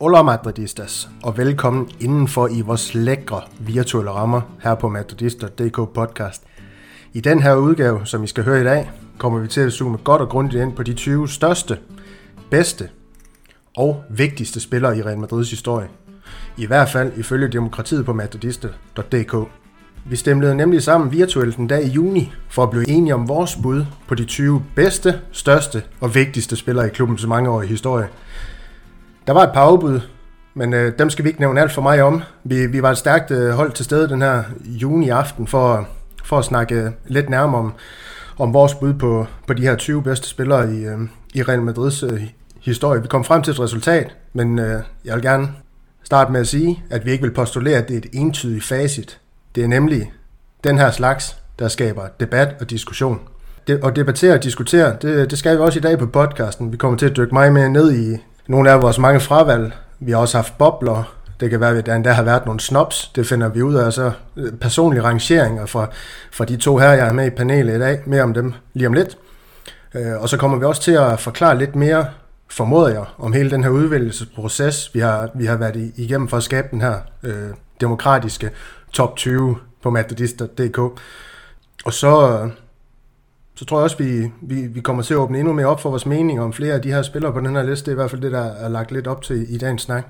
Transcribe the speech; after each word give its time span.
Hola 0.00 0.22
Madridistas, 0.22 1.08
og 1.22 1.38
velkommen 1.38 1.90
indenfor 2.00 2.48
i 2.48 2.60
vores 2.60 2.94
lækre 2.94 3.42
virtuelle 3.60 4.10
rammer 4.10 4.40
her 4.62 4.74
på 4.74 4.88
Madridista.dk 4.88 5.76
podcast. 5.94 6.42
I 7.12 7.20
den 7.20 7.42
her 7.42 7.54
udgave, 7.54 8.06
som 8.06 8.24
I 8.24 8.26
skal 8.26 8.44
høre 8.44 8.60
i 8.60 8.64
dag, 8.64 8.90
kommer 9.18 9.38
vi 9.38 9.48
til 9.48 9.60
at 9.60 9.72
zoome 9.72 9.98
godt 9.98 10.22
og 10.22 10.28
grundigt 10.28 10.62
ind 10.62 10.76
på 10.76 10.82
de 10.82 10.94
20 10.94 11.28
største, 11.28 11.78
bedste 12.50 12.88
og 13.76 14.04
vigtigste 14.10 14.60
spillere 14.60 14.98
i 14.98 15.02
Real 15.02 15.18
Madrids 15.18 15.50
historie. 15.50 15.88
I 16.56 16.66
hvert 16.66 16.88
fald 16.88 17.12
ifølge 17.16 17.48
demokratiet 17.48 18.04
på 18.04 18.12
Madridista.dk. 18.12 19.34
Vi 20.10 20.16
stemlede 20.16 20.54
nemlig 20.54 20.82
sammen 20.82 21.12
virtuelt 21.12 21.56
den 21.56 21.66
dag 21.66 21.84
i 21.84 21.88
juni 21.88 22.32
for 22.48 22.62
at 22.62 22.70
blive 22.70 22.88
enige 22.88 23.14
om 23.14 23.28
vores 23.28 23.56
bud 23.62 23.84
på 24.08 24.14
de 24.14 24.24
20 24.24 24.62
bedste, 24.76 25.20
største 25.32 25.82
og 26.00 26.14
vigtigste 26.14 26.56
spillere 26.56 26.86
i 26.86 26.90
klubbens 26.90 27.26
mangeårige 27.26 27.68
historie– 27.68 28.08
der 29.28 29.34
var 29.34 29.42
et 29.42 29.52
par 29.52 29.60
afbud, 29.60 30.00
men 30.54 30.74
øh, 30.74 30.98
dem 30.98 31.10
skal 31.10 31.24
vi 31.24 31.28
ikke 31.28 31.40
nævne 31.40 31.60
alt 31.60 31.72
for 31.72 31.82
meget 31.82 32.02
om. 32.02 32.22
Vi, 32.44 32.66
vi 32.66 32.82
var 32.82 32.90
et 32.90 32.98
stærkt 32.98 33.30
øh, 33.30 33.50
hold 33.50 33.72
til 33.72 33.84
stede 33.84 34.08
den 34.08 34.22
her 34.22 34.42
juni 34.64 35.08
aften 35.08 35.46
for, 35.46 35.88
for 36.24 36.38
at 36.38 36.44
snakke 36.44 36.74
øh, 36.74 36.90
lidt 37.06 37.30
nærmere 37.30 37.60
om, 37.60 37.72
om 38.38 38.54
vores 38.54 38.74
bud 38.74 38.94
på, 38.94 39.26
på 39.46 39.54
de 39.54 39.62
her 39.62 39.76
20 39.76 40.02
bedste 40.02 40.28
spillere 40.28 40.74
i, 40.74 40.84
øh, 40.84 40.98
i 41.34 41.42
Real 41.42 41.62
Madrids 41.62 42.02
øh, 42.02 42.22
historie. 42.60 43.02
Vi 43.02 43.08
kom 43.08 43.24
frem 43.24 43.42
til 43.42 43.50
et 43.50 43.60
resultat, 43.60 44.16
men 44.32 44.58
øh, 44.58 44.82
jeg 45.04 45.14
vil 45.14 45.22
gerne 45.22 45.48
starte 46.04 46.32
med 46.32 46.40
at 46.40 46.46
sige, 46.46 46.84
at 46.90 47.06
vi 47.06 47.10
ikke 47.10 47.24
vil 47.24 47.34
postulere, 47.34 47.78
at 47.78 47.88
det 47.88 47.94
er 47.94 47.98
et 47.98 48.10
entydigt 48.12 48.64
facit. 48.64 49.20
Det 49.58 49.64
er 49.64 49.68
nemlig 49.68 50.12
den 50.64 50.78
her 50.78 50.90
slags, 50.90 51.36
der 51.58 51.68
skaber 51.68 52.02
debat 52.20 52.54
og 52.60 52.70
diskussion. 52.70 53.20
Det, 53.66 53.80
og 53.80 53.96
debattere 53.96 54.34
og 54.34 54.42
diskutere, 54.42 54.96
det, 55.02 55.30
det 55.30 55.38
skal 55.38 55.56
vi 55.56 55.62
også 55.62 55.78
i 55.78 55.82
dag 55.82 55.98
på 55.98 56.06
podcasten. 56.06 56.72
Vi 56.72 56.76
kommer 56.76 56.98
til 56.98 57.06
at 57.06 57.16
dykke 57.16 57.34
meget 57.34 57.52
mere 57.52 57.68
ned 57.68 57.92
i, 57.92 58.16
nogle 58.46 58.70
af 58.70 58.82
vores 58.82 58.98
mange 58.98 59.20
fravalg. 59.20 59.72
Vi 60.00 60.12
har 60.12 60.18
også 60.18 60.38
haft 60.38 60.58
bobler. 60.58 61.14
Det 61.40 61.50
kan 61.50 61.60
være, 61.60 61.78
at 61.78 61.86
der 61.86 61.94
endda 61.94 62.10
har 62.10 62.22
været 62.22 62.46
nogle 62.46 62.60
snobs. 62.60 63.12
Det 63.16 63.26
finder 63.26 63.48
vi 63.48 63.62
ud 63.62 63.74
af. 63.74 63.92
Så 63.92 64.12
øh, 64.36 64.52
personlige 64.52 65.02
rangeringer 65.02 65.66
fra, 65.66 65.88
fra 66.32 66.44
de 66.44 66.56
to 66.56 66.76
her, 66.76 66.88
jeg 66.88 67.08
er 67.08 67.12
med 67.12 67.26
i 67.26 67.30
panelet 67.30 67.76
i 67.76 67.78
dag. 67.78 68.02
Mere 68.06 68.22
om 68.22 68.34
dem 68.34 68.54
lige 68.74 68.86
om 68.86 68.92
lidt. 68.92 69.18
Øh, 69.94 70.20
og 70.20 70.28
så 70.28 70.36
kommer 70.36 70.58
vi 70.58 70.64
også 70.64 70.82
til 70.82 70.92
at 70.92 71.20
forklare 71.20 71.58
lidt 71.58 71.76
mere, 71.76 72.06
formoder 72.50 72.88
jeg, 72.88 73.04
om 73.18 73.32
hele 73.32 73.50
den 73.50 73.64
her 73.64 73.70
udvælgelsesproces, 73.70 74.94
vi 74.94 75.00
har, 75.00 75.30
vi 75.34 75.46
har 75.46 75.56
været 75.56 75.92
igennem 75.96 76.28
for 76.28 76.36
at 76.36 76.42
skabe 76.42 76.68
den 76.70 76.80
her 76.80 76.94
øh, 77.22 77.50
demokratiske 77.80 78.50
top 78.92 79.16
20 79.16 79.56
på 79.82 79.90
matadister.dk. 79.90 80.78
Og 81.84 81.92
så, 81.92 82.50
så 83.54 83.64
tror 83.64 83.78
jeg 83.78 83.84
også, 83.84 83.98
vi, 83.98 84.32
vi, 84.42 84.66
vi 84.66 84.80
kommer 84.80 85.02
til 85.02 85.14
at 85.14 85.18
åbne 85.18 85.38
endnu 85.38 85.52
mere 85.52 85.66
op 85.66 85.80
for 85.80 85.90
vores 85.90 86.06
mening 86.06 86.40
om 86.40 86.52
flere 86.52 86.74
af 86.74 86.82
de 86.82 86.92
her 86.92 87.02
spillere 87.02 87.32
på 87.32 87.40
den 87.40 87.56
her 87.56 87.62
liste. 87.62 87.84
Det 87.84 87.90
er 87.90 87.92
i 87.92 88.00
hvert 88.00 88.10
fald 88.10 88.22
det, 88.22 88.32
der 88.32 88.44
er 88.44 88.68
lagt 88.68 88.92
lidt 88.92 89.06
op 89.06 89.22
til 89.22 89.54
i 89.54 89.58
dagens 89.58 89.82
snak. 89.82 90.06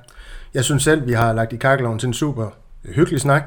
Jeg 0.55 0.65
synes 0.65 0.83
selv, 0.83 1.07
vi 1.07 1.13
har 1.13 1.33
lagt 1.33 1.53
i 1.53 1.57
kakkeloven 1.57 1.99
til 1.99 2.07
en 2.07 2.15
super 2.15 2.51
hyggelig 2.85 3.21
snak, 3.21 3.43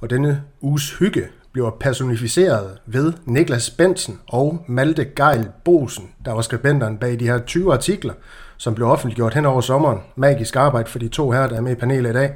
og 0.00 0.10
denne 0.10 0.42
uges 0.60 0.98
hygge 0.98 1.28
bliver 1.52 1.70
personificeret 1.70 2.78
ved 2.86 3.12
Niklas 3.24 3.70
Bensen 3.70 4.20
og 4.28 4.64
Malte 4.68 5.04
Geil 5.04 5.48
Bosen, 5.64 6.10
der 6.24 6.32
var 6.32 6.42
skribenteren 6.42 6.98
bag 6.98 7.20
de 7.20 7.26
her 7.26 7.38
20 7.38 7.72
artikler, 7.72 8.14
som 8.56 8.74
blev 8.74 8.88
offentliggjort 8.88 9.34
hen 9.34 9.46
over 9.46 9.60
sommeren. 9.60 9.98
Magisk 10.16 10.56
arbejde 10.56 10.90
for 10.90 10.98
de 10.98 11.08
to 11.08 11.30
her, 11.30 11.46
der 11.46 11.56
er 11.56 11.60
med 11.60 11.72
i 11.72 11.74
panelet 11.74 12.10
i 12.10 12.12
dag. 12.12 12.34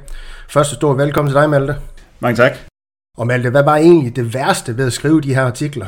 Først 0.49 0.71
stor 0.71 0.93
velkommen 0.93 1.33
til 1.33 1.41
dig, 1.41 1.49
Malte. 1.49 1.75
Mange 2.19 2.35
tak. 2.35 2.51
Og 3.17 3.27
Malte, 3.27 3.49
hvad 3.49 3.63
var 3.63 3.75
egentlig 3.75 4.15
det 4.15 4.33
værste 4.33 4.77
ved 4.77 4.85
at 4.85 4.93
skrive 4.93 5.21
de 5.21 5.35
her 5.35 5.41
artikler? 5.41 5.85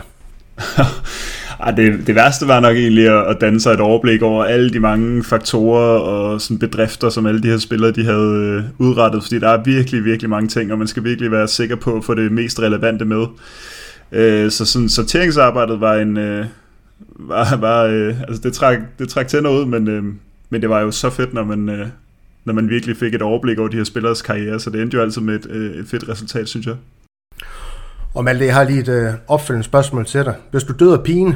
Ej, 1.60 1.72
det, 1.72 2.08
det 2.08 2.16
værste 2.16 2.48
var 2.48 2.60
nok 2.60 2.76
egentlig 2.76 3.08
at, 3.08 3.28
at 3.28 3.42
danne 3.42 3.60
sig 3.60 3.74
et 3.74 3.80
overblik 3.80 4.22
over 4.22 4.44
alle 4.44 4.70
de 4.70 4.80
mange 4.80 5.24
faktorer 5.24 6.00
og 6.00 6.42
sådan 6.42 6.60
bedrifter, 6.60 7.10
som 7.10 7.26
alle 7.26 7.44
de 7.44 7.48
her 7.48 7.58
spillere 7.58 7.92
de 7.92 8.06
havde 8.06 8.64
øh, 8.80 8.88
udrettet, 8.88 9.24
fordi 9.24 9.40
der 9.40 9.50
er 9.50 9.64
virkelig, 9.64 10.06
virkelig 10.06 10.30
mange 10.30 10.48
ting, 10.48 10.72
og 10.72 10.78
man 10.78 10.88
skal 10.88 11.04
virkelig 11.04 11.32
være 11.32 11.48
sikker 11.48 11.76
på 11.76 11.96
at 11.96 12.06
få 12.06 12.14
det 12.14 12.32
mest 12.32 12.60
relevante 12.60 13.06
med. 13.06 13.26
Øh, 14.12 14.52
så 14.52 14.66
sådan, 14.66 14.90
sorteringsarbejdet 14.90 15.82
var 15.82 15.96
en... 15.96 16.18
Øh, 16.18 16.46
var, 17.20 17.56
var, 17.56 17.84
øh, 17.84 18.22
altså 18.22 18.42
det 18.44 18.54
trak, 18.54 18.78
det 19.00 19.10
trak 19.10 19.28
tænder 19.28 19.52
ud, 19.52 19.66
men, 19.66 19.88
øh, 19.88 20.04
men 20.50 20.62
det 20.62 20.70
var 20.70 20.80
jo 20.80 20.92
så 20.92 21.10
fedt, 21.10 21.34
når 21.34 21.44
man, 21.44 21.70
øh, 21.70 21.88
når 22.48 22.54
man 22.54 22.70
virkelig 22.70 22.98
fik 22.98 23.14
et 23.14 23.22
overblik 23.22 23.60
over 23.60 23.68
de 23.68 23.78
her 23.78 23.84
spillers 23.84 24.22
karriere, 24.22 24.60
så 24.60 24.70
det 24.70 24.82
endte 24.82 24.98
jo 24.98 25.04
altid 25.04 25.22
med 25.22 25.36
et, 25.36 25.48
øh, 25.50 25.76
et 25.76 25.88
fedt 25.88 26.10
resultat, 26.10 26.48
synes 26.48 26.66
jeg. 26.66 26.76
Og 28.14 28.24
Malte, 28.24 28.46
jeg 28.46 28.56
har 28.56 28.64
lige 28.64 28.80
et 28.80 28.90
øh, 28.90 29.14
opfølgende 29.28 29.64
spørgsmål 29.64 30.06
til 30.06 30.26
dig. 30.26 30.36
Hvis 30.52 30.64
du 30.64 30.74
døde 30.80 30.94
af 30.94 31.04
pigen, 31.04 31.36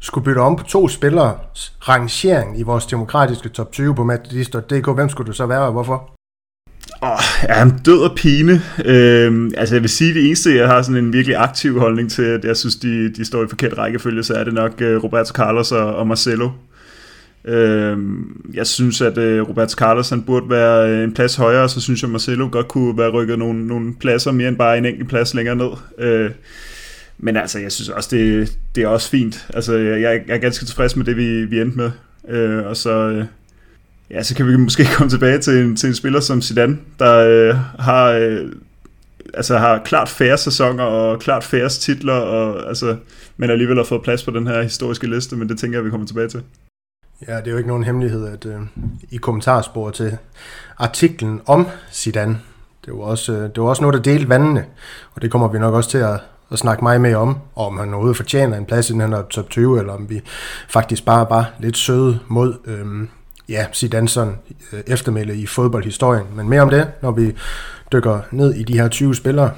skulle 0.00 0.24
bytte 0.24 0.38
om 0.38 0.56
på 0.56 0.64
to 0.64 0.88
spillere 0.88 1.38
rangering 1.80 2.60
i 2.60 2.62
vores 2.62 2.86
demokratiske 2.86 3.48
top 3.48 3.72
20 3.72 3.94
på 3.94 4.04
matadist.dk, 4.04 4.94
hvem 4.94 5.08
skulle 5.08 5.26
du 5.26 5.32
så 5.32 5.46
være, 5.46 5.60
og 5.60 5.72
hvorfor? 5.72 6.10
Oh, 7.02 7.18
ja, 7.48 7.70
død 7.84 8.02
og 8.02 8.16
pine. 8.16 8.60
Øhm, 8.84 9.50
altså 9.56 9.74
jeg 9.74 9.82
vil 9.82 9.90
sige, 9.90 10.14
det 10.14 10.26
eneste, 10.26 10.56
jeg 10.56 10.68
har 10.68 10.82
sådan 10.82 11.04
en 11.04 11.12
virkelig 11.12 11.36
aktiv 11.36 11.78
holdning 11.78 12.10
til, 12.10 12.22
at 12.22 12.44
jeg 12.44 12.56
synes, 12.56 12.76
de, 12.76 13.14
de 13.14 13.24
står 13.24 13.44
i 13.44 13.48
forkert 13.48 13.78
rækkefølge, 13.78 14.22
så 14.22 14.34
er 14.34 14.44
det 14.44 14.54
nok 14.54 14.72
uh, 14.72 15.04
Roberto 15.04 15.32
Carlos 15.32 15.72
og, 15.72 15.96
og 15.96 16.06
Marcelo. 16.06 16.50
Øh, 17.44 17.98
jeg 18.54 18.66
synes, 18.66 19.00
at 19.00 19.18
øh, 19.18 19.48
Robert 19.48 19.70
Carlos 19.70 20.10
han 20.10 20.22
burde 20.22 20.50
være 20.50 20.90
øh, 20.90 21.04
en 21.04 21.14
plads 21.14 21.36
højere, 21.36 21.62
og 21.62 21.70
så 21.70 21.80
synes 21.80 22.02
jeg, 22.02 22.10
Marcelo 22.10 22.48
godt 22.52 22.68
kunne 22.68 22.98
være 22.98 23.10
rykket 23.10 23.38
nogle, 23.38 23.66
nogle 23.66 23.94
pladser 24.00 24.32
mere 24.32 24.48
end 24.48 24.56
bare 24.56 24.78
en 24.78 24.86
enkelt 24.86 25.08
plads 25.08 25.34
længere 25.34 25.56
ned. 25.56 25.70
Øh, 25.98 26.30
men 27.18 27.36
altså, 27.36 27.58
jeg 27.58 27.72
synes 27.72 27.88
også, 27.88 28.08
det, 28.16 28.58
det 28.74 28.82
er 28.82 28.88
også 28.88 29.10
fint. 29.10 29.46
Altså, 29.54 29.76
jeg, 29.76 30.00
jeg 30.00 30.22
er 30.28 30.38
ganske 30.38 30.64
tilfreds 30.64 30.96
med 30.96 31.04
det, 31.04 31.16
vi, 31.16 31.44
vi 31.44 31.60
endte 31.60 31.76
med. 31.76 31.90
Øh, 32.28 32.66
og 32.66 32.76
så, 32.76 32.90
øh, 32.90 33.24
ja, 34.10 34.22
så 34.22 34.34
kan 34.34 34.46
vi 34.46 34.56
måske 34.56 34.84
komme 34.96 35.10
tilbage 35.10 35.38
til 35.38 35.58
en, 35.58 35.76
til 35.76 35.88
en 35.88 35.94
spiller 35.94 36.20
som 36.20 36.42
Zidane, 36.42 36.78
der 36.98 37.16
øh, 37.16 37.56
har, 37.78 38.10
øh, 38.10 38.52
altså, 39.34 39.58
har 39.58 39.78
klart 39.84 40.08
færre 40.08 40.38
sæsoner 40.38 40.84
og 40.84 41.20
klart 41.20 41.44
færre 41.44 41.68
titler, 41.68 42.12
og, 42.12 42.68
altså, 42.68 42.96
men 43.36 43.50
alligevel 43.50 43.76
har 43.76 43.84
fået 43.84 44.02
plads 44.02 44.24
på 44.24 44.30
den 44.30 44.46
her 44.46 44.62
historiske 44.62 45.06
liste, 45.06 45.36
men 45.36 45.48
det 45.48 45.58
tænker 45.58 45.78
jeg, 45.78 45.84
vi 45.84 45.90
kommer 45.90 46.06
tilbage 46.06 46.28
til. 46.28 46.42
Ja, 47.28 47.36
det 47.36 47.46
er 47.46 47.50
jo 47.50 47.56
ikke 47.56 47.68
nogen 47.68 47.84
hemmelighed, 47.84 48.26
at 48.26 48.46
øh, 48.46 48.60
i 49.10 49.16
kommentarsporet 49.16 49.94
til 49.94 50.18
artiklen 50.78 51.40
om 51.46 51.66
Zidane, 51.92 52.40
det 52.86 52.94
var, 52.94 53.00
også, 53.00 53.32
øh, 53.32 53.42
det 53.42 53.62
var 53.62 53.68
også 53.68 53.82
noget, 53.82 53.94
der 53.94 54.12
delte 54.12 54.28
vandene, 54.28 54.64
og 55.14 55.22
det 55.22 55.30
kommer 55.30 55.48
vi 55.48 55.58
nok 55.58 55.74
også 55.74 55.90
til 55.90 55.98
at, 55.98 56.20
at 56.52 56.58
snakke 56.58 56.84
meget 56.84 57.00
mere 57.00 57.16
om, 57.16 57.38
om 57.56 57.78
han 57.78 57.88
overhovedet 57.88 58.16
fortjener 58.16 58.56
en 58.56 58.64
plads 58.64 58.90
i 58.90 58.92
den 58.92 59.00
her 59.00 59.22
top 59.22 59.50
20, 59.50 59.78
eller 59.78 59.92
om 59.92 60.10
vi 60.10 60.20
faktisk 60.68 61.04
bare 61.04 61.26
bare 61.26 61.44
lidt 61.58 61.76
søde 61.76 62.18
mod 62.28 62.54
øh, 62.64 63.08
ja, 63.48 63.66
Zidane 63.74 64.08
sådan 64.08 64.38
øh, 64.72 64.80
eftermælde 64.86 65.36
i 65.36 65.46
fodboldhistorien. 65.46 66.26
Men 66.34 66.48
mere 66.48 66.62
om 66.62 66.70
det, 66.70 66.88
når 67.02 67.10
vi 67.10 67.36
dykker 67.92 68.20
ned 68.30 68.54
i 68.54 68.62
de 68.62 68.80
her 68.80 68.88
20 68.88 69.14
spillere. 69.14 69.50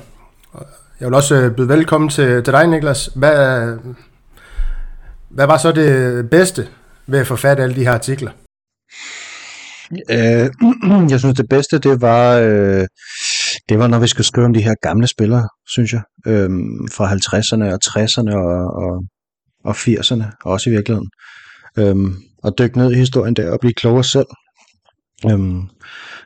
Jeg 1.00 1.08
vil 1.08 1.14
også 1.14 1.34
øh, 1.34 1.50
byde 1.56 1.68
velkommen 1.68 2.10
til, 2.10 2.44
til 2.44 2.52
dig, 2.52 2.66
Niklas. 2.66 3.10
Hvad, 3.14 3.66
hvad 5.28 5.46
var 5.46 5.56
så 5.56 5.72
det 5.72 6.30
bedste 6.30 6.68
ved 7.06 7.18
at 7.20 7.26
forfatte 7.26 7.62
alle 7.62 7.76
de 7.76 7.84
her 7.84 7.92
artikler? 7.92 8.30
Øh, 10.10 10.50
jeg 11.12 11.18
synes, 11.20 11.36
det 11.36 11.48
bedste, 11.48 11.78
det 11.78 12.00
var, 12.00 12.36
øh, 12.38 12.86
det 13.68 13.78
var, 13.78 13.86
når 13.86 13.98
vi 13.98 14.06
skulle 14.06 14.26
skrive 14.26 14.46
om 14.46 14.54
de 14.54 14.62
her 14.62 14.74
gamle 14.82 15.06
spillere, 15.06 15.48
synes 15.68 15.92
jeg. 15.92 16.02
Øh, 16.26 16.50
fra 16.96 17.12
50'erne 17.12 17.64
og 17.74 17.78
60'erne 17.84 18.34
og, 18.36 18.82
og, 18.82 19.04
og 19.64 19.74
80'erne, 19.74 20.24
også 20.44 20.70
i 20.70 20.72
virkeligheden. 20.72 21.10
Øh, 21.78 21.96
og 22.42 22.58
dykke 22.58 22.78
ned 22.78 22.92
i 22.92 22.96
historien 22.96 23.34
der 23.34 23.52
og 23.52 23.60
blive 23.60 23.74
klogere 23.74 24.04
selv. 24.04 24.26
Øh, 25.30 25.40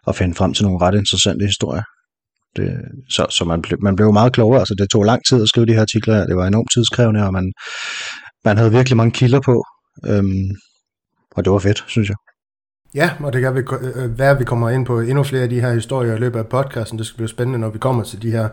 og 0.06 0.14
finde 0.14 0.34
frem 0.34 0.54
til 0.54 0.64
nogle 0.64 0.80
ret 0.80 0.98
interessante 0.98 1.46
historier. 1.46 1.82
Det, 2.56 2.70
så 3.08 3.26
så 3.30 3.44
man, 3.44 3.62
ble, 3.62 3.76
man 3.76 3.96
blev 3.96 4.12
meget 4.12 4.32
klogere. 4.32 4.58
Altså, 4.58 4.74
det 4.78 4.90
tog 4.90 5.04
lang 5.04 5.22
tid 5.28 5.42
at 5.42 5.48
skrive 5.48 5.66
de 5.66 5.72
her 5.72 5.80
artikler. 5.80 6.26
Det 6.26 6.36
var 6.36 6.46
enormt 6.46 6.70
tidskrævende, 6.74 7.26
og 7.26 7.32
man, 7.32 7.52
man 8.44 8.56
havde 8.56 8.72
virkelig 8.72 8.96
mange 8.96 9.12
kilder 9.12 9.40
på. 9.40 9.64
Øhm, 10.06 10.50
og 11.36 11.44
det 11.44 11.52
var 11.52 11.58
fedt, 11.58 11.84
synes 11.86 12.08
jeg. 12.08 12.16
Ja, 12.94 13.10
og 13.20 13.32
det 13.32 13.42
kan 13.42 13.54
vi, 13.54 13.60
øh, 13.60 14.18
være, 14.18 14.30
at 14.30 14.38
vi 14.38 14.44
kommer 14.44 14.70
ind 14.70 14.86
på 14.86 15.00
endnu 15.00 15.22
flere 15.22 15.42
af 15.42 15.48
de 15.48 15.60
her 15.60 15.72
historier 15.72 16.14
i 16.14 16.18
løbet 16.18 16.38
af 16.38 16.46
podcasten. 16.46 16.98
Det 16.98 17.06
skal 17.06 17.16
blive 17.16 17.28
spændende, 17.28 17.58
når 17.58 17.68
vi 17.68 17.78
kommer 17.78 18.02
til 18.02 18.22
de 18.22 18.30
her 18.30 18.48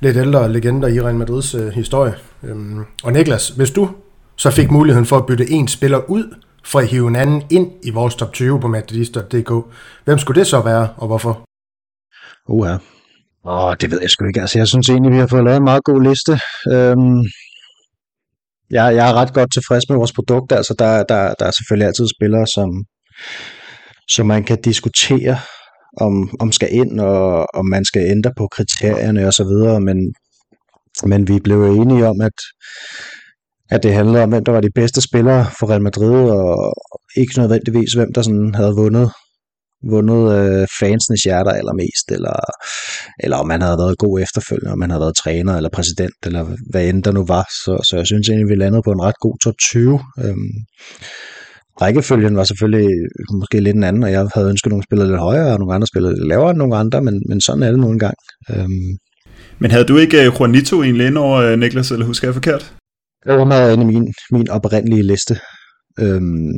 lidt 0.00 0.16
ældre 0.16 0.52
legender 0.52 0.88
i 0.88 1.00
Real 1.00 1.14
Madrids 1.14 1.54
øh, 1.54 1.68
historie. 1.68 2.14
Øhm, 2.42 2.84
og 3.04 3.12
Niklas, 3.12 3.48
hvis 3.48 3.70
du 3.70 3.88
så 4.36 4.50
fik 4.50 4.70
muligheden 4.70 5.06
for 5.06 5.16
at 5.16 5.26
bytte 5.26 5.50
en 5.50 5.68
spiller 5.68 6.10
ud, 6.10 6.34
for 6.64 6.78
at 6.78 6.86
hive 6.86 7.08
en 7.08 7.16
anden 7.16 7.42
ind 7.50 7.72
i 7.82 7.90
vores 7.90 8.14
top 8.14 8.32
20 8.32 8.60
på 8.60 8.68
madridist.dk, 8.68 9.52
hvem 10.04 10.18
skulle 10.18 10.40
det 10.40 10.46
så 10.46 10.60
være, 10.60 10.88
og 10.96 11.06
hvorfor? 11.06 11.44
Uha. 12.48 12.76
Åh, 13.44 13.74
det 13.80 13.90
ved 13.90 13.98
jeg 14.00 14.10
sgu 14.10 14.26
ikke. 14.26 14.40
Altså, 14.40 14.58
jeg 14.58 14.68
synes 14.68 14.88
egentlig, 14.88 15.12
vi 15.12 15.18
har 15.18 15.26
fået 15.26 15.44
lavet 15.44 15.56
en 15.56 15.64
meget 15.64 15.84
god 15.84 16.02
liste. 16.02 16.32
Øhm, 16.72 17.20
jeg, 18.70 18.94
jeg 18.94 19.10
er 19.10 19.14
ret 19.14 19.32
godt 19.34 19.52
tilfreds 19.52 19.88
med 19.88 19.96
vores 19.96 20.12
produkt. 20.12 20.52
Altså, 20.52 20.74
der, 20.78 21.02
der, 21.02 21.34
der 21.38 21.46
er 21.46 21.50
selvfølgelig 21.50 21.86
altid 21.86 22.06
spillere, 22.16 22.46
som, 22.46 22.70
som 24.08 24.26
man 24.26 24.44
kan 24.44 24.58
diskutere, 24.62 25.38
om, 26.00 26.30
om 26.40 26.52
skal 26.52 26.74
ind, 26.74 27.00
og 27.00 27.46
om 27.54 27.66
man 27.66 27.84
skal 27.84 28.02
ændre 28.10 28.32
på 28.36 28.48
kriterierne 28.52 29.26
og 29.26 29.32
så 29.32 29.44
videre, 29.44 29.80
men 29.80 30.14
men 31.06 31.28
vi 31.28 31.40
blev 31.40 31.64
enige 31.64 32.06
om, 32.06 32.20
at, 32.20 32.38
at 33.70 33.82
det 33.82 33.94
handlede 33.94 34.22
om, 34.22 34.28
hvem 34.28 34.44
der 34.44 34.52
var 34.52 34.60
de 34.60 34.70
bedste 34.74 35.00
spillere 35.00 35.46
for 35.58 35.70
Real 35.70 35.82
Madrid, 35.82 36.30
og 36.30 36.74
ikke 37.16 37.38
nødvendigvis, 37.38 37.92
hvem 37.92 38.12
der 38.12 38.22
sådan 38.22 38.54
havde 38.54 38.74
vundet 38.74 39.10
vundet 39.92 40.22
øh, 40.38 40.66
fansenes 40.80 41.22
hjerter 41.22 41.50
allermest, 41.50 42.06
eller, 42.10 42.36
eller 43.24 43.36
om 43.36 43.46
man 43.46 43.62
havde 43.62 43.78
været 43.78 43.98
god 43.98 44.20
efterfølgende, 44.20 44.72
om 44.72 44.78
man 44.78 44.90
havde 44.90 45.00
været 45.00 45.16
træner 45.16 45.56
eller 45.56 45.70
præsident, 45.70 46.18
eller 46.26 46.46
hvad 46.70 46.88
end 46.88 47.02
der 47.02 47.12
nu 47.12 47.24
var. 47.26 47.46
Så, 47.64 47.72
så 47.88 47.96
jeg 47.96 48.06
synes 48.06 48.28
egentlig, 48.28 48.48
vi 48.48 48.62
landede 48.62 48.82
på 48.82 48.92
en 48.92 49.02
ret 49.02 49.18
god 49.20 49.36
top 49.44 49.54
20. 49.58 50.00
Øhm, 50.24 50.52
rækkefølgen 51.82 52.36
var 52.36 52.44
selvfølgelig 52.44 52.88
måske 53.40 53.60
lidt 53.60 53.76
en 53.76 53.84
anden, 53.84 54.02
og 54.02 54.12
jeg 54.12 54.28
havde 54.34 54.48
ønsket 54.48 54.70
nogle 54.70 54.84
spillere 54.84 55.08
lidt 55.08 55.20
højere, 55.20 55.52
og 55.52 55.58
nogle 55.58 55.74
andre 55.74 55.86
spillere 55.86 56.14
lidt 56.14 56.28
lavere 56.28 56.50
end 56.50 56.58
nogle 56.58 56.76
andre, 56.76 57.02
men, 57.02 57.22
men 57.28 57.40
sådan 57.40 57.62
er 57.62 57.70
det 57.70 57.80
nu 57.80 57.90
engang. 57.90 58.14
Øhm. 58.50 58.90
Men 59.58 59.70
havde 59.70 59.84
du 59.84 59.96
ikke 59.96 60.18
uh, 60.18 60.40
Juanito 60.40 60.82
egentlig 60.82 61.06
ind 61.06 61.18
over 61.18 61.52
uh, 61.52 61.58
Niklas, 61.58 61.90
eller 61.90 62.06
husker 62.06 62.28
jeg 62.28 62.34
forkert? 62.34 62.74
Det 63.24 63.32
var 63.34 63.44
med 63.44 63.72
i 63.72 63.84
min, 63.84 64.14
min 64.30 64.50
oprindelige 64.50 65.02
liste. 65.02 65.34
Øhm, 66.00 66.52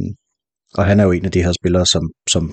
og 0.75 0.85
han 0.87 1.01
er 1.01 1.05
jo 1.05 1.13
en 1.13 1.25
af 1.25 1.33
de 1.33 1.43
her 1.43 1.53
spillere, 1.53 1.87
som, 1.87 2.03
som 2.31 2.53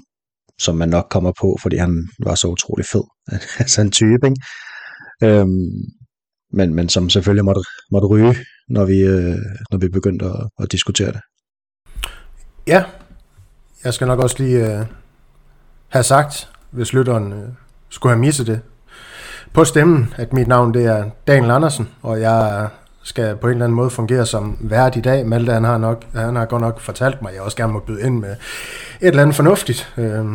som 0.59 0.75
man 0.75 0.89
nok 0.89 1.07
kommer 1.09 1.31
på, 1.41 1.57
fordi 1.61 1.77
han 1.77 2.07
var 2.25 2.35
så 2.35 2.47
utrolig 2.47 2.85
fed. 2.85 3.03
altså 3.59 3.81
en 3.81 3.91
type, 3.91 4.27
ikke? 4.27 4.41
Øhm, 5.23 5.69
men, 6.53 6.73
men 6.73 6.89
som 6.89 7.09
selvfølgelig 7.09 7.45
måtte, 7.45 7.61
måtte 7.91 8.07
ryge, 8.07 8.35
når 8.69 8.85
vi, 8.85 8.99
øh, 8.99 9.37
når 9.71 9.77
vi 9.77 9.87
begyndte 9.89 10.25
at, 10.25 10.49
at 10.59 10.71
diskutere 10.71 11.11
det. 11.11 11.21
Ja, 12.67 12.83
jeg 13.83 13.93
skal 13.93 14.07
nok 14.07 14.19
også 14.19 14.35
lige 14.39 14.79
øh, 14.79 14.85
have 15.87 16.03
sagt, 16.03 16.49
hvis 16.71 16.93
lytteren 16.93 17.33
øh, 17.33 17.49
skulle 17.89 18.13
have 18.13 18.19
misset 18.19 18.47
det, 18.47 18.61
på 19.53 19.63
stemmen, 19.63 20.13
at 20.15 20.33
mit 20.33 20.47
navn 20.47 20.73
det 20.73 20.85
er 20.85 21.09
Daniel 21.27 21.51
Andersen, 21.51 21.89
og 22.01 22.21
jeg 22.21 22.69
skal 23.07 23.35
på 23.35 23.47
en 23.47 23.53
eller 23.53 23.65
anden 23.65 23.75
måde 23.75 23.89
fungere 23.89 24.25
som 24.25 24.57
vært 24.59 24.95
i 24.95 25.01
dag. 25.01 25.25
Malte, 25.25 25.51
han 25.51 25.63
har, 25.63 25.77
nok, 25.77 26.03
han 26.13 26.35
har 26.35 26.45
godt 26.45 26.61
nok 26.61 26.79
fortalt 26.79 27.21
mig, 27.21 27.29
at 27.29 27.35
jeg 27.35 27.43
også 27.43 27.57
gerne 27.57 27.73
må 27.73 27.79
byde 27.79 28.01
ind 28.01 28.19
med 28.19 28.29
et 28.29 28.37
eller 29.01 29.21
andet 29.21 29.35
fornuftigt. 29.35 29.93
Øh, 29.97 30.25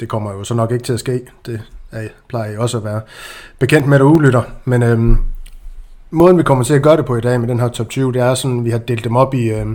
det 0.00 0.08
kommer 0.08 0.32
jo 0.32 0.44
så 0.44 0.54
nok 0.54 0.72
ikke 0.72 0.84
til 0.84 0.92
at 0.92 1.00
ske. 1.00 1.20
Det 1.46 1.60
er, 1.92 2.08
plejer 2.28 2.50
jeg 2.50 2.58
også 2.58 2.78
at 2.78 2.84
være 2.84 3.00
bekendt 3.58 3.86
med, 3.86 3.98
der 3.98 4.04
ulytter. 4.04 4.42
Men 4.64 4.82
øh, 4.82 5.16
måden, 6.10 6.38
vi 6.38 6.42
kommer 6.42 6.64
til 6.64 6.74
at 6.74 6.82
gøre 6.82 6.96
det 6.96 7.06
på 7.06 7.16
i 7.16 7.20
dag 7.20 7.40
med 7.40 7.48
den 7.48 7.60
her 7.60 7.68
top 7.68 7.88
20, 7.88 8.12
det 8.12 8.22
er 8.22 8.34
sådan, 8.34 8.64
vi 8.64 8.70
har 8.70 8.78
delt 8.78 9.04
dem 9.04 9.16
op 9.16 9.34
i 9.34 9.50
Øh, 9.50 9.66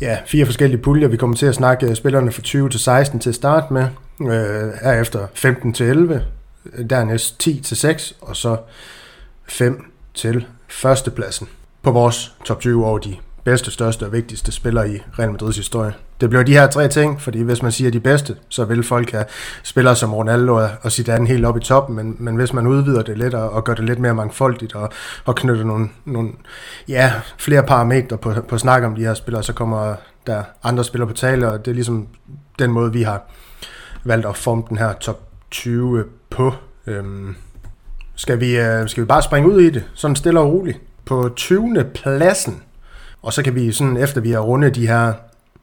ja, 0.00 0.18
fire 0.26 0.46
forskellige 0.46 0.82
puljer. 0.82 1.08
Vi 1.08 1.16
kommer 1.16 1.36
til 1.36 1.46
at 1.46 1.54
snakke 1.54 1.86
øh, 1.86 1.94
spillerne 1.94 2.32
fra 2.32 2.42
20 2.42 2.68
til 2.68 2.80
16 2.80 3.20
til 3.20 3.28
at 3.28 3.34
starte 3.34 3.72
med. 3.72 3.86
Øh, 4.20 4.72
herefter 4.82 5.26
15 5.34 5.72
til 5.72 5.86
11. 5.86 6.24
Dernæst 6.90 7.40
10 7.40 7.60
til 7.60 7.76
6. 7.76 8.14
Og 8.20 8.36
så 8.36 8.56
5 9.46 9.84
til 10.14 10.46
førstepladsen 10.68 11.48
på 11.82 11.90
vores 11.90 12.34
top 12.44 12.60
20 12.60 12.86
over 12.86 12.98
de 12.98 13.16
bedste, 13.44 13.70
største 13.70 14.06
og 14.06 14.12
vigtigste 14.12 14.52
spillere 14.52 14.90
i 14.90 14.98
Real 15.18 15.30
Madrids 15.30 15.56
historie. 15.56 15.92
Det 16.20 16.30
bliver 16.30 16.42
de 16.42 16.52
her 16.52 16.66
tre 16.66 16.88
ting, 16.88 17.20
fordi 17.20 17.42
hvis 17.42 17.62
man 17.62 17.72
siger 17.72 17.90
de 17.90 18.00
bedste, 18.00 18.36
så 18.48 18.64
vil 18.64 18.82
folk 18.82 19.10
have 19.10 19.24
spillere 19.62 19.96
som 19.96 20.14
Ronaldo 20.14 20.68
og 20.82 20.92
Zidane 20.92 21.28
helt 21.28 21.44
op 21.44 21.56
i 21.56 21.60
toppen, 21.60 21.96
men, 21.96 22.16
men 22.18 22.36
hvis 22.36 22.52
man 22.52 22.66
udvider 22.66 23.02
det 23.02 23.18
lidt 23.18 23.34
og, 23.34 23.50
og 23.50 23.64
gør 23.64 23.74
det 23.74 23.84
lidt 23.84 23.98
mere 23.98 24.14
mangfoldigt 24.14 24.74
og, 24.74 24.90
og 25.24 25.36
knytter 25.36 25.64
nogle, 25.64 25.88
nogle 26.04 26.30
ja, 26.88 27.12
flere 27.38 27.62
parametre 27.62 28.18
på, 28.18 28.34
på 28.48 28.58
snak 28.58 28.82
om 28.82 28.94
de 28.94 29.02
her 29.02 29.14
spillere, 29.14 29.42
så 29.42 29.52
kommer 29.52 29.94
der 30.26 30.42
andre 30.62 30.84
spillere 30.84 31.08
på 31.08 31.14
tale, 31.14 31.52
og 31.52 31.64
det 31.64 31.70
er 31.70 31.74
ligesom 31.74 32.08
den 32.58 32.70
måde, 32.70 32.92
vi 32.92 33.02
har 33.02 33.30
valgt 34.04 34.26
at 34.26 34.36
forme 34.36 34.62
den 34.68 34.78
her 34.78 34.92
top 34.92 35.20
20 35.50 36.04
på. 36.30 36.52
Øhm, 36.86 37.36
skal 38.18 38.40
vi, 38.40 38.58
øh, 38.58 38.88
skal 38.88 39.02
vi 39.02 39.06
bare 39.06 39.22
springe 39.22 39.50
ud 39.50 39.60
i 39.60 39.70
det, 39.70 39.84
sådan 39.94 40.16
stille 40.16 40.40
og 40.40 40.52
roligt. 40.52 40.80
På 41.04 41.30
20. 41.36 41.84
pladsen, 41.94 42.62
og 43.22 43.32
så 43.32 43.42
kan 43.42 43.54
vi 43.54 43.72
sådan, 43.72 43.96
efter 43.96 44.20
vi 44.20 44.30
har 44.30 44.40
rundet 44.40 44.74
de 44.74 44.86
her 44.86 45.12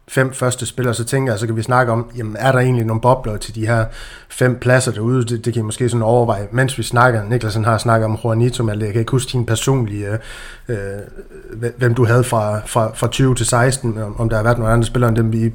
fem 0.08 0.34
første 0.34 0.66
spillere, 0.66 0.94
så 0.94 1.04
tænker 1.04 1.34
jeg, 1.34 1.40
så 1.40 1.46
kan 1.46 1.56
vi 1.56 1.62
snakke 1.62 1.92
om, 1.92 2.12
jamen 2.18 2.36
er 2.40 2.52
der 2.52 2.60
egentlig 2.60 2.86
nogle 2.86 3.02
bobler 3.02 3.38
til 3.38 3.56
de 3.56 3.68
her 3.68 3.86
fem 4.30 4.60
pladser 4.60 4.92
derude? 4.92 5.26
Det, 5.26 5.46
det 5.46 5.54
kan 5.54 5.62
I 5.62 5.66
måske 5.66 5.90
sådan 5.90 6.02
overveje, 6.02 6.48
mens 6.52 6.78
vi 6.78 6.84
snakker. 6.84 7.24
Niklas 7.24 7.56
har 7.56 7.78
snakket 7.78 8.06
om 8.06 8.18
Juanito, 8.24 8.64
men 8.64 8.82
jeg 8.82 8.92
kan 8.92 9.00
ikke 9.00 9.12
huske 9.12 9.32
din 9.32 9.46
personlige, 9.46 10.08
øh, 10.08 10.20
øh 10.68 11.68
hvem 11.78 11.96
du 11.96 12.06
havde 12.06 12.24
fra, 12.24 12.60
fra, 12.66 12.92
fra 12.96 13.08
20 13.08 13.36
til 13.36 13.46
16, 13.46 13.98
om 14.18 14.30
der 14.30 14.36
har 14.36 14.44
været 14.44 14.58
nogle 14.58 14.74
andre 14.74 14.86
spillere 14.86 15.10
end 15.10 15.18
dem, 15.18 15.34
vi 15.34 15.44
øh, 15.44 15.52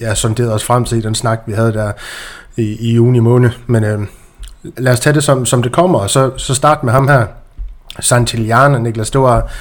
ja, 0.00 0.14
sonderede 0.14 0.54
os 0.54 0.64
frem 0.64 0.84
til 0.84 0.98
i 0.98 1.00
den 1.00 1.14
snak, 1.14 1.42
vi 1.46 1.52
havde 1.52 1.72
der 1.72 1.92
i, 2.56 2.76
i 2.90 2.94
juni 2.94 3.18
måned. 3.18 3.50
Men 3.66 3.84
øh, 3.84 4.00
lad 4.76 4.92
os 4.92 5.00
tage 5.00 5.14
det 5.14 5.24
som, 5.24 5.46
som 5.46 5.62
det 5.62 5.72
kommer, 5.72 5.98
og 5.98 6.10
så, 6.10 6.30
så 6.36 6.54
start 6.54 6.84
med 6.84 6.92
ham 6.92 7.08
her, 7.08 7.26
Santillana, 8.00 8.78
Niklas. 8.78 9.10
Det 9.10 9.20
var, 9.20 9.52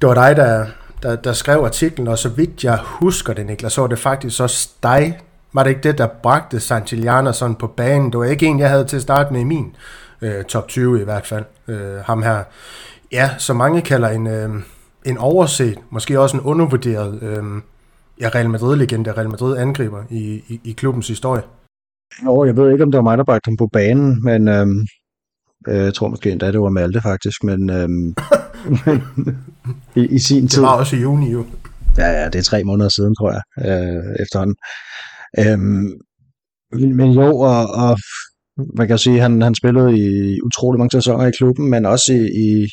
det 0.00 0.08
var 0.08 0.14
dig, 0.14 0.36
der, 0.36 0.66
der, 1.02 1.16
der 1.16 1.32
skrev 1.32 1.64
artiklen, 1.64 2.08
og 2.08 2.18
så 2.18 2.28
vidt 2.28 2.64
jeg 2.64 2.78
husker 2.84 3.32
det, 3.32 3.46
Niklas, 3.46 3.72
så 3.72 3.80
var 3.80 3.88
det 3.88 3.98
faktisk 3.98 4.40
også 4.40 4.68
dig, 4.82 5.18
var 5.52 5.62
det 5.62 5.70
ikke 5.70 5.82
det, 5.82 5.98
der 5.98 6.06
bragte 6.06 6.60
Santillana 6.60 7.32
sådan 7.32 7.56
på 7.56 7.66
banen? 7.66 8.12
Det 8.12 8.18
var 8.18 8.24
ikke 8.24 8.46
en, 8.46 8.60
jeg 8.60 8.70
havde 8.70 8.84
til 8.84 8.96
at 8.96 9.02
starte 9.02 9.32
med 9.32 9.40
i 9.40 9.44
min 9.44 9.76
øh, 10.22 10.44
top 10.44 10.68
20 10.68 11.00
i 11.00 11.04
hvert 11.04 11.26
fald. 11.26 11.44
Øh, 11.68 11.96
ham 12.04 12.22
her. 12.22 12.42
Ja, 13.12 13.30
så 13.38 13.54
mange 13.54 13.82
kalder 13.82 14.08
en, 14.08 14.26
øh, 14.26 14.50
en 15.04 15.18
overset, 15.18 15.78
måske 15.90 16.20
også 16.20 16.36
en 16.36 16.42
undervurderet 16.42 17.22
øh, 17.22 17.44
ja, 18.20 18.28
Real 18.34 18.50
Madrid-legende, 18.50 19.12
Real 19.12 19.30
Madrid-angriber 19.30 20.02
i, 20.10 20.42
i, 20.48 20.60
i 20.64 20.72
klubbens 20.72 21.08
historie. 21.08 21.42
Nå, 22.22 22.44
jeg 22.44 22.56
ved 22.56 22.72
ikke, 22.72 22.84
om 22.84 22.90
det 22.90 22.98
var 22.98 23.02
mig, 23.02 23.18
der 23.18 23.24
bragte 23.24 23.48
ham 23.48 23.56
på 23.56 23.68
banen, 23.72 24.24
men 24.24 24.48
øhm, 24.48 24.86
øh, 25.68 25.84
jeg 25.84 25.94
tror 25.94 26.08
måske 26.08 26.30
endda, 26.30 26.52
det 26.52 26.60
var 26.60 26.68
Malte 26.68 27.00
faktisk, 27.00 27.44
men 27.44 27.70
øhm, 27.70 28.14
i, 30.02 30.06
i 30.14 30.18
sin 30.18 30.48
tid... 30.48 30.62
Det 30.62 30.66
var 30.66 30.78
også 30.78 30.96
i 30.96 31.00
juni 31.00 31.30
jo. 31.30 31.46
Ja, 31.98 32.08
ja, 32.08 32.24
det 32.24 32.38
er 32.38 32.42
tre 32.42 32.64
måneder 32.64 32.88
siden, 32.88 33.14
tror 33.14 33.32
jeg, 33.32 33.42
øh, 33.58 34.16
efterhånden. 34.20 34.56
Øhm, 35.38 35.88
men 36.96 37.10
jo, 37.10 37.38
og, 37.38 37.66
og 37.66 37.98
man 38.76 38.88
kan 38.88 38.98
sige, 38.98 39.20
han, 39.20 39.42
han 39.42 39.54
spillede 39.54 39.98
i 39.98 40.40
utrolig 40.42 40.78
mange 40.78 40.90
sæsoner 40.90 41.26
i 41.26 41.36
klubben, 41.38 41.70
men 41.70 41.86
også 41.86 42.12
i, 42.12 42.24
i, 42.46 42.66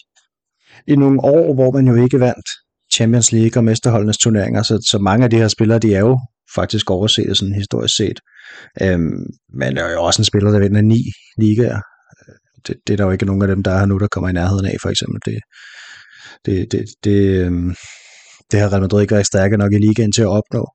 i 0.87 0.95
nogle 0.95 1.19
år, 1.23 1.53
hvor 1.53 1.71
man 1.71 1.87
jo 1.87 2.03
ikke 2.03 2.19
vandt 2.19 2.49
Champions 2.95 3.31
League 3.31 3.59
og 3.59 3.63
mesterholdenes 3.63 4.17
turneringer, 4.17 4.63
så, 4.63 4.87
så 4.91 4.97
mange 4.97 5.23
af 5.23 5.29
de 5.29 5.37
her 5.37 5.47
spillere, 5.47 5.79
de 5.79 5.95
er 5.95 5.99
jo 5.99 6.19
faktisk 6.55 6.91
overset 6.91 7.37
sådan 7.37 7.53
historisk 7.53 7.95
set. 7.95 8.19
Øhm, 8.81 9.23
men 9.59 9.75
der 9.75 9.83
er 9.83 9.93
jo 9.93 10.03
også 10.03 10.21
en 10.21 10.25
spiller, 10.25 10.51
der 10.51 10.59
vinder 10.59 10.81
ni 10.81 11.01
ligaer. 11.37 11.81
Øh, 12.19 12.35
det, 12.67 12.75
det 12.87 12.93
er 12.93 12.97
der 12.97 13.05
jo 13.05 13.11
ikke 13.11 13.25
nogen 13.25 13.41
af 13.41 13.47
dem, 13.47 13.63
der 13.63 13.71
er 13.71 13.85
nu, 13.85 13.97
der 13.97 14.07
kommer 14.07 14.29
i 14.29 14.33
nærheden 14.33 14.65
af, 14.65 14.75
for 14.81 14.89
eksempel. 14.89 15.19
Det, 15.25 15.39
det, 16.45 16.71
det, 16.71 16.85
det, 17.03 17.45
øhm, 17.45 17.75
det 18.51 18.59
har 18.59 18.69
Real 18.71 18.81
Madrid 18.81 19.01
ikke 19.01 19.13
været 19.13 19.27
stærke 19.27 19.57
nok 19.57 19.73
i 19.73 19.77
ligaen 19.77 20.11
til 20.11 20.21
at 20.21 20.27
opnå. 20.39 20.65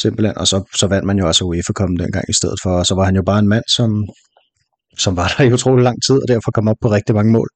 Simpelthen. 0.00 0.38
Og 0.38 0.46
så, 0.46 0.62
så 0.74 0.86
vandt 0.86 1.06
man 1.06 1.18
jo 1.18 1.26
også 1.26 1.44
UEFA 1.44 1.72
kommet 1.72 2.00
dengang 2.00 2.24
i 2.28 2.32
stedet 2.32 2.58
for, 2.62 2.70
og 2.70 2.86
så 2.86 2.94
var 2.94 3.04
han 3.04 3.16
jo 3.16 3.22
bare 3.22 3.38
en 3.38 3.48
mand, 3.48 3.64
som, 3.76 3.90
som 4.98 5.16
var 5.16 5.28
der 5.38 5.44
i 5.44 5.52
utrolig 5.52 5.84
lang 5.84 5.98
tid, 6.06 6.14
og 6.14 6.28
derfor 6.28 6.50
kom 6.50 6.68
op 6.68 6.76
på 6.82 6.90
rigtig 6.90 7.14
mange 7.14 7.32
mål. 7.32 7.48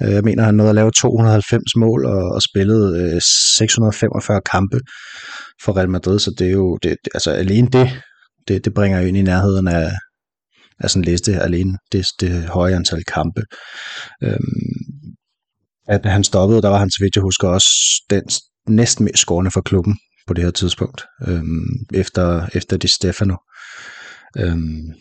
Jeg 0.00 0.22
mener, 0.24 0.42
han 0.42 0.54
nåede 0.54 0.68
at 0.70 0.74
lave 0.74 0.90
290 0.90 1.76
mål 1.76 2.06
og, 2.06 2.22
og 2.34 2.42
spillede 2.42 3.14
øh, 3.14 3.20
645 3.58 4.40
kampe 4.52 4.80
for 5.62 5.76
Real 5.76 5.90
Madrid, 5.90 6.18
så 6.18 6.30
det 6.38 6.46
er 6.46 6.52
jo, 6.52 6.78
det, 6.82 6.96
altså 7.14 7.30
alene 7.30 7.68
det, 7.68 8.00
det, 8.48 8.64
det 8.64 8.74
bringer 8.74 9.00
jo 9.00 9.06
ind 9.06 9.16
i 9.16 9.22
nærheden 9.22 9.68
af, 9.68 9.92
af 10.78 10.90
sådan 10.90 11.02
en 11.02 11.10
liste 11.10 11.40
alene, 11.40 11.78
det, 11.92 12.06
det 12.20 12.44
høje 12.44 12.76
antal 12.76 13.04
kampe. 13.04 13.42
Øhm, 14.22 15.16
at 15.88 16.06
han 16.06 16.24
stoppede, 16.24 16.62
der 16.62 16.68
var 16.68 16.78
han, 16.78 16.90
så 16.90 16.98
vidt 17.00 17.16
jeg 17.16 17.22
husker, 17.22 17.48
også 17.48 17.68
den 18.10 18.22
næsten 18.68 19.04
mest 19.04 19.18
scorende 19.18 19.50
for 19.50 19.60
klubben 19.60 19.96
på 20.26 20.34
det 20.34 20.44
her 20.44 20.50
tidspunkt, 20.50 21.04
øhm, 21.28 21.86
efter, 21.94 22.48
efter 22.54 22.76
Di 22.76 22.88
Stefano. 22.88 23.36
Øhm, 24.38 24.92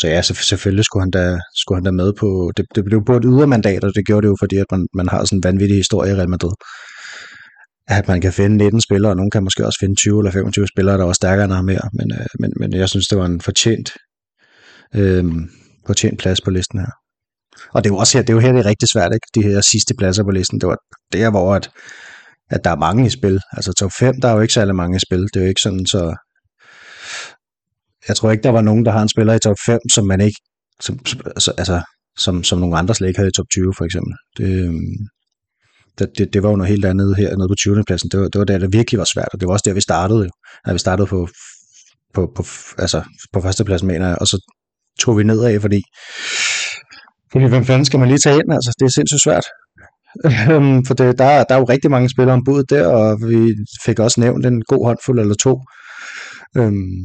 så 0.00 0.08
ja, 0.08 0.22
selvfølgelig 0.22 0.84
skulle 0.84 1.02
han 1.02 1.10
da, 1.10 1.38
skulle 1.56 1.76
han 1.76 1.84
da 1.84 1.90
med 1.90 2.12
på, 2.12 2.52
det, 2.56 2.66
det 2.74 2.84
blev 2.84 3.04
på 3.04 3.16
et 3.16 3.24
ydermandat, 3.24 3.84
og 3.84 3.94
det 3.94 4.06
gjorde 4.06 4.22
det 4.22 4.28
jo, 4.28 4.36
fordi 4.40 4.56
at 4.56 4.66
man, 4.70 4.86
man 4.94 5.08
har 5.08 5.24
sådan 5.24 5.36
en 5.38 5.44
vanvittig 5.44 5.76
historie 5.76 6.12
i 6.12 6.14
Real 6.14 6.28
Madrid. 6.28 6.52
At 7.98 8.08
man 8.08 8.20
kan 8.20 8.32
finde 8.32 8.56
19 8.56 8.80
spillere, 8.80 9.12
og 9.12 9.16
nogen 9.16 9.30
kan 9.30 9.44
måske 9.44 9.66
også 9.66 9.78
finde 9.80 9.96
20 9.96 10.20
eller 10.20 10.30
25 10.30 10.66
spillere, 10.66 10.98
der 10.98 11.04
var 11.04 11.12
stærkere 11.12 11.44
end 11.44 11.52
ham 11.52 11.68
her. 11.68 11.80
men, 11.92 12.12
øh, 12.12 12.26
men, 12.40 12.52
men 12.56 12.72
jeg 12.72 12.88
synes, 12.88 13.06
det 13.06 13.18
var 13.18 13.26
en 13.26 13.40
fortjent, 13.40 13.92
øh, 14.94 15.24
fortjent 15.86 16.18
plads 16.18 16.40
på 16.40 16.50
listen 16.50 16.78
her. 16.78 16.90
Og 17.74 17.84
det 17.84 17.90
er 17.90 17.94
jo 17.94 17.98
også 17.98 18.18
her, 18.18 18.22
det 18.22 18.30
er 18.30 18.34
jo 18.34 18.40
her, 18.40 18.52
det 18.52 18.60
er 18.60 18.66
rigtig 18.66 18.88
svært, 18.88 19.12
ikke? 19.14 19.26
De 19.34 19.42
her 19.42 19.60
sidste 19.60 19.94
pladser 19.98 20.24
på 20.24 20.30
listen, 20.30 20.60
det 20.60 20.68
var 20.68 20.78
der, 21.12 21.30
hvor 21.30 21.54
at, 21.54 21.70
at 22.50 22.64
der 22.64 22.70
er 22.70 22.76
mange 22.76 23.06
i 23.06 23.10
spil. 23.10 23.40
Altså 23.52 23.72
top 23.72 23.92
5, 23.98 24.20
der 24.20 24.28
er 24.28 24.32
jo 24.32 24.40
ikke 24.40 24.54
særlig 24.54 24.74
mange 24.74 24.96
i 24.96 25.00
spil. 25.08 25.22
Det 25.22 25.36
er 25.36 25.40
jo 25.40 25.48
ikke 25.48 25.60
sådan, 25.60 25.86
så 25.86 26.16
jeg 28.08 28.16
tror 28.16 28.30
ikke, 28.30 28.42
der 28.42 28.50
var 28.50 28.60
nogen, 28.60 28.84
der 28.84 28.92
har 28.92 29.02
en 29.02 29.08
spiller 29.08 29.34
i 29.34 29.38
top 29.38 29.56
5, 29.66 29.78
som 29.94 30.06
man 30.06 30.20
ikke, 30.20 30.40
som, 30.80 30.98
altså, 31.26 31.50
altså 31.58 31.82
som, 32.18 32.44
som 32.44 32.58
nogle 32.58 32.78
andre 32.78 32.94
slet 32.94 33.08
ikke 33.08 33.18
havde 33.18 33.28
i 33.28 33.36
top 33.36 33.46
20, 33.52 33.74
for 33.78 33.84
eksempel. 33.84 34.14
Det, 34.36 34.68
øh, 34.68 34.74
det, 35.98 36.08
det, 36.18 36.32
det 36.32 36.42
var 36.42 36.50
jo 36.50 36.56
noget 36.56 36.68
helt 36.68 36.84
andet 36.84 37.16
her 37.16 37.36
nede 37.36 37.48
på 37.48 37.54
20. 37.54 37.84
pladsen. 37.86 38.10
Det 38.10 38.20
var, 38.20 38.28
det 38.28 38.38
var 38.38 38.44
der, 38.44 38.58
der 38.58 38.68
virkelig 38.68 38.98
var 38.98 39.04
svært, 39.04 39.28
og 39.32 39.40
det 39.40 39.46
var 39.46 39.52
også 39.52 39.62
der, 39.66 39.74
vi 39.74 39.80
startede 39.80 40.22
jo. 40.24 40.30
Ja, 40.66 40.72
vi 40.72 40.78
startede 40.78 41.06
på, 41.06 41.28
på, 42.14 42.32
på, 42.36 42.44
altså, 42.78 43.02
på 43.32 43.40
førstepladsen, 43.40 43.88
mener 43.88 44.08
jeg, 44.08 44.18
og 44.20 44.26
så 44.26 44.52
tog 45.00 45.18
vi 45.18 45.22
nedad, 45.22 45.60
fordi, 45.60 45.82
fordi 47.32 47.44
hvem 47.44 47.64
fanden 47.64 47.84
skal 47.84 47.98
man 47.98 48.08
lige 48.08 48.18
tage 48.18 48.34
ind? 48.34 48.52
Altså, 48.52 48.74
det 48.78 48.84
er 48.84 48.90
sindssygt 48.90 49.22
svært. 49.22 49.46
Øhm, 50.50 50.84
for 50.86 50.94
det, 50.94 51.18
der, 51.18 51.44
der 51.44 51.54
er 51.54 51.58
jo 51.58 51.64
rigtig 51.64 51.90
mange 51.90 52.10
spillere 52.10 52.34
ombud 52.34 52.62
der, 52.62 52.86
og 52.86 53.18
vi 53.28 53.54
fik 53.84 53.98
også 53.98 54.20
nævnt 54.20 54.46
en 54.46 54.62
god 54.62 54.86
håndfuld 54.86 55.20
eller 55.20 55.34
to 55.34 55.60
øhm, 56.56 57.00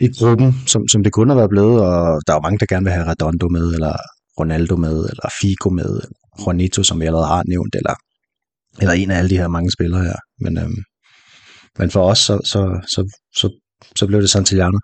i 0.00 0.08
gruppen, 0.18 0.54
som, 0.66 0.88
som 0.88 1.02
det 1.02 1.12
kunne 1.12 1.32
have 1.32 1.38
været 1.38 1.50
blevet, 1.50 1.80
og 1.80 2.20
der 2.26 2.32
er 2.32 2.36
jo 2.36 2.46
mange, 2.46 2.58
der 2.58 2.66
gerne 2.66 2.84
vil 2.84 2.92
have 2.92 3.10
Redondo 3.10 3.48
med, 3.48 3.66
eller 3.76 3.96
Ronaldo 4.40 4.76
med, 4.76 4.96
eller 5.10 5.28
Figo 5.40 5.70
med, 5.70 5.90
eller 6.02 6.18
Juanito, 6.46 6.82
som 6.82 7.00
vi 7.00 7.06
allerede 7.06 7.26
har 7.26 7.42
nævnt, 7.48 7.74
eller, 7.74 7.94
eller 8.80 8.92
en 8.92 9.10
af 9.10 9.18
alle 9.18 9.30
de 9.30 9.38
her 9.38 9.48
mange 9.48 9.70
spillere 9.70 10.04
her. 10.04 10.16
Men, 10.40 10.58
øhm, 10.58 10.82
men 11.78 11.90
for 11.90 12.10
os, 12.10 12.18
så, 12.18 12.40
så, 12.44 12.60
så, 12.94 13.18
så, 13.36 13.60
så 13.96 14.06
blev 14.06 14.20
det 14.20 14.30
Santillana. 14.30 14.78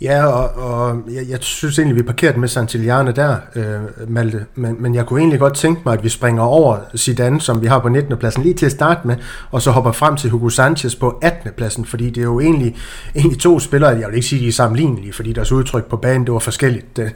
Ja, 0.00 0.26
og, 0.26 0.50
og 0.64 1.02
jeg, 1.12 1.28
jeg 1.28 1.38
synes 1.40 1.78
egentlig, 1.78 1.96
vi 1.96 2.02
parkerede 2.02 2.40
med 2.40 2.48
Santillana 2.48 3.10
der, 3.10 3.36
øh, 3.54 4.10
Malte. 4.10 4.46
Men, 4.54 4.82
men 4.82 4.94
jeg 4.94 5.06
kunne 5.06 5.20
egentlig 5.20 5.40
godt 5.40 5.54
tænke 5.54 5.82
mig, 5.84 5.94
at 5.94 6.04
vi 6.04 6.08
springer 6.08 6.42
over 6.42 6.78
Zidane, 6.96 7.40
som 7.40 7.62
vi 7.62 7.66
har 7.66 7.78
på 7.78 7.88
19. 7.88 8.16
pladsen, 8.16 8.42
lige 8.42 8.54
til 8.54 8.66
at 8.66 8.72
starte 8.72 9.06
med, 9.06 9.16
og 9.50 9.62
så 9.62 9.70
hopper 9.70 9.92
frem 9.92 10.16
til 10.16 10.30
Hugo 10.30 10.48
Sanchez 10.48 10.96
på 10.96 11.18
18. 11.22 11.50
pladsen, 11.56 11.84
fordi 11.84 12.10
det 12.10 12.18
er 12.18 12.24
jo 12.24 12.40
egentlig, 12.40 12.76
egentlig 13.14 13.40
to 13.40 13.60
spillere, 13.60 13.90
jeg 13.90 14.08
vil 14.08 14.14
ikke 14.14 14.28
sige, 14.28 14.42
de 14.42 14.48
er 14.48 14.52
sammenlignelige, 14.52 15.12
fordi 15.12 15.32
deres 15.32 15.52
udtryk 15.52 15.84
på 15.84 15.96
banen, 15.96 16.26
det 16.26 16.32
var 16.32 16.38
forskelligt 16.38 16.98
øh, 16.98 17.10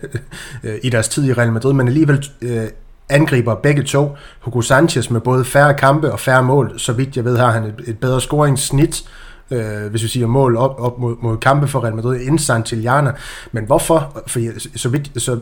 øh 0.64 0.78
i 0.82 0.90
deres 0.90 1.08
tid 1.08 1.24
i 1.24 1.32
Real 1.32 1.52
Madrid, 1.52 1.72
men 1.72 1.88
alligevel 1.88 2.26
øh, 2.42 2.68
angriber 3.12 3.54
begge 3.54 3.82
to. 3.82 4.16
Hugo 4.40 4.60
Sanchez 4.60 5.10
med 5.10 5.20
både 5.20 5.44
færre 5.44 5.74
kampe 5.74 6.12
og 6.12 6.20
færre 6.20 6.42
mål, 6.42 6.72
så 6.76 6.92
vidt 6.92 7.16
jeg 7.16 7.24
ved, 7.24 7.36
har 7.36 7.50
han 7.50 7.64
et, 7.64 7.74
et 7.86 7.98
bedre 7.98 8.20
scoringssnit, 8.20 9.04
øh, 9.50 9.86
hvis 9.90 10.02
vi 10.02 10.08
siger 10.08 10.26
mål 10.26 10.56
op, 10.56 10.80
op 10.80 10.98
mod, 10.98 11.16
mod 11.22 11.36
kampe 11.36 11.68
for 11.68 11.84
Real 11.84 11.94
Madrid 11.94 12.20
end 12.26 12.38
Santillana. 12.38 13.12
Men 13.52 13.64
hvorfor? 13.64 14.22
For 14.26 14.40
så 14.76 14.88
vidt, 14.88 15.22
så 15.22 15.38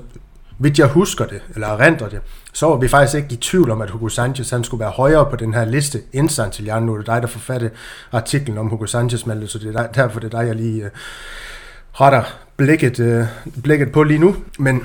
vidt 0.58 0.78
jeg 0.78 0.86
husker 0.86 1.24
det, 1.26 1.40
eller 1.54 1.68
erindrer 1.68 2.08
det, 2.08 2.20
så 2.52 2.66
var 2.66 2.76
vi 2.76 2.88
faktisk 2.88 3.16
ikke 3.16 3.34
i 3.34 3.36
tvivl 3.36 3.70
om, 3.70 3.82
at 3.82 3.90
Hugo 3.90 4.08
Sanchez 4.08 4.50
han 4.50 4.64
skulle 4.64 4.80
være 4.80 4.90
højere 4.90 5.26
på 5.30 5.36
den 5.36 5.54
her 5.54 5.64
liste 5.64 5.98
end 6.12 6.28
Santillana. 6.28 6.86
Nu 6.86 6.92
er 6.92 6.96
det 6.96 7.06
dig, 7.06 7.22
der 7.22 7.28
forfatte 7.28 7.70
artiklen 8.12 8.58
om 8.58 8.66
Hugo 8.66 8.86
Sanchez, 8.86 9.26
Malte, 9.26 9.46
så 9.46 9.58
det 9.58 9.76
er 9.76 9.86
derfor 9.86 10.20
det 10.20 10.34
er 10.34 10.38
dig, 10.38 10.46
jeg 10.46 10.56
lige 10.56 10.84
øh, 10.84 10.90
retter 11.92 12.22
blikket, 12.56 13.00
øh, 13.00 13.26
blikket 13.62 13.92
på 13.92 14.02
lige 14.02 14.18
nu. 14.18 14.36
Men 14.58 14.82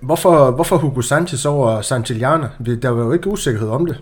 hvorfor, 0.00 0.50
hvorfor 0.50 0.76
Hugo 0.76 1.00
Sanchez 1.00 1.44
over 1.44 1.80
Santillana? 1.80 2.48
Der 2.82 2.88
var 2.88 3.04
jo 3.04 3.12
ikke 3.12 3.28
usikkerhed 3.28 3.68
om 3.68 3.86
det. 3.86 3.96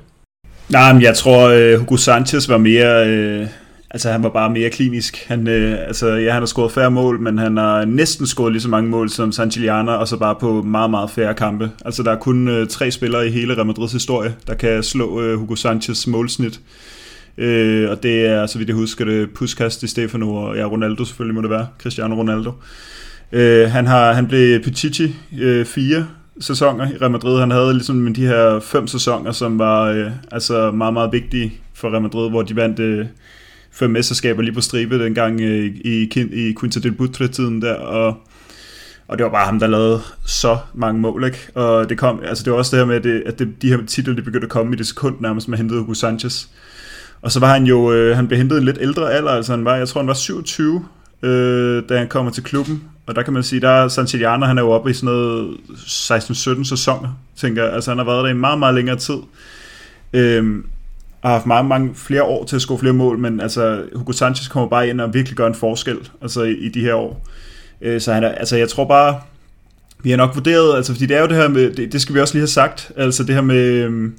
Nej, 0.69 0.93
men 0.93 1.03
jeg 1.03 1.17
tror, 1.17 1.49
øh, 1.49 1.79
Hugo 1.79 1.97
Sanchez 1.97 2.49
var 2.49 2.59
mere... 2.59 3.07
Øh, 3.07 3.47
Altså 3.95 4.11
han 4.11 4.23
var 4.23 4.29
bare 4.29 4.51
mere 4.51 4.71
klinisk. 4.71 5.25
Han, 5.29 5.49
øh, 5.49 5.79
altså, 5.87 6.09
ja, 6.09 6.33
han 6.33 6.43
har 6.43 6.47
scoret 6.47 6.73
færre 6.73 6.91
mål, 6.91 7.21
men 7.21 7.39
han 7.39 7.57
har 7.57 7.85
næsten 7.85 8.27
scoret 8.27 8.53
lige 8.53 8.62
så 8.62 8.69
mange 8.69 8.91
mål 8.91 9.11
som 9.11 9.33
Santillana, 9.33 9.93
og 9.93 10.09
så 10.09 10.17
bare 10.17 10.35
på 10.41 10.62
meget, 10.62 10.91
meget 10.91 11.11
færre 11.11 11.35
kampe. 11.35 11.71
Altså 11.85 12.03
der 12.03 12.11
er 12.11 12.19
kun 12.19 12.49
øh, 12.49 12.69
tre 12.69 12.91
spillere 12.91 13.27
i 13.27 13.31
hele 13.31 13.55
Real 13.55 13.67
Madrids 13.67 13.93
historie, 13.93 14.35
der 14.47 14.55
kan 14.55 14.83
slå 14.83 15.21
øh, 15.21 15.39
Hugo 15.39 15.55
Sanchez 15.55 16.07
målsnit. 16.07 16.61
Øh, 17.39 17.91
og 17.91 18.03
det 18.03 18.27
er, 18.27 18.47
så 18.47 18.59
vidt 18.59 18.69
jeg 18.69 18.77
husker 18.77 19.05
det, 19.05 19.31
Puskas, 19.35 19.77
Di 19.77 19.87
Stefano 19.87 20.35
og 20.35 20.57
ja, 20.57 20.65
Ronaldo 20.65 21.05
selvfølgelig 21.05 21.35
må 21.35 21.43
det 21.43 21.51
være, 21.51 21.67
Cristiano 21.79 22.15
Ronaldo. 22.15 22.51
Øh, 22.51 22.55
Øh, 23.33 23.71
han, 23.71 23.87
har, 23.87 24.12
han 24.12 24.27
blev 24.29 24.62
Pichichi 24.62 25.17
øh, 25.41 25.67
fire 25.67 26.07
sæsoner 26.41 26.91
i 26.91 26.97
Real 26.97 27.11
Madrid. 27.11 27.41
Han 27.41 27.51
havde 27.51 27.75
ligesom 27.75 28.15
de 28.15 28.27
her 28.27 28.61
fem 28.61 28.87
sæsoner, 28.87 29.33
som 29.33 29.59
var 29.59 29.83
øh, 29.83 30.11
altså 30.33 30.71
meget, 30.71 30.95
meget 30.95 31.12
vigtige 31.12 31.53
for 31.75 31.91
Real 31.91 32.03
Madrid, 32.03 32.31
hvor 32.31 32.43
de 32.43 32.57
vandt 32.57 32.79
øh, 32.79 33.07
fem 33.73 33.91
mesterskaber 33.91 34.43
lige 34.43 34.55
på 34.55 34.61
stribe 34.61 35.05
dengang 35.05 35.41
øh, 35.41 35.65
i, 35.65 36.09
i 36.33 36.55
Quinta 36.61 36.81
del 36.81 36.93
Butre-tiden 36.93 37.62
der, 37.62 37.75
og, 37.75 38.17
og 39.09 39.19
det 39.19 39.25
var 39.25 39.31
bare 39.31 39.47
ham, 39.47 39.59
der 39.59 39.67
lavede 39.67 40.01
så 40.27 40.59
mange 40.75 41.01
mål, 41.01 41.25
ikke? 41.25 41.39
Og 41.55 41.89
det 41.89 41.99
kom, 41.99 42.21
altså 42.25 42.45
det 42.45 42.53
var 42.53 42.59
også 42.59 42.77
det 42.77 42.81
her 42.81 42.87
med, 42.87 42.97
at, 42.97 43.05
det, 43.05 43.23
at 43.27 43.39
det, 43.39 43.62
de 43.62 43.69
her 43.69 43.79
titler, 43.87 44.15
de 44.15 44.23
begyndte 44.23 44.45
at 44.45 44.51
komme 44.51 44.75
i 44.75 44.79
det 44.79 44.87
sekund 44.87 45.17
nærmest, 45.21 45.49
man 45.49 45.59
hentede 45.59 45.81
Hugo 45.81 45.95
Sanchez. 45.95 46.47
Og 47.23 47.33
så 47.33 47.41
var 47.41 47.53
han 47.53 47.65
jo, 47.65 47.93
øh, 47.93 48.17
han 48.17 48.29
blev 48.29 48.39
hentet 48.39 48.57
i 48.57 48.59
en 48.59 48.65
lidt 48.65 48.79
ældre 48.81 49.12
alder, 49.12 49.31
altså 49.31 49.53
han 49.53 49.65
var, 49.65 49.77
jeg 49.77 49.89
tror 49.89 50.01
han 50.01 50.09
var 50.09 50.15
27, 50.15 50.85
øh, 51.23 51.83
da 51.89 51.99
han 51.99 52.09
kommer 52.09 52.33
til 52.33 52.43
klubben, 52.43 52.83
og 53.07 53.15
der 53.15 53.23
kan 53.23 53.33
man 53.33 53.43
sige, 53.43 53.61
der 53.61 53.69
er 53.69 53.89
Santillana, 53.89 54.47
han 54.47 54.59
er 54.59 54.63
jo 54.63 54.71
oppe 54.71 54.91
i 54.91 54.95
sådan 54.95 55.07
noget 55.07 55.57
16-17 55.71 56.65
sæsoner, 56.65 57.19
tænker 57.37 57.65
jeg. 57.65 57.73
Altså 57.73 57.91
han 57.91 57.99
har 57.99 58.05
været 58.05 58.25
der 58.25 58.31
i 58.31 58.35
meget, 58.35 58.59
meget 58.59 58.75
længere 58.75 58.97
tid. 58.97 59.19
Øh, 60.13 60.65
har 61.23 61.31
haft 61.31 61.47
mange, 61.47 61.69
mange 61.69 61.95
flere 61.95 62.23
år 62.23 62.45
til 62.45 62.57
at 62.57 62.63
score 62.63 62.79
flere 62.79 62.93
mål, 62.93 63.19
men 63.19 63.41
altså 63.41 63.85
Hugo 63.95 64.13
Sanchez 64.13 64.49
kommer 64.49 64.69
bare 64.69 64.89
ind 64.89 65.01
og 65.01 65.15
virkelig 65.15 65.37
gør 65.37 65.47
en 65.47 65.55
forskel 65.55 65.99
altså, 66.23 66.43
i, 66.43 66.53
i 66.53 66.69
de 66.69 66.81
her 66.81 66.95
år. 66.95 67.27
Øh, 67.81 68.01
så 68.01 68.13
han 68.13 68.25
er, 68.25 68.29
altså, 68.29 68.57
jeg 68.57 68.69
tror 68.69 68.85
bare, 68.85 69.21
vi 70.03 70.11
har 70.11 70.17
nok 70.17 70.35
vurderet, 70.35 70.77
altså 70.77 70.93
fordi 70.93 71.07
det 71.07 71.17
er 71.17 71.21
jo 71.21 71.27
det 71.27 71.37
her 71.37 71.49
med, 71.49 71.73
det, 71.73 71.93
det 71.93 72.01
skal 72.01 72.15
vi 72.15 72.21
også 72.21 72.35
lige 72.35 72.41
have 72.41 72.49
sagt, 72.49 72.93
altså 72.97 73.25
det 73.25 73.35
her 73.35 73.43
med, 73.43 73.57
øhm, 73.57 74.15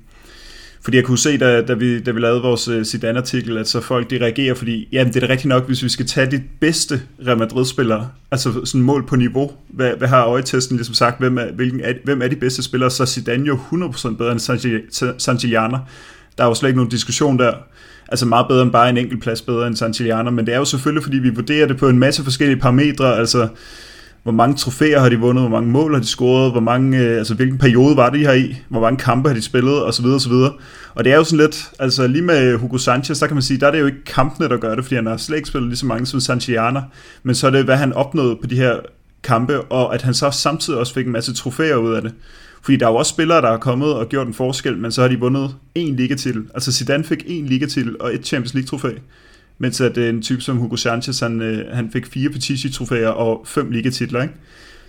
fordi 0.83 0.97
jeg 0.97 1.05
kunne 1.05 1.17
se, 1.17 1.37
da, 1.37 1.61
da, 1.61 1.73
vi, 1.73 1.99
da 1.99 2.11
vi 2.11 2.19
lavede 2.19 2.41
vores 2.41 2.67
uh, 2.67 2.83
Zidane-artikel, 2.83 3.57
at 3.57 3.67
så 3.67 3.81
folk 3.81 4.09
de 4.09 4.21
reagerer, 4.21 4.53
fordi 4.53 4.87
jamen, 4.91 5.13
det 5.13 5.23
er 5.23 5.27
da 5.27 5.31
rigtigt 5.31 5.49
nok, 5.49 5.67
hvis 5.67 5.83
vi 5.83 5.89
skal 5.89 6.05
tage 6.07 6.31
de 6.31 6.43
bedste 6.59 7.01
Real 7.27 7.37
Madrid-spillere, 7.37 8.09
altså 8.31 8.65
sådan 8.65 8.81
mål 8.81 9.07
på 9.07 9.15
niveau, 9.15 9.51
hvad, 9.69 9.91
hvad 9.97 10.07
har 10.07 10.25
øjetesten 10.25 10.77
ligesom 10.77 10.95
sagt, 10.95 11.19
hvem 11.19 11.37
er, 11.37 11.51
hvilken 11.51 11.79
er, 11.79 11.93
hvem 12.03 12.21
er 12.21 12.27
de 12.27 12.35
bedste 12.35 12.63
spillere, 12.63 12.91
så 12.91 13.05
Zidane 13.05 13.45
jo 13.45 13.59
100% 13.71 14.15
bedre 14.15 14.31
end 14.31 14.39
Santillana. 15.19 15.77
Der 16.37 16.43
er 16.43 16.47
jo 16.47 16.53
slet 16.53 16.69
ikke 16.69 16.77
nogen 16.77 16.91
diskussion 16.91 17.39
der. 17.39 17.53
Altså 18.07 18.25
meget 18.25 18.47
bedre 18.47 18.63
end 18.63 18.71
bare 18.71 18.89
en 18.89 18.97
enkelt 18.97 19.21
plads 19.21 19.41
bedre 19.41 19.67
end 19.67 19.75
Santillana, 19.75 20.29
men 20.29 20.45
det 20.45 20.53
er 20.53 20.57
jo 20.57 20.65
selvfølgelig, 20.65 21.03
fordi 21.03 21.17
vi 21.17 21.29
vurderer 21.29 21.67
det 21.67 21.77
på 21.77 21.89
en 21.89 21.99
masse 21.99 22.23
forskellige 22.23 22.59
parametre, 22.59 23.17
altså 23.17 23.47
hvor 24.23 24.31
mange 24.31 24.55
trofæer 24.55 24.99
har 24.99 25.09
de 25.09 25.19
vundet, 25.19 25.43
hvor 25.43 25.59
mange 25.59 25.71
mål 25.71 25.93
har 25.93 26.01
de 26.01 26.07
scoret, 26.07 26.51
hvor 26.51 26.61
mange, 26.61 26.97
øh, 26.97 27.17
altså 27.17 27.33
hvilken 27.33 27.57
periode 27.57 27.97
var 27.97 28.09
det 28.09 28.19
de 28.19 28.25
her 28.25 28.33
i, 28.33 28.55
hvor 28.69 28.81
mange 28.81 28.97
kampe 28.97 29.29
har 29.29 29.35
de 29.35 29.41
spillet, 29.41 29.83
og 29.83 29.93
så 29.93 30.01
videre, 30.01 30.17
og 30.17 30.21
så 30.21 30.29
videre. 30.29 30.53
Og 30.95 31.03
det 31.03 31.11
er 31.11 31.17
jo 31.17 31.23
sådan 31.23 31.45
lidt, 31.45 31.71
altså 31.79 32.07
lige 32.07 32.21
med 32.21 32.57
Hugo 32.57 32.77
Sanchez, 32.77 33.19
der 33.19 33.27
kan 33.27 33.35
man 33.35 33.41
sige, 33.41 33.59
der 33.59 33.67
er 33.67 33.71
det 33.71 33.79
jo 33.79 33.85
ikke 33.85 34.03
kampene, 34.05 34.49
der 34.49 34.57
gør 34.57 34.75
det, 34.75 34.83
fordi 34.83 34.95
han 34.95 35.05
har 35.05 35.17
slet 35.17 35.37
ikke 35.37 35.49
spillet 35.49 35.69
lige 35.69 35.77
så 35.77 35.85
mange 35.85 36.05
som 36.05 36.19
Santillana, 36.19 36.81
men 37.23 37.35
så 37.35 37.47
er 37.47 37.51
det, 37.51 37.65
hvad 37.65 37.77
han 37.77 37.93
opnåede 37.93 38.35
på 38.41 38.47
de 38.47 38.55
her 38.55 38.75
kampe, 39.23 39.61
og 39.61 39.93
at 39.93 40.01
han 40.01 40.13
så 40.13 40.31
samtidig 40.31 40.79
også 40.79 40.93
fik 40.93 41.05
en 41.05 41.11
masse 41.11 41.33
trofæer 41.33 41.75
ud 41.75 41.93
af 41.93 42.01
det. 42.01 42.13
Fordi 42.63 42.77
der 42.77 42.85
er 42.85 42.89
jo 42.89 42.95
også 42.95 43.09
spillere, 43.09 43.41
der 43.41 43.49
er 43.49 43.57
kommet 43.57 43.93
og 43.93 44.09
gjort 44.09 44.27
en 44.27 44.33
forskel, 44.33 44.77
men 44.77 44.91
så 44.91 45.01
har 45.01 45.07
de 45.07 45.19
vundet 45.19 45.55
én 45.79 45.95
ligatitel. 45.95 46.43
Altså 46.53 46.71
Zidane 46.71 47.03
fik 47.03 47.23
én 47.23 47.47
ligatitel 47.47 47.95
og 47.99 48.15
et 48.15 48.25
Champions 48.25 48.53
League 48.53 48.67
trofæ. 48.67 48.89
Mens 49.63 49.81
at 49.81 49.97
en 49.97 50.21
type 50.21 50.41
som 50.41 50.57
Hugo 50.57 50.75
Sanchez, 50.75 51.19
han, 51.19 51.41
øh, 51.41 51.75
han 51.75 51.89
fik 51.93 52.05
fire 52.05 52.29
Pichichi-trofæer 52.29 53.07
og 53.07 53.41
fem 53.45 53.71
ligatitler, 53.71 54.21
ikke? 54.21 54.33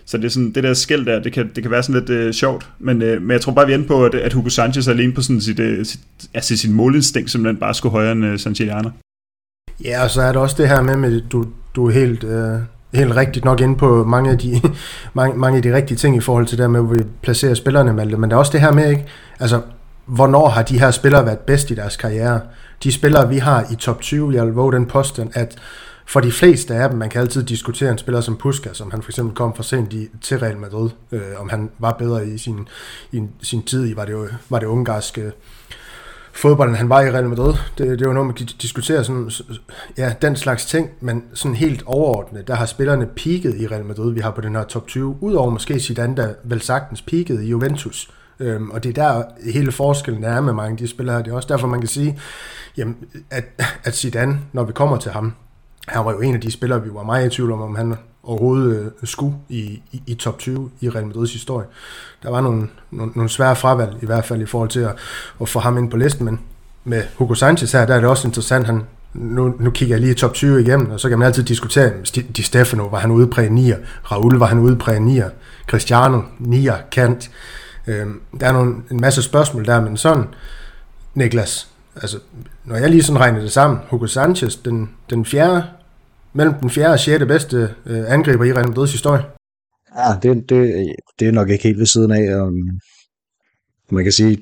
Så 0.05 0.17
det, 0.17 0.25
er 0.25 0.29
sådan, 0.29 0.51
det 0.51 0.63
der 0.63 0.73
skæld 0.73 1.05
der, 1.05 1.19
det 1.19 1.33
kan, 1.33 1.51
det 1.55 1.63
kan 1.63 1.71
være 1.71 1.83
sådan 1.83 2.01
lidt 2.01 2.09
øh, 2.09 2.33
sjovt. 2.33 2.69
Men, 2.79 3.01
øh, 3.01 3.21
men 3.21 3.31
jeg 3.31 3.41
tror 3.41 3.51
bare, 3.51 3.67
vi 3.67 3.73
er 3.73 3.87
på, 3.87 4.05
at, 4.05 4.15
at 4.15 4.33
Hugo 4.33 4.49
Sanchez 4.49 4.87
er 4.87 4.91
alene 4.91 5.13
på 5.13 5.21
sådan 5.21 5.41
sit, 5.41 5.59
øh, 5.59 5.85
sit, 5.85 5.99
altså 6.33 6.57
sin 6.57 6.73
målinstinkt, 6.73 7.31
som 7.31 7.43
den 7.43 7.57
bare 7.57 7.73
skulle 7.73 7.91
højere 7.91 8.11
end 8.11 8.25
øh, 8.25 8.39
Sanchiliana. 8.39 8.89
Ja, 9.83 10.03
og 10.03 10.09
så 10.09 10.21
er 10.21 10.31
der 10.31 10.39
også 10.39 10.55
det 10.57 10.69
her 10.69 10.81
med, 10.81 11.15
at 11.15 11.31
du, 11.31 11.45
du 11.75 11.87
er 11.87 11.91
helt, 11.91 12.23
øh, 12.23 12.59
helt 12.93 13.15
rigtigt 13.15 13.45
nok 13.45 13.61
inde 13.61 13.75
på 13.75 14.03
mange 14.03 14.31
af, 14.31 14.37
de, 14.37 14.61
mange, 15.13 15.37
mange 15.37 15.57
af 15.57 15.63
de 15.63 15.75
rigtige 15.75 15.97
ting 15.97 16.17
i 16.17 16.21
forhold 16.21 16.45
til 16.45 16.57
det 16.57 16.69
med, 16.69 16.81
hvor 16.81 16.93
vi 16.93 17.03
placerer 17.21 17.53
spillerne, 17.53 17.93
Malte. 17.93 18.17
Men 18.17 18.29
der 18.29 18.35
er 18.35 18.39
også 18.39 18.51
det 18.51 18.61
her 18.61 18.71
med, 18.71 18.89
ikke? 18.89 19.05
Altså, 19.39 19.61
hvornår 20.05 20.49
har 20.49 20.63
de 20.63 20.79
her 20.79 20.91
spillere 20.91 21.25
været 21.25 21.39
bedst 21.39 21.71
i 21.71 21.75
deres 21.75 21.97
karriere? 21.97 22.41
De 22.83 22.91
spillere, 22.91 23.29
vi 23.29 23.37
har 23.37 23.65
i 23.71 23.75
top 23.75 24.01
20, 24.01 24.33
jeg 24.33 24.45
vil 24.45 24.53
våge 24.53 24.73
den 24.73 24.85
posten, 24.85 25.31
at 25.33 25.57
for 26.07 26.19
de 26.19 26.31
fleste 26.31 26.75
af 26.75 26.89
dem, 26.89 26.97
man 26.97 27.09
kan 27.09 27.21
altid 27.21 27.43
diskutere 27.43 27.91
en 27.91 27.97
spiller 27.97 28.21
som 28.21 28.37
Puskas, 28.37 28.77
som 28.77 28.91
han 28.91 29.01
for 29.01 29.11
eksempel 29.11 29.35
kom 29.35 29.55
for 29.55 29.63
sent 29.63 29.93
i, 29.93 30.07
til 30.21 30.39
Real 30.39 30.57
Madrid, 30.57 30.89
øh, 31.11 31.21
om 31.37 31.49
han 31.49 31.69
var 31.79 31.91
bedre 31.91 32.27
i 32.27 32.37
sin, 32.37 32.67
i 33.11 33.23
sin 33.41 33.63
tid 33.63 33.87
i, 33.87 33.95
var 33.95 34.05
det, 34.05 34.29
var 34.49 34.59
det 34.59 34.65
ungarske 34.65 35.21
øh, 35.21 35.31
fodbolden, 36.35 36.75
han 36.75 36.89
var 36.89 37.01
i 37.01 37.11
Real 37.11 37.29
Madrid. 37.29 37.53
Det, 37.77 37.99
det 37.99 38.07
var 38.07 38.13
noget, 38.13 38.27
man 38.27 38.35
kan 38.35 38.47
diskutere 38.61 39.03
sådan, 39.03 39.31
ja, 39.97 40.13
den 40.21 40.35
slags 40.35 40.65
ting, 40.65 40.89
men 40.99 41.23
sådan 41.33 41.55
helt 41.55 41.83
overordnet, 41.85 42.47
der 42.47 42.55
har 42.55 42.65
spillerne 42.65 43.05
peaked 43.05 43.55
i 43.55 43.67
Real 43.67 43.85
Madrid, 43.85 44.13
vi 44.13 44.19
har 44.19 44.31
på 44.31 44.41
den 44.41 44.55
her 44.55 44.63
top 44.63 44.87
20, 44.87 45.17
udover 45.21 45.49
måske 45.49 45.79
Zidane, 45.79 46.17
der 46.17 46.33
vel 46.43 46.61
sagtens 46.61 47.01
peaked 47.01 47.39
i 47.39 47.47
Juventus. 47.47 48.11
Øhm, 48.39 48.69
og 48.69 48.83
det 48.83 48.97
er 48.97 49.03
der 49.03 49.23
hele 49.53 49.71
forskellen 49.71 50.23
er 50.23 50.41
med 50.41 50.53
mange 50.53 50.71
af 50.71 50.77
de 50.77 50.87
spillere. 50.87 51.17
Det 51.17 51.27
er 51.27 51.35
også 51.35 51.47
derfor, 51.47 51.67
man 51.67 51.79
kan 51.79 51.89
sige, 51.89 52.19
jamen, 52.77 52.97
at, 53.31 53.45
at 53.83 53.95
Zidane, 53.95 54.39
når 54.53 54.63
vi 54.63 54.73
kommer 54.73 54.97
til 54.97 55.11
ham, 55.11 55.33
han 55.87 56.05
var 56.05 56.11
jo 56.11 56.21
en 56.21 56.35
af 56.35 56.41
de 56.41 56.51
spillere, 56.51 56.83
vi 56.83 56.89
var 56.93 57.03
meget 57.03 57.25
i 57.25 57.35
tvivl 57.35 57.51
om, 57.51 57.61
om 57.61 57.75
han 57.75 57.95
overhovedet 58.23 58.79
øh, 59.01 59.07
skulle 59.07 59.35
i, 59.49 59.81
i, 59.91 60.01
i 60.07 60.13
top 60.13 60.39
20 60.39 60.69
i 60.81 60.89
Real 60.89 61.07
Madrids 61.07 61.33
historie. 61.33 61.65
Der 62.23 62.29
var 62.29 62.41
nogle, 62.41 62.67
nogle, 62.91 63.11
nogle 63.15 63.29
svære 63.29 63.55
fravalg, 63.55 63.97
i 64.01 64.05
hvert 64.05 64.25
fald 64.25 64.41
i 64.41 64.45
forhold 64.45 64.69
til 64.69 64.79
at, 64.79 64.95
at 65.41 65.49
få 65.49 65.59
ham 65.59 65.77
ind 65.77 65.91
på 65.91 65.97
listen, 65.97 66.25
men 66.25 66.39
med 66.83 67.03
Hugo 67.15 67.33
Sanchez 67.33 67.71
her, 67.71 67.85
der 67.85 67.95
er 67.95 67.99
det 67.99 68.09
også 68.09 68.27
interessant, 68.27 68.65
han, 68.65 68.83
nu, 69.13 69.55
nu 69.59 69.69
kigger 69.69 69.95
jeg 69.95 70.01
lige 70.01 70.13
top 70.13 70.33
20 70.33 70.61
igennem, 70.61 70.91
og 70.91 70.99
så 70.99 71.09
kan 71.09 71.19
man 71.19 71.25
altid 71.25 71.43
diskutere, 71.43 71.91
Di 72.37 72.43
Stefano, 72.43 72.83
var 72.83 72.99
han 72.99 73.11
udpræget 73.11 73.49
9'er, 73.49 74.11
Raul 74.11 74.37
var 74.37 74.45
han 74.45 74.59
udpræget 74.59 75.01
præge 75.01 75.23
9'er, 75.23 75.29
Cristiano 75.67 76.21
9'er, 76.41 76.89
Kant. 76.91 77.31
Øh, 77.87 78.07
der 78.39 78.47
er 78.47 78.53
nogle, 78.53 78.75
en 78.91 79.01
masse 79.01 79.21
spørgsmål 79.21 79.65
der, 79.65 79.81
men 79.81 79.97
sådan, 79.97 80.23
Niklas, 81.13 81.69
altså, 81.95 82.19
når 82.65 82.75
jeg 82.75 82.89
lige 82.89 83.03
sådan 83.03 83.21
regner 83.21 83.39
det 83.39 83.51
sammen, 83.51 83.79
Hugo 83.89 84.07
Sanchez, 84.07 84.55
den, 84.55 84.89
den 85.09 85.25
fjerde 85.25 85.63
mellem 86.33 86.53
den 86.53 86.69
fjerde 86.69 86.93
og 86.93 86.99
sjette 86.99 87.25
bedste 87.25 87.75
øh, 87.85 88.13
angriber 88.13 88.43
i 88.43 88.53
Real 88.53 88.67
Madrids 88.67 88.91
historie. 88.91 89.23
Ja, 89.97 90.19
det, 90.23 90.49
det, 90.49 90.93
det 91.19 91.27
er 91.27 91.31
nok 91.31 91.49
ikke 91.49 91.63
helt 91.63 91.79
ved 91.79 91.85
siden 91.85 92.11
af. 92.11 92.41
Um, 92.41 92.53
man 93.91 94.03
kan 94.03 94.13
sige, 94.13 94.37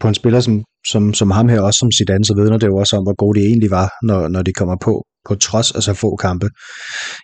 på 0.00 0.08
en 0.08 0.14
spiller 0.14 0.40
som, 0.40 0.64
som, 0.86 1.14
som 1.14 1.30
ham 1.30 1.48
her, 1.48 1.60
også 1.60 1.78
som 1.78 1.92
Zidane, 1.92 2.24
så 2.24 2.34
vidner 2.34 2.58
det 2.58 2.66
jo 2.66 2.76
også 2.76 2.96
om, 2.96 3.02
hvor 3.02 3.14
gode 3.14 3.40
de 3.40 3.46
egentlig 3.46 3.70
var, 3.70 3.88
når, 4.02 4.28
når 4.28 4.42
de 4.42 4.52
kommer 4.52 4.76
på, 4.82 5.04
på 5.28 5.34
trods 5.34 5.72
af 5.72 5.82
så 5.82 5.94
få 5.94 6.16
kampe. 6.16 6.48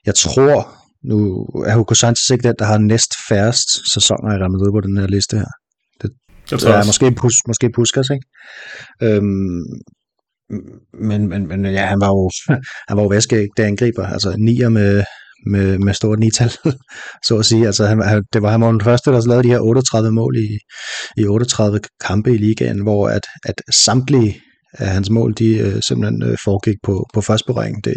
Jeg 0.06 0.14
tror, 0.14 0.76
nu 1.10 1.46
er 1.66 1.74
Hugo 1.76 1.94
Sanchez 1.94 2.30
ikke 2.30 2.48
den, 2.48 2.54
der 2.58 2.64
har 2.64 2.78
næst 2.78 3.14
færrest 3.28 3.68
sæsoner 3.94 4.34
i 4.34 4.38
Real 4.38 4.50
Madrid 4.50 4.72
på 4.72 4.80
den 4.80 4.98
her 4.98 5.06
liste 5.06 5.36
her. 5.36 5.50
Det, 6.02 6.10
det 6.50 6.60
tror 6.60 6.70
jeg 6.70 6.80
er 6.80 6.86
måske, 6.86 7.10
pus, 7.10 7.34
måske 7.46 7.70
Puskas, 7.74 8.10
ikke? 8.10 8.26
Øhm, 9.02 9.62
men, 11.08 11.28
men, 11.28 11.46
men 11.48 11.64
ja, 11.64 11.84
han 11.86 12.00
var 12.00 12.08
jo, 12.08 12.30
han 12.88 12.96
var 12.96 13.02
jo 13.02 13.08
væske, 13.08 13.48
der 13.56 13.66
angriber, 13.66 14.06
altså 14.06 14.36
nier 14.38 14.68
med, 14.68 15.04
med, 15.46 15.78
med 15.78 15.94
stort 15.94 16.18
nital, 16.18 16.50
så 17.26 17.36
at 17.38 17.46
sige. 17.46 17.66
Altså, 17.66 17.86
han, 17.86 18.24
det 18.32 18.42
var 18.42 18.50
han 18.50 18.60
var 18.60 18.70
den 18.70 18.80
første, 18.80 19.10
der 19.10 19.26
lavede 19.26 19.44
de 19.44 19.48
her 19.48 19.60
38 19.60 20.10
mål 20.10 20.36
i, 20.36 20.58
i 21.16 21.26
38 21.26 21.80
kampe 22.00 22.34
i 22.34 22.36
ligaen, 22.36 22.82
hvor 22.82 23.08
at, 23.08 23.26
at 23.44 23.62
samtlige 23.84 24.40
af 24.72 24.88
hans 24.88 25.10
mål, 25.10 25.34
de 25.38 25.58
øh, 25.58 25.82
simpelthen 25.82 26.22
øh, 26.22 26.36
foregik 26.44 26.76
på, 26.82 27.06
på 27.14 27.20
første 27.20 27.46
berøring. 27.46 27.84
Det, 27.84 27.96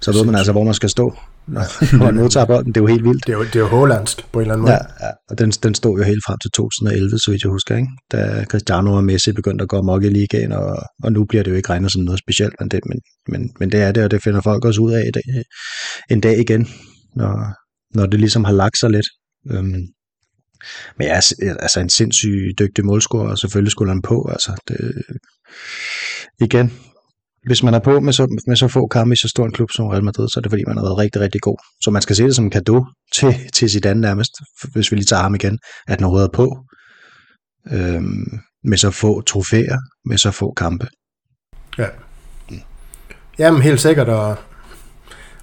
så 0.00 0.12
ved 0.12 0.24
man 0.24 0.34
altså, 0.34 0.52
hvor 0.52 0.64
man 0.64 0.74
skal 0.74 0.88
stå, 0.90 1.16
når 1.46 1.98
man 1.98 2.14
modtager 2.14 2.46
bolden. 2.46 2.72
Det 2.72 2.76
er 2.76 2.80
jo 2.80 2.86
helt 2.86 3.04
vildt. 3.04 3.26
Det 3.26 3.32
er 3.32 3.36
jo, 3.36 3.44
det 3.44 3.56
er 3.56 3.60
jo 3.60 3.66
hollandsk 3.66 4.32
på 4.32 4.38
en 4.38 4.42
eller 4.42 4.54
anden 4.54 4.62
måde. 4.62 4.72
Ja, 4.72 5.06
ja 5.06 5.12
og 5.30 5.38
den, 5.38 5.50
den 5.50 5.74
stod 5.74 5.98
jo 5.98 6.04
helt 6.04 6.22
frem 6.26 6.38
til 6.38 6.50
2011, 6.50 7.18
så 7.18 7.30
vidt 7.30 7.42
jeg 7.42 7.50
husker, 7.50 7.76
ikke? 7.76 7.88
da 8.12 8.44
Cristiano 8.44 8.96
og 8.96 9.04
Messi 9.04 9.32
begyndte 9.32 9.62
at 9.62 9.68
gå 9.68 9.78
amok 9.78 10.04
i 10.04 10.08
ligaen, 10.08 10.52
og, 10.52 10.76
og 11.04 11.12
nu 11.12 11.24
bliver 11.24 11.44
det 11.44 11.50
jo 11.50 11.56
ikke 11.56 11.70
regnet 11.70 11.92
som 11.92 12.02
noget 12.02 12.18
specielt, 12.18 12.54
men 12.60 12.68
det, 12.68 12.80
men, 12.86 12.98
men, 13.28 13.50
men 13.60 13.72
det 13.72 13.82
er 13.82 13.92
det, 13.92 14.04
og 14.04 14.10
det 14.10 14.22
finder 14.22 14.40
folk 14.40 14.64
også 14.64 14.80
ud 14.80 14.92
af 14.92 15.10
dag, 15.14 15.44
en 16.10 16.20
dag 16.20 16.38
igen, 16.40 16.68
når, 17.16 17.54
når 17.98 18.06
det 18.06 18.20
ligesom 18.20 18.44
har 18.44 18.52
lagt 18.52 18.78
sig 18.78 18.90
lidt. 18.90 19.06
Øhm, 19.50 19.86
men 20.98 21.06
ja, 21.06 21.20
altså 21.60 21.80
en 21.80 21.88
sindssygt 21.88 22.58
dygtig 22.58 22.84
målscorer, 22.84 23.30
og 23.30 23.38
selvfølgelig 23.38 23.72
skulle 23.72 23.90
han 23.90 24.02
på. 24.02 24.28
Altså, 24.32 24.62
det, 24.68 25.02
igen, 26.40 26.72
hvis 27.46 27.62
man 27.62 27.74
er 27.74 27.78
på 27.78 28.00
med 28.00 28.12
så, 28.12 28.40
med 28.46 28.56
så 28.56 28.68
få 28.68 28.86
kampe 28.86 29.12
i 29.12 29.16
så 29.16 29.28
stor 29.28 29.44
en 29.44 29.52
klub 29.52 29.70
som 29.70 29.86
Real 29.86 30.04
Madrid, 30.04 30.28
så 30.28 30.40
er 30.40 30.42
det 30.42 30.50
fordi, 30.50 30.62
man 30.66 30.76
har 30.76 30.84
været 30.84 30.98
rigtig, 30.98 31.22
rigtig 31.22 31.40
god. 31.40 31.56
Så 31.82 31.90
man 31.90 32.02
skal 32.02 32.16
se 32.16 32.24
det 32.24 32.36
som 32.36 32.44
en 32.44 32.50
gave 32.50 32.86
til, 33.14 33.34
til 33.54 33.70
Zidane 33.70 34.00
nærmest, 34.00 34.32
hvis 34.72 34.90
vi 34.90 34.96
lige 34.96 35.06
tager 35.06 35.22
ham 35.22 35.34
igen, 35.34 35.58
at 35.88 36.00
han 36.00 36.10
er 36.10 36.28
på 36.32 36.58
øhm, 37.72 38.38
med 38.64 38.76
så 38.76 38.90
få 38.90 39.20
trofæer, 39.20 39.78
med 40.04 40.18
så 40.18 40.30
få 40.30 40.52
kampe. 40.56 40.88
Ja. 41.78 41.86
Jamen 43.38 43.62
helt 43.62 43.80
sikkert, 43.80 44.08
og, 44.08 44.36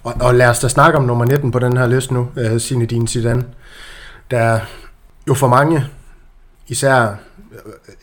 og, 0.02 0.14
og 0.20 0.34
lad 0.34 0.48
os 0.48 0.60
da 0.60 0.68
snakke 0.68 0.98
om 0.98 1.04
nummer 1.04 1.24
19 1.24 1.50
på 1.50 1.58
den 1.58 1.76
her 1.76 1.86
liste 1.86 2.14
nu, 2.14 2.28
øh, 2.36 2.58
Zinedine 2.58 3.08
Zidane. 3.08 3.44
Der 4.30 4.60
jo 5.28 5.34
for 5.34 5.48
mange, 5.48 5.84
især 6.68 7.16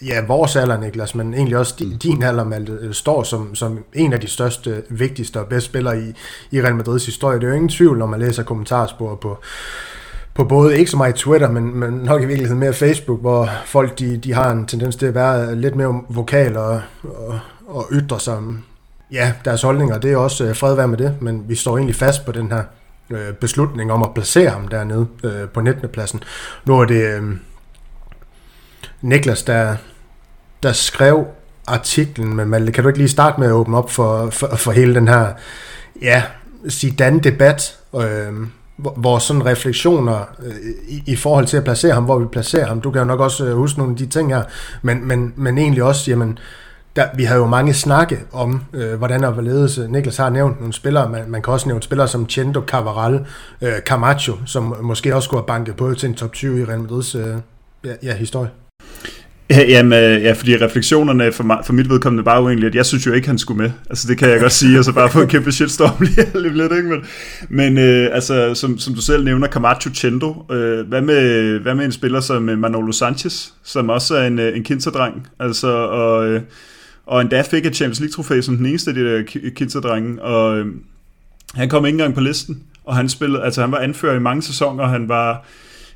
ja, 0.05 0.25
vores 0.27 0.55
alder, 0.55 0.79
Niklas, 0.79 1.15
men 1.15 1.33
egentlig 1.33 1.57
også 1.57 1.75
din, 1.79 1.97
din 1.97 2.23
alder, 2.23 2.43
Malte, 2.43 2.77
øh, 2.81 2.93
står 2.93 3.23
som, 3.23 3.55
som 3.55 3.83
en 3.93 4.13
af 4.13 4.19
de 4.21 4.27
største, 4.27 4.83
vigtigste 4.89 5.39
og 5.39 5.47
bedste 5.47 5.69
spillere 5.69 6.01
i, 6.01 6.13
i 6.51 6.61
Real 6.61 6.75
Madrids 6.75 7.05
historie. 7.05 7.39
Det 7.39 7.43
er 7.43 7.49
jo 7.49 7.55
ingen 7.55 7.69
tvivl, 7.69 7.97
når 7.97 8.05
man 8.05 8.19
læser 8.19 8.43
kommentarspor 8.43 9.15
på, 9.15 9.37
på 10.33 10.43
både, 10.43 10.77
ikke 10.77 10.91
så 10.91 10.97
meget 10.97 11.15
Twitter, 11.15 11.51
men, 11.51 11.79
men 11.79 11.93
nok 11.93 12.21
i 12.21 12.25
virkeligheden 12.25 12.59
mere 12.59 12.73
Facebook, 12.73 13.21
hvor 13.21 13.49
folk 13.65 13.99
de, 13.99 14.17
de 14.17 14.33
har 14.33 14.51
en 14.51 14.65
tendens 14.65 14.95
til 14.95 15.05
at 15.05 15.15
være 15.15 15.55
lidt 15.55 15.75
mere 15.75 16.01
vokal 16.09 16.57
og, 16.57 16.81
og, 17.03 17.39
og 17.67 17.87
ytre 17.91 18.19
sig 18.19 18.37
ja, 19.11 19.33
deres 19.45 19.61
holdninger. 19.61 19.97
Det 19.97 20.11
er 20.11 20.17
også 20.17 20.45
øh, 20.45 20.55
fred 20.55 20.75
være 20.75 20.87
med 20.87 20.97
det, 20.97 21.15
men 21.21 21.43
vi 21.47 21.55
står 21.55 21.77
egentlig 21.77 21.95
fast 21.95 22.25
på 22.25 22.31
den 22.31 22.51
her 22.51 22.63
øh, 23.09 23.33
beslutning 23.33 23.91
om 23.91 24.03
at 24.03 24.13
placere 24.13 24.49
ham 24.49 24.67
dernede 24.67 25.07
øh, 25.23 25.49
på 25.53 25.61
19. 25.61 25.89
pladsen. 25.89 26.23
Nu 26.65 26.79
er 26.79 26.85
det... 26.85 27.03
Øh, 27.03 27.23
Niklas, 29.01 29.43
der, 29.43 29.75
der 30.63 30.71
skrev 30.71 31.25
artiklen 31.67 32.35
med 32.35 32.45
Malte. 32.45 32.71
Kan 32.71 32.83
du 32.83 32.87
ikke 32.87 32.99
lige 32.99 33.09
starte 33.09 33.39
med 33.39 33.47
at 33.47 33.53
åbne 33.53 33.77
op 33.77 33.91
for, 33.91 34.29
for, 34.29 34.55
for 34.55 34.71
hele 34.71 34.95
den 34.95 35.07
her 35.07 35.27
ja, 36.01 36.23
Zidane-debat, 36.69 37.77
øh, 37.95 38.33
vores 38.77 39.23
sådan 39.23 39.45
refleksioner 39.45 40.29
øh, 40.43 40.55
i, 40.87 41.03
i 41.07 41.15
forhold 41.15 41.45
til 41.45 41.57
at 41.57 41.63
placere 41.63 41.93
ham, 41.93 42.03
hvor 42.03 42.19
vi 42.19 42.25
placerer 42.25 42.67
ham. 42.67 42.81
Du 42.81 42.91
kan 42.91 42.99
jo 42.99 43.05
nok 43.05 43.19
også 43.19 43.45
øh, 43.45 43.55
huske 43.55 43.79
nogle 43.79 43.93
af 43.93 43.97
de 43.97 44.05
ting 44.05 44.33
her, 44.33 44.43
men, 44.81 45.07
men, 45.07 45.33
men 45.35 45.57
egentlig 45.57 45.83
også, 45.83 46.11
jamen, 46.11 46.39
der, 46.95 47.05
vi 47.15 47.23
har 47.23 47.35
jo 47.35 47.45
mange 47.45 47.73
snakke 47.73 48.19
om, 48.31 48.63
øh, 48.73 48.97
hvordan 48.97 49.23
og 49.23 49.33
hvorledes 49.33 49.77
øh, 49.77 49.91
Niklas 49.91 50.17
har 50.17 50.29
nævnt 50.29 50.59
nogle 50.59 50.73
spillere. 50.73 51.09
Man, 51.09 51.31
man 51.31 51.41
kan 51.41 51.53
også 51.53 51.67
nævne 51.67 51.83
spillere 51.83 52.07
som 52.07 52.29
Chendo, 52.29 52.61
Cavaral, 52.67 53.25
øh, 53.61 53.79
Camacho, 53.79 54.33
som 54.45 54.75
måske 54.81 55.15
også 55.15 55.25
skulle 55.25 55.41
have 55.41 55.47
banket 55.47 55.75
på 55.75 55.93
til 55.93 56.09
en 56.09 56.15
top 56.15 56.33
20 56.33 56.61
i 56.61 56.65
Real 56.65 56.79
Madrids 56.79 57.15
øh, 57.15 57.35
ja, 57.85 57.93
ja, 58.03 58.15
historie. 58.15 58.49
Ja, 59.51 59.65
jamen, 59.67 59.93
øh, 59.93 60.23
ja, 60.23 60.31
fordi 60.31 60.57
refleksionerne 60.57 61.31
for, 61.31 61.43
mig, 61.43 61.57
for 61.65 61.73
mit 61.73 61.89
vedkommende 61.89 62.25
var 62.25 62.39
jo 62.39 62.47
egentlig, 62.47 62.67
at 62.67 62.75
jeg 62.75 62.85
synes 62.85 63.05
jo 63.05 63.13
ikke, 63.13 63.27
han 63.27 63.37
skulle 63.37 63.61
med. 63.61 63.71
Altså, 63.89 64.07
det 64.07 64.17
kan 64.17 64.29
jeg 64.29 64.39
godt 64.39 64.51
sige, 64.51 64.79
og 64.79 64.85
så 64.85 64.93
bare 64.93 65.09
få 65.09 65.21
en 65.21 65.27
kæmpe 65.27 65.51
shitstorm 65.51 66.01
lige 66.41 66.57
lidt, 66.57 66.71
ikke? 66.71 66.89
Men, 66.89 67.01
men 67.49 67.77
øh, 67.77 68.09
altså, 68.11 68.53
som, 68.53 68.77
som 68.77 68.93
du 68.93 69.01
selv 69.01 69.23
nævner, 69.23 69.47
Camacho 69.47 69.89
Chendo, 69.93 70.45
øh, 70.51 70.87
hvad, 70.87 71.01
med, 71.01 71.59
hvad 71.59 71.75
med 71.75 71.85
en 71.85 71.91
spiller 71.91 72.19
som 72.19 72.49
øh, 72.49 72.57
Manolo 72.57 72.91
Sanchez, 72.91 73.49
som 73.63 73.89
også 73.89 74.15
er 74.15 74.27
en, 74.27 74.39
øh, 74.39 74.57
en 74.57 74.63
kinderdreng, 74.63 75.27
altså, 75.39 75.67
og, 75.67 76.27
øh, 76.27 76.41
og 77.05 77.21
endda 77.21 77.41
fik 77.41 77.65
et 77.65 77.75
Champions 77.75 77.99
League-trofæ 77.99 78.41
som 78.41 78.57
den 78.57 78.65
eneste 78.65 78.91
af 78.91 78.95
de 78.95 79.05
der 79.05 79.23
kinderdrenge, 79.55 80.21
og 80.21 80.57
øh, 80.57 80.65
han 81.55 81.69
kom 81.69 81.85
ikke 81.85 81.95
engang 81.95 82.15
på 82.15 82.21
listen, 82.21 82.63
og 82.83 82.95
han 82.95 83.09
spillede, 83.09 83.43
altså 83.43 83.61
han 83.61 83.71
var 83.71 83.77
anfører 83.77 84.15
i 84.15 84.19
mange 84.19 84.41
sæsoner, 84.41 84.87
han 84.87 85.09
var 85.09 85.45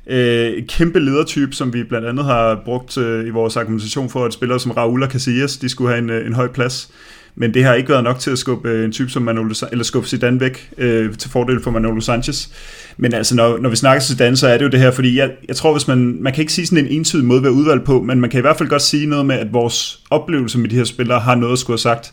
øh, 0.06 0.66
kæmpe 0.68 1.00
ledertype, 1.00 1.52
som 1.52 1.74
vi 1.74 1.84
blandt 1.84 2.06
andet 2.06 2.24
har 2.24 2.62
brugt 2.64 2.98
øh, 2.98 3.26
i 3.26 3.30
vores 3.30 3.56
argumentation 3.56 4.10
for, 4.10 4.24
at 4.24 4.32
spillere 4.32 4.60
som 4.60 4.70
Raul 4.70 5.02
og 5.02 5.10
Casillas, 5.10 5.56
de 5.56 5.68
skulle 5.68 5.90
have 5.90 5.98
en, 5.98 6.10
øh, 6.10 6.26
en 6.26 6.34
høj 6.34 6.48
plads. 6.48 6.90
Men 7.36 7.54
det 7.54 7.64
har 7.64 7.74
ikke 7.74 7.88
været 7.88 8.04
nok 8.04 8.18
til 8.18 8.30
at 8.30 8.38
skubbe 8.38 8.68
øh, 8.68 8.84
en 8.84 8.92
type 8.92 9.10
som 9.10 9.22
Manolo, 9.22 9.54
eller 9.72 9.84
skubbe 9.84 10.08
Zidane 10.08 10.40
væk 10.40 10.70
øh, 10.78 11.14
til 11.14 11.30
fordel 11.30 11.62
for 11.62 11.70
Manolo 11.70 12.00
Sanchez. 12.00 12.48
Men 12.96 13.14
altså, 13.14 13.34
når, 13.34 13.58
når 13.58 13.70
vi 13.70 13.76
snakker 13.76 14.02
Zidane, 14.02 14.36
så 14.36 14.48
er 14.48 14.58
det 14.58 14.64
jo 14.64 14.70
det 14.70 14.80
her, 14.80 14.90
fordi 14.90 15.18
jeg, 15.18 15.30
jeg 15.48 15.56
tror, 15.56 15.72
hvis 15.72 15.88
man, 15.88 16.16
man 16.20 16.32
kan 16.32 16.40
ikke 16.40 16.52
sige 16.52 16.66
sådan 16.66 16.84
en 16.86 16.92
entydig 16.92 17.24
måde 17.24 17.46
at 17.46 17.50
udvalg 17.50 17.84
på, 17.84 18.02
men 18.02 18.20
man 18.20 18.30
kan 18.30 18.38
i 18.38 18.40
hvert 18.40 18.56
fald 18.56 18.68
godt 18.68 18.82
sige 18.82 19.06
noget 19.06 19.26
med, 19.26 19.36
at 19.36 19.52
vores 19.52 20.00
oplevelse 20.10 20.58
med 20.58 20.68
de 20.68 20.76
her 20.76 20.84
spillere 20.84 21.20
har 21.20 21.34
noget 21.34 21.52
at 21.52 21.58
skulle 21.58 21.74
have 21.74 21.78
sagt. 21.78 22.12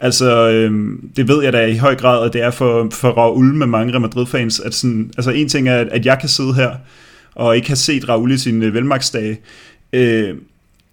Altså, 0.00 0.50
øh, 0.50 0.72
det 1.16 1.28
ved 1.28 1.42
jeg 1.42 1.52
da 1.52 1.66
i 1.66 1.76
høj 1.76 1.94
grad, 1.94 2.26
at 2.26 2.32
det 2.32 2.42
er 2.42 2.50
for, 2.50 2.88
for 2.92 3.10
Raul 3.10 3.54
med 3.54 3.66
mange 3.66 3.92
Real 3.92 4.00
Madrid-fans, 4.00 4.60
at 4.60 4.74
sådan, 4.74 5.10
altså 5.16 5.30
en 5.30 5.48
ting 5.48 5.68
er, 5.68 5.84
at 5.90 6.06
jeg 6.06 6.18
kan 6.20 6.28
sidde 6.28 6.54
her 6.54 6.70
og 7.34 7.56
ikke 7.56 7.68
har 7.68 7.76
set 7.76 8.08
Raul 8.08 8.32
i 8.32 8.38
sine 8.38 8.66
øh, 8.66 8.74
velmagsdage. 8.74 9.40
Øh, 9.92 10.34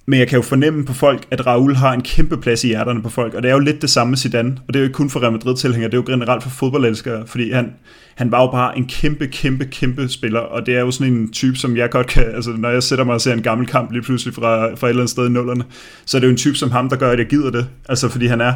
men 0.06 0.20
jeg 0.20 0.28
kan 0.28 0.36
jo 0.36 0.42
fornemme 0.42 0.86
på 0.86 0.94
folk, 0.94 1.26
at 1.32 1.48
Raul 1.48 1.76
har 1.76 1.94
en 1.94 2.02
kæmpe 2.02 2.38
plads 2.38 2.64
i 2.64 2.68
hjerterne 2.68 3.02
på 3.02 3.10
folk, 3.10 3.34
og 3.34 3.44
det 3.44 3.50
er 3.50 3.54
jo 3.54 3.60
lidt 3.60 3.82
det 3.82 3.90
samme 3.90 4.12
med 4.12 4.18
Zidane, 4.18 4.58
og 4.68 4.74
det 4.74 4.76
er 4.76 4.80
jo 4.80 4.84
ikke 4.84 4.94
kun 4.94 5.10
for 5.10 5.20
Real 5.20 5.32
Madrid-tilhængere, 5.32 5.92
det 5.92 5.98
er 5.98 6.02
jo 6.02 6.04
generelt 6.08 6.44
for 6.44 6.50
fodboldelskere, 6.50 7.28
fordi 7.28 7.52
han, 7.52 7.74
han 8.16 8.32
var 8.32 8.42
jo 8.42 8.52
bare 8.52 8.78
en 8.78 8.86
kæmpe, 8.86 9.28
kæmpe, 9.28 9.66
kæmpe 9.66 10.10
spiller, 10.10 10.40
og 10.40 10.66
det 10.66 10.76
er 10.76 10.80
jo 10.80 10.92
sådan 10.92 11.14
en 11.14 11.32
type, 11.32 11.58
som 11.58 11.78
jeg 11.78 11.90
godt 11.90 12.08
kan, 12.08 12.26
altså 12.36 12.52
når 12.52 12.70
jeg 12.70 12.84
sætter 12.84 13.06
mig 13.06 13.16
og 13.16 13.22
ser 13.22 13.34
en 13.34 13.42
gammel 13.42 13.68
kamp 13.68 13.92
lige 13.92 14.02
pludselig 14.02 14.34
fra, 14.34 14.76
fra 14.76 14.88
et 14.88 14.90
eller 14.90 15.02
andet 15.02 15.10
sted 15.10 15.28
i 15.28 15.30
nullerne, 15.30 15.64
så 16.06 16.18
er 16.18 16.20
det 16.20 16.28
jo 16.28 16.32
en 16.32 16.38
type 16.38 16.56
som 16.56 16.72
ham, 16.72 16.90
der 16.90 16.96
gør, 16.96 17.12
at 17.12 17.20
jeg 17.20 17.28
gider 17.28 17.52
det, 17.52 17.68
altså 17.90 18.10
fordi 18.10 18.26
han 18.26 18.42
er 18.42 18.54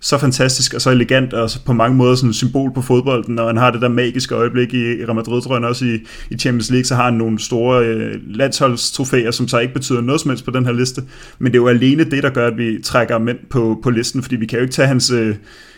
så 0.00 0.18
fantastisk 0.18 0.74
og 0.74 0.80
så 0.80 0.90
elegant 0.90 1.32
og 1.32 1.50
på 1.66 1.72
mange 1.72 1.96
måder 1.96 2.14
sådan 2.14 2.30
et 2.30 2.36
symbol 2.36 2.74
på 2.74 2.82
fodbolden, 2.82 3.38
og 3.38 3.46
han 3.46 3.56
har 3.56 3.70
det 3.70 3.82
der 3.82 3.88
magiske 3.88 4.34
øjeblik 4.34 4.74
i, 4.74 5.00
i 5.00 5.04
Real 5.04 5.14
Madrid, 5.14 5.42
tror 5.42 5.58
jeg 5.58 5.64
også 5.64 5.84
i, 5.84 5.98
i 6.30 6.38
Champions 6.38 6.70
League, 6.70 6.84
så 6.84 6.94
har 6.94 7.04
han 7.04 7.14
nogle 7.14 7.38
store 7.38 7.86
øh, 7.86 8.14
landsholdstrofæer, 8.26 9.30
som 9.30 9.48
så 9.48 9.58
ikke 9.58 9.74
betyder 9.74 10.00
noget 10.00 10.20
som 10.20 10.30
helst 10.30 10.44
på 10.44 10.50
den 10.50 10.66
her 10.66 10.72
liste, 10.72 11.02
men 11.38 11.52
det 11.52 11.58
er 11.58 11.62
jo 11.62 11.68
alene 11.68 12.04
det, 12.04 12.22
der 12.22 12.30
gør, 12.30 12.46
at 12.46 12.58
vi 12.58 12.78
trækker 12.82 13.18
mænd 13.18 13.38
på, 13.50 13.80
på 13.82 13.90
listen, 13.90 14.22
fordi 14.22 14.36
vi 14.36 14.46
kan 14.46 14.58
jo 14.58 14.62
ikke 14.62 14.74
tage 14.74 14.88
hans, 14.88 15.10
øh, 15.10 15.36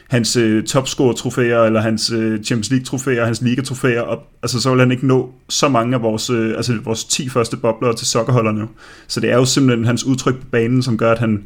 hans 0.09 0.37
øh, 0.37 0.65
topscore-trofæer, 0.65 1.67
eller 1.67 1.81
hans 1.81 2.11
øh, 2.11 2.43
Champions 2.43 2.71
League-trofæer, 2.71 3.25
hans 3.25 3.43
Liga-trofæer 3.43 4.01
op. 4.01 4.19
Altså, 4.43 4.61
så 4.61 4.71
vil 4.71 4.81
han 4.81 4.91
ikke 4.91 5.07
nå 5.07 5.31
så 5.49 5.69
mange 5.69 5.95
af 5.95 6.03
vores, 6.03 6.31
øh, 6.31 6.57
altså, 6.57 6.79
vores 6.85 7.05
10 7.05 7.29
første 7.29 7.57
bobler 7.57 7.93
til 7.93 8.07
sokkerholderne. 8.07 8.69
Så 9.09 9.21
det 9.21 9.31
er 9.31 9.37
jo 9.37 9.45
simpelthen 9.45 9.85
hans 9.85 10.05
udtryk 10.05 10.35
på 10.35 10.47
banen, 10.53 10.83
som 10.83 10.99
gør, 10.99 11.13
at 11.13 11.19
han, 11.19 11.43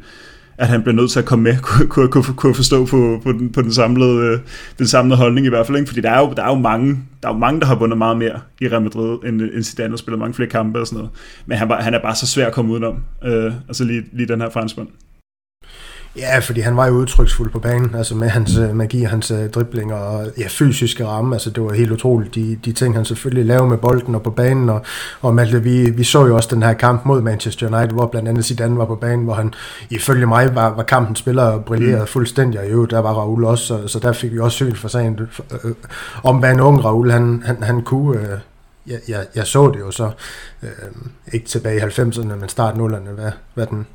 at 0.57 0.67
han 0.67 0.81
bliver 0.81 0.95
nødt 0.95 1.11
til 1.11 1.19
at 1.19 1.25
komme 1.25 1.43
med, 1.43 1.57
kunne, 1.67 1.87
kunne, 1.87 2.07
kunne, 2.07 2.23
kunne 2.35 2.55
forstå 2.55 2.85
på, 2.85 3.19
på, 3.23 3.31
den, 3.31 3.51
på 3.51 3.61
den, 3.61 3.73
samlede, 3.73 4.33
øh, 4.33 4.39
den 4.77 4.87
samlede 4.87 5.17
holdning 5.17 5.45
i 5.45 5.49
hvert 5.49 5.65
fald. 5.65 5.77
Ikke? 5.77 5.87
Fordi 5.87 6.01
der 6.01 6.11
er, 6.11 6.19
jo, 6.19 6.33
der, 6.37 6.43
er 6.43 6.49
jo 6.49 6.59
mange, 6.59 6.99
der 7.23 7.29
er 7.29 7.33
jo 7.33 7.39
mange, 7.39 7.59
der 7.59 7.65
har 7.65 7.75
vundet 7.75 7.97
meget 7.97 8.17
mere 8.17 8.39
i 8.61 8.67
Real 8.67 8.81
Madrid, 8.81 9.17
end, 9.25 9.41
end 9.41 9.63
Zidane, 9.63 9.93
og 9.93 9.99
spiller 9.99 10.17
mange 10.19 10.33
flere 10.33 10.49
kampe 10.49 10.79
og 10.79 10.87
sådan 10.87 10.97
noget. 10.97 11.11
Men 11.45 11.57
han, 11.57 11.71
han 11.71 11.93
er 11.93 12.01
bare 12.01 12.15
så 12.15 12.27
svær 12.27 12.47
at 12.47 12.53
komme 12.53 12.71
udenom, 12.71 12.95
øh, 13.25 13.53
altså 13.67 13.83
lige, 13.83 14.03
lige 14.11 14.27
den 14.27 14.41
her 14.41 14.49
franskmand. 14.49 14.87
Ja, 16.17 16.39
fordi 16.39 16.61
han 16.61 16.77
var 16.77 16.87
jo 16.87 16.93
udtryksfuld 16.93 17.49
på 17.49 17.59
banen, 17.59 17.95
altså 17.95 18.15
med 18.15 18.29
hans 18.29 18.57
øh, 18.57 18.75
magi, 18.75 19.03
hans 19.03 19.31
øh, 19.31 19.49
driblinger 19.49 19.95
og 19.95 20.27
ja, 20.37 20.45
fysiske 20.49 21.07
ramme, 21.07 21.35
altså 21.35 21.49
det 21.49 21.63
var 21.63 21.73
helt 21.73 21.91
utroligt, 21.91 22.35
de, 22.35 22.59
de 22.65 22.71
ting 22.71 22.95
han 22.95 23.05
selvfølgelig 23.05 23.45
lavede 23.45 23.69
med 23.69 23.77
bolden 23.77 24.15
og 24.15 24.23
på 24.23 24.29
banen, 24.29 24.69
og, 24.69 24.81
og 25.21 25.35
Malte, 25.35 25.63
vi, 25.63 25.89
vi 25.89 26.03
så 26.03 26.25
jo 26.25 26.35
også 26.35 26.49
den 26.55 26.63
her 26.63 26.73
kamp 26.73 27.05
mod 27.05 27.21
Manchester 27.21 27.67
United, 27.67 27.93
hvor 27.93 28.07
blandt 28.07 28.29
andet 28.29 28.45
Zidane 28.45 28.77
var 28.77 28.85
på 28.85 28.95
banen, 28.95 29.25
hvor 29.25 29.33
han 29.33 29.53
ifølge 29.89 30.25
mig 30.25 30.55
var, 30.55 30.75
var 30.75 30.83
kampen 30.83 31.15
spiller 31.15 31.43
og 31.43 31.65
brillerede 31.65 32.01
mm. 32.01 32.07
fuldstændig, 32.07 32.59
og 32.59 32.71
jo, 32.71 32.85
der 32.85 32.99
var 32.99 33.13
Raul 33.13 33.45
også, 33.45 33.65
så, 33.65 33.87
så 33.87 33.99
der 33.99 34.13
fik 34.13 34.33
vi 34.33 34.39
også 34.39 34.55
syn 34.55 34.75
for 34.75 34.87
sagen. 34.87 35.19
Øh, 35.63 35.71
om, 36.23 36.37
hvad 36.37 36.51
en 36.51 36.59
ung 36.59 36.85
Raul 36.85 37.11
han, 37.11 37.43
han, 37.45 37.63
han 37.63 37.81
kunne, 37.81 38.19
øh, 38.19 38.39
jeg, 38.87 38.99
jeg, 39.07 39.25
jeg 39.35 39.47
så 39.47 39.71
det 39.71 39.79
jo 39.79 39.91
så, 39.91 40.11
øh, 40.63 40.69
ikke 41.33 41.45
tilbage 41.45 41.77
i 41.77 41.81
90'erne, 41.81 42.35
men 42.35 42.49
start 42.49 42.73
0'erne, 42.73 43.09
hvad, 43.09 43.31
hvad 43.53 43.65
den 43.65 43.85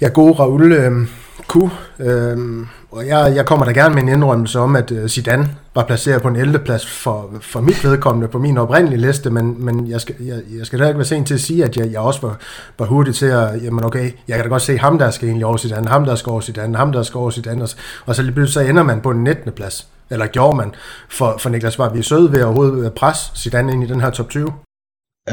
Ja, 0.00 0.08
god 0.08 0.38
Raul 0.38 0.72
øh, 0.72 1.08
Ku. 1.46 1.70
Øh, 1.98 2.66
og 2.90 3.06
jeg, 3.06 3.32
jeg 3.36 3.46
kommer 3.46 3.64
da 3.64 3.72
gerne 3.72 3.94
med 3.94 4.02
en 4.02 4.08
indrømmelse 4.08 4.60
om, 4.60 4.76
at 4.76 4.90
øh, 4.90 5.08
Zidane 5.08 5.48
var 5.74 5.84
placeret 5.84 6.22
på 6.22 6.28
en 6.28 6.36
11. 6.36 6.58
plads 6.58 6.86
for, 6.86 7.30
for 7.40 7.60
mit 7.60 7.84
vedkommende 7.84 8.28
på 8.28 8.38
min 8.38 8.58
oprindelige 8.58 9.00
liste, 9.00 9.30
men, 9.30 9.64
men 9.64 9.90
jeg, 9.90 10.00
skal, 10.00 10.14
jeg, 10.20 10.40
jeg 10.58 10.66
skal 10.66 10.78
da 10.78 10.86
ikke 10.86 10.98
være 10.98 11.04
sent 11.04 11.26
til 11.26 11.34
at 11.34 11.40
sige, 11.40 11.64
at 11.64 11.76
jeg, 11.76 11.92
jeg 11.92 12.00
også 12.00 12.20
var, 12.20 12.38
var 12.78 12.86
hurtig 12.86 13.14
til 13.14 13.26
at, 13.26 13.62
jamen 13.62 13.84
okay, 13.84 14.12
jeg 14.28 14.36
kan 14.36 14.44
da 14.44 14.48
godt 14.48 14.62
se 14.62 14.78
ham, 14.78 14.98
der 14.98 15.10
skal 15.10 15.28
egentlig 15.28 15.46
over 15.46 15.56
Zidane, 15.56 15.88
ham, 15.88 16.04
der 16.04 16.14
skal 16.14 16.30
over 16.30 16.40
Zidane, 16.40 16.76
ham, 16.76 16.92
der 16.92 17.02
skal 17.02 17.18
over 17.18 17.30
Zidane, 17.30 17.62
og, 17.62 17.68
og 18.06 18.14
så 18.14 18.22
lige 18.22 18.32
pludselig 18.32 18.64
så 18.64 18.70
ender 18.70 18.82
man 18.82 19.00
på 19.00 19.12
den 19.12 19.24
19. 19.24 19.52
plads, 19.52 19.86
eller 20.10 20.26
gjorde 20.26 20.56
man, 20.56 20.74
for, 21.08 21.36
for 21.38 21.48
Niklas, 21.48 21.78
var 21.78 21.88
vi 21.88 22.02
søde 22.02 22.32
ved 22.32 22.38
at 22.38 22.44
overhovedet 22.44 22.92
presse 22.92 23.30
Zidane 23.36 23.72
ind 23.72 23.84
i 23.84 23.86
den 23.86 24.00
her 24.00 24.10
top 24.10 24.28
20? 24.28 24.52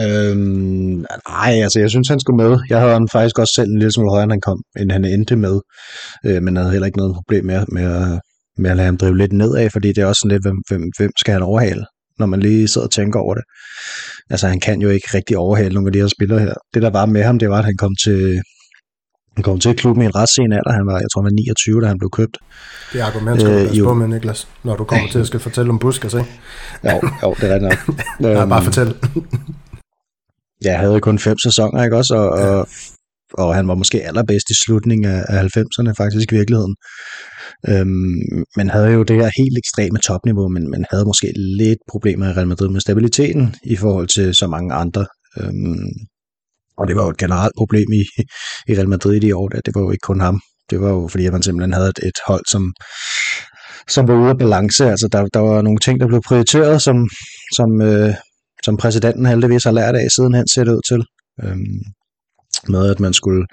Øhm, 0.03 1.05
nej, 1.29 1.53
altså 1.63 1.79
jeg 1.79 1.89
synes, 1.89 2.07
han 2.07 2.19
skulle 2.19 2.43
med. 2.43 2.57
Jeg 2.69 2.79
havde 2.79 2.93
han 2.93 3.07
faktisk 3.11 3.39
også 3.39 3.53
selv 3.55 3.69
en 3.69 3.79
lille 3.79 3.91
smule 3.91 4.09
højere, 4.09 4.23
end 4.23 4.31
han 4.31 4.41
kom, 4.41 4.59
end 4.79 4.91
han 4.91 5.05
endte 5.05 5.35
med. 5.35 5.59
Øh, 6.25 6.43
men 6.43 6.55
havde 6.55 6.71
heller 6.71 6.85
ikke 6.85 6.97
noget 6.97 7.15
problem 7.15 7.45
med, 7.45 7.65
med, 7.71 7.83
at, 7.83 8.19
med 8.57 8.69
at 8.71 8.77
lade 8.77 8.85
ham 8.85 8.97
drive 8.97 9.17
lidt 9.17 9.33
nedad, 9.33 9.69
fordi 9.69 9.87
det 9.87 9.97
er 9.97 10.05
også 10.05 10.19
sådan 10.19 10.31
lidt, 10.31 10.43
hvem, 10.43 10.57
hvem, 10.69 10.83
hvem 10.97 11.11
skal 11.19 11.33
han 11.33 11.43
overhale, 11.43 11.85
når 12.19 12.25
man 12.25 12.39
lige 12.39 12.67
sidder 12.67 12.87
og 12.87 12.91
tænker 12.91 13.19
over 13.19 13.33
det. 13.33 13.43
Altså 14.29 14.47
han 14.47 14.59
kan 14.59 14.81
jo 14.81 14.89
ikke 14.89 15.07
rigtig 15.13 15.37
overhale 15.37 15.73
nogle 15.73 15.87
af 15.87 15.93
de 15.93 15.99
her 15.99 16.07
spillere 16.07 16.39
her. 16.39 16.53
Det 16.73 16.81
der 16.81 16.89
var 16.89 17.05
med 17.05 17.23
ham, 17.23 17.39
det 17.39 17.49
var, 17.49 17.59
at 17.59 17.65
han 17.65 17.77
kom 17.77 17.95
til, 18.03 18.41
han 19.35 19.43
kom 19.43 19.59
til 19.59 19.75
klubben 19.75 20.03
i 20.03 20.05
en 20.05 20.15
ret 20.15 20.29
sen 20.29 20.53
alder. 20.53 20.71
Han 20.71 20.85
var, 20.85 20.99
jeg 20.99 21.07
tror, 21.13 21.21
han 21.21 21.25
var 21.25 21.31
29, 21.31 21.81
da 21.81 21.87
han 21.87 21.97
blev 21.99 22.09
købt. 22.09 22.37
Det 22.93 23.01
er 23.01 23.05
argument, 23.05 23.41
skal 23.41 23.67
øh, 23.67 23.77
du 23.77 23.83
på 23.83 23.93
med, 23.93 24.07
Niklas, 24.07 24.47
når 24.63 24.75
du 24.75 24.83
kommer 24.83 25.07
til 25.11 25.19
at 25.19 25.27
skal 25.27 25.39
fortælle 25.39 25.69
om 25.69 25.79
Buskas, 25.79 26.13
ikke? 26.13 26.27
jo, 26.83 27.09
jo, 27.23 27.35
det 27.39 27.49
er 27.49 27.53
rigtigt 27.53 27.87
nok. 27.87 27.97
Nej, 28.19 28.45
bare 28.45 28.63
fortæl 28.63 28.95
ja, 30.65 30.77
havde 30.77 31.01
kun 31.01 31.19
fem 31.19 31.37
sæsoner, 31.37 31.83
ikke 31.83 31.97
også? 31.97 32.15
Og, 32.15 32.39
ja. 32.39 32.45
og, 32.47 32.67
og 33.33 33.55
han 33.55 33.67
var 33.67 33.75
måske 33.75 34.03
allerbedst 34.03 34.49
i 34.49 34.55
slutningen 34.65 35.05
af, 35.11 35.25
af 35.27 35.57
90'erne 35.57 35.93
faktisk 35.97 36.31
i 36.31 36.35
virkeligheden. 36.35 36.75
Øhm, 37.69 38.43
men 38.57 38.69
havde 38.69 38.91
jo 38.91 39.03
det 39.03 39.15
her 39.15 39.31
helt 39.41 39.57
ekstreme 39.57 39.99
topniveau, 39.99 40.47
men 40.49 40.69
man 40.69 40.85
havde 40.91 41.05
måske 41.05 41.27
lidt 41.61 41.79
problemer 41.91 42.29
i 42.29 42.33
Real 42.33 42.47
Madrid 42.47 42.69
med 42.69 42.81
stabiliteten 42.81 43.55
i 43.63 43.75
forhold 43.75 44.07
til 44.07 44.35
så 44.35 44.47
mange 44.47 44.73
andre. 44.73 45.05
Øhm, 45.39 45.89
og 46.77 46.87
det 46.87 46.95
var 46.95 47.03
jo 47.03 47.09
et 47.09 47.17
generelt 47.17 47.53
problem 47.57 47.87
i, 47.93 48.03
i 48.69 48.75
Real 48.77 48.89
Madrid 48.89 49.13
i 49.15 49.19
de 49.19 49.35
år, 49.35 49.47
der. 49.47 49.61
det 49.65 49.75
var 49.75 49.81
jo 49.81 49.91
ikke 49.91 50.07
kun 50.11 50.19
ham. 50.19 50.39
Det 50.69 50.81
var 50.81 50.89
jo 50.89 51.07
fordi, 51.11 51.25
at 51.25 51.33
man 51.33 51.43
simpelthen 51.43 51.73
havde 51.73 51.89
et, 51.89 51.99
et 52.03 52.19
hold, 52.27 52.45
som, 52.51 52.73
som 53.87 54.07
var 54.07 54.15
ude 54.21 54.29
af 54.29 54.37
balance. 54.37 54.89
Altså, 54.89 55.07
der, 55.11 55.25
der 55.33 55.39
var 55.39 55.61
nogle 55.61 55.79
ting, 55.79 55.99
der 55.99 56.07
blev 56.07 56.21
prioriteret, 56.21 56.81
som, 56.81 56.97
som, 57.55 57.81
øh, 57.81 58.13
som 58.65 58.77
præsidenten 58.77 59.25
heldigvis 59.25 59.63
har 59.63 59.71
lært 59.71 59.95
af 59.95 60.07
sidenhen, 60.15 60.47
ser 60.47 60.63
det 60.63 60.71
ud 60.71 60.81
til. 60.91 61.01
Øhm, 61.43 61.79
med 62.69 62.89
at 62.89 62.99
man 62.99 63.13
skulle, 63.13 63.45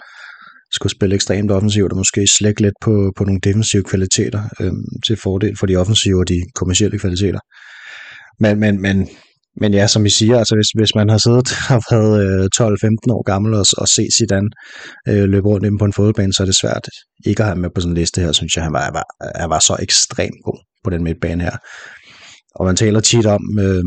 skulle 0.73 0.93
spille 0.93 1.15
ekstremt 1.15 1.51
offensivt 1.51 1.93
og 1.93 1.99
måske 1.99 2.27
slække 2.27 2.61
lidt 2.61 2.75
på, 2.81 3.13
på 3.17 3.25
nogle 3.25 3.41
defensive 3.45 3.85
kvaliteter 3.85 4.43
øhm, 4.61 4.85
til 5.07 5.17
fordel 5.17 5.57
for 5.59 5.67
de 5.67 5.77
offensive 5.77 6.19
og 6.19 6.29
de 6.29 6.41
kommercielle 6.55 6.99
kvaliteter. 6.99 7.41
Men, 8.41 8.61
men, 8.61 8.83
men, 8.83 9.09
men 9.61 9.75
ja, 9.75 9.87
som 9.87 10.07
I 10.07 10.11
siger, 10.11 10.39
altså 10.39 10.55
hvis, 10.55 10.71
hvis 10.81 10.95
man 10.95 11.09
har 11.09 11.19
siddet 11.19 11.49
og 11.77 11.83
været 11.91 12.13
øh, 12.25 12.45
12-15 12.45 13.13
år 13.17 13.23
gammel 13.23 13.55
og, 13.55 13.65
og 13.79 13.89
set 13.89 14.13
Zidane 14.19 14.51
øh, 15.09 15.25
løbe 15.29 15.49
rundt 15.49 15.67
inde 15.67 15.79
på 15.79 15.85
en 15.85 15.93
fodboldbane, 15.93 16.33
så 16.33 16.43
er 16.43 16.47
det 16.47 16.57
svært 16.57 16.87
ikke 17.27 17.43
at 17.43 17.47
have 17.49 17.59
med 17.59 17.71
på 17.75 17.81
sådan 17.81 17.93
en 17.93 17.99
liste 17.99 18.21
her, 18.21 18.33
synes 18.33 18.57
jeg, 18.57 18.65
han 18.65 18.73
var, 18.73 18.91
var, 18.93 19.07
han 19.41 19.51
var 19.51 19.59
så 19.59 19.77
ekstremt 19.83 20.41
god 20.45 20.59
på 20.85 20.91
den 20.91 21.05
midtbane 21.05 21.43
her. 21.43 21.57
Og 22.55 22.67
man 22.67 22.77
taler 22.77 23.01
tit 23.01 23.27
om, 23.27 23.43
øh, 23.61 23.85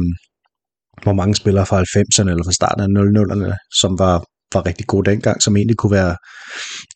hvor 1.06 1.14
mange 1.20 1.36
spillere 1.36 1.66
fra 1.66 1.82
90'erne 1.82 2.30
eller 2.30 2.46
fra 2.48 2.58
starten 2.60 2.82
af 2.84 2.90
00'erne, 2.90 3.50
som 3.82 3.92
var, 4.04 4.16
var 4.54 4.66
rigtig 4.66 4.88
gode 4.88 5.10
dengang, 5.12 5.38
som 5.44 5.58
egentlig 5.58 5.78
kunne 5.78 5.96
være, 6.02 6.16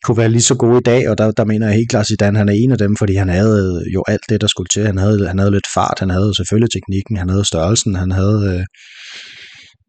kunne 0.04 0.16
være 0.16 0.28
lige 0.34 0.48
så 0.50 0.54
gode 0.54 0.78
i 0.78 0.86
dag, 0.92 1.02
og 1.10 1.18
der, 1.18 1.30
der 1.30 1.44
mener 1.44 1.66
jeg 1.66 1.76
helt 1.76 1.90
klart, 1.90 2.10
at 2.10 2.36
han 2.36 2.48
er 2.48 2.56
en 2.62 2.72
af 2.72 2.78
dem, 2.78 2.96
fordi 2.96 3.14
han 3.14 3.28
havde 3.28 3.82
jo 3.94 4.00
alt 4.08 4.24
det, 4.28 4.40
der 4.40 4.46
skulle 4.46 4.70
til. 4.74 4.86
Han 4.86 4.98
havde, 4.98 5.28
han 5.28 5.38
havde 5.38 5.50
lidt 5.50 5.68
fart, 5.74 5.98
han 5.98 6.10
havde 6.10 6.32
selvfølgelig 6.36 6.70
teknikken, 6.70 7.16
han 7.16 7.28
havde 7.28 7.44
størrelsen, 7.44 7.94
han 7.94 8.10
havde, 8.10 8.40
øh, 8.52 8.64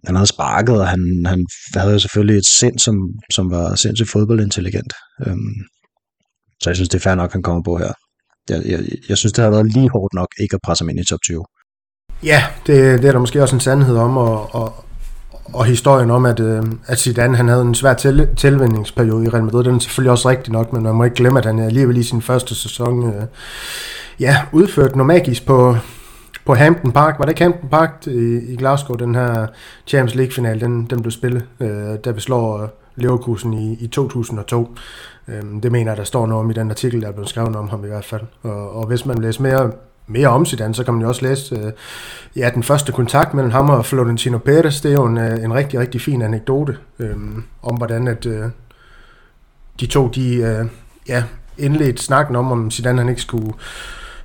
han 0.07 0.15
havde 0.15 0.27
sparket, 0.35 0.77
og 0.81 0.87
han, 0.87 1.01
han 1.25 1.39
havde 1.75 1.99
selvfølgelig 1.99 2.37
et 2.37 2.49
sind, 2.59 2.79
som, 2.79 2.95
som 3.35 3.51
var 3.51 3.75
sindssygt 3.75 4.09
fodboldintelligent. 4.09 4.93
Øhm, 5.25 5.53
så 6.61 6.69
jeg 6.69 6.75
synes, 6.75 6.89
det 6.89 6.97
er 6.97 7.05
fair 7.07 7.15
nok, 7.15 7.31
han 7.31 7.43
kommer 7.43 7.63
på 7.63 7.77
her. 7.77 7.93
Jeg, 8.49 8.61
jeg, 8.65 8.79
jeg 9.09 9.17
synes, 9.17 9.33
det 9.33 9.43
har 9.43 9.51
været 9.51 9.73
lige 9.73 9.89
hårdt 9.89 10.13
nok 10.13 10.27
ikke 10.41 10.55
at 10.55 10.63
presse 10.65 10.83
ham 10.83 10.89
ind 10.89 10.99
i 10.99 11.03
top 11.03 11.19
20. 11.25 11.43
Ja, 12.23 12.43
det, 12.67 13.01
det 13.01 13.07
er 13.07 13.11
der 13.11 13.19
måske 13.19 13.41
også 13.41 13.55
en 13.55 13.59
sandhed 13.59 13.97
om, 13.97 14.17
og, 14.17 14.55
og, 14.55 14.73
og 15.53 15.65
historien 15.65 16.11
om, 16.11 16.25
at, 16.25 16.39
øh, 16.39 16.63
at 16.87 16.99
Zidane 16.99 17.37
han 17.37 17.47
havde 17.47 17.61
en 17.61 17.75
svær 17.75 17.93
til, 17.93 18.27
tilvændingsperiode 18.37 19.25
i 19.25 19.29
Real 19.29 19.43
Madrid, 19.43 19.63
den 19.63 19.75
er 19.75 19.79
selvfølgelig 19.79 20.11
også 20.11 20.29
rigtig 20.29 20.53
nok, 20.53 20.73
men 20.73 20.83
man 20.83 20.95
må 20.95 21.03
ikke 21.03 21.15
glemme, 21.15 21.39
at 21.39 21.45
han 21.45 21.59
alligevel 21.59 21.97
i 21.97 22.03
sin 22.03 22.21
første 22.21 22.55
sæson 22.55 23.13
øh, 23.13 23.23
ja, 24.19 24.37
udførte 24.51 24.97
noget 24.97 25.07
magisk 25.07 25.45
på, 25.45 25.75
på 26.45 26.53
Hampton 26.53 26.91
Park. 26.91 27.19
Var 27.19 27.25
det 27.25 27.31
ikke 27.31 27.43
Hampton 27.43 27.69
Park 27.69 28.03
øh, 28.07 28.13
i, 28.13 28.53
i 28.53 28.55
Glasgow, 28.55 28.97
den 28.97 29.15
her 29.15 29.47
Champions 29.87 30.15
League-final, 30.15 30.59
den, 30.59 30.85
den 30.85 31.01
blev 31.01 31.11
spillet, 31.11 31.45
øh, 31.59 31.95
da 32.05 32.11
vi 32.11 32.21
slår 32.21 32.61
øh, 32.61 32.67
Leverkusen 32.95 33.53
i, 33.53 33.77
i 33.79 33.87
2002. 33.87 34.75
Øh, 35.27 35.41
det 35.63 35.71
mener 35.71 35.91
jeg, 35.91 35.97
der 35.97 36.03
står 36.03 36.27
noget 36.27 36.43
om 36.43 36.49
i 36.49 36.53
den 36.53 36.69
artikel, 36.69 37.01
der 37.01 37.07
er 37.07 37.11
blevet 37.11 37.29
skrevet 37.29 37.55
om 37.55 37.69
ham 37.69 37.85
i 37.85 37.87
hvert 37.87 38.05
fald. 38.05 38.21
Og, 38.43 38.75
og 38.75 38.87
hvis 38.87 39.05
man 39.05 39.17
læser 39.17 39.41
mere 39.41 39.71
mere 40.11 40.27
om 40.27 40.45
Zidane, 40.45 40.75
så 40.75 40.83
kan 40.83 40.93
man 40.93 41.01
jo 41.01 41.07
også 41.07 41.25
læse 41.25 41.55
øh, 41.55 41.71
ja, 42.35 42.49
den 42.53 42.63
første 42.63 42.91
kontakt 42.91 43.33
mellem 43.33 43.51
ham 43.51 43.69
og 43.69 43.85
Florentino 43.85 44.37
Perez. 44.37 44.81
Det 44.81 44.89
er 44.89 44.93
jo 44.93 45.05
en, 45.05 45.17
øh, 45.17 45.43
en 45.43 45.53
rigtig, 45.53 45.79
rigtig 45.79 46.01
fin 46.01 46.21
anekdote 46.21 46.77
øh, 46.99 47.15
om, 47.63 47.75
hvordan 47.75 48.07
at, 48.07 48.25
øh, 48.25 48.45
de 49.79 49.85
to 49.85 50.07
de, 50.07 50.35
øh, 50.35 50.65
ja, 51.07 51.23
indledte 51.57 52.03
snakken 52.03 52.35
om, 52.35 52.51
om 52.51 52.71
Zidane 52.71 52.97
han 52.97 53.09
ikke 53.09 53.21
skulle, 53.21 53.53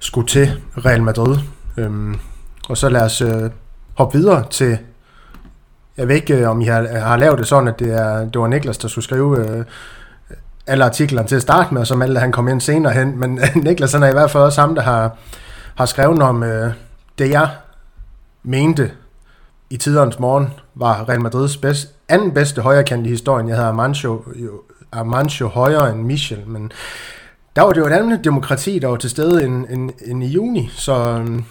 skulle 0.01 0.29
til 0.29 0.63
Real 0.85 1.03
Madrid. 1.03 1.37
Øh, 1.77 2.15
og 2.69 2.77
så 2.77 2.89
lad 2.89 3.03
os 3.03 3.21
øh, 3.21 3.51
hoppe 3.95 4.19
videre 4.19 4.45
til 4.51 4.79
jeg 5.97 6.09
ved 6.09 6.15
ikke, 6.15 6.35
øh, 6.35 6.51
om 6.51 6.61
I 6.61 6.65
har, 6.65 6.99
har 6.99 7.17
lavet 7.17 7.39
det 7.39 7.47
sådan, 7.47 7.69
at 7.69 7.79
det, 7.79 7.95
er, 7.95 8.19
det 8.19 8.41
var 8.41 8.47
Niklas, 8.47 8.79
der 8.79 8.89
skulle 8.89 9.05
skrive 9.05 9.49
øh, 9.49 9.65
alle 10.67 10.85
artiklerne 10.85 11.29
til 11.29 11.37
at 11.37 11.43
starte 11.43 11.75
med, 11.75 11.81
og 11.81 11.87
så 11.87 12.01
alle 12.03 12.21
han 12.21 12.33
kom 12.33 12.49
ind 12.49 12.61
senere 12.61 12.93
hen. 12.93 13.21
Men 13.21 13.41
Niklas 13.65 13.93
han 13.93 14.03
er 14.03 14.09
i 14.09 14.13
hvert 14.13 14.31
fald 14.31 14.43
også 14.43 14.61
ham, 14.61 14.75
der 14.75 14.83
har, 14.83 15.17
har 15.77 15.87
skrevet 15.87 16.23
om 16.23 16.43
øh, 16.43 16.73
det, 17.19 17.31
jeg 17.31 17.51
mente 18.43 18.91
i 19.71 19.77
tidernes 19.77 20.19
morgen, 20.19 20.49
var 20.75 21.09
Real 21.09 21.21
Madrids 21.21 21.57
bedst, 21.57 21.95
anden 22.09 22.33
bedste 22.33 22.63
højrekant 22.63 23.07
i 23.07 23.11
historien. 23.11 23.49
Jeg 23.49 23.57
hedder 23.57 23.71
Amancio, 23.71 24.25
jo, 24.37 24.63
Amancio 24.93 25.49
højere 25.49 25.93
end 25.93 26.03
Michel, 26.03 26.47
men 26.47 26.73
der 27.57 27.63
var 27.63 27.73
det 27.73 27.81
jo 27.81 27.87
et 27.87 27.93
andet 27.93 28.25
demokrati, 28.25 28.79
der 28.79 28.89
var 28.89 28.97
til 28.97 29.11
stede 29.11 29.45
end, 29.45 29.67
end, 29.71 29.91
end 30.07 30.25
i 30.25 30.27
juni, 30.27 30.69
så 30.73 31.25
øh, 31.29 31.43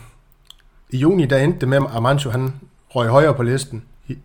i 0.89 0.97
juni 0.97 1.25
der 1.25 1.37
endte 1.37 1.59
det 1.59 1.67
med, 1.67 1.77
at 1.77 1.83
Amancio 1.95 2.31
han 2.31 2.53
røg 2.89 3.09
højere 3.09 3.33
på 3.33 3.43
listen 3.43 3.83
i, 4.07 4.17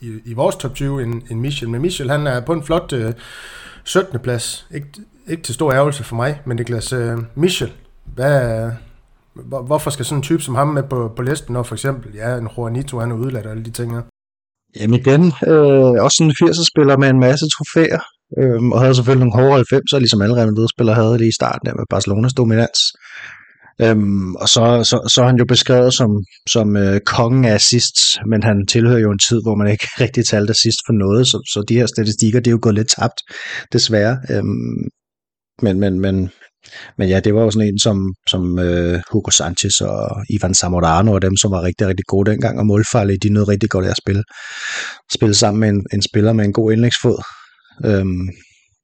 i, 0.00 0.20
i 0.24 0.32
vores 0.32 0.56
top 0.56 0.74
20 0.74 1.02
end, 1.02 1.22
end 1.30 1.40
Michel. 1.40 1.68
Men 1.68 1.82
Michel 1.82 2.10
han 2.10 2.26
er 2.26 2.40
på 2.40 2.52
en 2.52 2.62
flot 2.62 2.92
øh, 2.92 3.12
17. 3.84 4.18
plads. 4.18 4.66
Ikke, 4.74 4.86
ikke 5.26 5.42
til 5.42 5.54
stor 5.54 5.72
ærgelse 5.72 6.04
for 6.04 6.16
mig, 6.16 6.40
men 6.44 6.58
det 6.58 6.66
glas 6.66 6.92
øh, 6.92 7.18
Michel. 7.34 7.72
Hvad, 8.04 8.70
Hvorfor 9.66 9.90
skal 9.90 10.04
sådan 10.04 10.18
en 10.18 10.22
type 10.22 10.42
som 10.42 10.54
ham 10.54 10.68
med 10.68 10.82
på, 10.82 11.12
på 11.16 11.22
listen, 11.22 11.52
når 11.52 11.62
for 11.62 11.74
eksempel, 11.74 12.14
ja, 12.14 12.36
en 12.36 12.48
Juanito, 12.56 12.98
han 12.98 13.10
er 13.10 13.14
udladt 13.14 13.46
og 13.46 13.52
alle 13.52 13.64
de 13.64 13.70
ting 13.70 13.92
her? 13.92 14.02
Jamen 14.80 15.00
igen, 15.00 15.22
øh, 15.52 16.04
også 16.06 16.18
en 16.24 16.30
80'er-spiller 16.30 16.96
med 16.96 17.08
en 17.10 17.20
masse 17.20 17.46
trofæer, 17.54 18.00
øh, 18.38 18.62
og 18.74 18.80
havde 18.80 18.94
selvfølgelig 18.94 19.26
nogle 19.26 19.38
hårde 19.40 19.64
90'er, 19.74 19.98
ligesom 19.98 20.22
alle 20.22 20.36
Real 20.36 20.68
spillere 20.74 20.94
havde 20.94 21.18
lige 21.18 21.28
i 21.28 21.38
starten 21.40 21.66
der 21.66 21.74
med 21.74 21.84
Barcelonas 21.90 22.34
dominans. 22.34 22.78
Øhm, 23.82 24.34
og 24.34 24.48
så, 24.48 24.64
så, 24.90 25.10
så 25.14 25.22
er 25.22 25.26
han 25.26 25.36
jo 25.36 25.44
beskrevet 25.44 25.94
som, 25.94 26.10
som 26.48 26.76
øh, 26.76 27.00
kongen 27.00 27.44
af 27.44 27.54
assists, 27.54 28.18
men 28.26 28.42
han 28.42 28.66
tilhører 28.66 28.98
jo 28.98 29.10
en 29.10 29.18
tid, 29.28 29.42
hvor 29.42 29.54
man 29.54 29.70
ikke 29.70 29.86
rigtig 30.04 30.26
talte 30.26 30.50
assist 30.50 30.78
for 30.86 30.92
noget, 30.92 31.26
så, 31.26 31.38
så 31.52 31.64
de 31.68 31.74
her 31.74 31.86
statistikker, 31.86 32.40
det 32.40 32.46
er 32.46 32.56
jo 32.58 32.58
gået 32.62 32.74
lidt 32.74 32.92
tabt, 32.98 33.20
desværre. 33.72 34.18
Øhm, 34.30 34.88
men, 35.62 35.80
men, 35.80 36.00
men 36.00 36.30
men 36.98 37.08
ja, 37.08 37.20
det 37.20 37.34
var 37.34 37.42
jo 37.42 37.50
sådan 37.50 37.68
en 37.68 37.78
som, 37.78 38.14
som 38.30 38.42
uh, 38.58 39.00
Hugo 39.12 39.30
Sanchez 39.30 39.80
og 39.80 40.24
Ivan 40.30 40.54
Zamorano 40.54 41.12
og 41.12 41.22
dem, 41.22 41.36
som 41.36 41.50
var 41.50 41.62
rigtig, 41.62 41.86
rigtig 41.86 42.04
gode 42.06 42.30
dengang, 42.30 42.58
og 42.58 42.66
målfarlige, 42.66 43.18
de 43.22 43.32
nåede 43.32 43.48
rigtig 43.48 43.70
godt 43.70 43.86
af 43.86 43.90
at 43.90 43.96
spille. 43.96 44.22
Spille 45.12 45.34
sammen 45.34 45.60
med 45.60 45.68
en, 45.68 45.86
en 45.92 46.02
spiller 46.02 46.32
med 46.32 46.44
en 46.44 46.52
god 46.52 46.72
indlægsfod. 46.72 47.22
Øhm, 47.84 48.28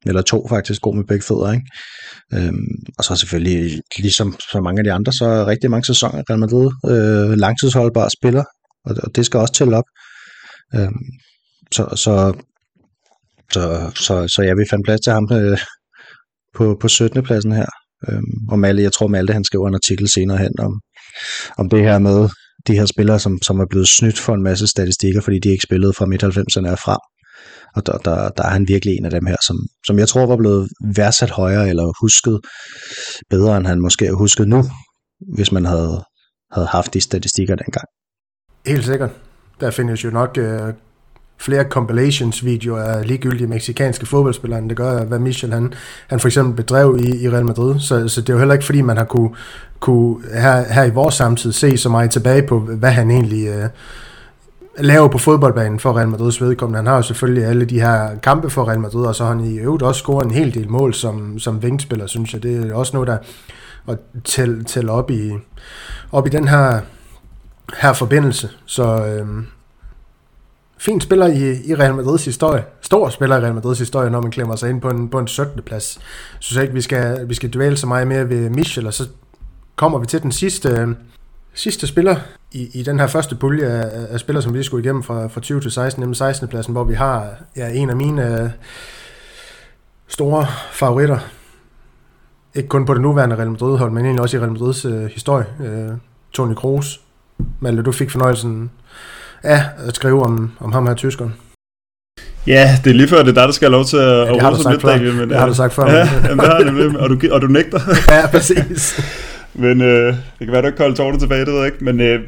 eller 0.05 0.21
to 0.21 0.47
faktisk, 0.47 0.81
god 0.81 0.95
med 0.95 1.03
begge 1.03 1.25
fødder, 1.25 1.51
ikke? 1.51 1.65
Øhm, 2.33 2.67
og 2.97 3.03
så 3.03 3.15
selvfølgelig, 3.15 3.81
ligesom 3.97 4.35
så 4.51 4.61
mange 4.61 4.79
af 4.79 4.83
de 4.83 4.91
andre, 4.91 5.13
så 5.13 5.25
er 5.25 5.47
rigtig 5.47 5.71
mange 5.71 5.85
sæsoner 5.85 6.23
Real 6.29 6.39
Madrid 6.39 6.69
øh, 6.91 7.37
langtidsholdbare 7.37 8.09
spiller, 8.09 8.43
og, 8.85 8.95
og 9.03 9.15
det 9.15 9.25
skal 9.25 9.39
også 9.39 9.53
tælle 9.53 9.77
op. 9.77 9.83
Øhm, 10.75 11.05
så, 11.71 11.83
så, 11.95 12.33
så, 13.53 13.91
så, 13.95 14.27
så 14.27 14.41
ja, 14.41 14.53
vi 14.53 14.65
fandt 14.69 14.85
plads 14.85 15.01
til 15.01 15.13
ham 15.13 15.27
øh, 15.31 15.57
på, 16.57 16.77
på 16.81 16.87
17. 16.87 17.23
pladsen 17.23 17.51
her. 17.51 17.69
Øhm, 18.09 18.33
og 18.51 18.59
Malte, 18.59 18.83
jeg 18.83 18.93
tror 18.93 19.07
Malte 19.07 19.33
han 19.33 19.43
skriver 19.43 19.67
en 19.67 19.73
artikel 19.73 20.09
senere 20.09 20.37
hen 20.37 20.59
om, 20.59 20.73
om 21.57 21.69
det 21.69 21.81
her 21.83 21.99
med 21.99 22.29
de 22.67 22.73
her 22.73 22.85
spillere, 22.85 23.19
som, 23.19 23.41
som 23.41 23.59
er 23.59 23.65
blevet 23.69 23.87
snydt 23.87 24.19
for 24.19 24.33
en 24.33 24.43
masse 24.43 24.67
statistikker, 24.67 25.21
fordi 25.21 25.39
de 25.39 25.49
ikke 25.49 25.63
spillede 25.63 25.93
fra 25.93 26.05
midt-90'erne 26.05 26.71
og 26.71 26.79
frem. 26.79 26.99
Og 27.75 27.85
der, 27.85 27.97
der, 27.97 28.29
der 28.29 28.43
er 28.43 28.49
han 28.49 28.67
virkelig 28.67 28.93
en 28.95 29.05
af 29.05 29.11
dem 29.11 29.25
her, 29.25 29.35
som, 29.47 29.57
som 29.85 29.99
jeg 29.99 30.07
tror 30.07 30.25
var 30.25 30.37
blevet 30.37 30.69
værdsat 30.95 31.29
højere, 31.29 31.69
eller 31.69 31.93
husket 32.01 32.39
bedre, 33.29 33.57
end 33.57 33.67
han 33.67 33.81
måske 33.81 34.05
er 34.05 34.13
husket 34.13 34.47
nu, 34.47 34.63
hvis 35.35 35.51
man 35.51 35.65
havde, 35.65 36.03
havde 36.51 36.67
haft 36.67 36.93
de 36.93 37.01
statistikker 37.01 37.55
dengang. 37.55 37.85
Helt 38.65 38.85
sikkert. 38.85 39.11
Der 39.59 39.71
findes 39.71 40.03
jo 40.03 40.09
nok 40.09 40.37
øh, 40.37 40.73
flere 41.39 41.63
compilations-videoer 41.63 42.81
af 42.81 43.07
ligegyldige 43.07 43.47
meksikanske 43.47 44.05
fodboldspillere, 44.05 44.59
end 44.59 44.69
det 44.69 44.77
gør, 44.77 45.03
hvad 45.03 45.19
Michel 45.19 45.53
han, 45.53 45.73
han 46.07 46.19
for 46.19 46.27
eksempel 46.27 46.55
bedrev 46.55 46.97
i, 46.99 47.23
i 47.23 47.29
Real 47.29 47.45
Madrid. 47.45 47.79
Så, 47.79 48.07
så 48.07 48.21
det 48.21 48.29
er 48.29 48.33
jo 48.33 48.39
heller 48.39 48.53
ikke, 48.53 48.65
fordi 48.65 48.81
man 48.81 48.97
har 48.97 49.05
kunne, 49.05 49.29
kunne 49.79 50.17
her, 50.33 50.73
her 50.73 50.83
i 50.83 50.89
vores 50.89 51.15
samtid 51.15 51.51
se 51.51 51.77
så 51.77 51.89
meget 51.89 52.11
tilbage 52.11 52.41
på, 52.41 52.59
hvad 52.59 52.91
han 52.91 53.11
egentlig 53.11 53.47
øh, 53.47 53.69
laver 54.77 55.07
på 55.07 55.17
fodboldbanen 55.17 55.79
for 55.79 55.97
Real 55.97 56.07
Madrids 56.07 56.41
vedkommende. 56.41 56.77
Han 56.77 56.87
har 56.87 56.95
jo 56.95 57.01
selvfølgelig 57.01 57.45
alle 57.45 57.65
de 57.65 57.79
her 57.79 58.09
kampe 58.23 58.49
for 58.49 58.67
Real 58.67 58.79
Madrid, 58.79 59.05
og 59.05 59.15
så 59.15 59.23
har 59.23 59.35
han 59.35 59.45
i 59.45 59.57
øvrigt 59.57 59.83
også 59.83 59.99
scoret 59.99 60.25
en 60.25 60.31
hel 60.31 60.53
del 60.53 60.69
mål 60.69 60.93
som, 60.93 61.39
som 61.39 61.63
vingspiller, 61.63 62.07
synes 62.07 62.33
jeg. 62.33 62.43
Det 62.43 62.71
er 62.71 62.75
også 62.75 62.93
noget, 62.93 63.07
der 63.07 63.17
at 63.87 63.97
tælle, 64.23 64.63
tælle 64.63 64.91
op, 64.91 65.11
i, 65.11 65.31
op 66.11 66.27
i 66.27 66.29
den 66.29 66.47
her, 66.47 66.79
her 67.77 67.93
forbindelse. 67.93 68.49
Så 68.65 69.05
øh, 69.05 69.27
fin 70.77 71.01
spiller 71.01 71.27
i, 71.27 71.61
i 71.65 71.75
Real 71.75 71.95
Madrids 71.95 72.25
historie. 72.25 72.63
Stor 72.81 73.09
spiller 73.09 73.37
i 73.37 73.39
Real 73.39 73.53
Madrids 73.53 73.79
historie, 73.79 74.09
når 74.09 74.21
man 74.21 74.31
klemmer 74.31 74.55
sig 74.55 74.69
ind 74.69 74.81
på 74.81 74.89
en, 74.89 75.09
på 75.09 75.19
en 75.19 75.27
17. 75.27 75.61
plads. 75.61 75.97
Jeg 76.33 76.37
synes 76.39 76.61
ikke, 76.61 76.73
vi 76.73 76.81
skal, 76.81 77.29
vi 77.29 77.33
skal 77.33 77.53
dvæle 77.53 77.77
så 77.77 77.87
meget 77.87 78.07
mere 78.07 78.29
ved 78.29 78.49
Michel, 78.49 78.87
og 78.87 78.93
så 78.93 79.07
kommer 79.75 79.99
vi 79.99 80.05
til 80.05 80.21
den 80.21 80.31
sidste, 80.31 80.95
sidste 81.53 81.87
spiller 81.87 82.15
i, 82.51 82.69
i 82.79 82.83
den 82.83 82.99
her 82.99 83.07
første 83.07 83.35
pulje 83.35 83.65
af, 83.65 84.13
af 84.13 84.19
spillere, 84.19 84.41
som 84.41 84.53
vi 84.53 84.63
skulle 84.63 84.83
igennem 84.83 85.03
fra, 85.03 85.27
fra 85.27 85.41
20 85.41 85.61
til 85.61 85.71
16, 85.71 86.01
nemlig 86.01 86.17
16. 86.17 86.47
pladsen, 86.47 86.71
hvor 86.71 86.83
vi 86.83 86.93
har 86.93 87.29
ja, 87.55 87.69
en 87.69 87.89
af 87.89 87.95
mine 87.95 88.41
øh, 88.41 88.49
store 90.07 90.45
favoritter. 90.71 91.19
Ikke 92.55 92.69
kun 92.69 92.85
på 92.85 92.93
det 92.93 93.01
nuværende 93.01 93.35
Real 93.35 93.51
Madrid-hold, 93.51 93.91
men 93.91 94.05
egentlig 94.05 94.21
også 94.21 94.37
i 94.37 94.39
Real 94.39 94.51
Madrids 94.51 94.85
øh, 94.85 95.05
historie. 95.05 95.45
Øh, 95.59 95.89
Toni 96.33 96.55
Kroos. 96.55 97.01
Malte, 97.59 97.83
du 97.83 97.91
fik 97.91 98.11
fornøjelsen 98.11 98.71
af 99.43 99.61
at 99.87 99.95
skrive 99.95 100.23
om, 100.23 100.51
om 100.59 100.71
ham 100.71 100.87
her 100.87 100.93
tyskeren. 100.93 101.33
Ja, 102.47 102.69
det 102.83 102.89
er 102.89 102.93
lige 102.93 103.07
før, 103.07 103.17
det 103.17 103.29
er 103.29 103.33
dig, 103.33 103.43
der 103.43 103.51
skal 103.51 103.65
have 103.65 103.71
lov 103.71 103.85
til 103.85 103.97
at 103.97 104.03
ja, 104.03 104.33
det 104.33 104.41
har 104.41 104.51
du 104.51 104.61
sagt 104.63 104.81
før. 104.81 104.97
Men, 104.97 105.29
det 105.29 105.37
har 105.37 105.47
du 105.47 105.53
sagt 105.53 105.73
før. 105.73 105.91
Ja, 105.91 106.09
jamen, 106.23 106.39
det 106.39 106.47
har 106.47 106.59
jeg 106.59 106.97
og 106.99 107.09
du, 107.09 107.19
og 107.31 107.41
du 107.41 107.47
nægter. 107.47 107.79
ja, 108.15 108.27
præcis. 108.27 108.99
men 109.53 109.81
øh, 109.81 110.07
det 110.07 110.47
kan 110.47 110.51
være, 110.51 110.61
du 110.61 110.67
ikke 110.67 110.77
kolde 110.77 110.95
tårne 110.95 111.19
tilbage, 111.19 111.45
det 111.45 111.53
ved 111.53 111.57
jeg 111.57 111.65
ikke. 111.65 111.83
Men, 111.83 111.99
øh, 111.99 112.19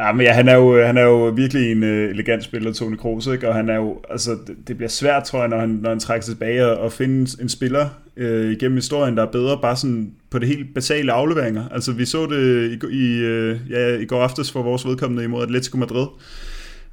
ja, 0.00 0.12
men 0.12 0.26
ja, 0.26 0.32
han, 0.32 0.48
er 0.48 0.56
jo, 0.56 0.84
han 0.86 0.96
er 0.96 1.02
jo 1.02 1.24
virkelig 1.24 1.72
en 1.72 1.82
øh, 1.82 2.10
elegant 2.10 2.44
spiller, 2.44 2.72
Toni 2.72 2.96
Kroos, 2.96 3.26
ikke? 3.26 3.48
og 3.48 3.54
han 3.54 3.68
er 3.68 3.76
jo, 3.76 4.00
altså, 4.10 4.30
det, 4.30 4.56
det 4.68 4.76
bliver 4.76 4.90
svært, 4.90 5.24
tror 5.24 5.40
jeg, 5.40 5.48
når 5.48 5.58
han, 5.58 5.68
når 5.68 5.88
han 5.88 6.00
trækker 6.00 6.24
sig 6.24 6.34
tilbage 6.34 6.66
og, 6.66 6.78
og 6.78 6.92
finde 6.92 7.30
en 7.42 7.48
spiller 7.48 7.88
øh, 8.16 8.52
igennem 8.52 8.76
historien, 8.76 9.16
der 9.16 9.22
er 9.22 9.30
bedre 9.30 9.58
bare 9.62 9.76
sådan 9.76 10.10
på 10.30 10.38
det 10.38 10.48
helt 10.48 10.74
basale 10.74 11.12
afleveringer. 11.12 11.68
Altså, 11.70 11.92
vi 11.92 12.04
så 12.04 12.26
det 12.26 12.70
i, 12.70 12.96
i, 12.96 13.18
øh, 13.18 13.56
ja, 13.70 13.96
i 13.96 14.04
går 14.04 14.22
aftes 14.22 14.52
for 14.52 14.62
vores 14.62 14.86
vedkommende 14.86 15.24
imod 15.24 15.42
Atletico 15.42 15.76
Madrid, 15.76 16.06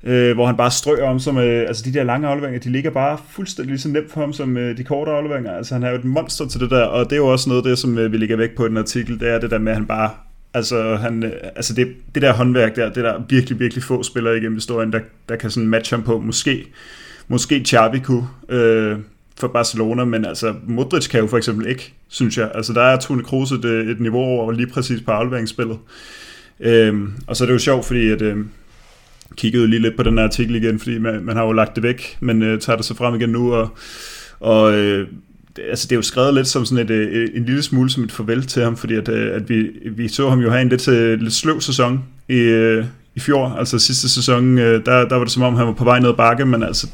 øh, 0.04 0.34
hvor 0.36 0.46
han 0.46 0.58
bare 0.58 0.72
strøger 0.72 1.10
om 1.10 1.20
som, 1.20 1.38
øh, 1.38 1.68
altså 1.68 1.84
de 1.86 1.94
der 1.94 2.04
lange 2.04 2.28
afleveringer, 2.28 2.60
de 2.60 2.72
ligger 2.72 2.92
bare 2.92 3.18
fuldstændig 3.30 3.72
lige 3.72 3.80
så 3.82 3.90
nemt 3.90 4.12
for 4.12 4.22
ham 4.22 4.34
som 4.34 4.58
øh, 4.58 4.78
de 4.78 4.84
korte 4.84 5.12
afleveringer. 5.12 5.52
Altså 5.52 5.74
han 5.74 5.84
er 5.84 5.90
jo 5.90 5.96
et 5.96 6.06
monster 6.06 6.48
til 6.48 6.60
det 6.60 6.70
der, 6.70 6.84
og 6.84 7.06
det 7.06 7.12
er 7.12 7.18
jo 7.18 7.28
også 7.28 7.50
noget 7.50 7.62
af 7.66 7.70
det, 7.70 7.78
som 7.78 7.98
øh, 7.98 8.12
vi 8.12 8.18
ligger 8.18 8.38
væk 8.38 8.56
på 8.56 8.66
i 8.66 8.70
den 8.70 8.78
artikel, 8.78 9.20
det 9.20 9.30
er 9.30 9.40
det 9.40 9.52
der 9.52 9.58
med, 9.58 9.72
at 9.72 9.78
han 9.78 9.86
bare, 9.86 10.10
altså, 10.54 10.96
han, 10.96 11.24
øh, 11.24 11.32
altså 11.56 11.74
det, 11.74 11.88
det 12.16 12.22
der 12.22 12.34
håndværk 12.34 12.76
der, 12.76 12.86
det 12.94 13.04
der 13.04 13.22
virkelig, 13.30 13.60
virkelig 13.60 13.84
få 13.84 14.04
spillere 14.04 14.38
igennem 14.38 14.56
historien, 14.56 14.94
der, 14.94 15.00
der 15.30 15.36
kan 15.36 15.50
sådan 15.50 15.70
matche 15.70 15.96
ham 15.96 16.04
på, 16.04 16.20
måske, 16.20 16.66
måske 17.28 17.64
Xavi 17.66 18.00
kunne, 18.00 18.28
øh, 18.50 18.98
for 19.40 19.48
Barcelona, 19.48 20.06
men 20.06 20.26
altså 20.26 20.56
Modric 20.68 21.08
kan 21.10 21.20
jo 21.20 21.28
for 21.28 21.38
eksempel 21.38 21.68
ikke, 21.68 21.94
synes 22.08 22.38
jeg. 22.38 22.52
Altså 22.56 22.74
der 22.74 22.82
er 22.82 23.00
Toni 23.00 23.24
Kroos 23.24 23.52
et, 23.52 23.66
øh, 23.66 23.92
et 23.92 24.00
niveau 24.00 24.22
over 24.22 24.52
lige 24.52 24.68
præcis 24.68 25.02
på 25.02 25.12
afleveringsspillet. 25.12 25.78
Øhm, 26.60 27.14
og 27.28 27.36
så 27.36 27.44
er 27.44 27.46
det 27.46 27.54
jo 27.54 27.60
sjovt, 27.60 27.86
fordi 27.86 28.10
at, 28.10 28.22
øh, 28.22 28.38
kiggede 29.38 29.68
lige 29.68 29.82
lidt 29.82 29.98
på 29.98 30.04
den 30.04 30.18
her 30.18 30.26
artikel 30.26 30.56
igen, 30.56 30.80
fordi 30.80 30.98
man, 30.98 31.24
man 31.24 31.36
har 31.36 31.46
jo 31.46 31.52
lagt 31.52 31.76
det 31.76 31.84
væk, 31.84 32.18
men 32.20 32.44
øh, 32.44 32.60
tager 32.60 32.78
det 32.78 32.86
så 32.86 32.96
frem 32.96 33.16
igen 33.16 33.30
nu, 33.30 33.54
og, 33.54 33.70
og 34.40 34.74
øh, 34.74 35.08
det, 35.56 35.64
altså 35.70 35.86
det 35.88 35.92
er 35.92 35.96
jo 35.98 36.02
skrevet 36.02 36.34
lidt 36.34 36.48
som 36.48 36.66
sådan 36.66 36.86
et, 36.86 36.92
øh, 36.92 37.12
et, 37.12 37.18
øh, 37.18 37.30
en 37.36 37.46
lille 37.46 37.62
smule 37.62 37.90
som 37.90 38.04
et 38.04 38.12
farvel 38.12 38.46
til 38.46 38.64
ham, 38.64 38.78
fordi 38.78 38.96
at, 38.96 39.10
øh, 39.10 39.36
at 39.36 39.50
vi, 39.50 39.70
vi 39.92 40.08
så 40.08 40.30
ham 40.30 40.40
jo 40.40 40.50
have 40.50 40.62
en 40.62 40.70
lidt, 40.70 40.88
øh, 40.88 41.20
lidt 41.20 41.34
sløv 41.34 41.62
sæson 41.62 42.04
i, 42.30 42.38
øh, 42.38 42.86
i 43.16 43.20
fjor, 43.20 43.50
altså 43.50 43.80
sidste 43.80 44.10
sæson, 44.10 44.58
der, 44.58 44.82
der 44.82 45.16
var 45.16 45.24
det 45.24 45.34
som 45.34 45.44
om 45.44 45.56
han 45.56 45.68
var 45.68 45.74
på 45.74 45.84
vej 45.84 46.00
ned 46.00 46.10
ad 46.10 46.14
bakke, 46.14 46.46
men 46.46 46.64
altså 46.64 46.88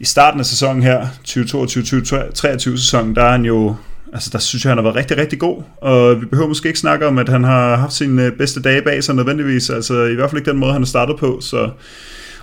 i 0.00 0.04
starten 0.04 0.40
af 0.40 0.46
sæsonen 0.46 0.82
her, 0.82 1.06
2022-2023 1.28 2.58
sæsonen, 2.58 3.14
der 3.16 3.22
er 3.22 3.32
han 3.32 3.44
jo 3.44 3.76
altså 4.12 4.30
der 4.32 4.38
synes 4.38 4.64
jeg, 4.64 4.70
han 4.70 4.78
har 4.78 4.82
været 4.82 4.96
rigtig, 4.96 5.16
rigtig 5.16 5.38
god, 5.38 5.62
og 5.76 6.20
vi 6.20 6.26
behøver 6.26 6.48
måske 6.48 6.68
ikke 6.68 6.78
snakke 6.78 7.06
om, 7.06 7.18
at 7.18 7.28
han 7.28 7.44
har 7.44 7.76
haft 7.76 7.92
sine 7.92 8.24
øh, 8.24 8.32
bedste 8.32 8.62
dage 8.62 8.82
bag 8.82 9.04
sig 9.04 9.14
nødvendigvis, 9.14 9.70
altså 9.70 10.04
i 10.04 10.14
hvert 10.14 10.30
fald 10.30 10.40
ikke 10.40 10.50
den 10.50 10.58
måde, 10.58 10.72
han 10.72 10.82
har 10.82 10.86
startet 10.86 11.16
på, 11.16 11.40
så 11.40 11.70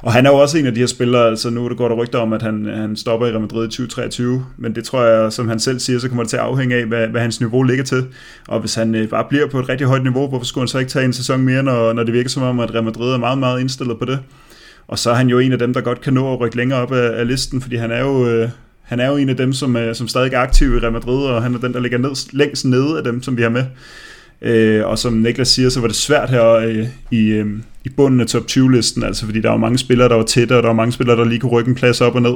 og 0.05 0.13
han 0.13 0.25
er 0.25 0.29
jo 0.29 0.35
også 0.35 0.57
en 0.57 0.65
af 0.65 0.73
de 0.73 0.79
her 0.79 0.87
spillere, 0.87 1.27
altså 1.27 1.49
nu 1.49 1.65
er 1.65 1.69
det 1.69 1.77
godt 1.77 1.89
der 1.89 1.95
rygter 1.95 2.19
om, 2.19 2.33
at 2.33 2.41
han, 2.41 2.65
han 2.65 2.95
stopper 2.95 3.27
i 3.27 3.29
Real 3.29 3.41
Madrid 3.41 3.67
i 3.67 3.69
2023, 3.69 4.45
men 4.57 4.75
det 4.75 4.83
tror 4.83 5.03
jeg, 5.03 5.33
som 5.33 5.47
han 5.47 5.59
selv 5.59 5.79
siger, 5.79 5.99
så 5.99 6.07
kommer 6.07 6.23
det 6.23 6.29
til 6.29 6.37
at 6.37 6.43
afhænge 6.43 6.75
af, 6.75 6.85
hvad, 6.85 7.07
hvad 7.07 7.21
hans 7.21 7.39
niveau 7.39 7.63
ligger 7.63 7.83
til. 7.83 8.05
Og 8.47 8.59
hvis 8.59 8.75
han 8.75 8.95
øh, 8.95 9.09
bare 9.09 9.25
bliver 9.29 9.47
på 9.47 9.59
et 9.59 9.69
rigtig 9.69 9.87
højt 9.87 10.03
niveau, 10.03 10.27
hvorfor 10.27 10.45
skulle 10.45 10.61
han 10.61 10.67
så 10.67 10.79
ikke 10.79 10.89
tage 10.89 11.05
en 11.05 11.13
sæson 11.13 11.41
mere, 11.41 11.63
når, 11.63 11.93
når 11.93 12.03
det 12.03 12.13
virker 12.13 12.29
som 12.29 12.43
om, 12.43 12.59
at 12.59 12.73
Real 12.73 12.83
Madrid 12.83 13.13
er 13.13 13.17
meget, 13.17 13.37
meget 13.37 13.59
indstillet 13.59 13.99
på 13.99 14.05
det. 14.05 14.19
Og 14.87 14.99
så 14.99 15.09
er 15.09 15.15
han 15.15 15.27
jo 15.27 15.39
en 15.39 15.51
af 15.51 15.59
dem, 15.59 15.73
der 15.73 15.81
godt 15.81 16.01
kan 16.01 16.13
nå 16.13 16.33
at 16.33 16.39
rykke 16.39 16.57
længere 16.57 16.79
op 16.79 16.91
af, 16.91 17.19
af 17.19 17.27
listen, 17.27 17.61
fordi 17.61 17.75
han 17.75 17.91
er 17.91 17.99
jo, 17.99 18.27
øh, 18.27 18.49
han 18.85 18.99
er 18.99 19.09
jo 19.09 19.17
en 19.17 19.29
af 19.29 19.37
dem, 19.37 19.53
som, 19.53 19.75
øh, 19.75 19.95
som 19.95 20.07
stadig 20.07 20.33
er 20.33 20.39
aktiv 20.39 20.75
i 20.75 20.79
Real 20.79 20.93
Madrid, 20.93 21.25
og 21.25 21.43
han 21.43 21.55
er 21.55 21.59
den, 21.59 21.73
der 21.73 21.79
ligger 21.79 21.97
ned, 21.97 22.33
længst 22.33 22.65
nede 22.65 22.97
af 22.97 23.03
dem, 23.03 23.23
som 23.23 23.37
vi 23.37 23.41
har 23.41 23.49
med. 23.49 23.63
Øh, 24.41 24.85
og 24.85 24.99
som 24.99 25.13
Niklas 25.13 25.47
siger, 25.47 25.69
så 25.69 25.79
var 25.79 25.87
det 25.87 25.95
svært 25.95 26.29
her 26.29 26.45
øh, 26.49 26.85
i, 27.11 27.27
øh, 27.27 27.45
i 27.85 27.89
bunden 27.89 28.19
af 28.19 28.27
top 28.27 28.43
20-listen, 28.51 29.03
altså 29.03 29.25
fordi 29.25 29.41
der 29.41 29.49
var 29.49 29.57
mange 29.57 29.77
spillere, 29.77 30.09
der 30.09 30.15
var 30.15 30.23
tættere, 30.23 30.59
og 30.59 30.63
der 30.63 30.69
var 30.69 30.75
mange 30.75 30.91
spillere, 30.91 31.17
der 31.17 31.25
lige 31.25 31.39
kunne 31.39 31.51
rykke 31.51 31.69
en 31.69 31.75
plads 31.75 32.01
op 32.01 32.15
og 32.15 32.21
ned. 32.21 32.35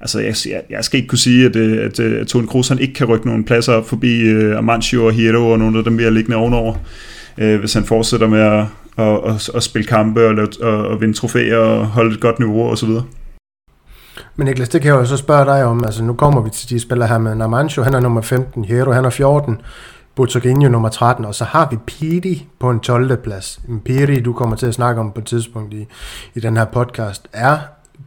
Altså, 0.00 0.20
jeg, 0.20 0.34
jeg, 0.46 0.62
jeg 0.70 0.84
skal 0.84 0.96
ikke 0.96 1.08
kunne 1.08 1.18
sige, 1.18 1.46
at, 1.46 1.56
øh, 1.56 1.84
at, 1.84 2.00
at, 2.00 2.12
at 2.12 2.26
Toni 2.26 2.46
Kroos 2.46 2.68
han 2.68 2.78
ikke 2.78 2.94
kan 2.94 3.06
rykke 3.06 3.26
nogle 3.26 3.44
pladser 3.44 3.72
op 3.72 3.88
forbi 3.88 4.20
øh, 4.20 4.58
Amancio 4.58 5.04
og 5.04 5.12
Hierro 5.12 5.50
og 5.50 5.58
nogle 5.58 5.78
af 5.78 5.84
dem, 5.84 5.98
vi 5.98 6.02
har 6.02 6.10
liggende 6.10 6.36
ovenover, 6.36 6.74
øh, 7.38 7.60
hvis 7.60 7.74
han 7.74 7.84
fortsætter 7.84 8.28
med 8.28 8.40
at, 8.40 8.64
at, 8.98 9.34
at, 9.34 9.50
at 9.54 9.62
spille 9.62 9.86
kampe 9.86 10.26
og, 10.26 10.34
lave, 10.34 10.48
og, 10.60 10.88
og 10.88 11.00
vinde 11.00 11.14
trofæer 11.14 11.56
og 11.56 11.86
holde 11.86 12.14
et 12.14 12.20
godt 12.20 12.38
niveau 12.38 12.70
osv. 12.70 12.90
Men 14.38 14.46
Niklas, 14.46 14.68
det 14.68 14.82
kan 14.82 14.88
jeg 14.88 14.98
jo 14.98 15.04
så 15.04 15.16
spørge 15.16 15.44
dig 15.44 15.64
om. 15.64 15.84
Altså, 15.84 16.04
nu 16.04 16.14
kommer 16.14 16.40
vi 16.40 16.50
til 16.50 16.70
de 16.70 16.80
spillere 16.80 17.08
her 17.08 17.18
med 17.18 17.34
Namancho, 17.34 17.82
han 17.82 17.94
er 17.94 18.00
nummer 18.00 18.20
15, 18.20 18.64
Hero, 18.64 18.92
han 18.92 19.04
er 19.04 19.10
14, 19.10 19.60
Botoginho 20.14 20.68
nummer 20.68 20.88
13, 20.88 21.24
og 21.24 21.34
så 21.34 21.44
har 21.44 21.68
vi 21.70 21.76
Piri 21.86 22.46
på 22.58 22.70
en 22.70 22.80
12. 22.80 23.16
plads. 23.16 23.60
Piri, 23.84 24.20
du 24.20 24.32
kommer 24.32 24.56
til 24.56 24.66
at 24.66 24.74
snakke 24.74 25.00
om 25.00 25.12
på 25.12 25.20
et 25.20 25.26
tidspunkt 25.26 25.74
i, 25.74 25.86
i 26.34 26.40
den 26.40 26.56
her 26.56 26.64
podcast, 26.64 27.28
er 27.32 27.58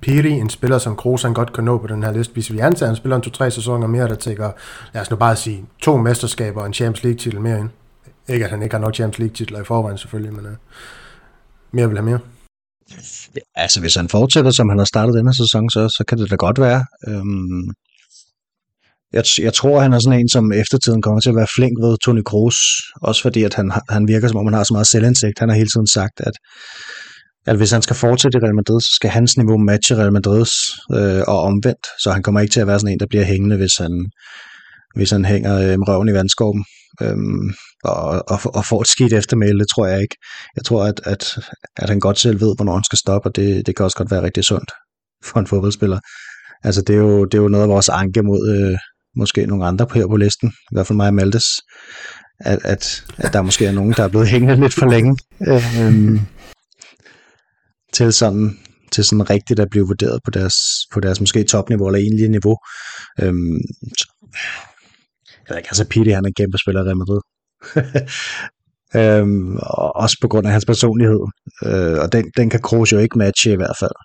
Piri 0.02 0.32
en 0.32 0.50
spiller, 0.50 0.78
som 0.78 0.96
Kroos 0.96 1.24
han 1.24 1.34
godt 1.34 1.54
kan 1.54 1.64
nå 1.64 1.78
på 1.78 1.88
den 1.88 2.04
her 2.04 2.12
liste. 2.12 2.34
Hvis 2.34 2.52
vi 2.54 2.60
antager, 2.60 2.88
han 2.88 2.96
spiller 2.96 3.16
en 3.16 3.22
to-tre 3.22 3.52
sæsoner 3.52 3.88
mere, 3.88 4.08
der 4.08 4.16
tænker, 4.16 4.52
lad 4.94 5.02
os 5.02 5.12
nu 5.12 5.18
bare 5.18 5.36
sige, 5.36 5.66
to 5.80 5.98
mesterskaber 5.98 6.62
og 6.62 6.68
en 6.68 6.74
Champions 6.74 7.04
League-titel 7.04 7.42
mere 7.42 7.60
ind. 7.60 7.70
Ikke 8.28 8.46
at 8.46 8.52
han 8.52 8.64
ikke 8.64 8.76
har 8.76 8.82
nok 8.82 8.96
Champions 8.96 9.20
League-titler 9.20 9.62
i 9.62 9.64
forvejen 9.64 9.98
selvfølgelig, 9.98 10.34
men 10.34 10.46
uh, 10.46 10.52
mere 11.72 11.88
vil 11.88 11.98
have 11.98 12.06
mere. 12.06 12.20
Altså 13.56 13.80
hvis 13.80 13.96
han 13.96 14.10
fortsætter, 14.10 14.52
som 14.52 14.70
han 14.70 14.78
har 14.78 14.86
startet 14.86 15.16
denne 15.16 15.36
sæson, 15.36 15.70
så, 15.70 15.90
så 15.98 16.04
kan 16.08 16.18
det 16.18 16.32
da 16.32 16.36
godt 16.36 16.60
være. 16.60 16.86
Øhm, 17.08 17.64
jeg, 19.14 19.24
jeg 19.40 19.54
tror, 19.54 19.80
han 19.80 19.94
er 19.94 20.00
sådan 20.00 20.20
en, 20.20 20.30
som 20.30 20.52
eftertiden 20.52 21.02
kommer 21.02 21.22
til 21.22 21.30
at 21.30 21.36
være 21.36 21.54
flink 21.56 21.76
ved 21.84 21.98
Toni 21.98 22.22
Kroos. 22.22 22.58
Også 23.02 23.22
fordi, 23.22 23.44
at 23.44 23.54
han, 23.54 23.72
han 23.90 24.08
virker, 24.08 24.28
som 24.28 24.38
om 24.38 24.46
han 24.46 24.54
har 24.54 24.64
så 24.64 24.74
meget 24.74 24.88
selvindsigt. 24.88 25.40
Han 25.40 25.50
har 25.50 25.56
hele 25.56 25.70
tiden 25.70 25.88
sagt, 25.88 26.18
at, 26.20 26.36
at 27.46 27.58
hvis 27.58 27.72
han 27.72 27.82
skal 27.82 27.96
fortsætte 27.96 28.38
i 28.38 28.42
Real 28.42 28.56
Madrid, 28.56 28.82
så 28.82 28.92
skal 28.96 29.10
hans 29.10 29.38
niveau 29.38 29.58
matche 29.58 29.96
Real 29.96 30.14
Madrids 30.14 30.54
øh, 30.96 31.24
og 31.28 31.40
omvendt. 31.42 31.86
Så 32.04 32.12
han 32.12 32.24
kommer 32.24 32.42
ikke 32.42 32.54
til 32.54 32.62
at 32.62 32.68
være 32.68 32.80
sådan 32.80 32.94
en, 32.94 33.00
der 33.00 33.12
bliver 33.12 33.24
hængende, 33.24 33.58
hvis 33.58 33.76
han, 33.78 33.94
hvis 34.96 35.12
han 35.12 35.26
hænger 35.26 35.54
øh, 35.58 35.78
røven 35.80 36.10
i 36.10 36.14
vandskorben 36.14 36.66
øhm, 37.02 37.54
og, 37.84 38.24
og, 38.28 38.40
og 38.56 38.66
får 38.66 38.82
et 38.82 38.88
skidt 38.88 39.14
eftermæle, 39.14 39.60
det 39.60 39.68
tror 39.70 39.88
jeg 39.88 40.02
ikke. 40.02 40.16
Jeg 40.56 40.66
tror, 40.66 40.84
at, 40.84 41.02
at, 41.04 41.24
at 41.78 41.90
han 41.90 42.00
godt 42.00 42.20
selv 42.20 42.42
ved, 42.42 42.56
hvornår 42.56 42.74
han 42.74 42.84
skal 42.84 42.98
stoppe, 42.98 43.30
og 43.30 43.36
det, 43.36 43.66
det 43.66 43.76
kan 43.76 43.84
også 43.84 43.98
godt 43.98 44.12
være 44.12 44.24
rigtig 44.24 44.44
sundt 44.44 44.72
for 45.24 45.40
en 45.40 45.48
fodboldspiller. 45.48 46.00
Altså, 46.64 46.82
det 46.82 46.94
er 46.94 47.00
jo, 47.00 47.26
det 47.26 47.34
er 47.34 47.42
jo 47.42 47.48
noget 47.48 47.64
af 47.64 47.70
vores 47.70 47.90
anke 47.90 48.24
mod 48.24 48.50
øh, 48.50 48.78
måske 49.16 49.46
nogle 49.46 49.66
andre 49.66 49.88
her 49.94 50.08
på 50.08 50.16
listen, 50.16 50.50
i 50.50 50.74
hvert 50.74 50.88
fald 50.88 50.98
mig 50.98 51.08
og 51.08 51.14
Maltes, 51.14 51.46
at, 52.40 52.60
at, 52.64 53.06
at 53.18 53.34
der 53.34 53.42
måske 53.42 53.66
er 53.66 53.72
nogen, 53.72 53.94
der 53.94 54.04
er 54.04 54.08
blevet 54.08 54.28
hængende 54.28 54.62
lidt 54.62 54.74
for 54.74 54.86
længe 54.86 55.18
øhm, 55.48 56.20
til 57.94 58.14
sådan 58.14 58.58
til 58.92 59.04
sådan 59.04 59.30
rigtigt 59.30 59.60
at 59.60 59.70
blive 59.70 59.88
vurderet 59.88 60.20
på 60.26 60.32
deres, 60.32 60.56
på 60.94 61.00
deres 61.00 61.20
måske 61.20 61.44
topniveau 61.44 61.88
eller 61.88 62.00
egentlige 62.00 62.30
niveau. 62.30 62.58
Øhm, 63.22 63.60
jeg 65.38 65.50
ved 65.50 65.58
ikke, 65.58 65.70
altså 65.70 65.86
Pete, 65.90 66.14
han 66.14 66.26
er 66.26 66.28
en 66.28 66.34
kæmpe 66.34 66.58
spiller 66.58 66.82
i 66.82 66.86
Real 66.86 66.98
Madrid. 66.98 67.22
øhm, 69.00 69.56
og 69.56 69.96
også 69.96 70.18
på 70.22 70.28
grund 70.28 70.48
af 70.48 70.52
hans 70.52 70.66
personlighed. 70.66 71.22
Øh, 71.66 71.98
og 72.02 72.12
den, 72.12 72.32
den 72.38 72.50
kan 72.50 72.62
Kroos 72.62 72.92
jo 72.92 72.98
ikke 72.98 73.18
matche 73.18 73.52
i 73.52 73.56
hvert 73.56 73.78
fald. 73.80 73.98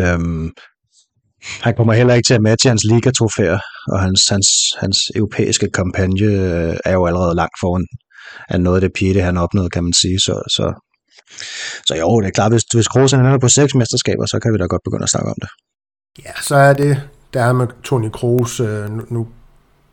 Øhm, 0.00 0.50
Han 1.60 1.74
kommer 1.76 1.92
heller 1.92 2.14
ikke 2.14 2.26
til 2.26 2.34
at 2.34 2.42
matche 2.42 2.68
hans 2.68 2.84
ligatrofæer, 2.84 3.58
og 3.92 4.00
hans, 4.00 4.20
hans, 4.30 4.48
hans 4.80 4.98
europæiske 5.14 5.68
kampagne 5.70 6.26
øh, 6.26 6.76
er 6.84 6.92
jo 6.92 7.06
allerede 7.06 7.36
langt 7.36 7.56
foran 7.60 7.86
af 8.48 8.60
noget 8.60 8.76
af 8.76 8.80
det 8.80 8.92
pige, 8.92 9.22
han 9.22 9.36
opnåede, 9.36 9.70
kan 9.70 9.84
man 9.84 9.92
sige. 9.92 10.18
Så, 10.18 10.34
så, 10.56 10.64
så 11.86 11.94
jo, 11.94 12.20
det 12.20 12.26
er 12.26 12.30
klart, 12.30 12.52
hvis, 12.52 12.62
hvis 12.74 12.88
Kroos 12.88 13.12
er 13.12 13.38
på 13.38 13.48
seks 13.48 13.74
mesterskaber, 13.74 14.26
så 14.26 14.38
kan 14.42 14.52
vi 14.52 14.58
da 14.58 14.66
godt 14.66 14.82
begynde 14.84 15.02
at 15.02 15.08
snakke 15.08 15.30
om 15.30 15.38
det. 15.42 15.50
Ja, 16.24 16.32
så 16.42 16.56
er 16.56 16.72
det, 16.72 17.02
der 17.34 17.42
er 17.42 17.52
med 17.52 17.66
Toni 17.84 18.08
Kroos, 18.08 18.60
øh, 18.60 18.90
nu, 18.90 19.04
nu 19.10 19.28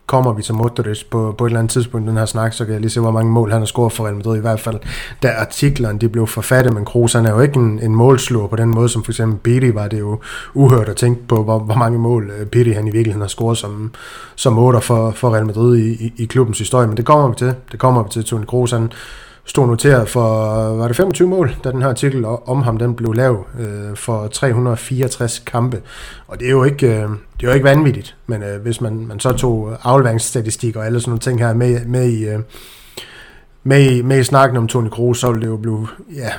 kommer 0.06 0.34
vi 0.34 0.42
til 0.42 0.54
Modric 0.54 1.04
på, 1.12 1.36
på 1.38 1.46
et 1.46 1.50
eller 1.50 1.60
andet 1.60 1.72
tidspunkt 1.72 2.06
i 2.06 2.10
den 2.10 2.18
her 2.18 2.26
snak, 2.26 2.54
så 2.54 2.66
kan 2.66 2.74
jeg 2.74 2.82
lige 2.82 2.92
se, 2.92 3.00
hvor 3.00 3.12
mange 3.12 3.32
mål 3.32 3.52
han 3.52 3.62
har 3.62 3.66
scoret 3.66 3.94
for 3.94 4.06
Real 4.06 4.16
Madrid 4.16 4.38
i 4.38 4.42
hvert 4.42 4.60
fald. 4.60 4.80
Da 5.24 5.30
artiklerne 5.30 6.00
de 6.00 6.10
blev 6.10 6.28
forfattet, 6.28 6.74
men 6.74 6.86
Kroos 6.86 7.13
han 7.13 7.26
er 7.26 7.32
jo 7.32 7.39
ikke 7.39 7.60
en, 7.60 7.80
en 7.80 7.96
målslur 7.96 8.48
på 8.48 8.56
den 8.56 8.70
måde, 8.70 8.89
som 8.89 9.04
for 9.04 9.12
eksempel 9.12 9.39
Piri 9.39 9.76
var 9.76 9.88
det 9.88 10.00
jo 10.00 10.20
uhørt 10.54 10.89
at 10.89 10.96
tænke 10.96 11.28
på, 11.28 11.44
hvor, 11.44 11.60
hvor 11.60 11.76
mange 11.76 12.00
mål 12.00 12.32
øh, 12.39 12.46
Piri 12.46 12.72
han 12.72 12.88
i 12.88 12.92
virkeligheden 12.92 13.22
har 13.22 13.28
scoret 13.28 13.58
som, 13.58 13.94
som 14.36 14.58
8 14.58 14.82
for, 14.82 15.12
for 15.12 15.34
Real 15.34 15.46
Madrid 15.46 15.78
i, 15.78 16.06
i, 16.06 16.13
i 16.18 16.26
klubbens 16.26 16.60
historie, 16.60 16.88
men 16.88 16.98
det 16.98 17.06
kommer 17.06 17.28
vi 17.30 17.36
til. 17.36 17.54
Det 17.72 17.80
kommer 17.80 18.04
vi 18.04 18.10
til. 18.10 18.24
Toni 18.24 18.46
Kroos 18.46 18.72
han 18.72 18.92
stod 19.46 19.68
noteret 19.68 20.10
for, 20.10 20.30
var 20.76 20.88
det 20.88 20.96
25 20.96 21.28
mål, 21.28 21.56
da 21.64 21.72
den 21.72 21.82
her 21.82 21.90
artikel 21.90 22.26
om 22.26 22.62
ham 22.62 22.78
den 22.78 22.96
blev 22.96 23.14
lavet 23.14 23.40
øh, 23.60 23.96
for 23.96 24.28
364 24.28 25.40
kampe. 25.40 25.82
Og 26.28 26.40
det 26.40 26.48
er 26.48 26.52
jo 26.52 26.64
ikke, 26.64 26.88
øh, 26.88 27.10
det 27.10 27.44
er 27.44 27.48
jo 27.48 27.52
ikke 27.52 27.64
vanvittigt, 27.64 28.16
men 28.28 28.44
øh, 28.44 28.62
hvis 28.62 28.82
man, 28.82 29.08
man 29.08 29.20
så 29.20 29.32
tog 29.32 29.78
afleveringsstatistik 29.84 30.76
og 30.76 30.86
alle 30.86 31.02
sådan 31.02 31.10
nogle 31.10 31.20
ting 31.20 31.40
her 31.40 31.54
med, 31.54 31.86
med 31.86 32.10
i, 32.10 32.26
øh, 32.26 32.40
med, 33.64 33.92
i, 33.92 34.02
med 34.02 34.20
i 34.20 34.24
snakken 34.24 34.58
om 34.58 34.68
Toni 34.68 34.90
Kroos, 34.90 35.20
så 35.20 35.28
ville 35.28 35.42
det 35.42 35.48
jo 35.48 35.58
blive, 35.58 35.88
ja, 36.16 36.30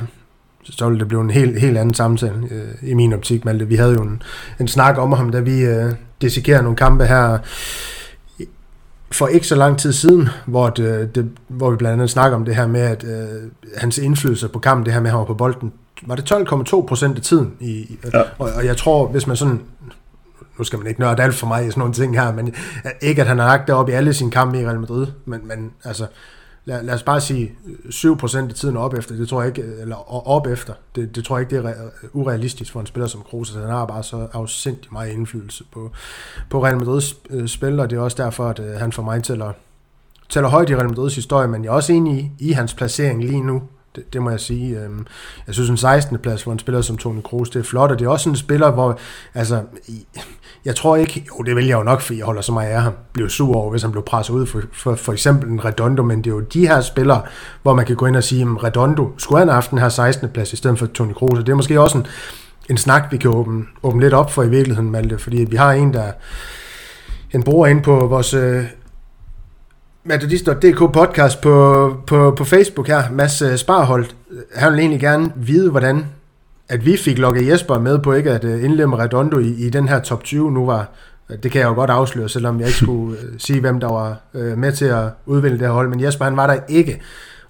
så 0.64 0.87
ville 0.88 1.01
det 1.01 1.09
blive 1.09 1.21
en 1.21 1.31
helt, 1.31 1.61
helt 1.61 1.79
anden 1.79 1.95
samtale 1.95 2.49
øh, 2.51 2.90
i 2.90 2.95
min 2.95 3.12
optik, 3.12 3.45
Malte. 3.45 3.69
Vi 3.69 3.77
havde 3.77 3.93
jo 3.93 4.03
en, 4.03 4.23
en 4.61 4.69
snak 4.69 4.99
om 4.99 5.12
ham, 5.12 5.31
da 5.31 5.40
vi 5.40 5.61
øh, 5.61 5.93
dissekerede 6.21 6.62
nogle 6.62 6.77
kampe 6.77 7.05
her 7.05 7.38
for 9.14 9.27
ikke 9.27 9.46
så 9.46 9.55
lang 9.55 9.79
tid 9.79 9.92
siden, 9.92 10.29
hvor, 10.46 10.70
det, 10.70 11.14
det, 11.14 11.31
hvor 11.48 11.70
vi 11.70 11.77
blandt 11.77 11.92
andet 11.92 12.11
snakker 12.11 12.37
om 12.37 12.44
det 12.44 12.57
her 12.57 12.66
med, 12.66 12.81
at 12.81 13.05
øh, 13.05 13.50
hans 13.77 13.98
indflydelse 13.98 14.48
på 14.48 14.59
kampen, 14.59 14.87
det 14.87 14.92
her 14.92 15.00
med, 15.00 15.07
at 15.07 15.12
han 15.12 15.18
var 15.18 15.24
på 15.24 15.35
bolden, 15.35 15.72
var 16.07 16.14
det 16.14 16.33
12,2 16.33 16.87
procent 16.87 17.16
af 17.16 17.22
tiden. 17.22 17.53
I, 17.61 17.98
ja. 18.14 18.20
og, 18.20 18.50
og 18.57 18.64
jeg 18.64 18.77
tror, 18.77 19.07
hvis 19.07 19.27
man 19.27 19.37
sådan 19.37 19.61
nu 20.59 20.64
skal 20.64 20.79
man 20.79 20.88
ikke 20.88 21.00
nørde 21.00 21.22
alt 21.22 21.35
for 21.35 21.46
mig 21.46 21.66
i 21.66 21.70
sådan 21.70 21.79
nogle 21.79 21.94
ting 21.94 22.20
her, 22.20 22.33
men 22.33 22.55
ikke 23.03 23.22
at 23.22 23.29
han 23.29 23.38
har 23.38 23.46
lagt 23.46 23.66
det 23.66 23.74
op 23.74 23.88
i 23.88 23.92
alle 23.92 24.14
sine 24.14 24.31
kampe 24.31 24.61
i 24.61 24.66
Real 24.66 24.81
Madrid, 24.81 25.07
men, 25.24 25.40
men 25.48 25.70
altså, 25.85 26.07
lad, 26.64 26.83
lad 26.83 26.94
os 26.94 27.03
bare 27.03 27.20
sige 27.20 27.53
7% 27.88 28.37
af 28.37 28.55
tiden 28.55 28.77
op 28.77 28.94
efter, 28.94 29.16
det 29.16 29.29
tror 29.29 29.42
jeg 29.42 29.59
ikke, 29.59 29.74
eller 29.81 30.29
op 30.29 30.46
efter, 30.46 30.72
det, 30.94 31.16
det 31.16 31.24
tror 31.24 31.38
jeg 31.38 31.53
ikke, 31.53 31.68
det 31.68 31.77
er 31.77 31.90
urealistisk 32.12 32.72
for 32.72 32.81
en 32.81 32.87
spiller 32.87 33.07
som 33.07 33.22
Kroos, 33.22 33.48
altså, 33.48 33.61
han 33.61 33.70
har 33.70 33.87
bare 33.87 34.03
så 34.03 34.29
afsindig 34.33 34.92
meget 34.92 35.12
indflydelse 35.12 35.64
på, 35.72 35.90
på 36.50 36.64
Real 36.64 36.79
Madrids 36.79 37.16
øh, 37.31 37.48
spil, 37.48 37.81
og 37.81 37.90
det 37.90 37.96
er 37.96 38.00
også 38.00 38.22
derfor, 38.22 38.48
at 38.48 38.59
øh, 38.59 38.79
han 38.79 38.92
for 38.92 39.03
mig 39.03 39.22
tæller, 39.22 39.53
tæller 40.29 40.48
højt 40.48 40.70
i 40.70 40.77
Real 40.77 40.88
Madrids 40.88 41.14
historie, 41.14 41.48
men 41.48 41.64
jeg 41.64 41.70
er 41.70 41.74
også 41.74 41.92
enig 41.92 42.33
i, 42.38 42.48
i 42.48 42.53
hans 42.53 42.74
placering 42.74 43.24
lige 43.24 43.42
nu, 43.42 43.62
det, 43.96 44.12
det 44.12 44.22
må 44.22 44.31
jeg 44.31 44.40
sige. 44.40 44.81
Øhm, 44.81 45.07
jeg 45.46 45.55
synes, 45.55 45.70
en 45.70 45.77
16. 45.77 46.18
plads 46.18 46.42
for 46.42 46.53
en 46.53 46.59
spiller 46.59 46.81
som 46.81 46.96
Toni 46.96 47.20
Kroos, 47.20 47.50
det 47.50 47.61
er 47.61 47.64
flot, 47.64 47.90
og 47.90 47.98
det 47.98 48.05
er 48.05 48.09
også 48.09 48.31
en 48.31 48.37
spiller, 48.37 48.70
hvor, 48.70 48.98
altså, 49.35 49.62
jeg 50.64 50.77
tror 50.77 50.96
ikke, 50.96 51.27
jo 51.38 51.42
det 51.42 51.57
vil 51.57 51.66
jeg 51.66 51.79
jo 51.79 51.83
nok, 51.83 52.00
fordi 52.00 52.18
jeg 52.18 52.27
holder 52.27 52.42
så 52.42 52.53
meget 52.53 52.68
af 52.68 52.83
ham, 52.83 52.92
blev 53.12 53.29
sur 53.29 53.57
over, 53.57 53.70
hvis 53.70 53.83
han 53.83 53.92
blev 53.92 54.05
presset 54.05 54.35
ud 54.35 54.46
for, 54.46 54.62
for, 54.72 54.94
for 54.94 55.12
eksempel 55.12 55.50
en 55.50 55.64
Redondo, 55.64 56.03
men 56.03 56.18
det 56.18 56.27
er 56.31 56.35
jo 56.35 56.40
de 56.40 56.68
her 56.68 56.81
spillere, 56.81 57.22
hvor 57.62 57.74
man 57.74 57.87
kan 57.87 57.96
gå 57.96 58.07
ind 58.07 58.16
og 58.16 58.24
sige, 58.24 58.42
at 58.42 58.64
Redondo 58.64 59.12
skulle 59.18 59.38
han 59.38 59.48
have 59.48 59.55
haft 59.55 59.70
den 59.70 59.79
her 59.79 59.88
16. 59.88 60.29
plads 60.29 60.53
i 60.53 60.57
stedet 60.57 60.79
for 60.79 60.87
Toni 60.87 61.12
Kroos, 61.12 61.38
det 61.38 61.48
er 61.48 61.55
måske 61.55 61.81
også 61.81 61.98
en, 61.98 62.07
en 62.70 62.77
snak, 62.77 63.03
vi 63.12 63.16
kan 63.16 63.31
åbne, 63.31 63.64
åbne 63.83 64.00
lidt 64.00 64.14
op 64.14 64.33
for 64.33 64.42
i 64.42 64.48
virkeligheden, 64.48 64.90
Malte, 64.90 65.18
fordi 65.18 65.46
vi 65.50 65.57
har 65.57 65.72
en, 65.72 65.94
der 65.94 66.12
en 67.33 67.42
bruger 67.42 67.66
ind 67.66 67.83
på 67.83 68.07
vores 68.07 68.35
øh, 68.35 68.64
Metodist.dk 70.05 70.79
podcast 70.79 71.40
på, 71.40 71.96
på, 72.07 72.35
på 72.37 72.44
Facebook 72.44 72.87
her, 72.87 73.11
Mads 73.11 73.42
øh, 73.42 73.57
Sparholdt. 73.57 74.16
Han 74.55 74.72
vil 74.72 74.81
egentlig 74.81 75.00
gerne 75.00 75.33
vide, 75.37 75.70
hvordan 75.70 76.05
at 76.68 76.87
vi 76.87 76.96
fik 76.96 77.18
lukket 77.18 77.48
Jesper 77.48 77.79
med 77.79 77.98
på 77.98 78.12
ikke 78.12 78.31
at 78.31 78.44
øh, 78.44 78.64
indlemme 78.64 78.98
Redondo 78.98 79.38
i, 79.38 79.48
i 79.48 79.70
den 79.70 79.88
her 79.88 80.00
top 80.00 80.24
20 80.24 80.53
nu 80.53 80.66
var, 80.66 80.88
det 81.42 81.50
kan 81.50 81.61
jeg 81.61 81.68
jo 81.68 81.74
godt 81.74 81.90
afsløre, 81.90 82.29
selvom 82.29 82.61
jeg 82.61 82.68
ikke 82.68 82.79
skulle 82.79 83.18
øh, 83.22 83.24
sige, 83.38 83.61
hvem 83.61 83.81
der 83.81 83.92
var 83.92 84.16
med 84.57 84.72
til 84.72 84.85
at 84.85 85.05
udvælge 85.27 85.59
det 85.59 85.66
her 85.66 85.74
hold, 85.74 85.88
men 85.88 86.00
Jesper 86.00 86.24
han 86.24 86.37
var 86.37 86.46
der 86.46 86.57
ikke, 86.68 87.00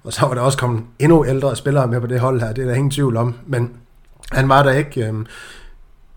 og 0.04 0.12
så 0.12 0.26
var 0.26 0.34
der 0.34 0.40
også 0.40 0.58
kommet 0.58 0.82
endnu 0.98 1.26
ældre 1.26 1.56
spillere 1.56 1.86
med 1.86 2.00
på 2.00 2.06
det 2.06 2.20
hold 2.20 2.40
her, 2.40 2.52
det 2.52 2.62
er 2.62 2.68
der 2.68 2.74
ingen 2.74 2.90
tvivl 2.90 3.16
om, 3.16 3.34
men 3.46 3.70
han 4.32 4.48
var 4.48 4.62
der 4.62 4.70
ikke. 4.70 5.06
Øhm, 5.06 5.26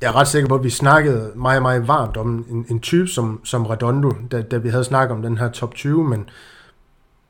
jeg 0.01 0.07
er 0.07 0.15
ret 0.15 0.27
sikker 0.27 0.49
på, 0.49 0.55
at 0.55 0.63
vi 0.63 0.69
snakkede 0.69 1.31
meget, 1.36 1.62
meget 1.62 1.88
varmt 1.88 2.17
om 2.17 2.45
en, 2.49 2.65
en 2.69 2.79
type 2.79 3.07
som, 3.07 3.39
som 3.43 3.65
Redondo, 3.65 4.13
da, 4.31 4.41
da 4.41 4.57
vi 4.57 4.69
havde 4.69 4.83
snakket 4.83 5.15
om 5.15 5.21
den 5.21 5.38
her 5.38 5.49
top 5.49 5.75
20, 5.75 6.03
men 6.03 6.29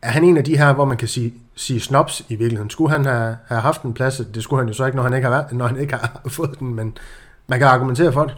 er 0.02 0.10
han 0.10 0.24
en 0.24 0.38
af 0.38 0.44
de 0.44 0.58
her, 0.58 0.74
hvor 0.74 0.86
man 0.86 0.98
kan 0.98 1.08
sige, 1.08 1.34
sige 1.56 1.80
snops 1.80 2.24
i 2.30 2.36
virkeligheden? 2.36 2.70
Skulle 2.70 2.92
han 2.92 3.06
have, 3.06 3.38
have 3.48 3.62
haft 3.62 3.82
en 3.82 3.94
plads? 3.94 4.22
Det 4.34 4.44
skulle 4.44 4.60
han 4.60 4.68
jo 4.68 4.74
så 4.74 4.86
ikke, 4.86 4.96
når 4.96 5.04
han 5.04 5.14
ikke 5.14 5.28
har, 5.28 5.36
været, 5.36 5.54
når 5.54 5.68
han 5.68 5.80
ikke 5.80 5.94
har 5.94 6.22
fået 6.30 6.60
den, 6.60 6.76
men 6.76 6.98
man 7.48 7.60
kan 7.60 7.68
argumentere 7.68 8.14
for 8.14 8.24
det. 8.24 8.34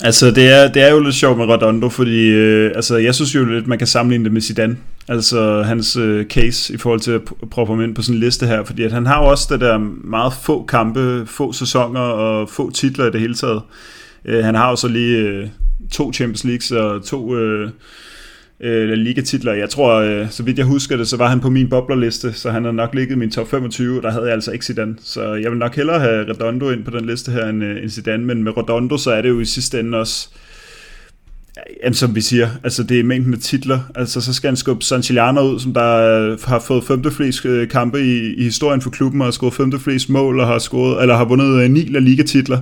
Altså, 0.00 0.30
det 0.30 0.48
er, 0.48 0.72
det 0.72 0.82
er 0.82 0.90
jo 0.90 1.00
lidt 1.00 1.14
sjovt 1.14 1.38
med 1.38 1.46
Redondo, 1.46 1.88
fordi 1.88 2.28
øh, 2.28 2.72
altså, 2.74 2.96
jeg 2.96 3.14
synes 3.14 3.34
jo 3.34 3.44
lidt, 3.44 3.66
man 3.66 3.78
kan 3.78 3.86
sammenligne 3.86 4.24
det 4.24 4.32
med 4.32 4.40
Zidane. 4.40 4.76
Altså 5.08 5.62
hans 5.62 5.96
øh, 5.96 6.26
case 6.26 6.74
i 6.74 6.76
forhold 6.76 7.00
til 7.00 7.12
at 7.12 7.20
proppe 7.50 7.72
ham 7.72 7.82
ind 7.82 7.94
på 7.94 8.02
sådan 8.02 8.14
en 8.14 8.20
liste 8.20 8.46
her, 8.46 8.64
fordi 8.64 8.82
at 8.82 8.92
han 8.92 9.06
har 9.06 9.22
jo 9.22 9.30
også 9.30 9.46
det 9.50 9.60
der 9.60 9.78
meget 10.04 10.32
få 10.32 10.64
kampe, 10.64 11.26
få 11.26 11.52
sæsoner 11.52 12.00
og 12.00 12.48
få 12.48 12.70
titler 12.70 13.06
i 13.06 13.10
det 13.10 13.20
hele 13.20 13.34
taget. 13.34 13.62
Øh, 14.24 14.44
han 14.44 14.54
har 14.54 14.70
jo 14.70 14.76
så 14.76 14.88
lige 14.88 15.18
øh, 15.18 15.48
to 15.92 16.12
Champions 16.12 16.44
Leagues 16.44 16.70
og 16.70 17.04
to... 17.04 17.36
Øh, 17.36 17.70
øh, 18.60 18.88
ligatitler. 18.88 19.52
Jeg 19.52 19.70
tror, 19.70 19.94
øh, 19.94 20.30
så 20.30 20.42
vidt 20.42 20.58
jeg 20.58 20.66
husker 20.66 20.96
det, 20.96 21.08
så 21.08 21.16
var 21.16 21.28
han 21.28 21.40
på 21.40 21.50
min 21.50 21.68
boblerliste, 21.68 22.32
så 22.32 22.50
han 22.50 22.64
har 22.64 22.72
nok 22.72 22.94
ligget 22.94 23.16
i 23.16 23.18
min 23.18 23.30
top 23.30 23.50
25, 23.50 24.02
der 24.02 24.10
havde 24.10 24.24
jeg 24.24 24.32
altså 24.32 24.50
ikke 24.50 24.64
Zidane. 24.64 24.96
Så 25.02 25.34
jeg 25.34 25.50
vil 25.50 25.58
nok 25.58 25.76
hellere 25.76 26.00
have 26.00 26.30
Redondo 26.30 26.70
ind 26.70 26.84
på 26.84 26.90
den 26.90 27.06
liste 27.06 27.32
her 27.32 27.46
end, 27.46 27.64
øh, 27.64 27.82
end 27.82 27.90
Zidane, 27.90 28.24
men 28.24 28.44
med 28.44 28.56
Redondo, 28.56 28.98
så 28.98 29.10
er 29.10 29.22
det 29.22 29.28
jo 29.28 29.40
i 29.40 29.44
sidste 29.44 29.80
ende 29.80 29.98
også, 29.98 30.28
Jamen, 31.82 31.94
som 31.94 32.14
vi 32.14 32.20
siger, 32.20 32.48
altså 32.64 32.82
det 32.82 33.00
er 33.00 33.04
mængden 33.04 33.34
af 33.34 33.40
titler. 33.40 33.80
Altså 33.94 34.20
så 34.20 34.34
skal 34.34 34.48
han 34.48 34.56
skubbe 34.56 34.84
Santillana 34.84 35.42
ud, 35.42 35.60
som 35.60 35.74
der 35.74 35.96
øh, 35.96 36.38
har 36.44 36.58
fået 36.58 36.84
femte 36.84 37.10
flest 37.10 37.46
øh, 37.46 37.68
kampe 37.68 38.00
i, 38.00 38.34
i 38.34 38.42
historien 38.42 38.80
for 38.80 38.90
klubben, 38.90 39.20
og 39.20 39.26
har 39.26 39.30
scoret 39.30 39.54
femte 39.54 39.78
flest 39.78 40.08
mål, 40.10 40.40
og 40.40 40.46
har, 40.46 40.58
scoret, 40.58 41.02
eller 41.02 41.16
har 41.16 41.24
vundet 41.24 41.62
øh, 41.62 41.70
ni 41.70 41.80
La 41.80 41.98
Liga-titler. 41.98 42.58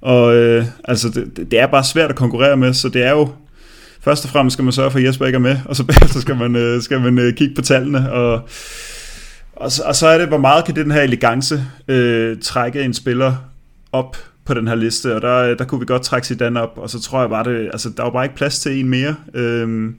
Og 0.00 0.34
øh, 0.34 0.64
altså 0.84 1.08
det, 1.08 1.50
det 1.50 1.60
er 1.60 1.66
bare 1.66 1.84
svært 1.84 2.10
at 2.10 2.16
konkurrere 2.16 2.56
med, 2.56 2.72
så 2.72 2.88
det 2.88 3.02
er 3.02 3.10
jo, 3.10 3.28
først 4.02 4.24
og 4.24 4.30
fremmest 4.30 4.54
skal 4.54 4.64
man 4.64 4.72
sørge 4.72 4.90
for, 4.90 4.98
at 4.98 5.04
Jesper 5.04 5.26
ikke 5.26 5.36
er 5.36 5.40
med, 5.40 5.58
og 5.64 5.76
så 5.76 5.84
bagefter 5.92 6.20
skal 6.20 6.36
man, 6.36 6.56
øh, 6.56 6.82
skal 6.82 7.00
man 7.00 7.18
øh, 7.18 7.34
kigge 7.34 7.54
på 7.54 7.62
tallene, 7.62 8.12
og, 8.12 8.48
og, 9.56 9.72
så, 9.72 9.82
og 9.82 9.96
så 9.96 10.06
er 10.06 10.18
det, 10.18 10.28
hvor 10.28 10.38
meget 10.38 10.64
kan 10.64 10.76
den 10.76 10.90
her 10.90 11.02
elegance 11.02 11.64
øh, 11.88 12.36
trække 12.42 12.82
en 12.82 12.94
spiller 12.94 13.34
op 13.92 14.16
på 14.44 14.54
den 14.54 14.68
her 14.68 14.74
liste, 14.74 15.14
og 15.14 15.22
der, 15.22 15.54
der 15.54 15.64
kunne 15.64 15.80
vi 15.80 15.86
godt 15.86 16.02
trække 16.02 16.26
Zidane 16.26 16.62
op, 16.62 16.78
og 16.78 16.90
så 16.90 17.00
tror 17.00 17.20
jeg 17.20 17.30
bare, 17.30 17.44
det, 17.44 17.70
altså, 17.72 17.90
der 17.96 18.02
var 18.02 18.10
bare 18.10 18.24
ikke 18.24 18.36
plads 18.36 18.58
til 18.58 18.80
en 18.80 18.88
mere. 18.88 19.14
Øh, 19.34 19.90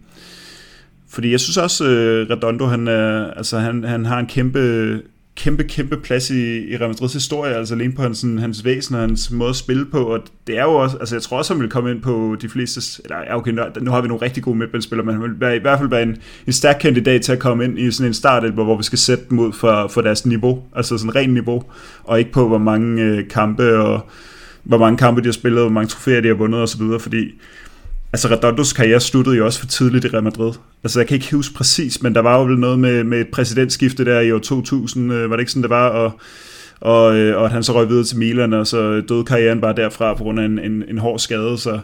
fordi 1.10 1.32
jeg 1.32 1.40
synes 1.40 1.58
også, 1.58 1.86
øh, 1.86 2.30
Redondo, 2.30 2.66
han, 2.66 2.88
øh, 2.88 3.34
altså, 3.38 3.60
han, 3.60 3.84
han 3.84 4.06
har 4.06 4.20
en 4.20 4.26
kæmpe 4.26 5.02
kæmpe, 5.36 5.64
kæmpe 5.64 5.98
plads 5.98 6.30
i, 6.30 6.72
i 6.72 6.78
Real 6.78 6.88
Madrids 6.88 7.14
historie, 7.14 7.56
altså 7.56 7.74
alene 7.74 7.94
på 7.94 8.02
hans, 8.02 8.18
sådan, 8.18 8.40
hans 8.40 8.66
væsen 8.66 8.96
og 8.96 9.02
hans 9.02 9.32
måde 9.32 9.50
at 9.50 9.56
spille 9.56 9.86
på, 9.86 10.04
og 10.04 10.20
det 10.48 10.58
er 10.58 10.64
jo 10.64 10.74
også, 10.74 10.98
altså 10.98 11.16
jeg 11.16 11.22
tror 11.22 11.38
også, 11.38 11.54
han 11.54 11.62
vil 11.62 11.70
komme 11.70 11.92
ind 11.92 12.02
på 12.02 12.36
de 12.42 12.50
fleste, 12.50 13.02
eller 13.04 13.18
ja, 13.18 13.38
okay, 13.38 13.52
nu, 13.52 13.64
nu 13.82 13.92
har 13.92 14.02
vi 14.02 14.08
nogle 14.08 14.22
rigtig 14.26 14.44
gode 14.44 14.58
midtbanespillere, 14.58 15.06
men 15.06 15.16
han 15.16 15.24
vil 15.24 15.40
være, 15.40 15.56
i 15.56 15.60
hvert 15.60 15.80
fald 15.80 15.90
være 15.90 16.04
en, 16.04 16.18
en 16.48 16.54
stærk 16.54 16.78
kandidat 16.82 17.22
til 17.22 17.32
at 17.32 17.40
komme 17.40 17.64
ind 17.64 17.80
i 17.80 17.92
sådan 17.92 18.08
en 18.10 18.14
start, 18.14 18.52
hvor 18.52 18.78
vi 18.78 18.84
skal 18.84 19.00
sætte 19.00 19.24
dem 19.30 19.40
ud 19.40 19.54
for, 19.54 19.88
for 19.88 20.02
deres 20.02 20.26
niveau, 20.26 20.64
altså 20.76 20.98
sådan 20.98 21.16
ren 21.16 21.30
niveau, 21.30 21.64
og 22.04 22.20
ikke 22.20 22.32
på, 22.32 22.48
hvor 22.48 22.58
mange 22.58 23.04
øh, 23.04 23.28
kampe 23.30 23.78
og 23.78 24.10
hvor 24.64 24.78
mange 24.78 24.98
kampe 24.98 25.22
de 25.22 25.26
har 25.26 25.34
spillet, 25.34 25.62
hvor 25.62 25.70
mange 25.70 25.88
trofæer 25.88 26.22
de 26.22 26.28
har 26.28 26.36
vundet 26.36 26.62
osv., 26.62 26.82
fordi 27.00 27.32
Altså 28.14 28.28
Redondos 28.32 28.74
karriere 28.74 29.00
sluttede 29.00 29.38
jo 29.38 29.46
også 29.46 29.60
for 29.60 29.68
tidligt 29.68 30.06
i 30.06 30.08
Real 30.08 30.24
Madrid. 30.24 30.54
Altså 30.84 31.00
jeg 31.00 31.08
kan 31.08 31.16
ikke 31.16 31.36
huske 31.36 31.56
præcis, 31.56 32.02
men 32.02 32.16
der 32.16 32.22
var 32.22 32.40
jo 32.40 32.44
vel 32.44 32.58
noget 32.58 32.80
med, 32.80 33.04
med 33.04 33.22
et 33.22 33.28
præsidentskifte 33.28 34.06
der 34.06 34.20
i 34.20 34.32
år 34.32 34.40
2000, 34.40 35.14
øh, 35.14 35.30
var 35.30 35.36
det 35.36 35.42
ikke 35.42 35.52
sådan 35.52 35.62
det 35.62 35.70
var, 35.70 35.90
og, 35.90 36.12
og, 36.80 37.16
øh, 37.16 37.38
og 37.38 37.46
at 37.46 37.52
han 37.52 37.64
så 37.64 37.74
røg 37.74 37.90
videre 37.90 38.04
til 38.04 38.18
Milan, 38.18 38.54
og 38.54 38.68
så 38.68 39.02
døde 39.02 39.24
karrieren 39.24 39.62
bare 39.62 39.76
derfra 39.76 40.14
på 40.14 40.24
grund 40.24 40.40
af 40.40 40.46
en, 40.46 40.60
en, 40.60 40.84
en 40.90 40.98
hård 40.98 41.20
skade, 41.20 41.58
så 41.58 41.80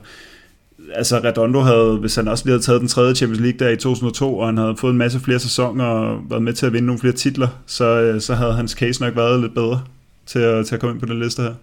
altså 0.94 1.20
Redondo 1.24 1.60
havde, 1.60 1.98
hvis 1.98 2.16
han 2.16 2.28
også 2.28 2.46
lige 2.46 2.52
havde 2.52 2.64
taget 2.64 2.82
den 2.82 2.88
tredje 2.88 3.16
Champions 3.16 3.42
League 3.42 3.60
der 3.60 3.70
i 3.70 3.78
2002, 3.78 4.38
og 4.38 4.46
han 4.46 4.58
havde 4.58 4.76
fået 4.78 4.92
en 4.92 4.98
masse 4.98 5.20
flere 5.20 5.40
sæsoner 5.40 5.86
og 5.86 6.22
været 6.30 6.44
med 6.44 6.54
til 6.54 6.66
at 6.66 6.74
vinde 6.74 6.86
nogle 6.86 7.00
flere 7.00 7.14
titler, 7.14 7.48
så, 7.66 7.86
øh, 7.86 8.22
så 8.22 8.34
havde 8.34 8.54
hans 8.54 8.72
case 8.72 9.02
nok 9.02 9.16
været 9.16 9.42
lidt 9.42 9.54
bedre 9.54 9.82
til 10.26 10.40
at, 10.40 10.66
til 10.66 10.76
at 10.76 10.82
komme 10.82 10.94
ind 10.94 11.00
på 11.00 11.06
den 11.06 11.20
liste 11.20 11.42
her. 11.42 11.54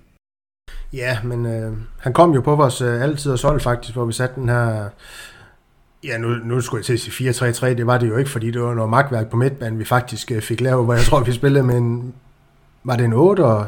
Ja, 0.92 1.18
men 1.24 1.46
øh, 1.46 1.72
han 1.98 2.12
kom 2.12 2.34
jo 2.34 2.40
på 2.40 2.56
vores 2.56 2.80
øh, 2.80 3.02
altid 3.02 3.32
og 3.32 3.38
solg 3.38 3.62
faktisk, 3.62 3.94
hvor 3.94 4.04
vi 4.04 4.12
satte 4.12 4.40
den 4.40 4.48
her... 4.48 4.88
Ja, 6.04 6.18
nu, 6.18 6.28
nu 6.28 6.60
skulle 6.60 6.78
jeg 6.78 6.84
til 6.84 6.92
at 6.92 7.00
sige 7.00 7.30
4-3-3, 7.30 7.74
det 7.74 7.86
var 7.86 7.98
det 7.98 8.08
jo 8.08 8.16
ikke, 8.16 8.30
fordi 8.30 8.50
det 8.50 8.62
var 8.62 8.74
noget 8.74 8.90
magtværk 8.90 9.30
på 9.30 9.36
midtbanen, 9.36 9.78
vi 9.78 9.84
faktisk 9.84 10.32
øh, 10.32 10.42
fik 10.42 10.60
lavet, 10.60 10.84
hvor 10.84 10.94
jeg 10.94 11.02
tror, 11.08 11.20
vi 11.20 11.32
spillede 11.32 11.64
med 11.64 11.76
en... 11.76 12.14
Var 12.84 12.96
det 12.96 13.04
en 13.04 13.12
8 13.12 13.44
og 13.44 13.66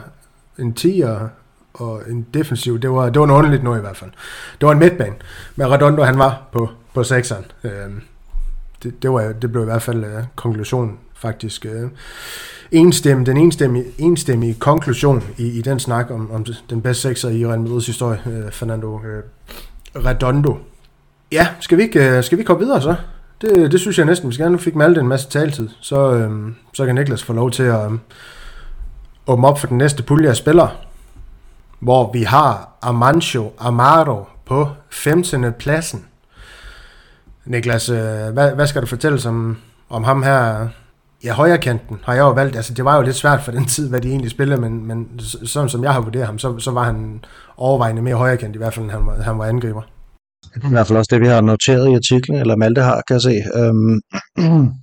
en 0.59 0.75
10 0.75 1.01
og, 1.01 1.29
og 1.75 2.03
en 2.09 2.27
defensiv, 2.35 2.81
det 2.81 2.91
var, 2.91 3.11
det 3.11 3.21
var 3.21 3.27
noget 3.27 3.39
underligt 3.39 3.63
noget 3.63 3.79
i 3.79 3.81
hvert 3.81 3.97
fald. 3.97 4.11
Det 4.61 4.67
var 4.67 4.73
en 4.73 4.79
midtbane, 4.79 5.15
men 5.57 5.71
Redondo 5.71 6.03
han 6.03 6.19
var 6.19 6.49
på, 6.53 6.69
på 6.95 7.01
6'eren. 7.01 7.45
Øh, 7.65 7.91
det, 8.83 9.03
det, 9.03 9.13
var, 9.13 9.33
det 9.33 9.53
blev 9.53 9.63
i 9.63 9.65
hvert 9.65 9.83
fald 9.83 10.05
øh, 10.05 10.25
konklusionen 10.37 10.99
faktisk. 11.19 11.67
Øh, 11.67 11.91
enstemmig, 12.71 13.27
den 13.27 13.37
enstemmige, 13.37 13.85
enstemmige 13.99 14.55
konklusion 14.55 15.25
i, 15.39 15.47
i 15.47 15.63
den 15.63 15.81
snak 15.81 16.11
om, 16.11 16.31
om 16.31 16.47
den 16.71 16.83
bedste 16.83 17.03
sekser 17.03 17.29
i 17.29 17.47
Real 17.47 17.59
Madrid's 17.59 17.87
historie, 17.87 18.21
øh, 18.27 18.53
Fernando 18.53 19.01
øh, 19.05 19.23
Redondo. 20.05 20.59
Ja, 21.33 21.49
skal 21.61 21.79
vi 21.79 21.83
ikke, 21.83 22.17
øh, 22.17 22.25
skal 22.25 22.39
vi 22.39 22.43
komme 22.43 22.65
videre 22.65 22.83
så? 22.83 22.95
Det, 23.41 23.73
det 23.73 23.81
synes 23.81 23.99
jeg 23.99 24.07
næsten, 24.07 24.29
vi 24.29 24.35
skal. 24.35 24.53
Nu 24.53 24.59
fik 24.59 24.75
Malte 24.75 25.01
en 25.01 25.09
masse 25.09 25.29
taletid, 25.29 25.69
så, 25.81 26.13
øh, 26.13 26.53
så 26.75 26.87
kan 26.87 26.95
Niklas 26.95 27.23
få 27.23 27.33
lov 27.33 27.51
til 27.51 27.63
at 27.63 27.93
øh, 27.93 27.99
åbne 29.27 29.49
op 29.49 29.59
for 29.59 29.67
den 29.67 29.79
næste 29.79 30.03
pulje 30.03 30.29
af 30.29 30.37
spillere, 30.37 30.71
hvor 31.81 32.13
vi 32.13 32.23
har 32.23 32.79
Amancio 32.83 33.53
Amaro 33.59 34.25
på 34.47 34.69
15. 34.91 35.53
pladsen. 35.53 36.05
Niklas, 37.45 37.89
øh, 37.89 38.29
hvad, 38.33 38.55
hvad 38.55 38.67
skal 38.67 38.83
du 38.83 38.87
fortælle 38.87 39.29
om, 39.29 39.57
om 39.89 40.05
ham 40.05 40.23
her? 40.23 40.69
Ja, 41.25 41.33
højrekanten 41.33 41.97
har 42.05 42.15
jeg 42.15 42.21
jo 42.21 42.31
valgt. 42.31 42.57
Altså, 42.57 42.75
det 42.75 42.85
var 42.85 42.97
jo 42.97 43.03
lidt 43.03 43.17
svært 43.17 43.43
for 43.43 43.53
den 43.53 43.65
tid, 43.65 43.89
hvad 43.89 44.01
de 44.01 44.09
egentlig 44.09 44.31
spillede, 44.31 44.61
men, 44.61 44.87
men 44.87 45.21
sådan 45.45 45.69
som 45.69 45.85
jeg 45.85 45.93
har 45.93 46.01
vurderet 46.01 46.27
ham, 46.27 46.39
så, 46.39 46.59
så 46.59 46.71
var 46.71 46.85
han 46.85 47.25
overvejende 47.57 48.03
mere 48.03 48.15
højrekant, 48.15 48.55
i 48.55 48.59
hvert 48.59 48.75
fald, 48.75 48.85
end 48.85 48.93
han 48.93 49.07
var, 49.07 49.23
han 49.23 49.39
var 49.39 49.47
angriber. 49.47 49.83
Det 50.55 50.65
er 50.65 50.69
i 50.69 50.71
hvert 50.71 50.87
fald 50.87 50.99
også 50.99 51.09
det, 51.13 51.21
vi 51.21 51.27
har 51.27 51.41
noteret 51.41 51.91
i 51.91 51.95
artiklen, 51.95 52.39
eller 52.39 52.57
Malte 52.57 52.83
har, 52.83 53.03
kan 53.09 53.15
jeg 53.15 53.23
se. 53.23 53.43
Øhm, 53.57 54.01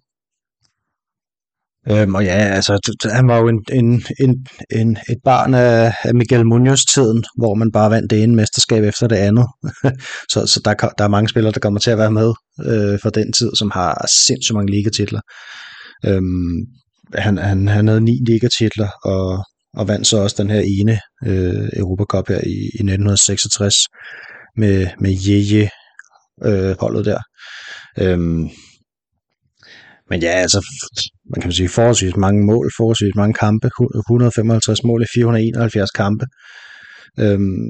øhm, 1.91 2.15
og 2.15 2.23
ja, 2.23 2.37
altså, 2.57 2.97
han 3.11 3.27
var 3.27 3.37
jo 3.37 3.47
en, 3.47 3.63
en, 3.73 4.03
en, 4.19 4.47
en, 4.71 4.97
et 5.09 5.17
barn 5.23 5.53
af, 5.53 5.93
af 6.03 6.15
Miguel 6.15 6.45
Munoz-tiden, 6.45 7.23
hvor 7.37 7.53
man 7.53 7.71
bare 7.71 7.91
vandt 7.91 8.11
det 8.11 8.23
ene 8.23 8.35
mesterskab 8.35 8.83
efter 8.83 9.07
det 9.07 9.15
andet. 9.15 9.47
så 10.31 10.47
så 10.47 10.61
der, 10.65 10.73
der 10.97 11.03
er 11.03 11.15
mange 11.15 11.29
spillere, 11.29 11.53
der 11.53 11.59
kommer 11.59 11.79
til 11.79 11.91
at 11.91 11.97
være 11.97 12.11
med 12.11 12.33
øh, 12.65 12.99
for 13.01 13.09
den 13.09 13.33
tid, 13.33 13.51
som 13.55 13.71
har 13.71 14.07
sindssygt 14.27 14.55
mange 14.55 14.71
ligatitler. 14.71 15.21
Øhm, 16.05 16.65
han, 17.13 17.37
han, 17.37 17.67
han 17.67 17.87
havde 17.87 18.01
ni 18.01 18.19
ligatitler, 18.27 18.89
og, 19.03 19.45
og 19.73 19.87
vandt 19.87 20.07
så 20.07 20.17
også 20.17 20.35
den 20.43 20.49
her 20.49 20.63
ene 20.79 20.99
øh, 21.25 21.69
Europacup 21.77 22.27
her 22.27 22.39
i, 22.39 22.57
i 22.77 22.81
1966 22.81 23.75
med, 24.57 24.87
med 24.99 25.11
Jeje 25.27 25.69
øh, 26.43 26.75
holdet 26.79 27.05
der. 27.05 27.19
Øhm, 27.99 28.49
men 30.09 30.21
ja, 30.21 30.29
altså, 30.29 30.65
man 31.35 31.41
kan 31.41 31.51
sige 31.51 31.69
forholdsvis 31.69 32.15
mange 32.15 32.45
mål, 32.45 32.71
forholdsvis 32.77 33.15
mange 33.15 33.33
kampe, 33.33 33.69
155 33.97 34.83
mål 34.83 35.01
i 35.03 35.05
471 35.15 35.91
kampe. 35.91 36.25
Øhm, 37.19 37.69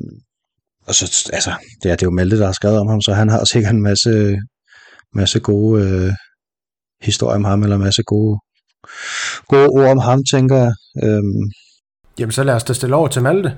og 0.87 0.95
så, 0.95 1.29
altså, 1.33 1.53
det 1.83 1.91
er, 1.91 1.95
det 1.95 2.03
er 2.03 2.07
jo 2.07 2.11
Malte, 2.11 2.39
der 2.39 2.45
har 2.45 2.53
skrevet 2.53 2.79
om 2.79 2.87
ham, 2.87 3.01
så 3.01 3.13
han 3.13 3.29
har 3.29 3.43
sikkert 3.43 3.73
en 3.73 3.81
masse, 3.81 4.37
masse 5.13 5.39
gode 5.39 5.83
øh, 5.83 6.13
historier 7.01 7.35
om 7.35 7.43
ham, 7.43 7.63
eller 7.63 7.75
en 7.75 7.81
masse 7.81 8.03
gode, 8.03 8.39
gode 9.47 9.67
ord 9.67 9.91
om 9.91 9.97
ham, 9.97 10.23
tænker 10.31 10.55
jeg. 10.55 10.71
Øhm. 11.03 11.51
Jamen, 12.19 12.31
så 12.31 12.43
lad 12.43 12.53
os 12.53 12.63
da 12.63 12.73
stille 12.73 12.95
over 12.95 13.07
til 13.07 13.21
Malte. 13.21 13.51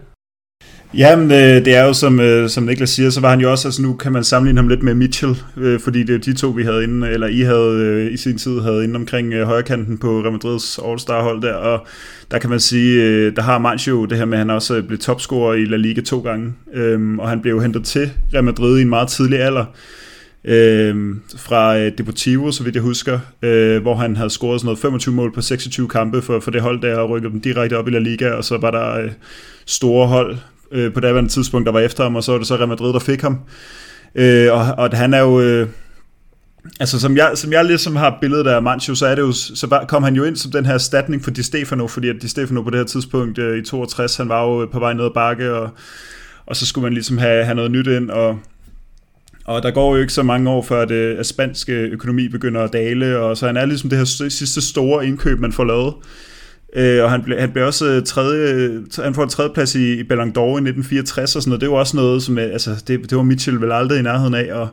Jamen, 0.93 1.31
øh, 1.31 1.65
det 1.65 1.75
er 1.75 1.85
jo 1.85 1.93
som, 1.93 2.19
øh, 2.19 2.49
som 2.49 2.63
Niklas 2.63 2.89
siger, 2.89 3.09
så 3.09 3.21
var 3.21 3.29
han 3.29 3.39
jo 3.39 3.51
også, 3.51 3.67
altså 3.67 3.81
nu 3.81 3.93
kan 3.93 4.11
man 4.11 4.23
sammenligne 4.23 4.61
ham 4.61 4.67
lidt 4.67 4.83
med 4.83 4.93
Mitchell, 4.93 5.35
øh, 5.57 5.79
fordi 5.79 6.03
det 6.03 6.15
er 6.15 6.19
de 6.19 6.33
to, 6.33 6.47
vi 6.47 6.63
havde 6.63 6.83
inde, 6.83 7.09
eller 7.09 7.27
I 7.27 7.41
havde 7.41 8.11
i 8.11 8.17
sin 8.17 8.38
tid 8.38 8.59
havde 8.59 8.83
inde 8.83 8.95
omkring 8.95 9.43
højrekanten 9.43 9.97
på 9.97 10.21
Real 10.21 10.31
Madrids 10.31 10.79
All-Star 10.79 11.21
hold 11.21 11.41
der, 11.41 11.53
og 11.53 11.85
der 12.31 12.39
kan 12.39 12.49
man 12.49 12.59
sige, 12.59 13.31
der 13.31 13.41
har 13.41 13.59
Mancho 13.59 14.05
det 14.05 14.17
her 14.17 14.25
med, 14.25 14.33
at 14.33 14.39
han 14.39 14.49
også 14.49 14.83
blev 14.88 14.99
topscorer 14.99 15.53
i 15.53 15.65
La 15.65 15.77
Liga 15.77 16.01
to 16.01 16.19
gange, 16.19 16.53
øhm, 16.73 17.19
og 17.19 17.29
han 17.29 17.41
blev 17.41 17.53
jo 17.53 17.59
hentet 17.59 17.85
til 17.85 18.11
Real 18.33 18.43
Madrid 18.43 18.79
i 18.79 18.81
en 18.81 18.89
meget 18.89 19.07
tidlig 19.07 19.39
alder, 19.39 19.65
Øhm, 20.47 21.11
øh, 21.11 21.15
fra 21.37 21.89
Deportivo, 21.89 22.51
så 22.51 22.63
vidt 22.63 22.75
jeg 22.75 22.83
husker, 22.83 23.19
øh, 23.41 23.81
hvor 23.81 23.95
han 23.95 24.15
havde 24.15 24.29
scoret 24.29 24.59
sådan 24.59 24.65
noget 24.65 24.79
25 24.79 25.15
mål 25.15 25.33
på 25.33 25.41
26 25.41 25.87
kampe 25.87 26.21
for, 26.21 26.39
for 26.39 26.51
det 26.51 26.61
hold 26.61 26.81
der, 26.81 26.97
og 26.97 27.09
rykket 27.09 27.31
dem 27.31 27.41
direkte 27.41 27.77
op 27.77 27.87
i 27.87 27.91
La 27.91 27.99
Liga, 27.99 28.31
og 28.31 28.43
så 28.43 28.57
var 28.57 28.71
der 28.71 29.03
øh, 29.03 29.11
store 29.65 30.07
hold 30.07 30.37
øh, 30.71 30.93
på 30.93 30.99
daværende 30.99 31.29
tidspunkt, 31.29 31.65
der 31.65 31.71
var 31.71 31.79
efter 31.79 32.03
ham, 32.03 32.15
og 32.15 32.23
så 32.23 32.31
var 32.31 32.39
det 32.39 32.47
så 32.47 32.55
Real 32.55 32.67
Madrid, 32.67 32.93
der 32.93 32.99
fik 32.99 33.21
ham. 33.21 33.39
Øh, 34.15 34.53
og, 34.53 34.59
og 34.77 34.97
han 34.97 35.13
er 35.13 35.19
jo... 35.19 35.41
Øh, 35.41 35.67
altså 36.79 36.99
som 36.99 37.17
jeg, 37.17 37.31
som 37.35 37.51
jeg 37.51 37.65
ligesom 37.65 37.95
har 37.95 38.17
billedet 38.21 38.47
af 38.47 38.61
Mancho, 38.61 38.95
så 38.95 39.07
er 39.07 39.15
det 39.15 39.21
jo, 39.21 39.31
så 39.31 39.85
kom 39.87 40.03
han 40.03 40.15
jo 40.15 40.23
ind 40.23 40.35
som 40.35 40.51
den 40.51 40.65
her 40.65 40.73
erstatning 40.73 41.23
for 41.23 41.31
Di 41.31 41.43
Stefano, 41.43 41.87
fordi 41.87 42.09
at 42.09 42.15
Di 42.21 42.27
Stefano 42.27 42.61
på 42.61 42.69
det 42.69 42.79
her 42.79 42.85
tidspunkt 42.85 43.37
øh, 43.37 43.57
i 43.57 43.65
62, 43.65 44.15
han 44.15 44.29
var 44.29 44.43
jo 44.43 44.65
på 44.65 44.79
vej 44.79 44.93
ned 44.93 45.05
ad 45.05 45.13
bakke, 45.13 45.53
og, 45.53 45.69
og 46.45 46.55
så 46.55 46.65
skulle 46.65 46.83
man 46.83 46.93
ligesom 46.93 47.17
have, 47.17 47.45
have 47.45 47.55
noget 47.55 47.71
nyt 47.71 47.87
ind, 47.87 48.09
og, 48.09 48.39
og 49.47 49.63
der 49.63 49.71
går 49.71 49.95
jo 49.95 50.01
ikke 50.01 50.13
så 50.13 50.23
mange 50.23 50.49
år 50.49 50.61
før, 50.61 50.85
det, 50.85 51.15
at 51.15 51.25
spansk 51.25 51.69
øh, 51.69 51.91
økonomi 51.91 52.27
begynder 52.27 52.61
at 52.61 52.73
dale, 52.73 53.17
og 53.17 53.37
så 53.37 53.47
han 53.47 53.57
er 53.57 53.65
ligesom 53.65 53.89
det 53.89 53.97
her 53.97 54.05
sidste 54.29 54.61
store 54.61 55.07
indkøb, 55.07 55.39
man 55.39 55.51
får 55.51 55.63
lavet. 55.63 55.93
Øh, 56.75 57.03
og 57.03 57.11
han, 57.11 57.23
ble, 57.23 57.39
han 57.39 57.51
blev 57.51 57.65
også 57.65 57.85
øh, 57.85 58.03
tredje, 58.03 58.69
han 59.03 59.15
får 59.15 59.23
en 59.23 59.29
tredje 59.29 59.53
plads 59.53 59.75
i, 59.75 59.99
i 59.99 60.03
Ballon 60.03 60.29
d'Or 60.29 60.41
i 60.41 60.67
1964 60.67 61.35
og 61.35 61.41
sådan 61.41 61.49
noget. 61.49 61.61
Det 61.61 61.69
var 61.69 61.75
også 61.75 61.97
noget, 61.97 62.23
som 62.23 62.37
øh, 62.37 62.43
altså, 62.53 62.83
det, 62.87 63.09
det 63.09 63.17
var 63.17 63.23
Mitchell 63.23 63.61
vel 63.61 63.71
aldrig 63.71 63.99
i 63.99 64.01
nærheden 64.01 64.33
af, 64.33 64.53
og, 64.53 64.69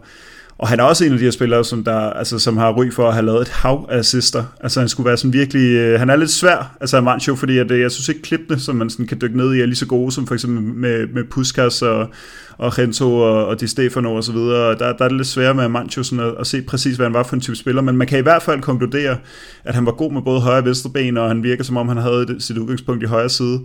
og 0.58 0.68
han 0.68 0.80
er 0.80 0.84
også 0.84 1.04
en 1.04 1.12
af 1.12 1.18
de 1.18 1.24
her 1.24 1.30
spillere, 1.30 1.64
som, 1.64 1.84
der, 1.84 1.98
altså, 2.10 2.38
som 2.38 2.56
har 2.56 2.72
ry 2.72 2.90
for 2.92 3.08
at 3.08 3.14
have 3.14 3.26
lavet 3.26 3.40
et 3.40 3.48
hav 3.48 3.88
af 3.90 3.98
assister. 3.98 4.44
Altså 4.60 4.80
han 4.80 4.88
skulle 4.88 5.06
være 5.06 5.16
sådan 5.16 5.32
virkelig, 5.32 5.74
øh, 5.76 5.98
han 5.98 6.10
er 6.10 6.16
lidt 6.16 6.30
svær, 6.30 6.76
altså 6.80 7.00
Mancho, 7.00 7.34
fordi 7.34 7.58
at, 7.58 7.70
øh, 7.70 7.80
jeg 7.80 7.90
synes 7.90 8.08
ikke 8.08 8.22
klippene, 8.22 8.60
som 8.60 8.76
man 8.76 8.90
sådan 8.90 9.06
kan 9.06 9.18
dykke 9.20 9.36
ned 9.36 9.54
i, 9.54 9.60
er 9.60 9.66
lige 9.66 9.76
så 9.76 9.86
gode 9.86 10.12
som 10.12 10.26
for 10.26 10.34
eksempel 10.34 10.62
med, 10.62 11.06
med 11.06 11.24
Puskas 11.24 11.82
og, 11.82 12.08
og 12.58 12.78
Rento 12.78 13.16
og, 13.16 13.46
og 13.46 13.60
Di 13.60 13.66
Stefano 13.66 14.14
og 14.14 14.24
så 14.24 14.32
videre. 14.32 14.78
Der, 14.78 14.92
der 14.92 15.04
er 15.04 15.08
det 15.08 15.16
lidt 15.16 15.28
svært 15.28 15.56
med 15.56 15.68
Mancho 15.68 16.02
sådan 16.02 16.24
at, 16.24 16.34
at, 16.40 16.46
se 16.46 16.62
præcis, 16.62 16.96
hvad 16.96 17.06
han 17.06 17.14
var 17.14 17.22
for 17.22 17.34
en 17.34 17.40
type 17.40 17.56
spiller, 17.56 17.82
men 17.82 17.96
man 17.96 18.06
kan 18.06 18.18
i 18.18 18.22
hvert 18.22 18.42
fald 18.42 18.60
konkludere, 18.60 19.16
at 19.64 19.74
han 19.74 19.86
var 19.86 19.92
god 19.92 20.12
med 20.12 20.22
både 20.22 20.40
højre 20.40 20.58
og 20.58 20.64
venstre 20.64 20.90
ben, 20.90 21.16
og 21.16 21.28
han 21.28 21.42
virker 21.42 21.64
som 21.64 21.76
om, 21.76 21.88
han 21.88 21.96
havde 21.96 22.36
sit 22.38 22.58
udgangspunkt 22.58 23.02
i 23.02 23.06
højre 23.06 23.28
side. 23.28 23.60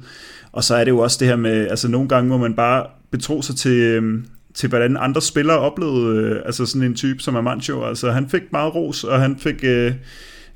Og 0.51 0.63
så 0.63 0.75
er 0.75 0.83
det 0.83 0.91
jo 0.91 0.99
også 0.99 1.17
det 1.19 1.27
her 1.27 1.35
med, 1.35 1.67
altså 1.67 1.87
nogle 1.87 2.07
gange 2.07 2.29
må 2.29 2.37
man 2.37 2.53
bare 2.53 2.85
betro 3.11 3.41
sig 3.41 3.55
til, 3.55 3.71
øhm, 3.71 4.25
til 4.59 4.69
hvordan 4.69 4.97
andre 4.99 5.21
spillere 5.21 5.59
oplevede 5.59 6.17
øh, 6.17 6.41
altså 6.45 6.65
sådan 6.65 6.87
en 6.87 6.95
type 6.95 7.19
som 7.19 7.35
Amancio. 7.35 7.85
Altså 7.85 8.11
han 8.11 8.29
fik 8.29 8.41
meget 8.51 8.75
ros, 8.75 9.03
og 9.03 9.21
han 9.21 9.37
fik 9.39 9.63
øh, 9.63 9.93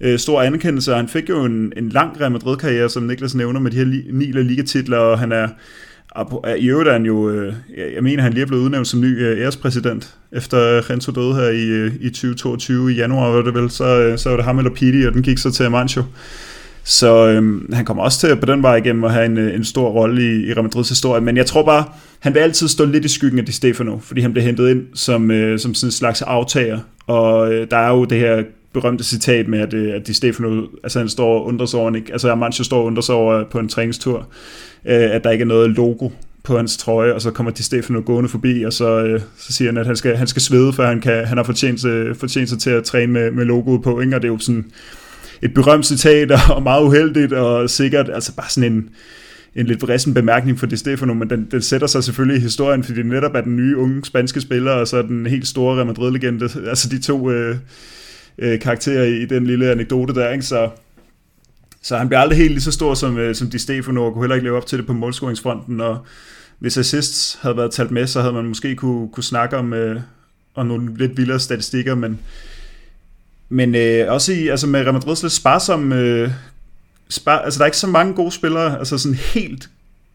øh, 0.01 0.19
stor 0.19 0.41
anerkendelse, 0.41 0.91
og 0.91 0.97
han 0.97 1.07
fik 1.07 1.29
jo 1.29 1.45
en, 1.45 1.73
en 1.77 1.89
lang 1.89 2.21
Real 2.21 2.31
Madrid-karriere, 2.31 2.89
som 2.89 3.03
Niklas 3.03 3.35
nævner, 3.35 3.59
med 3.59 3.71
de 3.71 3.77
her 3.77 3.85
li- 3.85 4.11
ni 4.11 4.25
ligatitler, 4.25 4.97
og 4.97 5.19
han 5.19 5.31
er 5.31 5.47
i 6.57 6.69
øvrigt 6.69 6.89
er 6.89 6.93
han 6.93 7.05
jo, 7.05 7.29
øh, 7.29 7.53
jeg 7.95 8.03
mener, 8.03 8.23
han 8.23 8.33
lige 8.33 8.41
er 8.41 8.47
blevet 8.47 8.63
udnævnt 8.63 8.87
som 8.87 9.01
ny 9.01 9.23
øh, 9.23 9.39
ærespræsident, 9.39 10.15
efter 10.31 10.77
øh, 10.77 10.83
Renzo 10.89 11.11
døde 11.11 11.35
her 11.35 11.49
i, 11.49 11.65
øh, 11.67 11.93
i 12.01 12.09
2022 12.09 12.91
i 12.91 12.95
januar, 12.95 13.29
var 13.29 13.41
det 13.41 13.53
vel, 13.53 13.69
så, 13.71 14.01
øh, 14.01 14.17
så 14.17 14.29
var 14.29 14.35
det 14.35 14.45
ham 14.45 14.57
eller 14.57 14.71
Pidi, 14.71 15.07
og 15.07 15.13
den 15.13 15.23
gik 15.23 15.37
så 15.37 15.51
til 15.51 15.63
Amancio. 15.63 16.03
Så 16.83 17.27
øhm, 17.27 17.73
han 17.73 17.85
kommer 17.85 18.03
også 18.03 18.19
til 18.19 18.35
på 18.35 18.45
den 18.45 18.63
vej 18.63 18.75
igennem 18.75 19.03
at 19.03 19.11
have 19.13 19.25
en, 19.25 19.37
øh, 19.37 19.55
en 19.55 19.63
stor 19.63 19.89
rolle 19.89 20.21
i, 20.21 20.49
i 20.49 20.53
Real 20.53 20.63
Madrids 20.63 20.89
historie, 20.89 21.21
men 21.21 21.37
jeg 21.37 21.45
tror 21.45 21.63
bare, 21.63 21.85
han 22.19 22.33
vil 22.33 22.39
altid 22.39 22.67
stå 22.67 22.85
lidt 22.85 23.05
i 23.05 23.07
skyggen 23.07 23.39
af 23.39 23.45
Di 23.45 23.51
Stefano, 23.51 23.97
fordi 23.99 24.21
han 24.21 24.33
blev 24.33 24.43
hentet 24.43 24.69
ind 24.69 24.81
som, 24.93 25.31
øh, 25.31 25.59
som 25.59 25.73
sådan 25.73 25.87
en 25.87 25.91
slags 25.91 26.21
aftager, 26.21 26.79
og 27.07 27.53
øh, 27.53 27.67
der 27.71 27.77
er 27.77 27.89
jo 27.89 28.05
det 28.05 28.19
her 28.19 28.43
berømte 28.73 29.03
citat 29.03 29.47
med, 29.47 29.59
at, 29.59 29.73
øh, 29.73 29.95
at 29.95 30.07
Di 30.07 30.13
Stefano, 30.13 30.61
altså 30.83 30.99
han 30.99 31.09
står 31.09 31.39
og 31.39 31.45
undrer 31.45 31.65
sig 31.65 31.79
over, 31.79 31.95
ikke, 31.95 32.11
altså 32.11 32.31
Amancio 32.31 32.63
står 32.63 32.79
og 32.79 32.85
undrer 32.85 33.01
sig 33.01 33.15
over 33.15 33.39
øh, 33.39 33.45
på 33.45 33.59
en 33.59 33.69
træningstur, 33.69 34.27
øh, 34.85 35.11
at 35.11 35.23
der 35.23 35.31
ikke 35.31 35.41
er 35.41 35.47
noget 35.47 35.69
logo 35.69 36.09
på 36.43 36.57
hans 36.57 36.77
trøje, 36.77 37.13
og 37.13 37.21
så 37.21 37.31
kommer 37.31 37.51
Di 37.51 37.63
Stefano 37.63 38.01
gående 38.05 38.29
forbi, 38.29 38.63
og 38.63 38.73
så, 38.73 39.03
øh, 39.03 39.21
så 39.37 39.53
siger 39.53 39.71
han, 39.71 39.77
at 39.77 39.85
han 39.85 39.95
skal, 39.95 40.15
han 40.15 40.27
skal 40.27 40.41
svede, 40.41 40.73
for 40.73 40.83
han, 40.83 41.01
kan, 41.01 41.25
han 41.25 41.37
har 41.37 41.43
fortjent, 41.43 41.79
fortjent 42.19 42.49
sig 42.49 42.59
til 42.59 42.69
at 42.69 42.83
træne 42.83 43.11
med, 43.11 43.31
med 43.31 43.45
logoet 43.45 43.83
på, 43.83 43.99
ikke? 44.01 44.15
og 44.15 44.21
det 44.21 44.27
er 44.27 44.31
jo 44.31 44.39
sådan 44.39 44.65
et 45.43 45.53
berømt 45.53 45.85
citat, 45.85 46.31
og 46.55 46.63
meget 46.63 46.83
uheldigt, 46.83 47.33
og 47.33 47.69
sikkert 47.69 48.09
altså 48.13 48.35
bare 48.35 48.49
sådan 48.49 48.73
en, 48.73 48.89
en 49.55 49.65
lidt 49.65 49.81
vrissen 49.81 50.13
bemærkning 50.13 50.59
for 50.59 50.65
Di 50.65 50.77
Stefano, 50.77 51.13
men 51.13 51.29
den, 51.29 51.47
den 51.51 51.61
sætter 51.61 51.87
sig 51.87 52.03
selvfølgelig 52.03 52.37
i 52.37 52.43
historien, 52.43 52.83
fordi 52.83 52.97
det 52.97 53.05
netop 53.05 53.35
er 53.35 53.41
den 53.41 53.55
nye 53.55 53.77
unge 53.77 54.05
spanske 54.05 54.41
spiller, 54.41 54.71
og 54.71 54.87
så 54.87 55.01
den 55.01 55.25
helt 55.25 55.47
store 55.47 55.75
Real 55.75 55.87
Madrid-legende, 55.87 56.49
altså 56.69 56.89
de 56.89 57.01
to 57.01 57.31
øh, 57.31 57.55
øh, 58.37 58.59
karakterer 58.59 59.03
i, 59.03 59.21
i 59.21 59.25
den 59.25 59.47
lille 59.47 59.71
anekdote 59.71 60.13
der, 60.13 60.29
ikke? 60.29 60.45
så 60.45 60.69
så 61.85 61.97
han 61.97 62.07
bliver 62.07 62.19
aldrig 62.19 62.37
helt 62.37 62.51
lige 62.51 62.61
så 62.61 62.71
stor 62.71 62.93
som, 62.93 63.17
øh, 63.17 63.35
som 63.35 63.49
Di 63.49 63.57
Stefano, 63.57 64.05
og 64.05 64.13
kunne 64.13 64.23
heller 64.23 64.35
ikke 64.35 64.47
leve 64.47 64.57
op 64.57 64.65
til 64.65 64.77
det 64.77 64.87
på 64.87 64.93
målscoringsfronten, 64.93 65.81
og 65.81 66.05
hvis 66.59 66.77
assists 66.77 67.37
havde 67.41 67.57
været 67.57 67.71
talt 67.71 67.91
med, 67.91 68.07
så 68.07 68.21
havde 68.21 68.33
man 68.33 68.45
måske 68.45 68.75
kunne, 68.75 69.09
kunne 69.09 69.23
snakke 69.23 69.57
om, 69.57 69.73
øh, 69.73 70.01
om 70.55 70.67
nogle 70.67 70.97
lidt 70.97 71.17
vildere 71.17 71.39
statistikker, 71.39 71.95
men, 71.95 72.19
men 73.53 73.75
øh, 73.75 74.11
også 74.11 74.33
i, 74.33 74.47
altså 74.47 74.67
med 74.67 74.81
Real 74.81 74.95
Madrid's 74.95 75.21
lidt 75.21 75.33
sparsomme... 75.33 75.95
øh, 75.95 76.31
spar, 77.09 77.39
altså 77.39 77.57
der 77.57 77.63
er 77.63 77.67
ikke 77.67 77.77
så 77.77 77.87
mange 77.87 78.13
gode 78.13 78.31
spillere, 78.31 78.79
altså 78.79 78.97
sådan 78.97 79.17
helt 79.17 79.69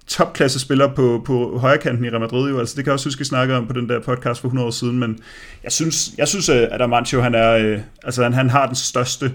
topklasse 0.07 0.61
spillere 0.61 0.93
på, 0.97 1.22
på 1.26 1.59
højrekanten 1.59 2.05
i 2.05 2.09
Real 2.09 2.20
Madrid 2.20 2.51
jo, 2.51 2.59
altså 2.59 2.76
det 2.76 2.84
kan 2.84 2.91
jeg 2.91 2.95
også 2.95 3.07
huske, 3.07 3.18
vi 3.18 3.24
snakkede 3.24 3.59
om 3.59 3.66
på 3.66 3.72
den 3.72 3.89
der 3.89 4.01
podcast 4.01 4.41
for 4.41 4.49
100 4.49 4.66
år 4.66 4.70
siden, 4.70 4.99
men 4.99 5.18
jeg 5.64 5.72
synes, 5.72 6.11
jeg 6.18 6.28
synes 6.28 6.49
øh, 6.49 6.68
at 6.70 6.82
Amancio, 6.82 7.20
han 7.20 7.34
er, 7.34 7.51
øh, 7.51 7.80
altså 8.05 8.22
han, 8.22 8.32
han 8.32 8.51
har 8.51 8.66
den 8.66 8.76
største 8.76 9.32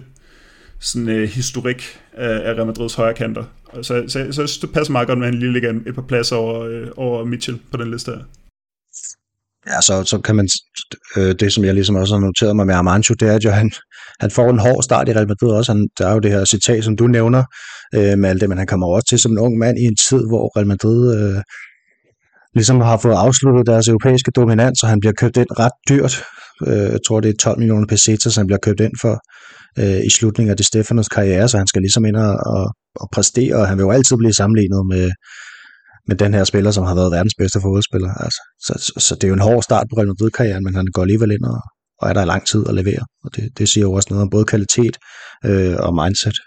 sådan 0.80 1.10
øh, 1.10 1.30
historik 1.30 1.99
af, 2.14 2.49
af 2.49 2.54
Real 2.54 2.66
Madrids 2.66 2.93
højrekanter. 2.93 3.43
så, 3.76 3.84
så, 3.84 4.04
så 4.08 4.20
jeg 4.20 4.34
synes, 4.34 4.58
det 4.58 4.74
passer 4.74 4.91
meget 4.91 5.08
godt, 5.08 5.20
med 5.20 5.28
at 5.28 5.34
han 5.34 5.39
lige 5.39 5.54
ligger 5.54 5.74
et 5.88 5.95
par 5.95 6.01
pladser 6.01 6.36
over, 6.36 6.64
øh, 6.64 6.88
over 6.95 7.26
Mitchell 7.26 7.60
på 7.72 7.78
den 7.78 7.91
liste 7.91 8.12
her. 8.12 8.20
Ja, 9.68 9.82
så, 9.82 10.03
så 10.03 10.22
kan 10.22 10.36
man, 10.36 10.47
øh, 11.18 11.36
det 11.39 11.53
som 11.53 11.64
jeg 11.66 11.74
ligesom 11.74 11.95
også 11.95 12.14
har 12.16 12.22
noteret 12.22 12.55
mig 12.55 12.66
med 12.66 12.76
Amancio, 12.76 13.16
det 13.20 13.30
er, 13.30 13.36
at 13.36 13.45
jo, 13.45 13.51
han, 13.51 13.72
han 14.20 14.32
får 14.32 14.49
en 14.49 14.59
hård 14.59 14.84
start 14.84 15.09
i 15.09 15.14
Real 15.14 15.28
Madrid 15.28 15.51
også. 15.51 15.72
Han, 15.72 15.88
der 15.97 16.07
er 16.07 16.14
jo 16.14 16.20
det 16.20 16.32
her 16.32 16.45
citat, 16.45 16.84
som 16.84 16.95
du 16.97 17.07
nævner 17.07 17.43
øh, 17.95 18.18
med 18.18 18.30
alt 18.30 18.41
det, 18.41 18.49
men 18.49 18.57
han 18.57 18.68
kommer 18.68 18.88
også 18.88 19.07
til 19.09 19.20
som 19.20 19.32
en 19.32 19.39
ung 19.39 19.57
mand 19.57 19.78
i 19.78 19.84
en 19.84 19.97
tid, 20.09 20.28
hvor 20.28 20.57
Real 20.57 20.68
Madrid 20.68 21.01
øh, 21.18 21.41
ligesom 22.55 22.82
har 22.82 22.97
fået 22.97 23.16
afsluttet 23.16 23.68
deres 23.68 23.88
europæiske 23.88 24.32
dominans, 24.32 24.84
og 24.84 24.89
han 24.89 24.99
bliver 24.99 25.14
købt 25.14 25.38
ind 25.38 25.59
ret 25.59 25.78
dyrt. 25.89 26.24
Øh, 26.68 26.91
jeg 26.95 26.99
tror, 27.07 27.20
det 27.20 27.30
er 27.30 27.38
12 27.39 27.59
millioner 27.59 27.88
pesetas, 27.88 28.36
han 28.36 28.47
bliver 28.47 28.59
købt 28.59 28.80
ind 28.80 28.93
for 29.01 29.16
øh, 29.80 30.05
i 30.05 30.09
slutningen 30.09 30.51
af 30.51 30.57
det 30.57 30.66
Stefanos 30.66 31.09
karriere, 31.09 31.49
så 31.49 31.57
han 31.57 31.68
skal 31.68 31.82
ligesom 31.82 32.05
ind 32.05 32.16
og, 32.16 32.34
og, 32.45 32.74
og 32.95 33.09
præstere, 33.14 33.55
og 33.55 33.68
han 33.68 33.78
vil 33.78 33.84
jo 33.84 33.91
altid 33.91 34.16
blive 34.18 34.34
sammenlignet 34.34 34.82
med, 34.93 35.11
med 36.08 36.16
den 36.16 36.34
her 36.34 36.43
spiller, 36.43 36.72
som 36.72 36.84
har 36.84 36.95
været 36.95 37.12
verdens 37.12 37.36
bedste 37.38 37.62
fodboldspiller. 37.62 38.14
Altså, 38.14 38.41
så, 38.66 38.74
så, 38.78 39.06
så 39.08 39.16
det 39.16 39.24
er 39.24 39.28
jo 39.28 39.34
en 39.34 39.39
hård 39.39 39.64
start 39.64 39.88
på 39.89 39.95
Real 39.95 40.08
Madrid-karrieren, 40.08 40.64
men 40.64 40.76
han 40.76 40.86
går 40.93 41.01
alligevel 41.01 41.32
ind 41.32 41.43
og, 41.43 41.62
og 42.01 42.10
er 42.10 42.14
der 42.14 42.22
i 42.22 42.26
lang 42.26 42.45
tid 42.47 42.66
at 42.70 42.76
levere. 42.76 43.04
Og 43.24 43.36
det, 43.36 43.58
det 43.58 43.70
siger 43.70 43.82
jo 43.82 43.93
også 43.93 44.08
noget 44.12 44.22
om 44.22 44.30
både 44.30 44.45
kvalitet 44.45 44.97
øh, 45.45 45.76
og 45.80 45.95
mindset. 45.95 46.38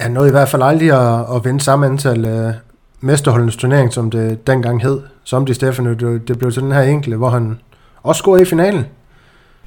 Han 0.00 0.10
nåede 0.10 0.28
i 0.28 0.30
hvert 0.30 0.48
fald 0.48 0.62
aldrig 0.62 0.90
at, 0.92 1.36
at 1.36 1.44
vinde 1.44 1.60
samme 1.60 1.86
antal 1.86 2.24
øh, 2.24 2.54
mesterholdens 3.00 3.56
turnering, 3.56 3.92
som 3.92 4.10
det 4.10 4.46
dengang 4.46 4.82
hed, 4.82 5.00
som 5.24 5.46
de 5.46 5.54
Stefano. 5.54 5.94
Det, 5.94 6.28
det 6.28 6.38
blev 6.38 6.52
til 6.52 6.62
den 6.62 6.72
her 6.72 6.82
enkelte, 6.82 7.16
hvor 7.16 7.30
han 7.30 7.58
også 8.02 8.18
scorede 8.18 8.42
i 8.42 8.46
finalen. 8.46 8.84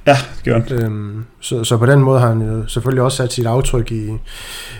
Ja, 0.06 0.16
det 0.36 0.42
gjorde 0.42 0.62
han. 0.68 0.82
Øhm, 0.82 1.24
så, 1.40 1.64
så 1.64 1.76
på 1.76 1.86
den 1.86 2.00
måde 2.00 2.20
har 2.20 2.28
han 2.28 2.42
jo 2.42 2.66
selvfølgelig 2.66 3.02
også 3.02 3.16
sat 3.16 3.32
sit 3.32 3.46
aftryk 3.46 3.92
i 3.92 4.18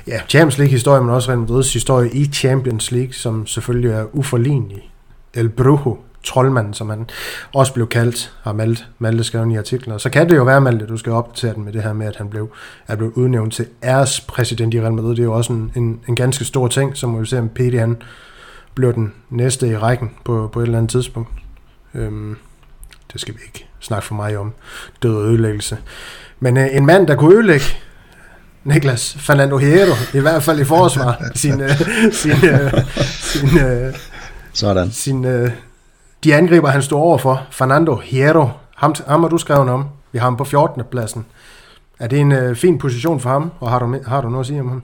ja, 0.06 0.20
Champions 0.28 0.58
League-historie, 0.58 1.00
men 1.00 1.10
også 1.10 1.28
Real 1.28 1.38
Madrids 1.38 1.72
historie 1.72 2.10
i 2.10 2.26
Champions 2.26 2.92
League, 2.92 3.12
som 3.12 3.46
selvfølgelig 3.46 3.90
er 3.90 4.04
uforlignelig. 4.12 4.90
El 5.34 5.48
Brujo, 5.48 5.98
troldmanden, 6.24 6.74
som 6.74 6.90
han 6.90 7.06
også 7.54 7.74
blev 7.74 7.88
kaldt, 7.88 8.32
har 8.42 8.52
Malte, 8.52 8.82
Malte 8.98 9.24
skrevet 9.24 9.52
i 9.52 9.56
artikler. 9.56 9.98
Så 9.98 10.10
kan 10.10 10.28
det 10.28 10.36
jo 10.36 10.44
være, 10.44 10.60
Malte, 10.60 10.86
du 10.86 10.96
skal 10.96 11.12
opdatere 11.12 11.54
den 11.54 11.64
med 11.64 11.72
det 11.72 11.82
her 11.82 11.92
med, 11.92 12.06
at 12.06 12.16
han 12.16 12.28
blev, 12.28 12.50
er 12.88 12.96
blevet 12.96 13.12
udnævnt 13.12 13.54
til 13.54 13.66
ærespræsident 13.84 14.74
i 14.74 14.80
Real 14.80 14.92
Madrid. 14.92 15.10
Det 15.10 15.18
er 15.18 15.24
jo 15.24 15.32
også 15.32 15.52
en, 15.52 15.72
en, 15.76 16.00
en 16.08 16.16
ganske 16.16 16.44
stor 16.44 16.68
ting, 16.68 16.96
så 16.96 17.06
må 17.06 17.20
vi 17.20 17.26
se, 17.26 17.38
om 17.38 17.48
Pete 17.48 17.78
han 17.78 18.02
bliver 18.74 18.92
den 18.92 19.12
næste 19.30 19.68
i 19.68 19.76
rækken 19.76 20.10
på, 20.24 20.50
på 20.52 20.60
et 20.60 20.64
eller 20.64 20.78
andet 20.78 20.90
tidspunkt. 20.90 21.30
Øhm, 21.94 22.36
det 23.12 23.20
skal 23.20 23.34
vi 23.34 23.40
ikke 23.46 23.69
snakke 23.80 24.06
for 24.06 24.14
mig 24.14 24.38
om. 24.38 24.52
Død 25.02 25.16
og 25.16 25.22
ødelæggelse. 25.22 25.78
Men 26.40 26.56
øh, 26.56 26.76
en 26.76 26.86
mand, 26.86 27.06
der 27.06 27.16
kunne 27.16 27.34
ødelægge 27.34 27.66
Niklas 28.64 29.16
Fernando 29.18 29.56
Hierro, 29.56 29.94
i 30.14 30.18
hvert 30.18 30.42
fald 30.42 30.60
i 30.60 30.64
forsvar, 30.64 31.24
sin, 31.34 31.60
øh, 31.60 31.70
sin, 32.12 32.30
øh, 32.30 32.84
sin, 33.02 33.58
øh, 33.58 33.94
Sådan. 34.52 34.90
sin, 34.90 35.24
øh, 35.24 35.50
de 36.24 36.34
angriber, 36.34 36.68
han 36.68 36.82
stod 36.82 36.98
over 36.98 37.18
for, 37.18 37.46
Fernando 37.50 37.96
Hierro, 37.96 38.48
ham, 38.76 38.94
ham 39.06 39.20
har 39.22 39.28
du 39.28 39.38
skrevet 39.38 39.70
om. 39.70 39.84
Vi 40.12 40.18
har 40.18 40.26
ham 40.26 40.36
på 40.36 40.44
14. 40.44 40.82
pladsen. 40.90 41.26
Er 42.00 42.06
det 42.06 42.18
en 42.18 42.32
øh, 42.32 42.56
fin 42.56 42.78
position 42.78 43.20
for 43.20 43.30
ham, 43.30 43.50
og 43.60 43.70
har 43.70 43.78
du, 43.78 43.98
har 44.06 44.20
du 44.20 44.28
noget 44.28 44.44
at 44.44 44.46
sige 44.46 44.60
om 44.60 44.68
ham? 44.68 44.82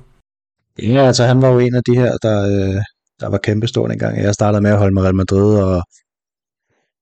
Ja, 0.83 1.07
altså 1.07 1.25
han 1.25 1.43
var 1.43 1.49
jo 1.49 1.59
en 1.59 1.75
af 1.75 1.83
de 1.87 1.97
her, 1.97 2.17
der, 2.23 2.43
øh, 2.43 2.83
der 3.21 3.29
var 3.29 3.39
kæmpestor 3.39 3.89
dengang. 3.89 4.23
Jeg 4.23 4.35
startede 4.35 4.63
med 4.63 4.71
at 4.71 4.79
holde 4.79 4.95
med 4.95 5.03
Real 5.03 5.15
Madrid, 5.15 5.59
og 5.59 5.83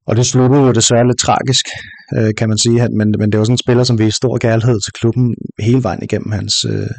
og 0.07 0.17
det 0.17 0.27
sluttede 0.27 0.63
jo 0.63 0.73
desværre 0.73 1.07
lidt 1.07 1.19
tragisk, 1.19 1.67
øh, 2.17 2.33
kan 2.39 2.49
man 2.49 2.59
sige. 2.59 2.89
Men, 2.89 3.15
men 3.19 3.33
det 3.33 3.39
var 3.39 3.45
sådan 3.45 3.55
en 3.55 3.65
spiller, 3.67 3.85
som 3.85 3.99
vi 3.99 4.07
i 4.07 4.11
stor 4.11 4.39
kærlighed 4.39 4.81
til 4.81 4.93
klubben 5.01 5.35
hele 5.61 5.83
vejen 5.83 6.03
igennem 6.03 6.33
hans, 6.33 6.55
øh, 6.65 6.91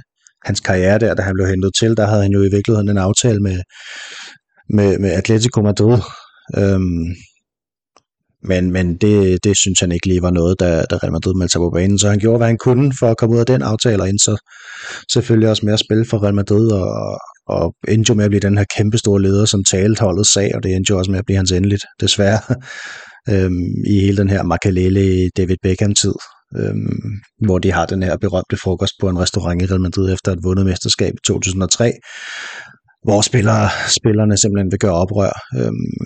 hans 0.45 0.59
karriere 0.59 0.99
der, 0.99 1.13
da 1.13 1.21
han 1.21 1.33
blev 1.33 1.47
hentet 1.47 1.71
til. 1.79 1.97
Der 1.97 2.05
havde 2.05 2.21
han 2.21 2.31
jo 2.31 2.41
i 2.43 2.53
virkeligheden 2.55 2.89
en 2.89 2.97
aftale 2.97 3.39
med, 3.39 3.57
med, 4.69 4.99
med 4.99 5.11
Atletico 5.11 5.61
Madrid. 5.61 5.99
Øhm, 6.57 7.05
men, 8.51 8.71
men 8.71 8.97
det, 8.97 9.43
det 9.43 9.57
synes 9.57 9.79
han 9.79 9.91
ikke 9.91 10.07
lige 10.07 10.21
var 10.21 10.31
noget, 10.31 10.59
da, 10.59 10.85
da 10.89 10.95
Real 10.95 11.11
Madrid 11.11 11.33
meldte 11.33 11.51
sig 11.51 11.59
på 11.59 11.69
banen. 11.69 11.99
Så 11.99 12.09
han 12.09 12.19
gjorde, 12.19 12.37
hvad 12.37 12.47
han 12.47 12.57
kunne 12.57 12.93
for 12.99 13.07
at 13.11 13.17
komme 13.17 13.35
ud 13.35 13.39
af 13.39 13.45
den 13.45 13.61
aftale, 13.61 14.01
og 14.03 14.09
ind 14.09 14.19
så 14.19 14.37
selvfølgelig 15.13 15.49
også 15.49 15.65
med 15.65 15.73
at 15.73 15.79
spille 15.79 16.05
for 16.05 16.23
Real 16.23 16.35
Madrid, 16.35 16.71
og, 16.71 17.19
og 17.47 17.75
endte 17.87 18.09
jo 18.09 18.15
med 18.15 18.25
at 18.25 18.31
blive 18.31 18.39
den 18.39 18.57
her 18.57 18.65
kæmpe 18.77 18.97
store 18.97 19.21
leder, 19.21 19.45
som 19.45 19.63
talte 19.63 20.01
holdet 20.01 20.27
sag, 20.27 20.51
og 20.55 20.63
det 20.63 20.75
endte 20.75 20.91
jo 20.91 20.97
også 20.97 21.11
med 21.11 21.19
at 21.19 21.25
blive 21.25 21.37
hans 21.37 21.51
endeligt, 21.51 21.85
desværre, 21.99 22.39
øhm, 23.33 23.83
i 23.87 23.99
hele 23.99 24.17
den 24.17 24.29
her 24.29 24.43
Makalele 24.43 25.29
David 25.37 25.57
Beckham-tid, 25.63 26.13
øhm, 26.57 27.11
hvor 27.45 27.59
de 27.59 27.71
har 27.71 27.85
den 27.85 28.03
her 28.03 28.17
berømte 28.17 28.57
frokost 28.57 28.93
på 29.01 29.09
en 29.09 29.19
restaurant 29.19 29.61
i 29.61 29.65
Real 29.65 29.81
Madrid 29.81 30.13
efter 30.13 30.31
et 30.31 30.43
vundet 30.43 30.65
mesterskab 30.65 31.13
i 31.13 31.25
2003, 31.25 31.91
hvor 33.03 33.21
spillere, 33.21 33.69
spillerne 33.89 34.37
simpelthen 34.37 34.71
vil 34.71 34.79
gøre 34.79 34.93
oprør. 34.93 35.33
Øhm, 35.59 36.05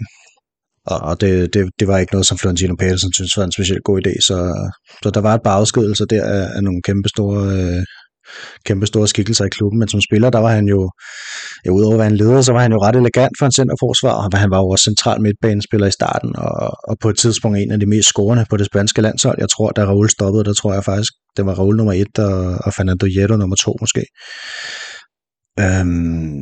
og 0.85 1.21
det, 1.21 1.53
det, 1.53 1.69
det 1.79 1.87
var 1.87 1.97
ikke 1.97 2.13
noget, 2.13 2.25
som 2.25 2.37
Florentino 2.37 2.75
Pedersen 2.75 3.13
synes 3.13 3.37
var 3.37 3.43
en 3.43 3.51
specielt 3.51 3.83
god 3.83 4.01
idé, 4.07 4.13
så, 4.27 4.37
så 5.03 5.09
der 5.09 5.21
var 5.21 5.33
et 5.35 5.43
par 5.43 5.51
afskedelser 5.51 6.05
der 6.05 6.23
af, 6.23 6.55
af 6.55 6.63
nogle 6.63 6.81
kæmpe 6.81 7.09
store 7.09 7.41
øh, 7.57 7.83
kæmpe 8.65 8.85
store 8.85 9.07
skikkelser 9.07 9.45
i 9.45 9.49
klubben, 9.49 9.79
men 9.79 9.87
som 9.87 10.01
spiller, 10.01 10.29
der 10.29 10.39
var 10.39 10.49
han 10.49 10.65
jo, 10.67 10.91
ja, 11.65 11.69
udover 11.69 11.93
at 11.93 11.99
være 11.99 12.07
en 12.07 12.17
leder, 12.17 12.41
så 12.41 12.51
var 12.53 12.61
han 12.61 12.71
jo 12.71 12.77
ret 12.77 12.95
elegant 12.95 13.35
for 13.39 13.45
en 13.45 13.51
centerforsvar, 13.51 14.13
og 14.13 14.37
han 14.37 14.51
var 14.51 14.57
jo 14.57 14.67
også 14.69 14.83
central 14.83 15.21
midtbanespiller 15.21 15.87
i 15.87 15.91
starten, 15.91 16.35
og, 16.35 16.77
og 16.89 16.97
på 17.01 17.09
et 17.09 17.17
tidspunkt 17.17 17.57
en 17.57 17.71
af 17.71 17.79
de 17.79 17.85
mest 17.85 18.09
scorende 18.09 18.45
på 18.49 18.57
det 18.57 18.65
spanske 18.65 19.01
landshold. 19.01 19.37
Jeg 19.39 19.49
tror, 19.49 19.69
da 19.71 19.81
Raul 19.83 20.09
stoppede, 20.09 20.43
der 20.43 20.53
tror 20.53 20.73
jeg 20.73 20.83
faktisk, 20.83 21.13
det 21.37 21.45
var 21.45 21.53
Raul 21.53 21.75
nummer 21.75 21.93
et, 21.93 22.19
og, 22.19 22.57
og 22.65 22.73
Fernando 22.73 23.05
Hierro 23.05 23.35
nummer 23.37 23.55
to 23.55 23.75
måske. 23.81 24.03
Øhm, 25.59 26.41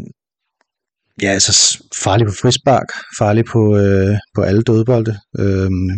ja, 1.21 1.29
altså 1.37 1.83
farlig 2.03 2.27
på 2.27 2.33
frispark, 2.41 2.87
farlig 3.19 3.45
på, 3.45 3.77
øh, 3.77 4.15
på 4.35 4.41
alle 4.41 4.61
dødbolde. 4.61 5.13
Øhm, 5.39 5.89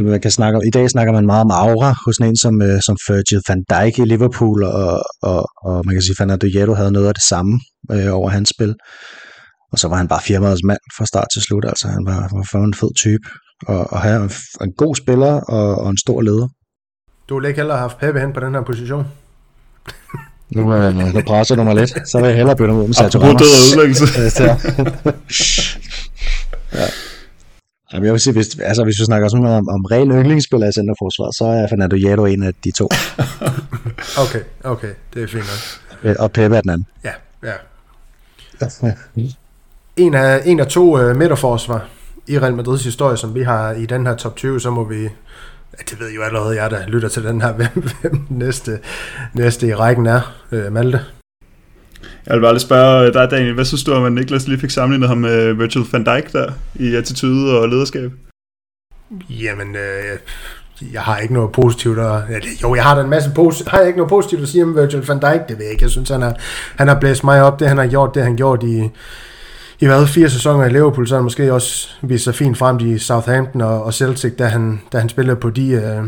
man 0.00 0.20
kan 0.20 0.30
snakke, 0.30 0.60
I 0.66 0.70
dag 0.70 0.90
snakker 0.90 1.12
man 1.12 1.26
meget 1.26 1.44
om 1.44 1.50
aura 1.50 1.94
hos 2.06 2.16
en 2.18 2.36
som, 2.36 2.62
øh, 2.62 2.80
som 2.86 2.96
Virgil 3.08 3.40
van 3.48 3.64
Dijk 3.70 3.98
i 3.98 4.04
Liverpool, 4.04 4.62
og, 4.64 5.02
og, 5.22 5.40
og 5.66 5.82
man 5.86 5.94
kan 5.94 6.02
sige, 6.02 6.12
at 6.12 6.16
Fernando 6.16 6.46
Hierro 6.46 6.74
havde 6.74 6.92
noget 6.92 7.08
af 7.08 7.14
det 7.14 7.24
samme 7.28 7.60
øh, 7.92 8.14
over 8.18 8.28
hans 8.28 8.48
spil. 8.56 8.74
Og 9.72 9.78
så 9.78 9.88
var 9.88 9.96
han 9.96 10.08
bare 10.08 10.22
firmaets 10.22 10.62
mand 10.64 10.78
fra 10.96 11.06
start 11.06 11.26
til 11.34 11.42
slut. 11.42 11.64
Altså, 11.64 11.88
han 11.88 12.06
var, 12.06 12.20
var 12.32 12.46
for 12.50 12.58
en 12.58 12.74
fed 12.74 12.94
type. 13.04 13.28
Og, 13.66 13.92
og 13.92 14.00
han 14.00 14.22
en, 14.22 14.30
en 14.62 14.72
god 14.72 14.94
spiller 14.94 15.32
og, 15.40 15.78
og 15.82 15.90
en 15.90 15.98
stor 15.98 16.20
leder. 16.22 16.48
Du 17.28 17.34
ville 17.34 17.48
ikke 17.48 17.58
heller 17.58 17.74
have 17.74 17.88
haft 17.88 17.98
Pepe 17.98 18.20
hen 18.20 18.32
på 18.32 18.40
den 18.40 18.54
her 18.54 18.62
position? 18.62 19.06
Nu, 20.50 20.74
øh, 20.74 20.94
nu 20.96 21.22
presser 21.26 21.54
du 21.56 21.64
mig 21.64 21.74
lidt. 21.74 22.08
Så 22.08 22.18
vil 22.18 22.26
jeg 22.26 22.36
hellere 22.36 22.56
begynde 22.56 22.74
ud 22.74 22.86
med 22.86 22.94
Ramos. 23.00 23.42
død 23.42 23.48
og 23.56 23.62
ødelæggelse. 23.66 24.42
ja. 26.80 26.86
Jamen, 27.92 28.04
jeg 28.04 28.12
vil 28.12 28.20
sige, 28.20 28.34
hvis, 28.34 28.58
altså, 28.58 28.84
hvis 28.84 29.00
vi 29.00 29.04
snakker 29.04 29.28
sådan 29.28 29.42
noget 29.42 29.56
om, 29.56 29.68
om 29.68 29.84
ren 29.84 30.10
yndlingsspiller 30.10 30.68
i 30.68 30.72
centerforsvaret, 30.72 31.36
så 31.36 31.44
er 31.44 31.66
Fernando 31.68 31.96
Hierro 31.96 32.24
en 32.24 32.42
af 32.42 32.54
de 32.64 32.70
to. 32.70 32.88
okay, 34.24 34.40
okay, 34.64 34.92
det 35.14 35.22
er 35.22 35.26
fint 35.26 35.44
nok. 36.02 36.18
Og 36.18 36.32
Pepe 36.32 36.56
er 36.56 36.60
den 36.60 36.70
anden. 36.70 36.86
Ja, 37.04 37.12
ja. 37.42 37.52
en, 39.96 40.14
af, 40.14 40.42
en 40.44 40.60
af 40.60 40.66
to 40.66 41.10
uh, 41.10 41.16
midterforsvar 41.16 41.88
i 42.26 42.38
Real 42.38 42.54
Madrids 42.54 42.84
historie, 42.84 43.16
som 43.16 43.34
vi 43.34 43.42
har 43.42 43.72
i 43.72 43.86
den 43.86 44.06
her 44.06 44.16
top 44.16 44.36
20, 44.36 44.60
så 44.60 44.70
må 44.70 44.84
vi 44.84 45.02
det 45.90 46.00
ved 46.00 46.12
jo 46.12 46.22
allerede 46.22 46.62
jeg, 46.62 46.70
der 46.70 46.86
lytter 46.86 47.08
til 47.08 47.24
den 47.24 47.40
her, 47.40 47.52
hvem, 47.58 47.88
hvem 48.00 48.26
næste, 48.28 48.78
næste 49.32 49.66
i 49.66 49.74
rækken 49.74 50.06
er. 50.06 50.20
Uh, 50.52 50.72
Malte? 50.72 51.00
Jeg 52.26 52.34
vil 52.34 52.40
bare 52.40 52.52
lige 52.52 52.60
spørge 52.60 53.06
øh, 53.06 53.14
dig, 53.14 53.30
Daniel, 53.30 53.54
hvad 53.54 53.64
synes 53.64 53.84
du 53.84 53.92
om, 53.92 54.04
at 54.04 54.12
Niklas 54.12 54.48
lige 54.48 54.58
fik 54.58 54.70
sammenlignet 54.70 55.08
ham 55.08 55.18
med 55.18 55.52
Virgil 55.52 55.82
van 55.92 56.04
Dijk 56.04 56.32
der, 56.32 56.52
i 56.74 56.94
attitude 56.94 57.60
og 57.60 57.68
lederskab? 57.68 58.12
Jamen, 59.30 59.76
øh, 59.76 60.18
jeg 60.92 61.02
har 61.02 61.18
ikke 61.18 61.34
noget 61.34 61.52
positivt 61.52 61.98
at... 61.98 62.22
Jo, 62.62 62.74
jeg 62.74 62.84
har 62.84 62.94
da 62.94 63.00
en 63.00 63.10
masse 63.10 63.30
positivt... 63.34 63.68
Har 63.68 63.78
jeg 63.78 63.86
ikke 63.86 63.98
noget 63.98 64.10
positivt 64.10 64.42
at 64.42 64.48
sige 64.48 64.64
om 64.64 64.76
Virgil 64.76 65.06
van 65.06 65.20
Dijk? 65.20 65.48
Det 65.48 65.58
ved 65.58 65.64
jeg 65.64 65.72
ikke. 65.72 65.82
Jeg 65.82 65.90
synes, 65.90 66.08
han 66.08 66.22
har, 66.22 66.36
han 66.76 66.88
har 66.88 67.00
blæst 67.00 67.24
mig 67.24 67.42
op. 67.42 67.60
Det, 67.60 67.68
han 67.68 67.78
har 67.78 67.86
gjort, 67.86 68.14
det 68.14 68.22
han 68.22 68.36
gjort 68.36 68.62
i, 68.62 68.90
i 69.80 69.86
hvad, 69.86 70.06
fire 70.06 70.30
sæsoner 70.30 70.64
i 70.64 70.70
Liverpool, 70.70 71.08
så 71.08 71.14
har 71.14 71.18
han 71.18 71.24
måske 71.24 71.52
også 71.52 71.88
vist 72.02 72.24
sig 72.24 72.34
fint 72.34 72.58
frem 72.58 72.78
i 72.80 72.98
Southampton 72.98 73.60
og, 73.60 73.84
og 73.84 73.94
Celtic, 73.94 74.32
da 74.32 74.44
han, 74.44 74.80
da 74.92 74.98
han 74.98 75.08
spillede 75.08 75.36
på 75.36 75.50
de... 75.50 75.70
Øh, 75.70 76.04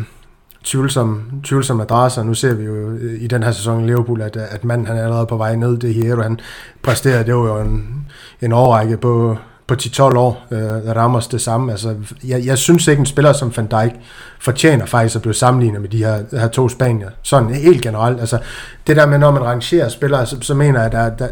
tvivlsom, 0.67 1.23
tvivlsom 1.45 1.81
adresse, 1.81 2.21
og 2.21 2.27
Nu 2.27 2.35
ser 2.35 2.55
vi 2.55 2.64
jo 2.64 2.97
i 3.21 3.27
den 3.27 3.43
her 3.43 3.53
sæson 3.53 3.85
i 3.85 3.87
Liverpool, 3.87 4.23
at, 4.23 4.37
at 4.37 4.64
manden 4.64 4.87
han 4.87 4.97
er 4.97 5.03
allerede 5.05 5.27
på 5.27 5.37
vej 5.37 5.57
ned. 5.57 5.79
Det 5.79 5.95
her, 5.95 6.23
han 6.23 6.41
præsterede, 6.83 7.25
det 7.25 7.35
var 7.35 7.41
jo 7.41 7.61
en, 7.61 8.07
en 8.41 8.53
overrække 8.53 8.97
på, 8.97 9.37
på 9.67 9.75
10-12 9.75 10.01
år. 10.03 10.47
Øh, 10.51 10.97
Ramos 10.97 11.29
det 11.29 11.41
samme. 11.41 11.73
Altså, 11.73 11.95
jeg, 12.25 12.47
jeg 12.47 12.59
synes 12.59 12.89
ikke, 12.89 13.01
en 13.01 13.07
spiller 13.07 13.33
som 13.33 13.53
Van 13.57 13.67
Dijk 13.67 13.93
fortjener 14.41 14.87
faktisk 14.87 15.17
at 15.17 15.23
blive 15.23 15.35
sammenlignet 15.35 15.81
med 15.81 15.89
de 15.89 15.99
her, 15.99 16.39
her 16.39 16.49
to 16.49 16.69
spanier. 16.69 17.11
Sådan 17.23 17.51
helt 17.51 17.83
generelt. 17.83 18.21
Altså, 18.21 18.39
det 18.87 18.97
der 18.97 19.07
med, 19.07 19.19
når 19.19 19.31
man 19.31 19.45
rangerer 19.45 19.89
spillere, 19.89 20.27
så, 20.27 20.37
så 20.41 20.55
mener 20.55 20.83
jeg, 20.83 20.93
at 20.93 21.19
der, 21.19 21.29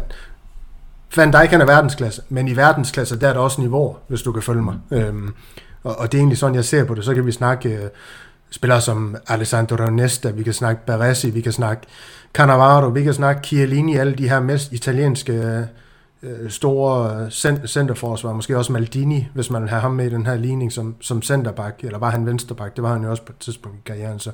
Van 1.15 1.31
Dijk 1.31 1.49
han 1.49 1.61
er 1.61 1.65
verdensklasse, 1.65 2.21
men 2.29 2.47
i 2.47 2.55
verdensklasse, 2.55 3.19
der 3.19 3.27
er 3.27 3.33
der 3.33 3.39
også 3.39 3.61
niveau, 3.61 3.97
hvis 4.07 4.21
du 4.21 4.31
kan 4.31 4.43
følge 4.43 4.61
mig. 4.61 4.75
Øhm, 4.91 5.33
og, 5.83 5.99
og 5.99 6.11
det 6.11 6.17
er 6.17 6.21
egentlig 6.21 6.37
sådan, 6.37 6.55
jeg 6.55 6.65
ser 6.65 6.83
på 6.83 6.95
det. 6.95 7.05
Så 7.05 7.13
kan 7.13 7.25
vi 7.25 7.31
snakke... 7.31 7.69
Øh, 7.69 7.89
spillere 8.55 8.81
som 8.81 9.15
Alessandro 9.27 9.89
Nesta, 9.89 10.29
vi 10.31 10.43
kan 10.43 10.53
snakke 10.53 10.85
Baresi, 10.85 11.29
vi 11.29 11.41
kan 11.41 11.51
snakke 11.51 11.87
Cannavaro, 12.33 12.89
vi 12.89 13.03
kan 13.03 13.13
snakke 13.13 13.47
Chiellini, 13.47 13.97
alle 13.97 14.15
de 14.15 14.29
her 14.29 14.39
mest 14.39 14.71
italienske 14.71 15.67
øh, 16.23 16.49
store 16.49 17.31
centerforsvar, 17.67 18.33
måske 18.33 18.57
også 18.57 18.71
Maldini, 18.71 19.27
hvis 19.33 19.49
man 19.49 19.61
vil 19.61 19.69
have 19.69 19.81
ham 19.81 19.91
med 19.91 20.05
i 20.05 20.09
den 20.09 20.25
her 20.25 20.35
ligning 20.35 20.71
som, 20.71 20.95
som 21.01 21.21
centerback, 21.21 21.83
eller 21.83 21.99
var 21.99 22.09
han 22.09 22.25
vensterback, 22.25 22.75
det 22.75 22.83
var 22.83 22.93
han 22.93 23.03
jo 23.03 23.09
også 23.09 23.23
på 23.23 23.31
et 23.31 23.39
tidspunkt 23.39 23.77
i 23.77 23.81
karrieren, 23.85 24.19
så 24.19 24.31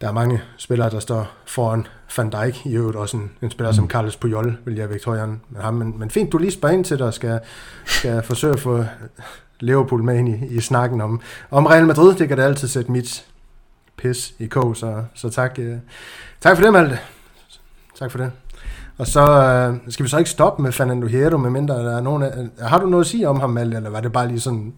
der 0.00 0.08
er 0.08 0.12
mange 0.12 0.40
spillere, 0.56 0.90
der 0.90 1.00
står 1.00 1.30
foran 1.46 1.86
Van 2.16 2.30
Dijk, 2.30 2.66
i 2.66 2.76
øvrigt 2.76 2.96
også 2.96 3.16
en, 3.16 3.30
en 3.42 3.50
spiller 3.50 3.70
mm. 3.70 3.76
som 3.76 3.88
Carlos 3.88 4.16
Puyol, 4.16 4.58
vil 4.64 4.76
jeg 4.76 4.90
vægte 4.90 5.06
højere 5.06 5.26
med 5.26 5.60
ham, 5.60 5.74
men, 5.74 5.98
men 5.98 6.10
fint, 6.10 6.32
du 6.32 6.38
lige 6.38 6.52
spørger 6.52 6.74
ind 6.74 6.84
til 6.84 6.98
dig, 6.98 7.14
skal, 7.14 7.40
skal 7.84 8.22
forsøge 8.22 8.52
at 8.52 8.60
få 8.60 8.84
Liverpool 9.64 10.02
med 10.02 10.18
ind 10.18 10.28
i, 10.28 10.46
i 10.46 10.60
snakken 10.60 11.00
om, 11.00 11.20
om 11.50 11.66
Real 11.66 11.86
Madrid, 11.86 12.14
det 12.14 12.28
kan 12.28 12.36
det 12.36 12.44
altid 12.44 12.68
sætte 12.68 12.92
mit 12.92 13.26
pis 13.96 14.34
i 14.38 14.46
kog, 14.46 14.76
så, 14.76 15.02
så 15.14 15.30
tak, 15.30 15.58
øh, 15.58 15.76
tak 16.40 16.56
for 16.56 16.64
det, 16.64 16.72
Malte. 16.72 16.98
Tak 17.98 18.10
for 18.10 18.18
det. 18.18 18.32
Og 18.98 19.06
så 19.06 19.20
øh, 19.20 19.92
skal 19.92 20.04
vi 20.04 20.08
så 20.08 20.18
ikke 20.18 20.30
stoppe 20.30 20.62
med 20.62 20.72
Fernando 20.72 21.06
Hierro, 21.06 21.36
medmindre 21.36 21.74
der 21.74 21.96
er 21.96 22.00
nogen 22.00 22.22
af, 22.22 22.38
øh, 22.38 22.66
Har 22.66 22.78
du 22.78 22.86
noget 22.86 23.04
at 23.04 23.10
sige 23.10 23.28
om 23.28 23.40
ham, 23.40 23.50
Malte, 23.50 23.76
eller 23.76 23.90
var 23.90 24.00
det 24.00 24.12
bare 24.12 24.28
lige 24.28 24.40
sådan, 24.40 24.74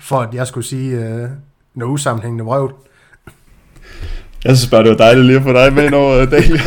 for 0.00 0.20
at 0.20 0.34
jeg 0.34 0.46
skulle 0.46 0.66
sige 0.66 0.96
øh, 0.96 1.28
noget 1.74 1.92
usammenhængende 1.92 2.44
vrøvl? 2.44 2.74
Jeg 4.46 4.56
synes 4.56 4.70
bare, 4.70 4.82
det 4.82 4.90
var 4.90 4.96
dejligt 4.96 5.26
lige 5.26 5.36
at 5.36 5.42
få 5.42 5.52
dig 5.52 5.72
med 5.72 5.84
ind 5.84 5.94
over 5.94 6.24
dagen. 6.36 6.58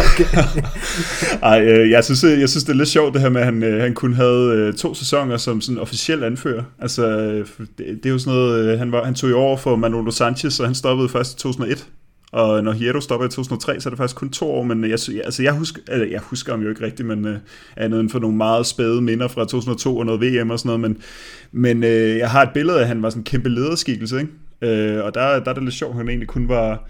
Ej, 1.43 1.61
øh, 1.61 1.89
jeg, 1.89 2.03
synes, 2.03 2.23
jeg 2.23 2.49
synes, 2.49 2.63
det 2.63 2.73
er 2.73 2.77
lidt 2.77 2.89
sjovt 2.89 3.13
det 3.13 3.21
her 3.21 3.29
med, 3.29 3.41
at 3.41 3.45
han, 3.45 3.63
øh, 3.63 3.81
han 3.81 3.93
kun 3.93 4.13
havde 4.13 4.51
øh, 4.55 4.73
to 4.73 4.93
sæsoner 4.93 5.37
som 5.37 5.61
sådan 5.61 5.79
officiel 5.79 6.23
anfører. 6.23 6.63
Altså, 6.79 7.03
det, 7.57 7.77
det 7.77 8.05
er 8.05 8.09
jo 8.09 8.19
sådan 8.19 8.33
noget, 8.33 8.79
han, 8.79 8.91
var, 8.91 9.03
han 9.03 9.15
tog 9.15 9.29
i 9.29 9.33
over 9.33 9.57
for 9.57 9.75
Manolo 9.75 10.11
Sanchez, 10.11 10.59
og 10.59 10.65
han 10.65 10.75
stoppede 10.75 11.09
først 11.09 11.33
i 11.33 11.37
2001. 11.37 11.87
Og 12.31 12.63
når 12.63 12.71
Hierro 12.71 12.99
stopper 12.99 13.27
i 13.27 13.29
2003, 13.29 13.79
så 13.79 13.89
er 13.89 13.91
det 13.91 13.97
faktisk 13.97 14.15
kun 14.15 14.29
to 14.29 14.51
år, 14.51 14.63
men 14.63 14.83
jeg, 14.83 14.91
altså 15.25 15.43
jeg, 15.43 15.53
husker, 15.53 15.81
altså 15.87 16.07
jeg 16.11 16.19
husker 16.19 16.53
ham 16.53 16.61
jo 16.61 16.69
ikke 16.69 16.85
rigtigt, 16.85 17.07
men 17.07 17.25
uh, 17.25 17.35
andet 17.77 17.99
end 17.99 18.09
for 18.09 18.19
nogle 18.19 18.37
meget 18.37 18.65
spæde 18.65 19.01
minder 19.01 19.27
fra 19.27 19.41
2002 19.41 19.97
og 19.97 20.05
noget 20.05 20.21
VM 20.21 20.49
og 20.49 20.59
sådan 20.59 20.67
noget, 20.67 20.79
men, 20.79 20.97
men 21.51 21.83
uh, 21.83 22.17
jeg 22.17 22.29
har 22.29 22.41
et 22.41 22.49
billede 22.53 22.77
af, 22.77 22.81
at 22.81 22.87
han 22.87 23.03
var 23.03 23.09
sådan 23.09 23.19
en 23.19 23.25
kæmpe 23.25 23.49
lederskikkelse, 23.49 24.19
ikke? 24.19 24.99
Uh, 24.99 25.05
og 25.05 25.13
der, 25.13 25.39
der 25.39 25.49
er 25.49 25.53
det 25.53 25.63
lidt 25.63 25.75
sjovt, 25.75 25.91
at 25.91 25.97
han 25.97 26.09
egentlig 26.09 26.27
kun 26.27 26.47
var 26.47 26.89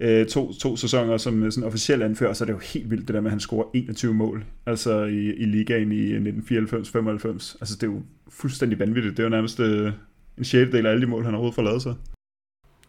øh, 0.00 0.26
to, 0.26 0.52
to 0.52 0.76
sæsoner 0.76 1.16
som 1.16 1.42
øh, 1.42 1.52
sådan 1.52 1.66
officiel 1.66 2.02
anfører, 2.02 2.32
så 2.32 2.44
er 2.44 2.46
det 2.46 2.52
jo 2.52 2.58
helt 2.58 2.90
vildt 2.90 3.08
det 3.08 3.14
der 3.14 3.20
med, 3.20 3.28
at 3.28 3.32
han 3.32 3.40
scorer 3.40 3.66
21 3.74 4.14
mål, 4.14 4.44
altså 4.66 5.04
i, 5.04 5.34
i 5.34 5.44
ligaen 5.44 5.92
i 5.92 6.12
øh, 6.12 6.26
1994-95. 6.26 7.56
Altså 7.60 7.74
det 7.74 7.82
er 7.82 7.86
jo 7.86 8.02
fuldstændig 8.28 8.78
vanvittigt. 8.78 9.16
Det 9.16 9.22
er 9.22 9.26
jo 9.26 9.30
nærmest 9.30 9.60
øh, 9.60 9.92
en 10.38 10.44
sjældel 10.44 10.86
af 10.86 10.90
alle 10.90 11.02
de 11.02 11.06
mål, 11.06 11.24
han 11.24 11.34
overhovedet 11.34 11.54
får 11.54 11.62
lavet 11.62 11.82
sig. 11.82 11.94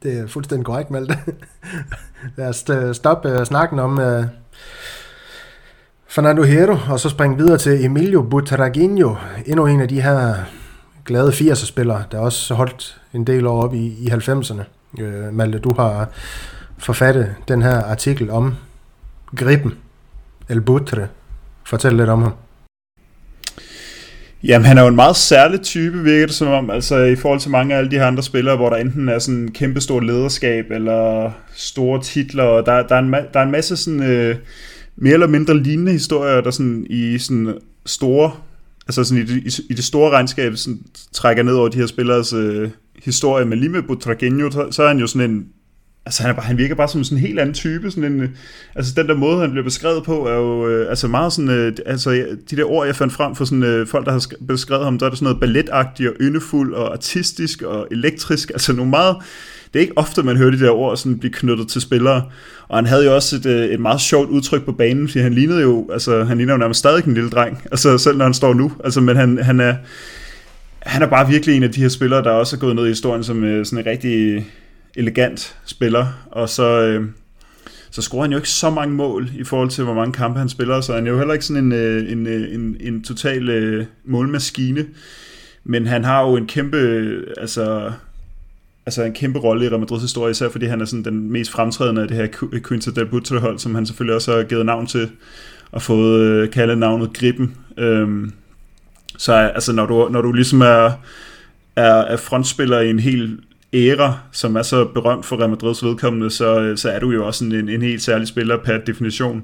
Det 0.03 0.19
er 0.19 0.27
fuldstændig 0.27 0.65
korrekt, 0.65 0.91
Malte. 0.91 1.17
Lad 2.37 2.47
os 2.47 2.65
øh, 2.69 2.95
stoppe 2.95 3.39
uh, 3.39 3.43
snakken 3.43 3.79
om 3.79 3.91
uh, 3.91 4.25
Fernando 6.07 6.43
Hierro, 6.43 6.77
og 6.89 6.99
så 6.99 7.09
springe 7.09 7.37
videre 7.37 7.57
til 7.57 7.85
Emilio 7.85 8.21
Butraguinho, 8.21 9.15
endnu 9.45 9.65
en 9.65 9.81
af 9.81 9.87
de 9.87 10.01
her 10.01 10.35
glade 11.05 11.29
80'er-spillere, 11.29 12.03
der 12.11 12.19
også 12.19 12.53
holdt 12.53 13.01
en 13.13 13.27
del 13.27 13.45
år 13.45 13.63
op 13.63 13.73
i, 13.73 13.85
i 13.85 14.07
90'erne. 14.07 14.63
Uh, 15.01 15.33
Malte, 15.33 15.59
du 15.59 15.73
har 15.75 16.09
forfatte 16.77 17.35
den 17.47 17.61
her 17.61 17.83
artikel 17.83 18.29
om 18.29 18.53
Griben, 19.35 19.73
El 20.49 20.61
Butre. 20.61 21.07
Fortæl 21.65 21.93
lidt 21.93 22.09
om 22.09 22.21
ham. 22.21 22.33
Jamen, 24.43 24.65
han 24.65 24.77
er 24.77 24.81
jo 24.81 24.87
en 24.87 24.95
meget 24.95 25.15
særlig 25.15 25.61
type, 25.61 26.03
virker 26.03 26.25
det 26.25 26.35
som 26.35 26.47
om, 26.47 26.69
altså 26.69 26.97
i 26.97 27.15
forhold 27.15 27.39
til 27.39 27.51
mange 27.51 27.73
af 27.73 27.77
alle 27.77 27.91
de 27.91 27.95
her 27.95 28.05
andre 28.05 28.23
spillere, 28.23 28.55
hvor 28.55 28.69
der 28.69 28.77
enten 28.77 29.09
er 29.09 29.19
sådan 29.19 29.51
kæmpe 29.53 29.81
stort 29.81 30.05
lederskab, 30.05 30.71
eller 30.71 31.31
store 31.55 32.01
titler, 32.01 32.43
og 32.43 32.65
der, 32.65 32.87
der, 32.87 32.95
er, 32.95 32.99
en, 32.99 33.13
der 33.13 33.39
er 33.39 33.43
en 33.43 33.51
masse 33.51 33.77
sådan 33.77 34.03
øh, 34.03 34.35
mere 34.95 35.13
eller 35.13 35.27
mindre 35.27 35.57
lignende 35.57 35.91
historier, 35.91 36.41
der 36.41 36.51
sådan 36.51 36.87
i 36.89 37.17
sådan 37.17 37.53
store, 37.85 38.31
altså 38.87 39.03
sådan 39.03 39.23
i 39.23 39.25
det, 39.25 39.59
i, 39.59 39.61
i 39.69 39.73
det 39.73 39.83
store 39.83 40.11
regnskab 40.11 40.55
sådan, 40.55 40.79
trækker 41.13 41.43
ned 41.43 41.53
over 41.53 41.67
de 41.67 41.77
her 41.77 41.85
spillers 41.85 42.33
øh, 42.33 42.69
historie, 43.03 43.45
men 43.45 43.59
lige 43.59 43.69
med 43.69 43.81
Butragenio, 43.81 44.51
så, 44.51 44.67
så 44.71 44.83
er 44.83 44.87
han 44.87 44.99
jo 44.99 45.07
sådan 45.07 45.31
en 45.31 45.45
altså 46.07 46.21
han, 46.21 46.31
er 46.31 46.35
bare, 46.35 46.45
han 46.45 46.57
virker 46.57 46.75
bare 46.75 46.87
som 46.87 47.03
sådan 47.03 47.17
en 47.17 47.21
helt 47.21 47.39
anden 47.39 47.53
type, 47.53 47.91
sådan 47.91 48.11
en, 48.11 48.21
øh, 48.21 48.29
altså 48.75 48.93
den 48.95 49.07
der 49.07 49.15
måde, 49.15 49.41
han 49.41 49.51
bliver 49.51 49.63
beskrevet 49.63 50.03
på, 50.03 50.27
er 50.27 50.35
jo 50.35 50.67
øh, 50.67 50.89
altså 50.89 51.07
meget 51.07 51.33
sådan, 51.33 51.49
øh, 51.49 51.73
altså 51.85 52.25
de 52.49 52.55
der 52.55 52.71
ord, 52.71 52.85
jeg 52.85 52.95
fandt 52.95 53.13
frem 53.13 53.35
for 53.35 53.45
sådan 53.45 53.63
øh, 53.63 53.87
folk, 53.87 54.05
der 54.05 54.11
har 54.11 54.25
beskrevet 54.47 54.83
ham, 54.83 54.99
så 54.99 55.05
er 55.05 55.09
det 55.09 55.17
sådan 55.17 55.25
noget 55.25 55.39
balletagtigt 55.39 56.09
og 56.09 56.15
yndefuld 56.21 56.73
og 56.73 56.93
artistisk 56.93 57.61
og 57.61 57.87
elektrisk, 57.91 58.49
altså 58.49 58.73
nogle 58.73 58.89
meget, 58.89 59.15
det 59.73 59.79
er 59.79 59.81
ikke 59.81 59.97
ofte, 59.97 60.23
man 60.23 60.37
hører 60.37 60.51
de 60.51 60.59
der 60.59 60.71
ord 60.71 60.97
sådan 60.97 61.19
blive 61.19 61.33
knyttet 61.33 61.67
til 61.67 61.81
spillere, 61.81 62.23
og 62.67 62.77
han 62.77 62.85
havde 62.85 63.05
jo 63.05 63.15
også 63.15 63.35
et, 63.35 63.45
øh, 63.45 63.65
et 63.65 63.79
meget 63.79 64.01
sjovt 64.01 64.29
udtryk 64.29 64.65
på 64.65 64.71
banen, 64.71 65.07
fordi 65.07 65.19
han 65.19 65.33
lignede 65.33 65.61
jo, 65.61 65.89
altså 65.93 66.23
han 66.23 66.37
ligner 66.37 66.53
jo 66.53 66.57
nærmest 66.57 66.79
stadig 66.79 67.07
en 67.07 67.13
lille 67.13 67.29
dreng, 67.29 67.63
altså 67.71 67.97
selv 67.97 68.17
når 68.17 68.25
han 68.25 68.33
står 68.33 68.53
nu, 68.53 68.71
altså 68.83 69.01
men 69.01 69.15
han, 69.15 69.37
han 69.37 69.59
er, 69.59 69.75
han 70.79 71.01
er 71.01 71.07
bare 71.07 71.27
virkelig 71.29 71.55
en 71.55 71.63
af 71.63 71.71
de 71.71 71.81
her 71.81 71.89
spillere, 71.89 72.23
der 72.23 72.31
også 72.31 72.55
er 72.55 72.59
gået 72.59 72.75
ned 72.75 72.85
i 72.85 72.89
historien 72.89 73.23
som 73.23 73.43
øh, 73.43 73.65
sådan 73.65 73.79
en 73.79 73.91
rigtig 73.91 74.45
elegant 74.97 75.57
spiller, 75.65 76.27
og 76.31 76.49
så, 76.49 76.81
øh, 76.81 77.05
så 77.91 78.01
scorer 78.01 78.21
han 78.21 78.31
jo 78.31 78.37
ikke 78.37 78.49
så 78.49 78.69
mange 78.69 78.95
mål 78.95 79.29
i 79.39 79.43
forhold 79.43 79.69
til, 79.69 79.83
hvor 79.83 79.93
mange 79.93 80.13
kampe 80.13 80.39
han 80.39 80.49
spiller, 80.49 80.81
så 80.81 80.93
han 80.93 81.07
er 81.07 81.11
jo 81.11 81.17
heller 81.17 81.33
ikke 81.33 81.45
sådan 81.45 81.63
en, 81.63 81.71
øh, 81.71 82.11
en, 82.11 82.27
øh, 82.27 82.53
en, 82.53 82.77
en 82.79 83.03
total 83.03 83.49
øh, 83.49 83.85
målmaskine, 84.05 84.85
men 85.63 85.87
han 85.87 86.03
har 86.03 86.21
jo 86.21 86.35
en 86.35 86.47
kæmpe, 86.47 86.77
øh, 86.77 87.27
altså, 87.37 87.91
altså 88.85 89.03
en 89.03 89.13
kæmpe 89.13 89.39
rolle 89.39 89.65
i 89.65 89.69
Real 89.69 89.79
Madrids 89.79 90.01
historie, 90.01 90.31
især 90.31 90.49
fordi 90.49 90.65
han 90.65 90.81
er 90.81 90.85
sådan 90.85 91.05
den 91.05 91.31
mest 91.31 91.51
fremtrædende 91.51 92.01
af 92.01 92.07
det 92.07 92.17
her 92.17 92.27
Quinta 92.67 92.91
del 92.91 93.05
Butler-hold, 93.05 93.59
som 93.59 93.75
han 93.75 93.85
selvfølgelig 93.85 94.15
også 94.15 94.35
har 94.35 94.43
givet 94.43 94.65
navn 94.65 94.87
til, 94.87 95.09
og 95.71 95.81
fået 95.81 96.19
øh, 96.19 96.51
kaldet 96.51 96.77
navnet 96.77 97.13
Grippen. 97.13 97.55
Øhm, 97.77 98.31
så 99.17 99.33
altså, 99.33 99.73
når 99.73 99.85
du, 99.85 100.07
når 100.11 100.21
du 100.21 100.31
ligesom 100.31 100.61
er, 100.61 100.91
er, 101.75 101.93
er 101.93 102.17
frontspiller 102.17 102.79
i 102.79 102.89
en 102.89 102.99
helt 102.99 103.39
æra, 103.77 104.19
som 104.31 104.55
er 104.55 104.61
så 104.61 104.85
berømt 104.85 105.25
for 105.25 105.39
Real 105.39 105.49
Madrids 105.49 105.83
vedkommende, 105.83 106.31
så, 106.31 106.59
øh, 106.59 106.77
så 106.77 106.89
er 106.89 106.99
du 106.99 107.11
jo 107.11 107.25
også 107.25 107.45
en, 107.45 107.69
en 107.69 107.81
helt 107.81 108.01
særlig 108.01 108.27
spiller 108.27 108.57
per 108.57 108.77
definition. 108.77 109.43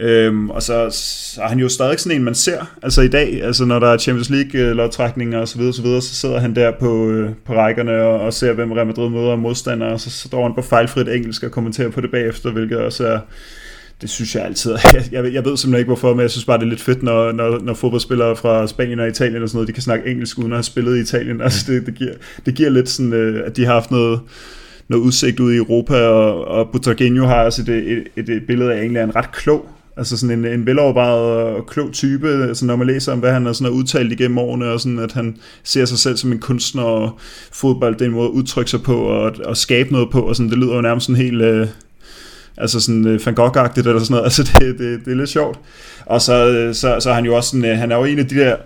Øhm, 0.00 0.50
og 0.50 0.62
så, 0.62 0.88
så 0.90 1.42
er 1.42 1.48
han 1.48 1.58
jo 1.58 1.68
stadig 1.68 2.00
sådan 2.00 2.18
en, 2.18 2.24
man 2.24 2.34
ser, 2.34 2.76
altså 2.82 3.02
i 3.02 3.08
dag, 3.08 3.42
altså 3.42 3.64
når 3.64 3.78
der 3.78 3.88
er 3.88 3.98
Champions 3.98 4.30
League-lodtrækninger 4.30 5.38
og 5.38 5.48
så 5.48 5.58
videre, 5.58 5.72
så 5.72 5.82
videre, 5.82 6.00
så 6.00 6.14
sidder 6.14 6.38
han 6.38 6.54
der 6.54 6.72
på, 6.80 7.10
øh, 7.10 7.30
på 7.46 7.54
rækkerne 7.54 8.02
og, 8.02 8.20
og 8.20 8.32
ser, 8.32 8.52
hvem 8.52 8.72
Real 8.72 8.86
Madrid 8.86 9.08
møder 9.08 9.36
modstandere, 9.36 9.92
og 9.92 10.00
så 10.00 10.10
står 10.10 10.42
han 10.42 10.54
på 10.54 10.62
fejlfrit 10.62 11.08
engelsk 11.08 11.42
og 11.42 11.50
kommenterer 11.50 11.90
på 11.90 12.00
det 12.00 12.10
bagefter, 12.10 12.50
hvilket 12.50 12.78
også 12.78 13.06
er, 13.06 13.18
det 14.00 14.10
synes 14.10 14.34
jeg 14.34 14.44
altid. 14.44 14.72
Jeg, 15.12 15.32
jeg 15.32 15.44
ved 15.44 15.56
simpelthen 15.56 15.74
ikke 15.74 15.88
hvorfor, 15.88 16.14
men 16.14 16.20
jeg 16.20 16.30
synes 16.30 16.44
bare, 16.44 16.58
det 16.58 16.64
er 16.64 16.68
lidt 16.68 16.80
fedt, 16.80 17.02
når, 17.02 17.32
når, 17.32 17.58
når 17.62 17.74
fodboldspillere 17.74 18.36
fra 18.36 18.66
Spanien 18.66 19.00
og 19.00 19.08
Italien 19.08 19.42
og 19.42 19.48
sådan 19.48 19.56
noget, 19.56 19.68
de 19.68 19.72
kan 19.72 19.82
snakke 19.82 20.10
engelsk 20.10 20.38
uden 20.38 20.52
at 20.52 20.56
have 20.56 20.62
spillet 20.62 20.96
i 20.96 21.00
Italien. 21.00 21.40
Altså 21.50 21.72
det, 21.72 21.86
det, 21.86 21.94
giver, 21.94 22.12
det 22.46 22.54
giver 22.54 22.70
lidt 22.70 22.88
sådan, 22.88 23.12
øh, 23.12 23.46
at 23.46 23.56
de 23.56 23.64
har 23.64 23.72
haft 23.72 23.90
noget, 23.90 24.20
noget 24.88 25.02
udsigt 25.02 25.40
ud 25.40 25.52
i 25.52 25.56
Europa, 25.56 25.96
og, 25.96 26.44
og 26.44 26.68
Butragueño 26.74 27.24
har 27.24 27.44
også 27.44 27.62
et, 27.62 27.68
et, 28.16 28.28
et, 28.28 28.42
billede 28.46 28.74
af 28.74 28.84
England 28.84 29.10
en 29.10 29.16
ret 29.16 29.32
klog, 29.32 29.68
altså 29.96 30.16
sådan 30.16 30.38
en, 30.38 30.44
en 30.52 30.66
velovervejet 30.66 31.20
og 31.56 31.66
klog 31.66 31.92
type, 31.92 32.28
altså 32.28 32.66
når 32.66 32.76
man 32.76 32.86
læser 32.86 33.12
om, 33.12 33.18
hvad 33.18 33.32
han 33.32 33.46
har 33.46 33.52
sådan 33.52 33.72
udtalt 33.72 34.12
igennem 34.12 34.38
årene, 34.38 34.66
og 34.66 34.80
sådan, 34.80 34.98
at 34.98 35.12
han 35.12 35.36
ser 35.64 35.84
sig 35.84 35.98
selv 35.98 36.16
som 36.16 36.32
en 36.32 36.38
kunstner, 36.38 36.82
og 36.82 37.18
fodbold 37.52 37.94
det 37.94 38.02
er 38.02 38.06
en 38.06 38.14
måde 38.14 38.28
at 38.28 38.32
udtrykke 38.32 38.70
sig 38.70 38.82
på, 38.82 38.96
og, 38.96 39.32
og 39.44 39.56
skabe 39.56 39.92
noget 39.92 40.10
på, 40.10 40.20
og 40.20 40.36
sådan, 40.36 40.50
det 40.50 40.58
lyder 40.58 40.74
jo 40.74 40.80
nærmest 40.80 41.06
sådan 41.06 41.22
helt... 41.22 41.42
Øh, 41.42 41.66
altså 42.60 42.80
sådan 42.80 43.06
øh, 43.06 43.26
Van 43.26 43.34
Gogh-agtigt 43.34 43.88
eller 43.88 43.98
sådan 43.98 44.14
noget, 44.14 44.24
altså 44.28 44.42
det, 44.42 44.78
det, 44.78 45.04
det 45.04 45.12
er 45.12 45.16
lidt 45.16 45.30
sjovt. 45.30 45.58
Og 46.06 46.20
så, 46.20 46.48
øh, 46.48 46.74
så, 46.74 46.96
så 47.00 47.10
er 47.10 47.14
han 47.14 47.24
jo 47.24 47.36
også 47.36 47.50
sådan, 47.50 47.64
øh, 47.64 47.78
han 47.78 47.92
er 47.92 47.96
jo 47.96 48.04
en 48.04 48.18
af 48.18 48.26
de 48.26 48.34
der, 48.34 48.56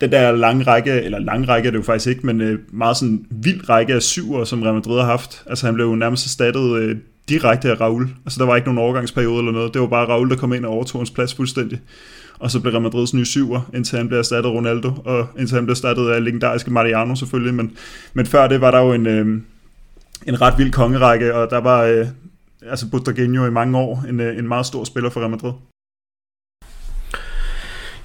den 0.00 0.12
der 0.12 0.32
lange 0.32 0.64
række, 0.64 0.90
eller 0.90 1.18
lang 1.18 1.48
række 1.48 1.66
er 1.66 1.70
det 1.70 1.78
jo 1.78 1.82
faktisk 1.82 2.06
ikke, 2.06 2.26
men 2.26 2.40
øh, 2.40 2.58
meget 2.72 2.96
sådan 2.96 3.24
vild 3.30 3.68
række 3.68 3.94
af 3.94 4.02
syver, 4.02 4.44
som 4.44 4.62
Real 4.62 4.74
Madrid 4.74 4.98
har 4.98 5.06
haft. 5.06 5.42
Altså 5.46 5.66
han 5.66 5.74
blev 5.74 5.86
jo 5.86 5.94
nærmest 5.94 6.26
erstattet 6.26 6.76
øh, 6.76 6.96
direkte 7.28 7.70
af 7.70 7.80
Raul. 7.80 8.08
Altså 8.24 8.38
der 8.38 8.46
var 8.46 8.56
ikke 8.56 8.68
nogen 8.68 8.78
overgangsperiode 8.78 9.38
eller 9.38 9.52
noget. 9.52 9.74
Det 9.74 9.80
var 9.80 9.86
bare 9.86 10.08
Raul, 10.08 10.30
der 10.30 10.36
kom 10.36 10.52
ind 10.52 10.64
og 10.64 10.72
overtog 10.72 11.00
hans 11.00 11.10
plads 11.10 11.34
fuldstændig. 11.34 11.80
Og 12.38 12.50
så 12.50 12.60
blev 12.60 12.72
Real 12.72 12.82
Madrids 12.82 13.14
nye 13.14 13.24
syver, 13.24 13.70
indtil 13.74 13.98
han 13.98 14.08
blev 14.08 14.18
erstattet 14.18 14.50
af 14.50 14.54
Ronaldo, 14.54 14.92
og 15.04 15.26
indtil 15.38 15.54
han 15.54 15.64
blev 15.64 15.72
erstattet 15.72 16.10
af 16.10 16.24
legendariske 16.24 16.70
Mariano 16.70 17.14
selvfølgelig. 17.14 17.54
Men, 17.54 17.72
men 18.14 18.26
før 18.26 18.48
det 18.48 18.60
var 18.60 18.70
der 18.70 18.80
jo 18.80 18.92
en, 18.92 19.06
øh, 19.06 19.26
en 20.26 20.40
ret 20.40 20.54
vild 20.58 20.72
kongerække, 20.72 21.34
og 21.34 21.50
der 21.50 21.58
var, 21.58 21.82
øh, 21.82 22.06
altså 22.70 22.86
Butragueño 22.86 23.46
i 23.46 23.50
mange 23.50 23.78
år, 23.78 24.04
en, 24.08 24.20
øh, 24.20 24.38
en 24.38 24.48
meget 24.48 24.66
stor 24.66 24.84
spiller 24.84 25.10
for 25.10 25.20
Real 25.20 25.30
Madrid. 25.30 25.52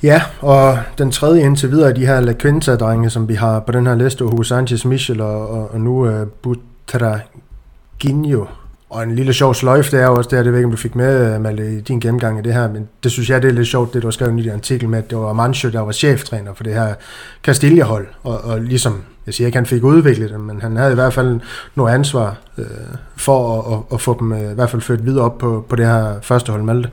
Ja, 0.03 0.21
og 0.39 0.79
den 0.97 1.11
tredje 1.11 1.41
indtil 1.41 1.71
videre 1.71 1.89
af 1.89 1.95
de 1.95 2.05
her 2.05 2.19
La 2.19 2.33
Quinta-drenge, 2.33 3.09
som 3.09 3.29
vi 3.29 3.33
har 3.33 3.59
på 3.59 3.71
den 3.71 3.87
her 3.87 3.95
liste, 3.95 4.23
Hugo 4.23 4.43
Sanchez 4.43 4.85
Michel 4.85 5.21
og, 5.21 5.49
og, 5.49 5.71
og 5.71 5.81
nu 5.81 6.07
uh, 6.07 6.27
Butragueño. 6.47 8.47
Og 8.89 9.03
en 9.03 9.15
lille 9.15 9.33
sjov 9.33 9.53
sløjf, 9.53 9.91
det 9.91 10.01
er 10.01 10.05
jo 10.05 10.15
også 10.15 10.29
det, 10.29 10.37
jeg 10.37 10.45
ved 10.45 10.55
ikke, 10.55 10.65
om 10.65 10.71
du 10.71 10.77
fik 10.77 10.95
med, 10.95 11.35
øh, 11.35 11.41
Malte, 11.41 11.77
i 11.77 11.81
din 11.81 11.99
gennemgang 11.99 12.37
af 12.37 12.43
det 12.43 12.53
her, 12.53 12.71
men 12.71 12.87
det 13.03 13.11
synes 13.11 13.29
jeg, 13.29 13.41
det 13.41 13.49
er 13.49 13.53
lidt 13.53 13.67
sjovt, 13.67 13.93
det 13.93 14.01
du 14.01 14.07
har 14.07 14.11
skrevet 14.11 14.39
i 14.39 14.43
din 14.43 14.51
artikel 14.51 14.89
med, 14.89 14.99
at 14.99 15.09
det 15.09 15.17
var 15.17 15.33
Mancho, 15.33 15.69
der 15.69 15.79
var 15.79 15.91
cheftræner 15.91 16.53
for 16.53 16.63
det 16.63 16.73
her 16.73 16.93
Castilla-hold, 17.43 18.07
og, 18.23 18.43
og 18.43 18.61
ligesom 18.61 19.03
jeg 19.29 19.33
siger 19.33 19.47
ikke, 19.47 19.57
han 19.57 19.65
fik 19.65 19.83
udviklet 19.83 20.29
dem, 20.29 20.39
men 20.39 20.61
han 20.61 20.77
havde 20.77 20.91
i 20.91 20.95
hvert 20.95 21.13
fald 21.13 21.39
noget 21.75 21.93
ansvar 21.93 22.37
øh, 22.57 22.65
for 23.17 23.61
at, 23.61 23.73
at, 23.73 23.79
at 23.93 24.01
få 24.01 24.17
dem 24.19 24.31
øh, 24.31 24.51
i 24.51 24.55
hvert 24.55 24.69
fald 24.69 24.81
ført 24.81 25.05
videre 25.05 25.25
op 25.25 25.37
på, 25.37 25.65
på 25.69 25.75
det 25.75 25.85
her 25.85 26.15
første 26.21 26.51
hold 26.51 26.63
Malte. 26.63 26.89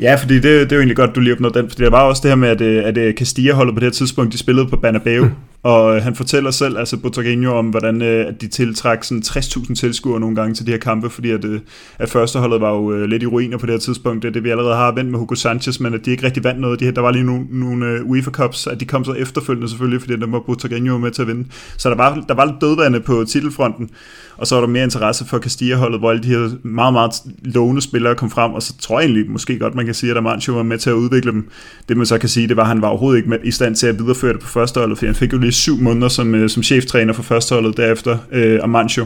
Ja, 0.00 0.14
fordi 0.14 0.34
det, 0.34 0.42
det 0.44 0.72
er 0.72 0.76
jo 0.76 0.80
egentlig 0.80 0.96
godt, 0.96 1.14
du 1.14 1.20
lige 1.20 1.34
åbner 1.34 1.48
den, 1.48 1.70
fordi 1.70 1.82
der 1.82 1.90
var 1.90 2.02
også 2.02 2.20
det 2.22 2.30
her 2.30 2.36
med, 2.36 2.48
at, 2.48 2.60
øh, 2.60 2.84
at 2.84 3.14
Castilla-holdet 3.18 3.74
på 3.74 3.80
det 3.80 3.86
her 3.86 3.90
tidspunkt, 3.90 4.32
de 4.32 4.38
spillede 4.38 4.68
på 4.68 4.76
Banabeo, 4.76 5.24
mm 5.24 5.30
og 5.62 5.96
øh, 5.96 6.02
han 6.02 6.14
fortæller 6.14 6.50
selv, 6.50 6.78
altså 6.78 6.96
Botagenio, 6.96 7.56
om 7.56 7.66
hvordan 7.66 8.02
øh, 8.02 8.26
at 8.26 8.40
de 8.40 8.48
tiltræk 8.48 9.04
sådan 9.04 9.22
60.000 9.26 9.74
tilskuere 9.74 10.20
nogle 10.20 10.36
gange 10.36 10.54
til 10.54 10.66
de 10.66 10.70
her 10.70 10.78
kampe, 10.78 11.10
fordi 11.10 11.30
at, 11.30 11.44
øh, 11.44 11.60
at 11.98 12.08
førsteholdet 12.08 12.60
var 12.60 12.70
jo 12.70 12.92
øh, 12.92 13.08
lidt 13.08 13.22
i 13.22 13.26
ruiner 13.26 13.58
på 13.58 13.66
det 13.66 13.72
her 13.72 13.78
tidspunkt, 13.78 14.22
det 14.22 14.28
er 14.28 14.32
det, 14.32 14.44
vi 14.44 14.50
allerede 14.50 14.74
har 14.74 14.92
vendt 14.92 15.10
med 15.10 15.18
Hugo 15.18 15.34
Sanchez, 15.34 15.80
men 15.80 15.94
at 15.94 16.04
de 16.04 16.10
ikke 16.10 16.24
rigtig 16.24 16.44
vandt 16.44 16.60
noget. 16.60 16.80
De, 16.80 16.90
der 16.90 17.00
var 17.00 17.10
lige 17.10 17.24
nogle, 17.24 17.46
nogle 17.50 18.04
UEFA 18.04 18.30
Cups, 18.30 18.66
at 18.66 18.80
de 18.80 18.84
kom 18.84 19.04
så 19.04 19.12
efterfølgende 19.12 19.68
selvfølgelig, 19.68 20.00
fordi 20.00 20.16
der 20.16 20.26
var 20.26 20.40
Botagenio 20.40 20.98
med 20.98 21.10
til 21.10 21.22
at 21.22 21.28
vinde. 21.28 21.48
Så 21.76 21.88
der 21.88 21.96
var, 21.96 22.24
der 22.28 22.34
var 22.34 22.44
lidt 22.44 22.60
dødvande 22.60 23.00
på 23.00 23.24
titelfronten, 23.28 23.90
og 24.38 24.46
så 24.46 24.54
var 24.54 24.62
der 24.62 24.68
mere 24.68 24.84
interesse 24.84 25.24
for 25.24 25.38
Castilla-holdet, 25.38 25.98
hvor 25.98 26.10
alle 26.10 26.22
de 26.22 26.28
her 26.28 26.50
meget, 26.62 26.92
meget 26.92 27.12
lovende 27.44 27.82
spillere 27.82 28.14
kom 28.14 28.30
frem, 28.30 28.52
og 28.52 28.62
så 28.62 28.78
tror 28.78 29.00
jeg 29.00 29.06
egentlig 29.06 29.30
måske 29.30 29.58
godt, 29.58 29.74
man 29.74 29.84
kan 29.84 29.94
sige, 29.94 30.10
at 30.10 30.16
Amancio 30.16 30.54
var 30.54 30.62
med 30.62 30.78
til 30.78 30.90
at 30.90 30.94
udvikle 30.94 31.32
dem. 31.32 31.48
Det 31.88 31.96
man 31.96 32.06
så 32.06 32.18
kan 32.18 32.28
sige, 32.28 32.48
det 32.48 32.56
var, 32.56 32.62
at 32.62 32.68
han 32.68 32.82
var 32.82 32.88
overhovedet 32.88 33.18
ikke 33.18 33.30
med, 33.30 33.38
i 33.44 33.50
stand 33.50 33.74
til 33.74 33.86
at 33.86 33.98
videreføre 33.98 34.32
det 34.32 34.40
på 34.40 34.48
førsteholdet, 34.48 34.98
for 34.98 35.06
han 35.06 35.14
fik 35.14 35.32
jo 35.32 35.38
lige 35.38 35.52
syv 35.52 35.76
måneder 35.76 36.08
som, 36.08 36.34
øh, 36.34 36.48
som 36.48 36.62
cheftræner 36.62 37.12
for 37.12 37.22
førsteholdet 37.22 37.76
derefter, 37.76 38.18
øh, 38.32 38.60
Amancio. 38.62 39.04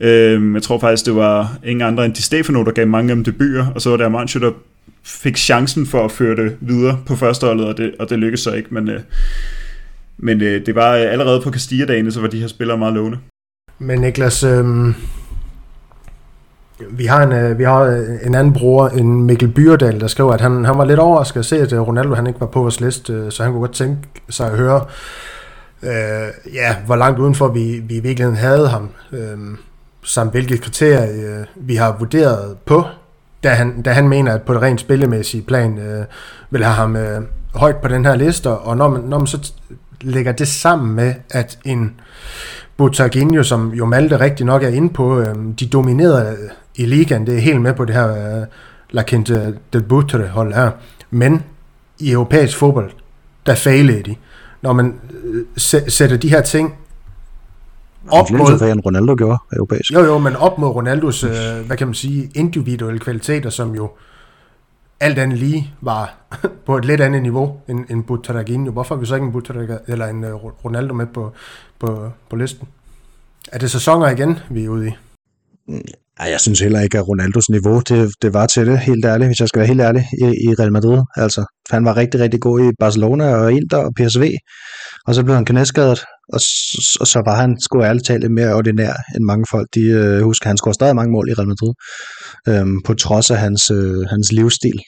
Øh, 0.00 0.54
jeg 0.54 0.62
tror 0.62 0.78
faktisk, 0.78 1.06
det 1.06 1.16
var 1.16 1.58
ingen 1.64 1.86
andre 1.86 2.04
end 2.04 2.14
Di 2.14 2.22
Stefano, 2.22 2.64
der 2.64 2.72
gav 2.72 2.86
mange 2.86 3.10
af 3.10 3.16
dem 3.16 3.24
debuter, 3.24 3.66
og 3.74 3.82
så 3.82 3.90
var 3.90 3.96
det 3.96 4.04
Amancio, 4.04 4.40
der 4.40 4.50
fik 5.04 5.36
chancen 5.36 5.86
for 5.86 6.04
at 6.04 6.12
føre 6.12 6.36
det 6.36 6.56
videre 6.60 6.98
på 7.06 7.16
førsteholdet, 7.16 7.66
og 7.66 7.76
det, 7.76 7.94
og 7.98 8.10
det 8.10 8.18
lykkedes 8.18 8.40
så 8.40 8.52
ikke, 8.52 8.74
men, 8.74 8.88
øh, 8.88 9.00
men 10.18 10.42
øh, 10.42 10.66
det 10.66 10.74
var 10.74 10.96
øh, 10.96 11.12
allerede 11.12 11.40
på 11.40 11.50
Castilla-dagene, 11.50 12.12
så 12.12 12.20
var 12.20 12.28
de 12.28 12.40
her 12.40 12.46
spillere 12.46 12.78
meget 12.78 12.94
lovende. 12.94 13.18
Men 13.78 14.00
Niklas, 14.00 14.44
øh, 14.44 14.94
vi 16.90 17.06
har 17.06 17.22
en, 17.22 17.32
øh, 17.32 17.58
vi 17.58 17.64
har 17.64 17.80
øh, 17.80 18.06
en 18.22 18.34
anden 18.34 18.52
bror, 18.52 18.88
en 18.88 19.22
Mikkel 19.22 19.48
Byrdal, 19.48 20.00
der 20.00 20.06
skriver, 20.06 20.32
at 20.32 20.40
han, 20.40 20.64
han 20.64 20.78
var 20.78 20.84
lidt 20.84 20.98
overrasket 20.98 21.40
at 21.40 21.46
se, 21.46 21.58
at 21.58 21.72
øh, 21.72 21.80
Ronaldo 21.80 22.14
han 22.14 22.26
ikke 22.26 22.40
var 22.40 22.46
på 22.46 22.60
vores 22.60 22.80
liste, 22.80 23.12
øh, 23.12 23.32
så 23.32 23.42
han 23.42 23.52
kunne 23.52 23.60
godt 23.60 23.74
tænke 23.74 24.02
sig 24.30 24.50
at 24.50 24.58
høre, 24.58 24.84
øh, 25.82 26.54
ja, 26.54 26.76
hvor 26.86 26.96
langt 26.96 27.18
udenfor 27.18 27.48
vi, 27.48 27.82
vi 27.84 27.96
i 27.96 28.00
virkeligheden 28.00 28.36
havde 28.36 28.68
ham, 28.68 28.88
øh, 29.12 29.38
samt 30.02 30.30
hvilke 30.30 30.58
kriterier 30.58 31.38
øh, 31.40 31.46
vi 31.56 31.76
har 31.76 31.96
vurderet 31.98 32.56
på, 32.66 32.84
da 33.44 33.48
han, 33.48 33.82
da 33.82 33.92
han 33.92 34.08
mener, 34.08 34.34
at 34.34 34.42
på 34.42 34.54
det 34.54 34.62
rent 34.62 34.80
spillemæssige 34.80 35.42
plan 35.42 35.78
øh, 35.78 36.04
vil 36.50 36.64
have 36.64 36.74
ham 36.74 36.96
øh, 36.96 37.22
højt 37.54 37.76
på 37.76 37.88
den 37.88 38.04
her 38.04 38.14
liste, 38.14 38.50
og 38.50 38.76
når 38.76 38.88
man, 38.88 39.00
når 39.00 39.18
man 39.18 39.26
så 39.26 39.52
lægger 40.00 40.32
det 40.32 40.48
sammen 40.48 40.96
med, 40.96 41.14
at 41.30 41.58
en 41.64 42.00
Botaginho, 42.76 43.42
som 43.42 43.74
jo 43.74 43.86
Malte 43.86 44.20
rigtig 44.20 44.46
nok 44.46 44.62
er 44.62 44.68
inde 44.68 44.88
på, 44.88 45.20
øh, 45.20 45.34
de 45.60 45.66
dominerede 45.66 46.36
i 46.74 46.86
ligaen, 46.86 47.26
det 47.26 47.34
er 47.34 47.38
helt 47.38 47.60
med 47.60 47.74
på 47.74 47.84
det 47.84 47.94
her 47.94 48.38
øh, 48.40 48.46
La 48.90 49.02
Quinte 49.08 49.58
del 49.72 49.82
Butre 49.82 50.28
hold 50.28 50.54
her, 50.54 50.70
men 51.10 51.42
i 51.98 52.10
europæisk 52.10 52.56
fodbold, 52.58 52.90
der 53.46 53.54
failede 53.54 54.02
de. 54.02 54.14
Når 54.62 54.72
man 54.72 54.94
øh, 55.24 55.44
sætter 55.88 56.16
de 56.16 56.28
her 56.28 56.42
ting 56.42 56.74
op 58.08 58.30
mod... 58.30 58.58
Hvad 58.58 58.86
Ronaldo 58.86 59.14
gjorde 59.14 59.38
europæisk. 59.52 59.92
Jo, 59.92 60.04
jo, 60.04 60.18
men 60.18 60.36
op 60.36 60.58
mod 60.58 60.68
Ronaldos, 60.68 61.24
øh, 61.24 61.30
hvad 61.66 61.76
kan 61.76 61.86
man 61.86 61.94
sige, 61.94 62.30
individuelle 62.34 62.98
kvaliteter, 63.00 63.50
som 63.50 63.74
jo 63.74 63.90
alt 65.00 65.18
andet 65.18 65.38
lige 65.38 65.74
var 65.80 66.14
på 66.66 66.76
et 66.76 66.84
lidt 66.84 67.00
andet 67.00 67.22
niveau 67.22 67.60
end, 67.68 67.84
end 67.90 68.04
Butraguinho. 68.04 68.72
Hvorfor 68.72 68.94
har 68.94 69.00
vi 69.00 69.06
så 69.06 69.14
ikke 69.14 69.26
en 69.26 69.32
Butraguinho 69.32 69.78
eller 69.86 70.06
en 70.06 70.24
uh, 70.24 70.64
Ronaldo 70.64 70.94
med 70.94 71.06
på, 71.06 71.32
på, 71.78 72.10
på 72.30 72.36
listen? 72.36 72.68
Er 73.52 73.58
det 73.58 73.70
sæsoner 73.70 74.08
igen, 74.08 74.38
vi 74.50 74.64
er 74.64 74.68
ude 74.68 74.88
i? 74.88 74.90
Mm, 75.68 75.80
ej, 76.20 76.30
jeg 76.30 76.40
synes 76.40 76.60
heller 76.60 76.80
ikke, 76.80 76.98
at 76.98 77.08
Ronaldos 77.08 77.48
niveau, 77.48 77.80
det, 77.88 78.10
det 78.22 78.34
var 78.34 78.46
til 78.46 78.66
det, 78.66 78.78
helt 78.78 79.04
ærligt, 79.04 79.28
hvis 79.28 79.40
jeg 79.40 79.48
skal 79.48 79.60
være 79.60 79.68
helt 79.68 79.80
ærlig, 79.80 80.04
i, 80.12 80.24
i 80.24 80.54
Real 80.54 80.72
Madrid. 80.72 81.02
Altså, 81.16 81.44
han 81.70 81.84
var 81.84 81.96
rigtig, 81.96 82.20
rigtig 82.20 82.40
god 82.40 82.60
i 82.60 82.72
Barcelona 82.78 83.34
og 83.34 83.52
Inter 83.52 83.76
og 83.76 83.92
PSV, 83.96 84.24
og 85.06 85.14
så 85.14 85.24
blev 85.24 85.34
han 85.34 85.44
knæskadet, 85.44 86.00
og, 86.32 86.40
og 87.00 87.06
så 87.06 87.22
var 87.26 87.36
han 87.40 87.60
sgu 87.60 87.82
ærligt 87.82 88.06
talt 88.06 88.30
mere 88.30 88.54
ordinær 88.54 88.92
end 89.14 89.24
mange 89.24 89.46
folk. 89.50 89.68
De 89.74 89.80
øh, 89.80 90.22
husker, 90.22 90.48
han 90.48 90.56
scorede 90.56 90.74
stadig 90.74 90.96
mange 90.96 91.12
mål 91.12 91.28
i 91.28 91.34
Real 91.34 91.48
Madrid, 91.48 91.72
øhm, 92.48 92.82
på 92.86 92.94
trods 92.94 93.30
af 93.30 93.38
hans, 93.38 93.70
øh, 93.70 94.06
hans 94.10 94.32
livsstil, 94.32 94.80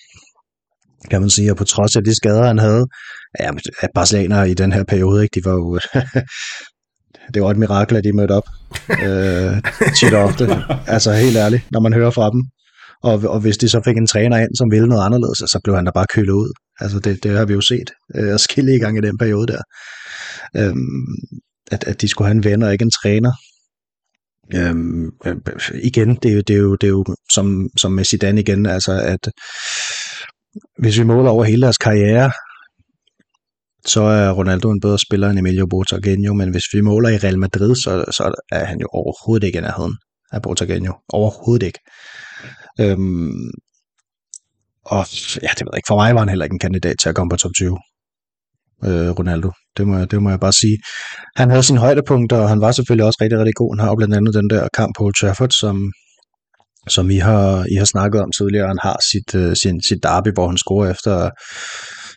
kan 1.11 1.21
man 1.21 1.31
sige, 1.31 1.51
og 1.51 1.57
på 1.57 1.65
trods 1.65 1.97
af 1.97 2.05
de 2.05 2.17
skader, 2.17 2.47
han 2.47 2.59
havde. 2.59 2.87
Ja, 3.41 3.51
brasilianere 3.95 4.51
i 4.51 4.55
den 4.55 4.73
her 4.73 4.85
periode, 4.85 5.23
ikke, 5.23 5.41
de 5.41 5.45
var 5.45 5.53
jo... 5.53 5.79
det 7.35 7.43
var 7.43 7.51
et 7.51 7.59
mirakel, 7.59 7.97
at 7.97 8.05
de 8.05 8.13
mødte 8.13 8.33
op 8.33 8.49
øh, 9.07 9.57
tit 9.99 10.15
og 10.15 10.25
ofte. 10.25 10.45
Altså 10.87 11.13
helt 11.13 11.37
ærligt, 11.37 11.63
når 11.71 11.81
man 11.81 11.93
hører 11.93 12.11
fra 12.11 12.31
dem. 12.31 12.43
Og, 13.03 13.23
og 13.35 13.41
hvis 13.41 13.59
de 13.59 13.69
så 13.69 13.81
fik 13.85 13.97
en 13.97 14.07
træner 14.07 14.39
ind, 14.39 14.57
som 14.59 14.71
ville 14.71 14.89
noget 14.89 15.05
anderledes, 15.05 15.39
så 15.39 15.61
blev 15.65 15.77
han 15.77 15.85
da 15.85 15.91
bare 15.91 16.07
kølet 16.15 16.33
ud. 16.33 16.53
Altså 16.81 16.99
det, 16.99 17.23
det 17.23 17.39
har 17.39 17.45
vi 17.45 17.53
jo 17.53 17.61
set 17.61 17.91
øh, 18.15 18.39
skille 18.39 18.75
i 18.75 18.79
gang 18.79 18.99
i 18.99 19.01
den 19.01 19.19
periode 19.19 19.47
der. 19.47 19.63
Øhm, 20.57 21.17
at, 21.71 21.85
at 21.85 22.01
de 22.01 22.09
skulle 22.09 22.29
have 22.29 22.37
en 22.37 22.45
ven 22.45 22.63
og 22.63 22.73
ikke 22.73 22.83
en 22.83 22.91
træner. 23.03 23.33
Øhm, 24.55 25.07
øh, 25.27 25.37
igen, 25.83 26.15
det 26.23 26.31
er 26.31 26.35
jo, 26.35 26.41
det 26.41 26.55
er 26.55 26.59
jo, 26.59 26.77
det 26.77 26.87
er 26.87 26.91
jo 26.91 27.05
som, 27.33 27.69
som 27.79 27.93
med 27.93 28.05
Zidane 28.05 28.41
igen, 28.41 28.67
altså 28.67 28.93
at 28.93 29.29
hvis 30.79 30.99
vi 30.99 31.05
måler 31.05 31.31
over 31.31 31.45
hele 31.45 31.63
deres 31.63 31.79
karriere, 31.79 32.31
så 33.89 34.03
er 34.03 34.31
Ronaldo 34.31 34.71
en 34.71 34.81
bedre 34.81 34.99
spiller 34.99 35.31
end 35.31 35.39
Emilio 35.39 35.67
Botagenio, 35.67 36.35
men 36.35 36.51
hvis 36.51 36.65
vi 36.73 36.81
måler 36.81 37.09
i 37.09 37.17
Real 37.17 37.39
Madrid, 37.39 37.75
så, 37.75 38.05
så 38.11 38.35
er 38.53 38.65
han 38.65 38.81
jo 38.81 38.89
overhovedet 38.93 39.47
ikke 39.47 39.59
i 39.59 39.63
nærheden 39.63 39.97
af 40.33 40.43
Botagenio. 40.43 40.95
Overhovedet 41.09 41.67
ikke. 41.67 41.79
Øhm, 42.81 43.51
og 44.85 45.07
ja, 45.43 45.51
det 45.57 45.63
ved 45.65 45.73
jeg 45.73 45.79
ikke. 45.79 45.89
For 45.89 45.97
mig 45.97 46.15
var 46.15 46.21
han 46.21 46.29
heller 46.29 46.45
ikke 46.45 46.55
en 46.55 46.67
kandidat 46.67 46.97
til 47.03 47.09
at 47.09 47.15
komme 47.15 47.31
på 47.31 47.37
top 47.37 47.51
20. 47.57 47.79
Øh, 48.85 49.11
Ronaldo. 49.19 49.51
Det 49.77 49.87
må, 49.89 49.99
jeg, 49.99 50.11
det 50.11 50.23
må 50.23 50.31
jeg 50.31 50.41
bare 50.41 50.53
sige. 50.53 50.79
Han 51.37 51.51
havde 51.51 51.63
sine 51.63 51.79
højdepunkter, 51.79 52.37
og 52.37 52.49
han 52.49 52.61
var 52.61 52.73
selvfølgelig 52.73 53.07
også 53.07 53.19
rigtig, 53.21 53.39
rigtig 53.39 53.55
god. 53.55 53.75
Han 53.75 53.81
har 53.81 53.89
jo 53.89 53.97
blandt 53.97 54.15
andet 54.15 54.35
den 54.35 54.51
der 54.51 54.69
kamp 54.75 54.93
på 54.99 55.13
Trafford, 55.21 55.51
som, 55.51 55.93
som 56.89 57.11
I 57.11 57.17
har, 57.17 57.65
I 57.73 57.75
har 57.75 57.85
snakket 57.85 58.21
om 58.21 58.31
tidligere. 58.39 58.69
Han 58.69 58.83
har 58.83 58.97
sit, 59.11 59.35
øh, 59.35 59.57
sin, 59.57 59.83
sit 59.83 60.03
derby, 60.03 60.29
hvor 60.35 60.49
han 60.49 60.57
scorer 60.57 60.91
efter 60.91 61.31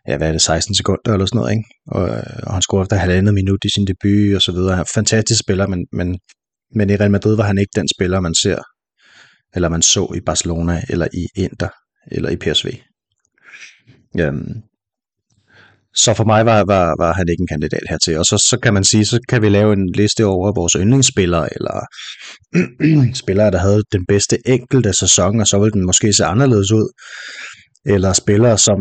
ja, 0.07 0.17
hvad 0.17 0.27
er 0.27 0.31
det, 0.31 0.41
16 0.41 0.75
sekunder 0.75 1.13
eller 1.13 1.25
sådan 1.25 1.37
noget, 1.37 1.51
ikke? 1.51 1.69
Og, 1.87 2.09
øh, 2.09 2.43
og 2.43 2.53
han 2.53 2.61
scorede 2.61 2.83
efter 2.83 2.95
halvandet 2.95 3.33
minut 3.33 3.65
i 3.65 3.69
sin 3.69 3.87
debut 3.87 4.35
og 4.35 4.41
så 4.41 4.51
videre. 4.51 4.75
Han 4.75 4.79
er 4.79 4.91
fantastisk 4.93 5.39
spiller, 5.39 5.67
men, 5.67 5.85
men, 5.93 6.19
men 6.75 6.89
i 6.89 6.95
Real 6.95 7.11
Madrid 7.11 7.35
var 7.35 7.43
han 7.43 7.57
ikke 7.57 7.71
den 7.75 7.87
spiller, 7.95 8.19
man 8.19 8.35
ser, 8.35 8.59
eller 9.55 9.69
man 9.69 9.81
så 9.81 10.13
i 10.15 10.21
Barcelona, 10.25 10.81
eller 10.89 11.07
i 11.13 11.27
Inter, 11.35 11.69
eller 12.11 12.29
i 12.29 12.35
PSV. 12.35 12.67
Um, 14.13 14.21
øhm, 14.21 14.61
så 15.95 16.13
for 16.13 16.23
mig 16.23 16.45
var, 16.45 16.63
var, 16.67 16.95
var 16.99 17.13
han 17.13 17.29
ikke 17.29 17.41
en 17.41 17.47
kandidat 17.47 17.83
hertil. 17.89 18.17
Og 18.17 18.25
så, 18.25 18.37
så 18.37 18.57
kan 18.63 18.73
man 18.73 18.83
sige, 18.83 19.05
så 19.05 19.19
kan 19.29 19.41
vi 19.41 19.49
lave 19.49 19.73
en 19.73 19.91
liste 19.91 20.25
over 20.25 20.53
vores 20.55 20.73
yndlingsspillere, 20.79 21.49
eller 21.55 21.77
spillere, 23.23 23.51
der 23.51 23.57
havde 23.57 23.83
den 23.91 24.05
bedste 24.07 24.37
enkelte 24.45 24.93
sæson, 24.93 25.39
og 25.39 25.47
så 25.47 25.59
ville 25.59 25.71
den 25.71 25.85
måske 25.85 26.13
se 26.13 26.25
anderledes 26.25 26.71
ud. 26.71 26.87
Eller 27.85 28.13
spillere, 28.13 28.57
som 28.57 28.79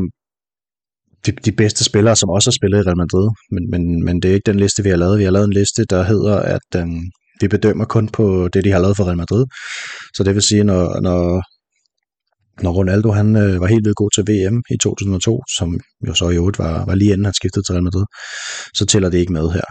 de, 1.27 1.33
de 1.33 1.53
bedste 1.53 1.85
spillere, 1.85 2.17
som 2.17 2.29
også 2.29 2.51
har 2.51 2.59
spillet 2.59 2.79
i 2.79 2.83
Real 2.83 2.97
Madrid. 2.97 3.29
Men, 3.51 3.71
men, 3.71 4.05
men 4.05 4.23
det 4.23 4.31
er 4.31 4.35
ikke 4.35 4.51
den 4.53 4.61
liste, 4.61 4.83
vi 4.83 4.91
har 4.91 4.97
lavet. 4.97 5.19
Vi 5.19 5.25
har 5.25 5.31
lavet 5.31 5.47
en 5.47 5.53
liste, 5.53 5.85
der 5.85 6.03
hedder, 6.03 6.37
at 6.37 6.69
øhm, 6.77 7.03
vi 7.41 7.49
bedømmer 7.49 7.85
kun 7.85 8.09
på 8.09 8.49
det, 8.53 8.65
de 8.65 8.73
har 8.73 8.79
lavet 8.79 8.97
for 8.97 9.05
Real 9.05 9.17
Madrid. 9.17 9.45
Så 10.15 10.23
det 10.23 10.35
vil 10.35 10.43
sige, 10.43 10.65
når, 10.65 11.01
når, 11.01 11.43
når 12.63 12.73
Ronaldo 12.73 13.11
han 13.11 13.37
øh, 13.37 13.61
var 13.61 13.67
helt 13.67 13.85
vildt 13.85 13.97
god 13.97 14.11
til 14.15 14.25
VM 14.31 14.63
i 14.71 14.77
2002, 14.77 15.43
som 15.57 15.81
jo 16.09 16.15
så 16.15 16.29
i 16.29 16.35
øvrigt 16.35 16.59
var, 16.59 16.85
var 16.85 16.95
lige 16.95 17.13
inden 17.13 17.25
han 17.25 17.35
skiftede 17.35 17.65
til 17.65 17.73
Real 17.73 17.85
Madrid, 17.85 18.05
så 18.75 18.87
tæller 18.87 19.11
det 19.11 19.19
ikke 19.19 19.33
med 19.33 19.51
her. 19.51 19.69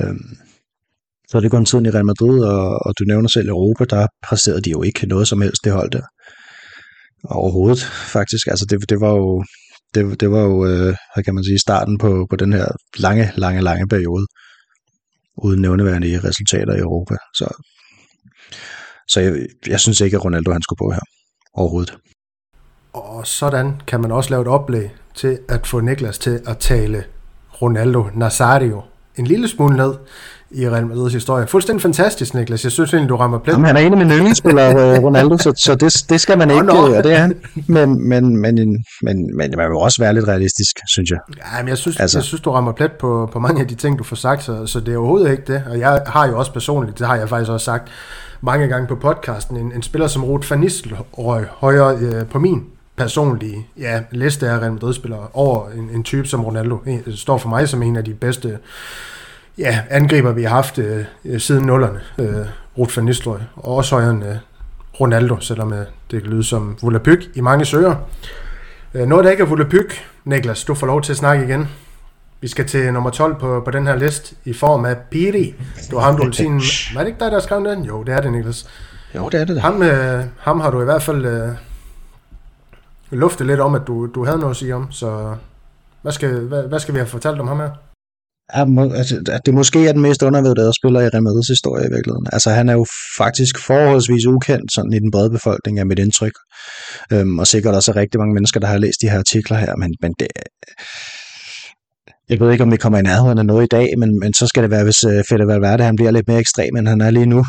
Øhm, 0.00 0.36
så 1.28 1.36
er 1.36 1.40
det 1.40 1.50
kun 1.50 1.64
tiden 1.64 1.86
i 1.86 1.90
Real 1.90 2.06
Madrid, 2.06 2.40
og, 2.44 2.86
og 2.86 2.94
du 2.98 3.04
nævner 3.04 3.28
selv 3.28 3.48
Europa, 3.48 3.84
der 3.84 4.06
præsterede 4.28 4.62
de 4.62 4.70
jo 4.70 4.82
ikke 4.82 5.06
noget 5.06 5.28
som 5.28 5.40
helst, 5.40 5.64
det 5.64 5.72
hold 5.72 5.90
der. 5.90 6.06
Overhovedet, 7.24 7.82
faktisk. 8.16 8.46
Altså, 8.46 8.66
det, 8.70 8.90
det 8.90 9.00
var 9.00 9.10
jo, 9.10 9.44
det, 9.94 10.20
det 10.20 10.30
var 10.30 10.40
jo, 10.40 10.66
øh, 10.66 10.94
hvad 11.14 11.24
kan 11.24 11.34
man 11.34 11.44
sige, 11.44 11.58
starten 11.58 11.98
på, 11.98 12.26
på 12.30 12.36
den 12.36 12.52
her 12.52 12.66
lange, 12.96 13.32
lange, 13.36 13.60
lange 13.60 13.88
periode, 13.88 14.26
uden 15.36 15.60
nævneværende 15.62 16.20
resultater 16.28 16.74
i 16.74 16.78
Europa. 16.78 17.14
Så, 17.34 17.46
så 19.08 19.20
jeg, 19.20 19.46
jeg 19.66 19.80
synes 19.80 20.00
ikke, 20.00 20.16
at 20.16 20.24
Ronaldo 20.24 20.52
han 20.52 20.62
skulle 20.62 20.78
på 20.78 20.90
her 20.90 21.00
overhovedet. 21.54 21.98
Og 22.92 23.26
sådan 23.26 23.80
kan 23.86 24.00
man 24.00 24.12
også 24.12 24.30
lave 24.30 24.42
et 24.42 24.48
oplæg 24.48 24.90
til 25.14 25.38
at 25.48 25.66
få 25.66 25.80
Niklas 25.80 26.18
til 26.18 26.40
at 26.46 26.58
tale 26.58 27.04
Ronaldo 27.62 28.10
Nazario 28.14 28.82
en 29.18 29.26
lille 29.26 29.48
smule 29.48 29.76
ned 29.76 29.94
i 30.50 30.68
Real 30.68 30.86
Madrids 30.86 31.12
historie. 31.12 31.46
Fuldstændig 31.46 31.82
fantastisk, 31.82 32.34
Niklas. 32.34 32.64
Jeg 32.64 32.72
synes 32.72 32.94
egentlig, 32.94 33.08
du 33.08 33.16
rammer 33.16 33.38
plet. 33.38 33.52
Jamen, 33.52 33.66
han 33.66 33.76
er 33.76 33.80
en 33.80 33.92
af 33.92 33.98
mine 33.98 34.14
yndlingsspillere, 34.14 34.98
Ronaldo, 35.06 35.38
så, 35.38 35.52
så 35.56 35.74
det, 35.74 36.04
det 36.08 36.20
skal 36.20 36.38
man 36.38 36.50
ikke, 36.50 36.60
oh, 36.60 36.66
no. 36.66 36.96
og 36.96 37.04
det 37.04 37.12
er 37.12 37.18
han. 37.18 37.34
Men, 37.66 38.08
men, 38.08 38.36
men, 38.36 38.54
men, 39.02 39.36
men 39.36 39.54
man 39.56 39.68
vil 39.68 39.76
også 39.76 40.02
være 40.02 40.14
lidt 40.14 40.28
realistisk, 40.28 40.76
synes 40.88 41.10
jeg. 41.10 41.18
Ja, 41.36 41.62
men 41.62 41.68
jeg 41.68 41.78
synes, 41.78 42.00
altså. 42.00 42.18
jeg 42.18 42.24
synes 42.24 42.40
du 42.40 42.50
rammer 42.50 42.72
plet 42.72 42.92
på, 42.92 43.30
på 43.32 43.38
mange 43.38 43.60
af 43.60 43.68
de 43.68 43.74
ting, 43.74 43.98
du 43.98 44.04
får 44.04 44.16
sagt, 44.16 44.44
så, 44.44 44.66
så 44.66 44.80
det 44.80 44.94
er 44.94 44.98
overhovedet 44.98 45.30
ikke 45.30 45.42
det. 45.46 45.62
Og 45.70 45.78
jeg 45.78 46.02
har 46.06 46.28
jo 46.28 46.38
også 46.38 46.52
personligt, 46.52 46.98
det 46.98 47.06
har 47.06 47.16
jeg 47.16 47.28
faktisk 47.28 47.50
også 47.50 47.64
sagt 47.64 47.88
mange 48.40 48.68
gange 48.68 48.86
på 48.88 48.94
podcasten, 48.94 49.56
en, 49.56 49.72
en 49.72 49.82
spiller 49.82 50.08
som 50.08 50.24
Ruth 50.24 50.50
van 50.50 50.58
Nistelrooy 50.58 51.42
højere 51.50 51.96
øh, 51.96 52.26
på 52.26 52.38
min 52.38 52.64
personlige 52.96 53.66
ja, 53.78 54.00
liste 54.10 54.48
af 54.48 54.58
Real 54.58 54.72
Madrid-spillere 54.72 55.26
over 55.32 55.70
en, 55.70 55.90
en 55.94 56.02
type 56.02 56.28
som 56.28 56.44
Ronaldo. 56.44 56.78
En, 56.86 57.16
står 57.16 57.38
for 57.38 57.48
mig 57.48 57.68
som 57.68 57.82
en 57.82 57.96
af 57.96 58.04
de 58.04 58.14
bedste 58.14 58.58
ja, 59.58 59.80
angriber, 59.90 60.32
vi 60.32 60.42
har 60.42 60.54
haft 60.54 60.78
øh, 60.78 61.04
siden 61.38 61.66
nullerne. 61.66 62.00
Øh, 62.18 62.46
Ruth 62.78 62.96
van 62.96 63.04
Nistelrooy. 63.04 63.38
Og 63.56 63.76
også 63.76 63.94
højere 63.94 64.14
øh, 64.14 64.36
Ronaldo, 65.00 65.40
selvom 65.40 65.72
øh, 65.72 65.86
det 66.10 66.22
kan 66.22 66.30
lyde 66.30 66.44
som 66.44 66.78
Volapyk 66.82 67.30
i 67.34 67.40
mange 67.40 67.64
søger. 67.64 67.94
Øh, 68.94 69.06
noget, 69.06 69.24
der 69.24 69.30
ikke 69.30 69.42
er 69.42 69.46
Volapyk, 69.46 70.04
Niklas, 70.24 70.64
du 70.64 70.74
får 70.74 70.86
lov 70.86 71.02
til 71.02 71.12
at 71.12 71.16
snakke 71.16 71.44
igen. 71.44 71.68
Vi 72.40 72.48
skal 72.48 72.66
til 72.66 72.92
nummer 72.92 73.10
12 73.10 73.34
på, 73.34 73.62
på 73.64 73.70
den 73.70 73.86
her 73.86 73.96
liste 73.96 74.34
i 74.44 74.52
form 74.52 74.84
af 74.84 74.96
Piri. 75.10 75.54
Du 75.90 75.98
har 75.98 76.06
ham, 76.06 76.16
du 76.16 76.32
sige, 76.32 76.94
var 76.94 77.00
det 77.00 77.06
ikke 77.06 77.20
dig, 77.20 77.26
der 77.26 77.36
har 77.36 77.40
skrevet 77.40 77.76
den? 77.76 77.84
Jo, 77.84 78.02
det 78.02 78.14
er 78.14 78.20
det, 78.20 78.32
Niklas. 78.32 78.68
Jo, 79.14 79.28
det 79.28 79.40
er 79.40 79.44
det. 79.44 79.60
Ham, 79.60 79.82
øh, 79.82 80.24
ham 80.38 80.60
har 80.60 80.70
du 80.70 80.80
i 80.80 80.84
hvert 80.84 81.02
fald 81.02 81.26
øh, 81.26 81.48
luftet 83.10 83.46
lidt 83.46 83.60
om, 83.60 83.74
at 83.74 83.82
du, 83.86 84.06
du 84.06 84.24
havde 84.24 84.38
noget 84.38 84.50
at 84.50 84.56
sige 84.56 84.74
om, 84.74 84.92
så 84.92 85.34
hvad 86.02 86.12
skal, 86.12 86.40
hvad, 86.40 86.62
hvad 86.62 86.80
skal 86.80 86.94
vi 86.94 86.98
have 86.98 87.08
fortalt 87.08 87.40
om 87.40 87.48
ham 87.48 87.60
her? 87.60 87.70
Er, 88.50 88.64
at 88.64 88.98
altså, 88.98 89.40
det 89.46 89.54
måske 89.54 89.88
er 89.88 89.92
den 89.92 90.02
mest 90.02 90.22
undervurderede 90.22 90.72
spiller 90.80 91.00
i 91.00 91.08
Remedes 91.08 91.48
historie 91.48 91.84
i 91.86 91.92
virkeligheden. 91.94 92.26
Altså 92.32 92.50
han 92.50 92.68
er 92.68 92.72
jo 92.72 92.86
faktisk 93.16 93.58
forholdsvis 93.58 94.26
ukendt 94.26 94.72
sådan 94.74 94.92
i 94.92 94.98
den 94.98 95.10
brede 95.10 95.30
befolkning 95.30 95.80
er 95.80 95.84
mit 95.84 95.98
indtryk. 95.98 96.36
Øhm, 97.12 97.38
og 97.38 97.46
sikkert 97.46 97.74
også 97.74 97.92
rigtig 97.96 98.20
mange 98.20 98.34
mennesker, 98.34 98.60
der 98.60 98.66
har 98.66 98.78
læst 98.78 99.00
de 99.02 99.10
her 99.10 99.18
artikler 99.18 99.56
her, 99.56 99.76
men, 99.76 99.94
men 100.02 100.12
det, 100.20 100.28
øh, 100.38 100.44
jeg 102.30 102.40
ved 102.40 102.52
ikke, 102.52 102.64
om 102.64 102.72
vi 102.72 102.76
kommer 102.76 102.98
i 102.98 103.02
nærheden 103.02 103.38
af 103.38 103.46
noget 103.46 103.64
i 103.64 103.72
dag, 103.76 103.98
men, 103.98 104.18
men 104.20 104.34
så 104.34 104.46
skal 104.46 104.62
det 104.62 104.70
være, 104.70 104.84
hvis 104.84 105.04
uh, 105.04 105.12
Fede 105.28 105.46
Valverde 105.46 105.84
han 105.84 105.96
bliver 105.96 106.10
lidt 106.10 106.28
mere 106.28 106.40
ekstrem, 106.40 106.76
end 106.76 106.88
han 106.88 107.00
er 107.00 107.10
lige 107.10 107.26
nu. 107.26 107.44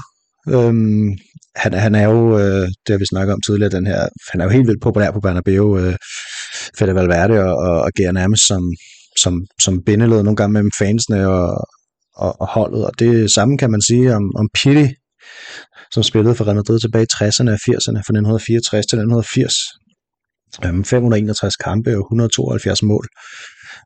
Øhm, 0.50 1.10
han, 1.56 1.74
han 1.74 1.95
er 1.95 2.04
jo, 2.04 2.39
øh, 2.39 2.68
det 2.68 2.89
har 2.89 2.97
vi 2.97 3.06
snakket 3.06 3.34
om 3.34 3.41
tidligere, 3.41 3.72
den 3.78 3.88
her, 3.88 4.08
han 4.32 4.41
er 4.41 4.45
jo 4.45 4.50
helt 4.50 4.68
vildt 4.68 4.82
populær 4.82 5.12
på 5.12 5.20
Bernabeu, 5.20 5.78
øh, 5.80 5.95
Fede 6.78 6.95
Valverde, 6.95 7.43
og, 7.43 7.56
og 7.56 7.88
agerer 7.88 8.12
nærmest 8.12 8.47
som, 8.47 8.64
som, 9.22 9.45
som 9.61 9.84
bindeled 9.86 10.24
nogle 10.24 10.36
gange 10.36 10.53
mellem 10.53 10.72
fansene 10.80 11.28
og, 11.28 11.67
og, 12.15 12.41
og 12.41 12.47
holdet, 12.47 12.86
og 12.86 12.99
det 12.99 13.32
samme 13.32 13.57
kan 13.57 13.72
man 13.72 13.82
sige 13.82 14.15
om, 14.15 14.32
om 14.36 14.49
Pitti, 14.53 14.88
som 15.91 16.03
spillede 16.03 16.36
for 16.36 16.45
Real 16.45 16.55
Madrid 16.55 16.80
tilbage 16.80 17.03
i 17.03 17.13
60'erne 17.13 17.51
og 17.55 17.59
80'erne, 17.67 17.99
fra 18.05 18.13
1964 18.15 18.86
til 18.86 18.95
1980. 18.97 19.53
Øhm, 20.65 20.84
561 20.86 21.55
kampe 21.55 21.89
og 21.97 22.01
172 22.01 22.84
mål 22.84 23.05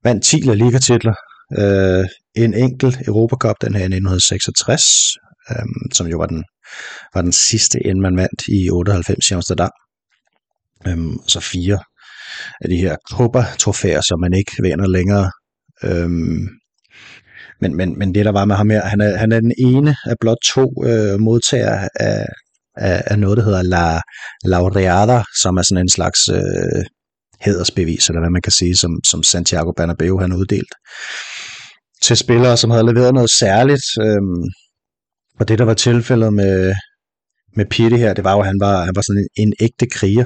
vandt 0.04 0.24
10 0.24 0.40
La 0.40 0.54
Liga-titler, 0.54 1.16
øh, 1.60 2.06
en 2.36 2.54
enkelt 2.54 2.98
Europacup, 3.08 3.56
den 3.62 3.74
her 3.74 3.82
i 3.82 3.94
1966, 3.94 4.84
øh, 5.50 5.66
som 5.94 6.08
jo 6.08 6.18
var 6.18 6.26
den, 6.26 6.44
var 7.14 7.22
den 7.22 7.32
sidste, 7.32 7.80
inden 7.80 8.02
man 8.02 8.18
vandt 8.18 8.42
i 8.48 8.70
98 8.70 9.30
i 9.30 9.34
Amsterdam. 9.34 9.72
Øh, 10.88 10.98
så 11.28 11.40
fire 11.40 11.80
af 12.62 12.70
de 12.70 12.78
her 12.78 12.96
trofæer, 13.60 14.02
som 14.02 14.20
man 14.20 14.34
ikke 14.34 14.52
vinder 14.62 14.88
længere. 14.88 15.32
Øhm, 15.84 16.48
men, 17.62 17.76
men, 17.76 18.00
men 18.00 18.16
det 18.16 18.26
der 18.26 18.32
var 18.32 18.46
med 18.46 18.56
ham 18.56 18.70
her, 18.70 18.82
han 18.86 19.02
er, 19.02 19.18
han 19.18 19.32
er 19.32 19.40
den 19.40 19.54
ene 19.58 19.96
af 20.06 20.16
blot 20.22 20.38
to 20.54 20.74
øh, 20.86 21.20
modtagere 21.20 21.90
af, 21.96 22.26
af, 22.76 23.04
af 23.06 23.20
noget, 23.20 23.38
der 23.38 23.44
hedder 23.44 23.62
La 23.62 24.02
Laureada, 24.46 25.24
som 25.42 25.58
er 25.58 25.62
sådan 25.62 25.84
en 25.84 25.90
slags 25.90 26.30
øh, 26.30 26.84
hedersbevis, 27.42 28.10
eller 28.10 28.22
hvad 28.22 28.30
man 28.30 28.42
kan 28.42 28.52
sige, 28.52 28.78
som, 28.78 28.92
som 29.10 29.24
Santiago 29.24 29.72
Bernabeu 29.72 30.20
han 30.20 30.34
uddelt 30.34 30.74
til 32.02 32.18
spillere, 32.18 32.58
som 32.58 32.72
havde 32.72 32.86
leveret 32.86 33.14
noget 33.14 33.30
særligt. 33.40 33.86
Øhm, 34.02 34.44
og 35.40 35.48
det, 35.48 35.60
der 35.60 35.66
var 35.66 35.74
tilfældet 35.74 36.34
med, 36.34 36.74
med 37.56 37.66
Pitti 37.66 37.98
her, 37.98 38.14
det 38.14 38.24
var 38.24 38.34
jo, 38.34 38.40
at 38.40 38.46
han 38.46 38.60
var, 38.60 38.86
han 38.86 38.96
var 38.96 39.02
sådan 39.02 39.28
en, 39.38 39.48
en 39.48 39.54
ægte 39.60 39.88
kriger 39.88 40.26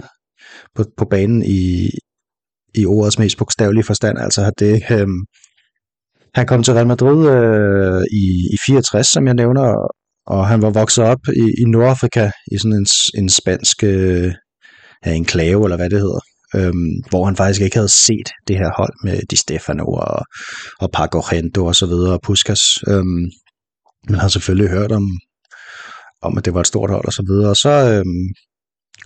på, 0.75 0.85
på 0.97 1.05
banen 1.05 1.43
i, 1.43 1.89
i 2.77 2.85
ordets 2.85 3.19
mest 3.19 3.37
bogstavelige 3.37 3.83
forstand. 3.83 4.17
Altså 4.19 4.41
har 4.43 4.51
det, 4.59 4.83
Øh, 4.91 5.07
han 6.33 6.47
kom 6.47 6.63
til 6.63 6.73
Real 6.73 6.87
Madrid 6.87 7.29
øh, 7.29 8.03
i, 8.11 8.25
i 8.53 8.57
64, 8.65 9.07
som 9.07 9.27
jeg 9.27 9.33
nævner, 9.33 9.89
og 10.27 10.47
han 10.47 10.61
var 10.61 10.69
vokset 10.69 11.03
op 11.03 11.19
i, 11.27 11.61
i 11.61 11.63
Nordafrika 11.63 12.31
i 12.51 12.57
sådan 12.57 12.73
en, 12.73 12.87
en 13.21 13.29
spansk 13.29 13.83
øh, 13.83 14.33
ja, 15.05 15.11
enklave, 15.13 15.63
eller 15.63 15.77
hvad 15.77 15.89
det 15.89 15.99
hedder 15.99 16.19
øhm, 16.55 16.91
hvor 17.09 17.25
han 17.25 17.35
faktisk 17.35 17.61
ikke 17.61 17.75
havde 17.75 18.05
set 18.05 18.29
det 18.47 18.57
her 18.57 18.71
hold 18.77 18.93
med 19.03 19.19
Di 19.31 19.35
Stefano 19.35 19.85
og, 19.85 20.25
og 20.79 20.91
Paco 20.91 21.21
Gento 21.29 21.65
og 21.65 21.75
så 21.75 21.85
videre, 21.85 22.13
og 22.13 22.21
Puskas. 22.23 22.61
Øhm, 22.87 23.25
men 24.09 24.19
har 24.19 24.27
selvfølgelig 24.27 24.69
hørt 24.69 24.91
om, 24.91 25.05
om, 26.21 26.37
at 26.37 26.45
det 26.45 26.53
var 26.53 26.59
et 26.59 26.67
stort 26.67 26.89
hold 26.89 27.05
og 27.05 27.13
så 27.13 27.23
videre. 27.27 27.49
Og 27.49 27.55
så 27.55 27.69
øhm, 27.69 28.27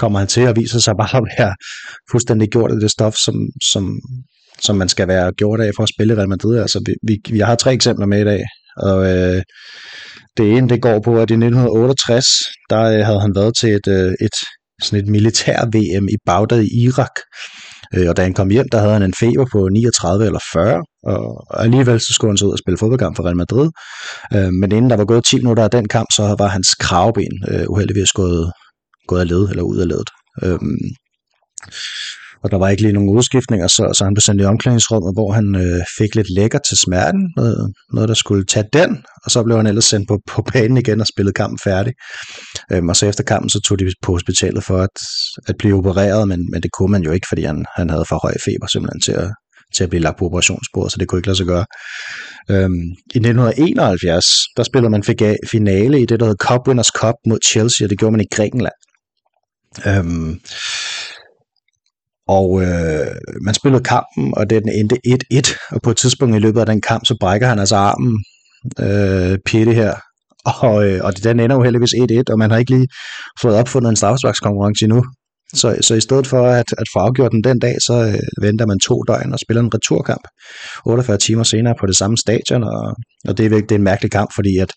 kommer 0.02 0.20
han 0.20 0.28
til 0.28 0.48
og 0.48 0.56
vise 0.56 0.82
sig 0.82 0.96
bare 1.02 1.18
at 1.18 1.24
være 1.38 1.54
fuldstændig 2.12 2.48
gjort 2.50 2.72
af 2.72 2.80
det 2.80 2.92
stof, 2.92 3.16
som, 3.26 3.36
som, 3.72 3.84
som 4.66 4.76
man 4.76 4.90
skal 4.90 5.08
være 5.08 5.32
gjort 5.32 5.60
af 5.60 5.72
for 5.76 5.84
at 5.84 5.94
spille 5.96 6.18
Real 6.18 6.30
Madrid. 6.30 6.60
Altså, 6.60 6.80
vi, 6.86 6.94
vi, 7.08 7.16
vi 7.36 7.40
har 7.40 7.56
tre 7.56 7.74
eksempler 7.74 8.06
med 8.06 8.22
i 8.22 8.30
dag, 8.32 8.44
og 8.78 8.98
øh, 9.12 9.42
det 10.38 10.46
ene 10.58 10.70
det 10.70 10.82
går 10.82 11.00
på, 11.08 11.12
at 11.22 11.30
i 11.30 11.34
1968, 11.34 12.26
der 12.70 12.82
øh, 12.94 13.06
havde 13.08 13.22
han 13.22 13.36
været 13.36 13.54
til 13.60 13.70
et, 13.70 13.88
øh, 13.88 14.12
et, 14.26 14.38
sådan 14.84 15.04
et 15.04 15.10
militær-VM 15.12 16.06
i 16.16 16.18
Bagdad 16.26 16.62
i 16.62 16.84
Irak. 16.86 17.16
Øh, 17.96 18.10
og 18.10 18.18
da 18.18 18.22
han 18.24 18.34
kom 18.34 18.50
hjem, 18.50 18.70
der 18.72 18.80
havde 18.80 18.94
han 18.94 19.04
en 19.04 19.14
feber 19.20 19.46
på 19.52 19.60
39 19.68 20.26
eller 20.26 20.40
40, 20.54 20.82
og 21.04 21.24
alligevel 21.64 22.00
så 22.00 22.14
skulle 22.14 22.32
han 22.32 22.38
så 22.38 22.46
ud 22.46 22.52
og 22.52 22.62
spille 22.64 22.78
fodboldkamp 22.78 23.16
for 23.16 23.24
Real 23.26 23.42
Madrid. 23.44 23.70
Øh, 24.36 24.52
men 24.60 24.72
inden 24.72 24.90
der 24.90 24.98
var 24.98 25.06
gået 25.06 25.26
10 25.26 25.36
minutter 25.36 25.64
af 25.64 25.72
den 25.72 25.88
kamp, 25.88 26.08
så 26.16 26.36
var 26.40 26.48
hans 26.48 26.70
kravben 26.86 27.36
øh, 27.52 27.66
uheldigvis 27.70 28.12
gået, 28.12 28.52
gået 29.08 29.20
af 29.20 29.28
led, 29.28 29.50
eller 29.50 29.64
ud 29.64 29.78
af 29.78 29.88
ledet 29.88 30.10
øhm, 30.44 30.78
og 32.44 32.52
der 32.52 32.58
var 32.58 32.70
ikke 32.70 32.82
lige 32.82 32.94
nogen 32.94 33.10
udskiftninger, 33.10 33.68
så, 33.68 33.94
så 33.98 34.04
han 34.04 34.14
blev 34.14 34.22
sendt 34.22 34.42
i 34.42 34.46
omklædningsrummet, 34.46 35.14
hvor 35.16 35.32
han 35.32 35.56
øh, 35.56 35.82
fik 35.98 36.16
lidt 36.16 36.30
lækker 36.36 36.60
til 36.60 36.78
smerten, 36.78 37.34
noget, 37.36 37.74
noget 37.94 38.10
der 38.10 38.16
skulle 38.16 38.46
tage 38.46 38.66
den, 38.74 39.04
og 39.26 39.32
så 39.32 39.44
blev 39.44 39.58
han 39.58 39.68
ellers 39.68 39.86
sendt 39.86 40.08
på, 40.08 40.20
på 40.28 40.42
banen 40.54 40.78
igen 40.78 41.02
og 41.02 41.08
spillede 41.08 41.34
kampen 41.34 41.60
færdig. 41.64 41.94
Øhm, 42.72 42.90
og 42.90 42.96
så 42.96 43.06
efter 43.06 43.24
kampen, 43.24 43.50
så 43.50 43.60
tog 43.68 43.80
de 43.80 43.92
på 44.02 44.12
hospitalet 44.12 44.64
for 44.64 44.78
at, 44.78 44.98
at 45.48 45.56
blive 45.60 45.78
opereret, 45.78 46.28
men, 46.28 46.40
men 46.52 46.62
det 46.64 46.72
kunne 46.72 46.92
man 46.92 47.04
jo 47.04 47.12
ikke, 47.12 47.28
fordi 47.30 47.44
han, 47.44 47.66
han 47.76 47.90
havde 47.90 48.06
for 48.10 48.20
høj 48.22 48.34
feber 48.46 48.68
simpelthen 48.68 49.02
til 49.02 49.12
at, 49.12 49.30
til 49.76 49.84
at 49.84 49.90
blive 49.90 50.02
lagt 50.02 50.18
på 50.20 50.26
operationsbordet, 50.26 50.92
så 50.92 50.98
det 50.98 51.08
kunne 51.08 51.20
ikke 51.20 51.28
lade 51.28 51.38
sig 51.38 51.46
gøre. 51.46 51.66
Øhm, 52.50 52.82
I 53.16 53.20
1971, 53.20 54.26
der 54.58 54.64
spillede 54.64 54.90
man 54.90 55.04
finale 55.52 56.02
i 56.02 56.06
det, 56.06 56.20
der 56.20 56.26
hed 56.26 56.36
Cup 56.36 56.68
Winners 56.68 56.92
Cup 57.02 57.16
mod 57.28 57.40
Chelsea, 57.52 57.86
og 57.86 57.90
det 57.90 58.00
gjorde 58.00 58.12
man 58.12 58.22
i 58.22 58.36
Grækenland. 58.36 58.78
Øhm, 59.86 60.40
og 62.28 62.62
øh, 62.62 63.16
man 63.42 63.54
spillede 63.54 63.84
kampen, 63.84 64.34
og 64.38 64.50
den 64.50 64.70
endte 64.70 64.98
1-1, 65.34 65.76
og 65.76 65.82
på 65.82 65.92
et 65.92 65.98
tidspunkt 65.98 66.36
i 66.36 66.40
løbet 66.40 66.60
af 66.60 66.66
den 66.66 66.82
kamp, 66.82 67.06
så 67.06 67.16
brækker 67.20 67.48
han 67.48 67.60
altså 67.60 67.76
armen, 67.76 68.24
øh, 68.80 69.38
Pitte 69.46 69.74
her, 69.74 69.94
og, 70.46 70.90
øh, 70.90 71.00
og 71.04 71.24
den 71.24 71.40
ender 71.40 71.56
jo 71.56 71.64
heldigvis 71.64 71.94
1-1, 71.94 72.24
og 72.32 72.40
man 72.40 72.52
har 72.52 72.58
ikke 72.58 72.72
lige 72.72 72.88
fået 73.42 73.56
opfundet 73.56 73.90
en 73.90 73.96
straffesparkskonkurrence 73.96 74.86
endnu. 74.86 75.04
Så, 75.54 75.78
så 75.82 75.96
i 75.96 76.02
stedet 76.02 76.28
for 76.28 76.48
at, 76.48 76.74
at 76.78 76.88
få 76.94 77.00
afgjort 77.00 77.32
den 77.32 77.44
den 77.44 77.60
dag, 77.60 77.76
så 77.82 77.94
øh, 77.94 78.44
venter 78.46 78.66
man 78.66 78.80
to 78.80 79.04
døgn 79.04 79.34
og 79.34 79.40
spiller 79.40 79.62
en 79.62 79.74
returkamp 79.74 80.28
48 80.86 81.18
timer 81.18 81.44
senere 81.44 81.76
på 81.80 81.86
det 81.86 81.96
samme 81.96 82.18
stadion, 82.18 82.64
og, 82.64 82.96
og 83.28 83.38
det 83.38 83.46
er 83.46 83.50
virkelig 83.50 83.70
det 83.70 83.76
er 83.76 83.80
en 83.80 83.84
mærkelig 83.84 84.12
kamp, 84.12 84.32
fordi 84.36 84.58
at 84.58 84.74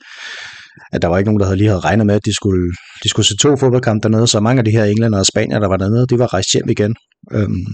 at 0.92 1.02
der 1.02 1.08
var 1.08 1.18
ikke 1.18 1.28
nogen, 1.28 1.40
der 1.40 1.46
havde 1.46 1.56
lige 1.56 1.68
havde 1.68 1.80
regnet 1.80 2.06
med, 2.06 2.14
at 2.14 2.24
de 2.24 2.34
skulle, 2.34 2.72
de 3.04 3.08
skulle 3.08 3.26
se 3.26 3.36
to 3.36 3.56
fodboldkampe 3.56 4.08
dernede, 4.08 4.26
så 4.26 4.40
mange 4.40 4.58
af 4.58 4.64
de 4.64 4.70
her 4.70 4.84
englænder 4.84 5.18
og 5.18 5.26
spanier, 5.26 5.58
der 5.58 5.68
var 5.68 5.76
dernede, 5.76 6.06
de 6.06 6.18
var 6.18 6.34
rejst 6.34 6.52
hjem 6.52 6.68
igen. 6.68 6.94
Øhm, 7.32 7.66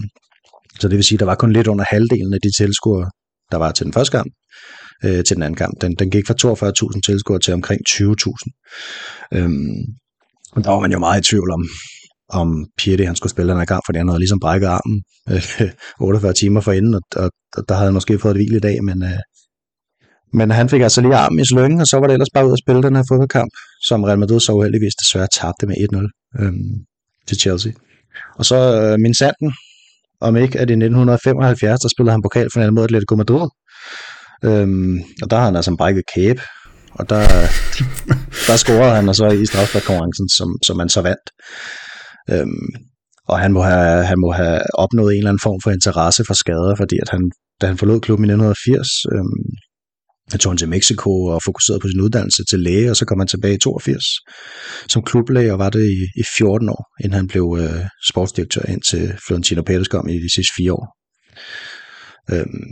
så 0.79 0.87
det 0.87 0.95
vil 0.97 1.03
sige, 1.03 1.15
at 1.15 1.19
der 1.19 1.25
var 1.25 1.35
kun 1.35 1.53
lidt 1.53 1.67
under 1.67 1.85
halvdelen 1.89 2.33
af 2.33 2.39
de 2.43 2.63
tilskuere, 2.63 3.09
der 3.51 3.57
var 3.57 3.71
til 3.71 3.85
den 3.85 3.93
første 3.93 4.17
kamp, 4.17 4.31
øh, 5.05 5.23
til 5.23 5.35
den 5.35 5.43
anden 5.43 5.57
kamp. 5.57 5.81
Den, 5.81 5.95
den 5.99 6.11
gik 6.11 6.27
fra 6.27 6.35
42.000 6.95 7.01
tilskuere 7.05 7.39
til 7.39 7.53
omkring 7.53 7.81
20.000. 7.89 7.97
Øhm, 9.33 9.75
og 10.55 10.63
der 10.63 10.69
var 10.69 10.79
man 10.79 10.91
jo 10.91 10.99
meget 10.99 11.21
i 11.21 11.29
tvivl 11.29 11.51
om, 11.51 11.63
om 12.29 12.65
Piette 12.77 13.05
han 13.05 13.15
skulle 13.15 13.31
spille 13.31 13.51
den 13.51 13.59
her 13.59 13.65
kamp, 13.65 13.83
fordi 13.85 13.97
han 13.97 14.07
havde 14.07 14.19
ligesom 14.19 14.39
brækket 14.39 14.67
armen 14.67 15.03
øh, 15.29 15.71
48 16.07 16.33
timer 16.33 16.61
for 16.61 16.71
inden, 16.71 16.93
og, 16.93 17.01
og, 17.15 17.29
og 17.57 17.63
der 17.69 17.75
havde 17.75 17.87
han 17.87 17.93
måske 17.93 18.19
fået 18.19 18.31
et 18.31 18.37
hvil 18.37 18.55
i 18.55 18.59
dag, 18.59 18.83
men, 18.83 19.03
øh, 19.03 19.19
men 20.33 20.51
han 20.51 20.69
fik 20.69 20.81
altså 20.81 21.01
lige 21.01 21.15
armen 21.15 21.39
i 21.39 21.45
slyngen, 21.45 21.81
og 21.81 21.87
så 21.87 21.99
var 21.99 22.07
det 22.07 22.13
ellers 22.13 22.33
bare 22.33 22.47
ud 22.47 22.53
at 22.53 22.63
spille 22.65 22.83
den 22.83 22.95
her 22.95 23.03
fodboldkamp, 23.09 23.51
som 23.87 24.03
Real 24.03 24.19
Madrid 24.19 24.39
så 24.39 24.51
uheldigvis 24.51 24.95
desværre 24.95 25.27
tabte 25.39 25.67
med 25.67 25.75
1-0 25.75 26.43
øhm, 26.43 26.73
til 27.27 27.39
Chelsea. 27.39 27.71
Og 28.39 28.45
så 28.45 28.57
øh, 28.81 28.99
min 28.99 29.13
sanden, 29.13 29.53
om 30.21 30.37
ikke 30.37 30.59
at 30.59 30.69
i 30.69 30.73
1975, 30.73 31.79
der 31.79 31.89
spillede 31.89 32.11
han 32.11 32.21
pokalfinale 32.21 32.71
mod 32.71 32.83
Atletico 32.83 33.15
Madrid. 33.15 33.49
Øhm, 34.45 35.01
og 35.21 35.29
der 35.29 35.37
har 35.37 35.45
han 35.45 35.55
altså 35.55 35.71
en 35.71 35.77
brækket 35.77 36.03
kæbe, 36.15 36.41
og 36.91 37.09
der, 37.09 37.23
der 38.47 38.55
scorede 38.55 38.95
han 38.95 39.09
og 39.09 39.15
så 39.15 39.27
i 39.27 39.45
strafsparkkonkurrencen, 39.45 40.29
som, 40.29 40.49
som 40.67 40.77
man 40.77 40.89
så 40.89 41.01
vandt. 41.01 41.27
Øhm, 42.31 42.67
og 43.27 43.39
han 43.39 43.53
må, 43.53 43.61
have, 43.61 44.05
han 44.05 44.19
må 44.19 44.31
have 44.31 44.61
opnået 44.73 45.11
en 45.11 45.17
eller 45.17 45.29
anden 45.29 45.45
form 45.47 45.59
for 45.63 45.71
interesse 45.71 46.23
for 46.27 46.33
skader, 46.33 46.75
fordi 46.75 46.97
at 47.01 47.09
han, 47.09 47.31
da 47.61 47.67
han 47.67 47.77
forlod 47.77 47.99
klubben 48.01 48.25
i 48.25 48.33
1980, 48.33 48.87
øhm, 49.13 49.43
han 50.31 50.39
tog 50.39 50.51
han 50.51 50.57
til 50.57 50.69
Mexico 50.69 51.09
og 51.23 51.41
fokuserede 51.45 51.79
på 51.79 51.87
sin 51.87 52.01
uddannelse 52.01 52.43
til 52.49 52.59
læge, 52.59 52.89
og 52.89 52.95
så 52.95 53.05
kom 53.05 53.19
han 53.19 53.27
tilbage 53.27 53.55
i 53.55 53.59
82 53.59 54.03
som 54.89 55.03
klublæge, 55.03 55.53
og 55.53 55.59
var 55.59 55.69
det 55.69 55.85
i, 55.85 56.19
i 56.21 56.23
14 56.37 56.69
år, 56.69 56.85
inden 57.03 57.13
han 57.13 57.27
blev 57.27 57.57
øh, 57.59 57.85
sportsdirektør 58.09 58.61
ind 58.61 58.81
til 58.81 59.13
Florentino 59.27 59.61
Pérez 59.69 59.83
kom 59.83 60.09
i 60.09 60.13
de 60.13 60.33
sidste 60.35 60.53
fire 60.57 60.73
år. 60.73 60.85
Øhm, 62.31 62.71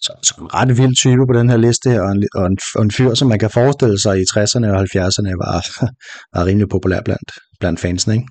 så, 0.00 0.12
så 0.22 0.34
en 0.40 0.54
ret 0.54 0.78
vild 0.78 0.96
type 0.96 1.24
på 1.28 1.38
den 1.38 1.50
her 1.50 1.56
liste 1.56 1.90
her, 1.90 2.00
og 2.00 2.10
en, 2.12 2.22
og 2.34 2.46
en, 2.46 2.58
og 2.74 2.82
en 2.82 2.90
fyr, 2.90 3.14
som 3.14 3.28
man 3.28 3.38
kan 3.38 3.50
forestille 3.50 3.98
sig 4.00 4.14
i 4.18 4.24
60'erne 4.34 4.66
og 4.72 4.80
70'erne, 4.80 5.30
var, 5.42 5.54
var 6.34 6.46
rimelig 6.46 6.68
populær 6.68 7.00
blandt, 7.04 7.30
blandt 7.60 7.80
fansene, 7.80 8.14
ikke? 8.14 8.26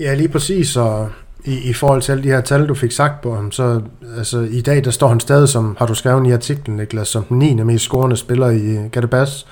Ja, 0.00 0.14
lige 0.14 0.28
præcis, 0.28 0.76
og 0.76 1.12
i, 1.44 1.68
i 1.68 1.72
forhold 1.72 2.02
til 2.02 2.12
alle 2.12 2.24
de 2.24 2.28
her 2.28 2.40
tal, 2.40 2.68
du 2.68 2.74
fik 2.74 2.92
sagt 2.92 3.20
på 3.20 3.34
ham, 3.34 3.52
så 3.52 3.82
altså, 4.16 4.40
i 4.40 4.60
dag, 4.60 4.84
der 4.84 4.90
står 4.90 5.08
han 5.08 5.20
stadig 5.20 5.48
som, 5.48 5.76
har 5.78 5.86
du 5.86 5.94
skrevet 5.94 6.26
i 6.26 6.30
artiklen, 6.30 6.76
Niklas, 6.76 7.08
som 7.08 7.24
den 7.24 7.38
9. 7.38 7.54
mest 7.54 7.84
scorende 7.84 8.16
spiller 8.16 8.48
i 8.48 8.88
Gadebas 8.92 9.46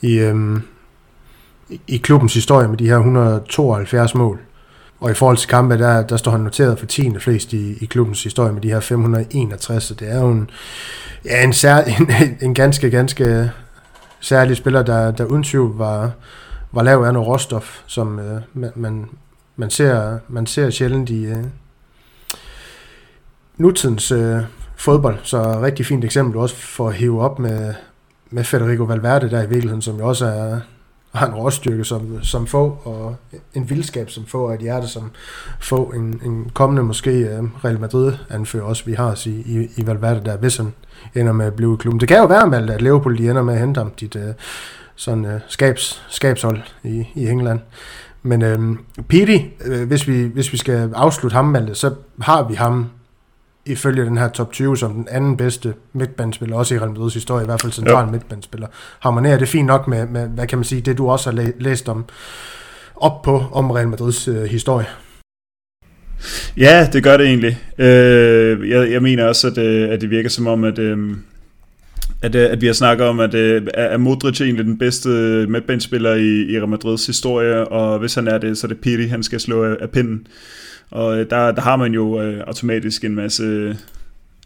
i, 0.00 0.18
øhm, 0.18 0.62
i, 1.68 1.80
i 1.86 1.96
klubbens 1.96 2.34
historie 2.34 2.68
med 2.68 2.76
de 2.76 2.86
her 2.86 2.96
172 2.96 4.14
mål. 4.14 4.40
Og 5.00 5.10
i 5.10 5.14
forhold 5.14 5.36
til 5.36 5.48
kampe, 5.48 5.78
der, 5.78 6.02
der 6.02 6.16
står 6.16 6.30
han 6.30 6.40
noteret 6.40 6.78
for 6.78 6.86
10. 6.86 7.18
flest 7.18 7.52
i, 7.52 7.78
i 7.80 7.86
klubbens 7.86 8.22
historie 8.22 8.52
med 8.52 8.62
de 8.62 8.68
her 8.68 8.80
561, 8.80 9.82
så 9.82 9.94
det 9.94 10.12
er 10.12 10.20
jo 10.20 10.30
en, 10.30 10.50
ja, 11.24 11.44
en, 11.44 11.52
sær, 11.52 11.76
en, 11.98 12.10
en 12.40 12.54
ganske, 12.54 12.90
ganske 12.90 13.50
særlig 14.20 14.56
spiller, 14.56 14.82
der, 14.82 15.10
der 15.10 15.24
uden 15.24 15.42
tvivl 15.42 15.78
var, 15.78 16.10
var 16.72 16.82
lav 16.82 17.02
af 17.02 17.12
noget 17.12 17.28
råstof, 17.28 17.80
som 17.86 18.18
øh, 18.18 18.40
man, 18.54 18.70
man, 18.76 19.08
man 19.58 19.70
ser, 19.70 20.18
man 20.28 20.46
ser 20.46 20.70
sjældent 20.70 21.10
i 21.10 21.24
øh, 21.24 21.44
nutidens 23.56 24.10
øh, 24.10 24.40
fodbold. 24.76 25.18
Så 25.22 25.60
rigtig 25.62 25.86
fint 25.86 26.04
eksempel 26.04 26.40
også 26.40 26.56
for 26.56 26.88
at 26.88 26.94
hive 26.94 27.22
op 27.22 27.38
med, 27.38 27.74
med 28.30 28.44
Federico 28.44 28.82
Valverde 28.82 29.30
der 29.30 29.42
i 29.42 29.48
virkeligheden, 29.48 29.82
som 29.82 29.98
jo 29.98 30.08
også 30.08 30.26
er, 30.26 30.60
har 31.14 31.26
en 31.26 31.34
råstyrke 31.34 31.84
som, 31.84 32.22
som 32.22 32.46
få, 32.46 32.78
og 32.84 33.16
en 33.54 33.70
vildskab 33.70 34.10
som 34.10 34.26
få, 34.26 34.46
og 34.46 34.54
et 34.54 34.60
hjerte 34.60 34.88
som 34.88 35.10
få. 35.60 35.84
En, 35.84 36.20
en 36.24 36.50
kommende 36.54 36.82
måske 36.82 37.10
øh, 37.10 37.42
Real 37.64 37.80
Madrid 37.80 38.12
anfører 38.30 38.64
også, 38.64 38.84
vi 38.84 38.92
har 38.92 39.10
os 39.10 39.26
i, 39.26 39.40
i, 39.40 39.68
i 39.76 39.86
Valverde 39.86 40.24
der, 40.24 40.36
hvis 40.36 40.56
han 40.56 40.72
ender 41.14 41.32
med 41.32 41.46
at 41.46 41.54
blive 41.54 41.74
i 41.74 41.76
klubben. 41.76 42.00
Det 42.00 42.08
kan 42.08 42.18
jo 42.18 42.26
være, 42.26 42.46
Malte, 42.46 42.74
at 42.74 42.82
Liverpool 42.82 43.18
de 43.18 43.30
ender 43.30 43.42
med 43.42 43.54
at 43.54 43.60
hente 43.60 43.78
ham 43.78 43.90
dit 44.00 44.16
uh, 44.16 44.22
sådan, 44.96 45.24
uh, 45.24 45.40
skabs, 45.48 46.02
skabshold 46.08 46.60
i, 46.84 47.04
i 47.14 47.28
England. 47.28 47.60
Men 48.22 48.42
øh, 48.42 48.58
Pidi, 49.08 49.50
øh, 49.64 49.88
hvis, 49.88 50.08
vi, 50.08 50.22
hvis 50.22 50.52
vi 50.52 50.56
skal 50.56 50.90
afslutte 50.94 51.34
ham, 51.34 51.44
Malte, 51.44 51.74
så 51.74 51.94
har 52.20 52.48
vi 52.48 52.54
ham 52.54 52.86
ifølge 53.66 54.04
den 54.04 54.18
her 54.18 54.28
top 54.28 54.52
20 54.52 54.76
som 54.76 54.92
den 54.92 55.08
anden 55.10 55.36
bedste 55.36 55.74
midtbandspiller, 55.92 56.56
også 56.56 56.74
i 56.74 56.78
Real 56.78 56.90
Madrid's 56.90 57.14
historie, 57.14 57.42
i 57.42 57.46
hvert 57.46 57.62
fald 57.62 57.72
central 57.72 58.04
ja. 58.04 58.10
midtbandspiller. 58.10 58.68
Harmonerer 59.00 59.38
det 59.38 59.48
fint 59.48 59.66
nok 59.66 59.88
med, 59.88 60.06
med, 60.06 60.28
hvad 60.28 60.46
kan 60.46 60.58
man 60.58 60.64
sige, 60.64 60.80
det 60.80 60.98
du 60.98 61.10
også 61.10 61.30
har 61.30 61.52
læst 61.58 61.88
om 61.88 62.04
op 62.96 63.22
på 63.22 63.44
om 63.52 63.70
Real 63.70 63.88
Madrids 63.88 64.28
øh, 64.28 64.44
historie? 64.44 64.86
Ja, 66.56 66.88
det 66.92 67.02
gør 67.02 67.16
det 67.16 67.26
egentlig. 67.26 67.58
Øh, 67.78 68.68
jeg, 68.70 68.92
jeg 68.92 69.02
mener 69.02 69.24
også, 69.24 69.46
at, 69.46 69.58
øh, 69.58 69.90
at 69.90 70.00
det 70.00 70.10
virker 70.10 70.28
som 70.28 70.46
om, 70.46 70.64
at, 70.64 70.78
øh, 70.78 71.16
at, 72.22 72.34
øh, 72.34 72.50
at 72.50 72.60
vi 72.60 72.66
har 72.66 72.72
snakket 72.72 73.06
om, 73.06 73.20
at 73.20 73.34
øh, 73.34 73.66
Modric 74.00 74.40
er 74.40 74.44
egentlig 74.44 74.64
den 74.64 74.78
bedste 74.78 75.08
midtbanespiller 75.48 76.14
i, 76.14 76.52
i 76.52 76.58
Real 76.58 76.68
Madrids 76.68 77.06
historie, 77.06 77.68
og 77.68 77.98
hvis 77.98 78.14
han 78.14 78.28
er 78.28 78.38
det, 78.38 78.58
så 78.58 78.66
er 78.66 78.68
det 78.68 78.80
Piri, 78.80 79.06
han 79.06 79.22
skal 79.22 79.40
slå 79.40 79.64
af, 79.64 79.76
af 79.80 79.90
pinden. 79.90 80.26
Og 80.90 81.18
øh, 81.18 81.30
der, 81.30 81.52
der 81.52 81.60
har 81.60 81.76
man 81.76 81.94
jo 81.94 82.22
øh, 82.22 82.42
automatisk 82.46 83.04
en 83.04 83.14
masse 83.14 83.76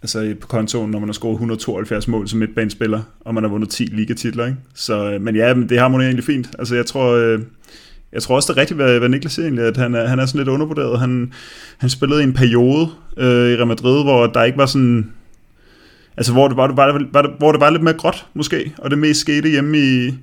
altså 0.03 0.35
på 0.41 0.47
kontoen, 0.47 0.91
når 0.91 0.99
man 0.99 1.09
har 1.09 1.12
scoret 1.12 1.35
172 1.35 2.09
mål 2.09 2.29
som 2.29 2.39
midtbanespiller, 2.39 3.01
og 3.20 3.35
man 3.35 3.45
har 3.45 3.51
vundet 3.51 3.70
10 3.70 3.83
ligatitler. 3.83 4.47
Ikke? 4.47 4.59
Så, 4.75 5.18
men 5.20 5.37
ja, 5.37 5.55
det 5.55 5.79
harmonerer 5.79 6.09
egentlig 6.09 6.25
fint. 6.25 6.49
Altså 6.59 6.75
jeg 6.75 6.87
tror, 6.87 7.12
øh, 7.12 7.41
jeg 8.12 8.23
tror 8.23 8.37
også, 8.37 8.53
det 8.53 8.59
er 8.59 8.61
rigtigt, 8.61 8.79
hvad, 8.79 8.99
hvad 8.99 9.09
Niklas 9.09 9.33
siger 9.33 9.47
egentlig, 9.47 9.64
at 9.64 9.77
han 9.77 9.95
er, 9.95 10.07
han 10.07 10.18
er 10.18 10.27
sådan 10.27 10.39
lidt 10.39 10.49
undervurderet. 10.49 11.01
Han, 11.01 11.33
han 11.79 11.91
spillede 11.91 12.20
i 12.20 12.25
en 12.25 12.33
periode 12.33 12.89
øh, 13.16 13.53
i 13.53 13.57
Real 13.57 13.66
Madrid, 13.66 14.03
hvor 14.03 14.27
der 14.27 14.43
ikke 14.43 14.59
var 14.59 14.66
sådan... 14.66 15.12
Altså, 16.16 16.32
hvor 16.32 16.48
det, 16.48 16.56
var, 16.56 16.66
det 16.66 16.76
var, 16.76 17.06
var 17.12 17.22
det, 17.22 17.30
hvor 17.38 17.52
det 17.52 17.60
var 17.60 17.70
lidt 17.70 17.82
mere 17.82 17.94
gråt, 17.94 18.26
måske, 18.34 18.72
og 18.78 18.90
det 18.90 18.98
mest 18.98 19.20
skete 19.20 19.48
hjemme 19.48 19.78
i, 19.78 20.14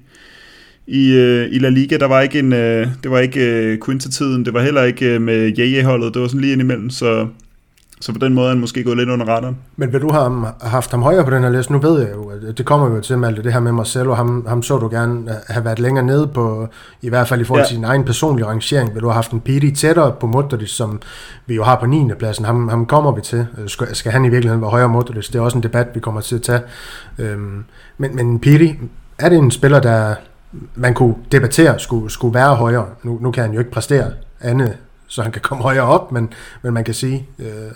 i, 0.87 1.11
øh, 1.11 1.47
i 1.51 1.59
La 1.59 1.69
Liga. 1.69 1.97
Der 1.97 2.05
var 2.05 2.21
ikke 2.21 2.39
en, 2.39 2.53
øh, 2.53 2.87
det 3.03 3.11
var 3.11 3.19
ikke 3.19 3.39
øh, 3.39 3.77
Quinta-tiden, 3.85 4.45
det 4.45 4.53
var 4.53 4.61
heller 4.61 4.83
ikke 4.83 5.05
øh, 5.05 5.21
med 5.21 5.57
JJ-holdet, 5.57 6.13
det 6.13 6.21
var 6.21 6.27
sådan 6.27 6.41
lige 6.41 6.53
ind 6.53 6.61
imellem, 6.61 6.89
så, 6.89 7.27
så 8.01 8.13
på 8.13 8.19
den 8.19 8.33
måde 8.33 8.45
er 8.45 8.49
han 8.49 8.59
måske 8.59 8.83
gået 8.83 8.97
lidt 8.97 9.09
under 9.09 9.25
radaren. 9.25 9.57
Men 9.75 9.93
vil 9.93 10.01
du 10.01 10.11
have 10.11 10.45
haft 10.61 10.91
ham 10.91 11.01
højere 11.01 11.23
på 11.23 11.29
den 11.29 11.43
her 11.43 11.49
liste? 11.49 11.71
Nu 11.71 11.79
ved 11.79 12.01
jeg 12.01 12.11
jo, 12.15 12.29
at 12.29 12.57
det 12.57 12.65
kommer 12.65 12.95
jo 12.95 13.01
til 13.01 13.17
med 13.17 13.33
det 13.33 13.53
her 13.53 13.59
med 13.59 13.71
Marcelo. 13.71 14.13
Ham, 14.13 14.45
ham 14.47 14.63
så 14.63 14.77
du 14.77 14.89
gerne 14.89 15.37
have 15.47 15.65
været 15.65 15.79
længere 15.79 16.05
nede 16.05 16.27
på, 16.27 16.67
i 17.01 17.09
hvert 17.09 17.27
fald 17.27 17.41
i 17.41 17.43
forhold 17.43 17.63
ja. 17.63 17.67
til 17.67 17.75
sin 17.75 17.83
egen 17.83 18.03
personlige 18.03 18.45
rangering. 18.47 18.93
Vil 18.93 19.01
du 19.01 19.07
have 19.07 19.13
haft 19.13 19.31
en 19.31 19.41
Piri 19.41 19.71
tættere 19.71 20.11
på 20.19 20.27
Modric, 20.27 20.69
som 20.69 21.01
vi 21.45 21.55
jo 21.55 21.63
har 21.63 21.75
på 21.79 21.85
9. 21.85 22.09
pladsen? 22.19 22.45
Ham, 22.45 22.67
ham 22.67 22.85
kommer 22.85 23.11
vi 23.11 23.21
til. 23.21 23.47
Skal, 23.67 23.95
skal 23.95 24.11
han 24.11 24.25
i 24.25 24.29
virkeligheden 24.29 24.61
være 24.61 24.71
højere 24.71 24.89
Modric? 24.89 25.27
Det 25.27 25.35
er 25.35 25.41
også 25.41 25.57
en 25.57 25.63
debat, 25.63 25.87
vi 25.93 25.99
kommer 25.99 26.21
til 26.21 26.35
at 26.35 26.41
tage. 26.41 26.61
Øhm, 27.19 27.63
men, 27.97 28.15
men 28.15 28.39
Piri, 28.39 28.79
er 29.19 29.29
det 29.29 29.37
en 29.37 29.51
spiller, 29.51 29.79
der, 29.79 30.15
man 30.75 30.93
kunne 30.93 31.15
debattere 31.31 31.79
skulle, 31.79 32.09
skulle 32.09 32.33
være 32.33 32.55
højere. 32.55 32.85
Nu, 33.03 33.19
nu 33.21 33.31
kan 33.31 33.43
han 33.43 33.53
jo 33.53 33.59
ikke 33.59 33.71
præstere 33.71 34.11
andet, 34.41 34.77
så 35.09 35.21
han 35.21 35.31
kan 35.31 35.41
komme 35.41 35.63
højere 35.63 35.83
op, 35.83 36.11
men, 36.11 36.33
men 36.61 36.73
man 36.73 36.83
kan 36.83 36.93
sige, 36.93 37.27
øh, 37.39 37.71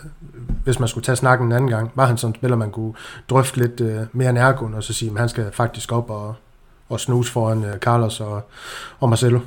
hvis 0.64 0.80
man 0.80 0.88
skulle 0.90 1.04
tage 1.04 1.16
snakken 1.16 1.48
en 1.48 1.52
anden 1.52 1.70
gang, 1.70 1.92
var 1.96 2.06
han 2.06 2.18
sådan 2.18 2.32
en 2.32 2.36
spiller, 2.36 2.58
man 2.58 2.72
kunne 2.72 2.94
drøfte 3.30 3.58
lidt 3.58 3.82
øh, 3.82 4.00
mere 4.12 4.34
nærgående, 4.34 4.78
og 4.78 4.84
så 4.84 4.94
sige, 4.94 5.12
at 5.12 5.20
han 5.20 5.30
skal 5.30 5.46
faktisk 5.52 5.92
op 5.92 6.10
og, 6.10 6.36
og 6.90 7.00
snuse 7.00 7.32
foran 7.32 7.64
øh, 7.64 7.78
Carlos 7.78 8.20
og, 8.20 8.42
og 9.00 9.10
Marcelo. 9.10 9.40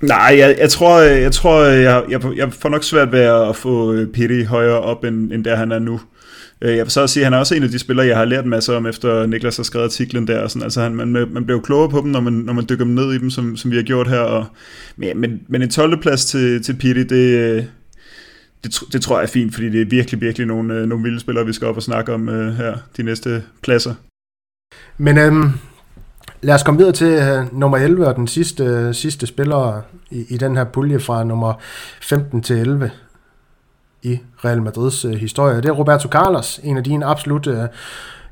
Nej, 0.00 0.34
jeg, 0.38 0.56
jeg 0.58 0.70
tror, 0.70 1.00
øh, 1.00 1.22
jeg, 1.22 1.32
tror 1.32 1.62
øh, 1.62 1.82
jeg, 1.82 2.04
jeg, 2.08 2.20
jeg 2.36 2.52
får 2.52 2.68
nok 2.68 2.84
svært 2.84 3.12
ved 3.12 3.20
at 3.20 3.56
få 3.56 3.92
øh, 3.92 4.12
Piri 4.12 4.44
højere 4.44 4.80
op, 4.80 5.04
end, 5.04 5.32
end 5.32 5.44
der 5.44 5.56
han 5.56 5.72
er 5.72 5.78
nu. 5.78 6.00
Øh, 6.62 6.76
jeg 6.76 6.84
vil 6.84 6.90
så 6.90 7.06
sige, 7.06 7.22
at 7.22 7.26
han 7.26 7.34
er 7.34 7.38
også 7.38 7.54
en 7.54 7.62
af 7.62 7.68
de 7.68 7.78
spillere, 7.78 8.06
jeg 8.06 8.16
har 8.16 8.24
lært 8.24 8.46
masser 8.46 8.76
om, 8.76 8.86
efter 8.86 9.26
Niklas 9.26 9.56
har 9.56 9.64
skrevet 9.64 9.84
artiklen 9.84 10.26
der. 10.26 10.40
Og 10.40 10.50
sådan. 10.50 10.62
Altså, 10.62 10.82
han, 10.82 10.94
man, 10.94 11.08
man 11.08 11.44
bliver 11.44 11.58
jo 11.58 11.60
klogere 11.60 11.88
på 11.88 12.00
dem, 12.00 12.10
når 12.10 12.20
man, 12.20 12.32
når 12.32 12.52
man 12.52 12.66
dykker 12.68 12.84
ned 12.84 13.12
i 13.12 13.18
dem, 13.18 13.30
som, 13.30 13.56
som 13.56 13.70
vi 13.70 13.76
har 13.76 13.82
gjort 13.82 14.08
her. 14.08 14.20
Og, 14.20 14.46
men, 14.96 15.20
men, 15.20 15.40
men 15.48 15.62
en 15.62 15.70
12. 15.70 16.02
plads 16.02 16.24
til, 16.24 16.62
til 16.62 16.76
Piri, 16.76 17.04
det, 17.04 17.68
det, 18.64 18.80
det 18.92 19.02
tror 19.02 19.16
jeg 19.16 19.22
er 19.22 19.30
fint, 19.30 19.54
fordi 19.54 19.68
det 19.68 19.80
er 19.80 19.84
virkelig, 19.84 20.20
virkelig 20.20 20.46
nogle, 20.46 20.74
øh, 20.74 20.86
nogle 20.86 21.04
vilde 21.04 21.20
spillere, 21.20 21.46
vi 21.46 21.52
skal 21.52 21.68
op 21.68 21.76
og 21.76 21.82
snakke 21.82 22.14
om 22.14 22.28
uh, 22.28 22.34
her, 22.34 22.76
de 22.96 23.02
næste 23.02 23.42
pladser. 23.62 23.94
Men 24.98 25.18
øhm, 25.18 25.50
lad 26.42 26.54
os 26.54 26.62
komme 26.62 26.78
videre 26.78 26.92
til 26.92 27.18
uh, 27.18 27.58
nummer 27.60 27.78
11 27.78 28.06
og 28.06 28.16
den 28.16 28.26
sidste, 28.26 28.86
uh, 28.88 28.94
sidste 28.94 29.26
spiller 29.26 29.82
i, 30.10 30.24
i 30.28 30.36
den 30.36 30.56
her 30.56 30.64
pulje 30.64 31.00
fra 31.00 31.24
nummer 31.24 31.54
15 32.00 32.42
til 32.42 32.56
11 32.56 32.90
i 34.06 34.20
Real 34.44 34.62
Madrids 34.62 35.04
øh, 35.04 35.14
historie. 35.14 35.56
Det 35.56 35.66
er 35.66 35.72
Roberto 35.72 36.08
Carlos, 36.08 36.60
en 36.62 36.76
af 36.76 36.84
dine 36.84 37.06
absolutte 37.06 37.50
øh, 37.50 37.68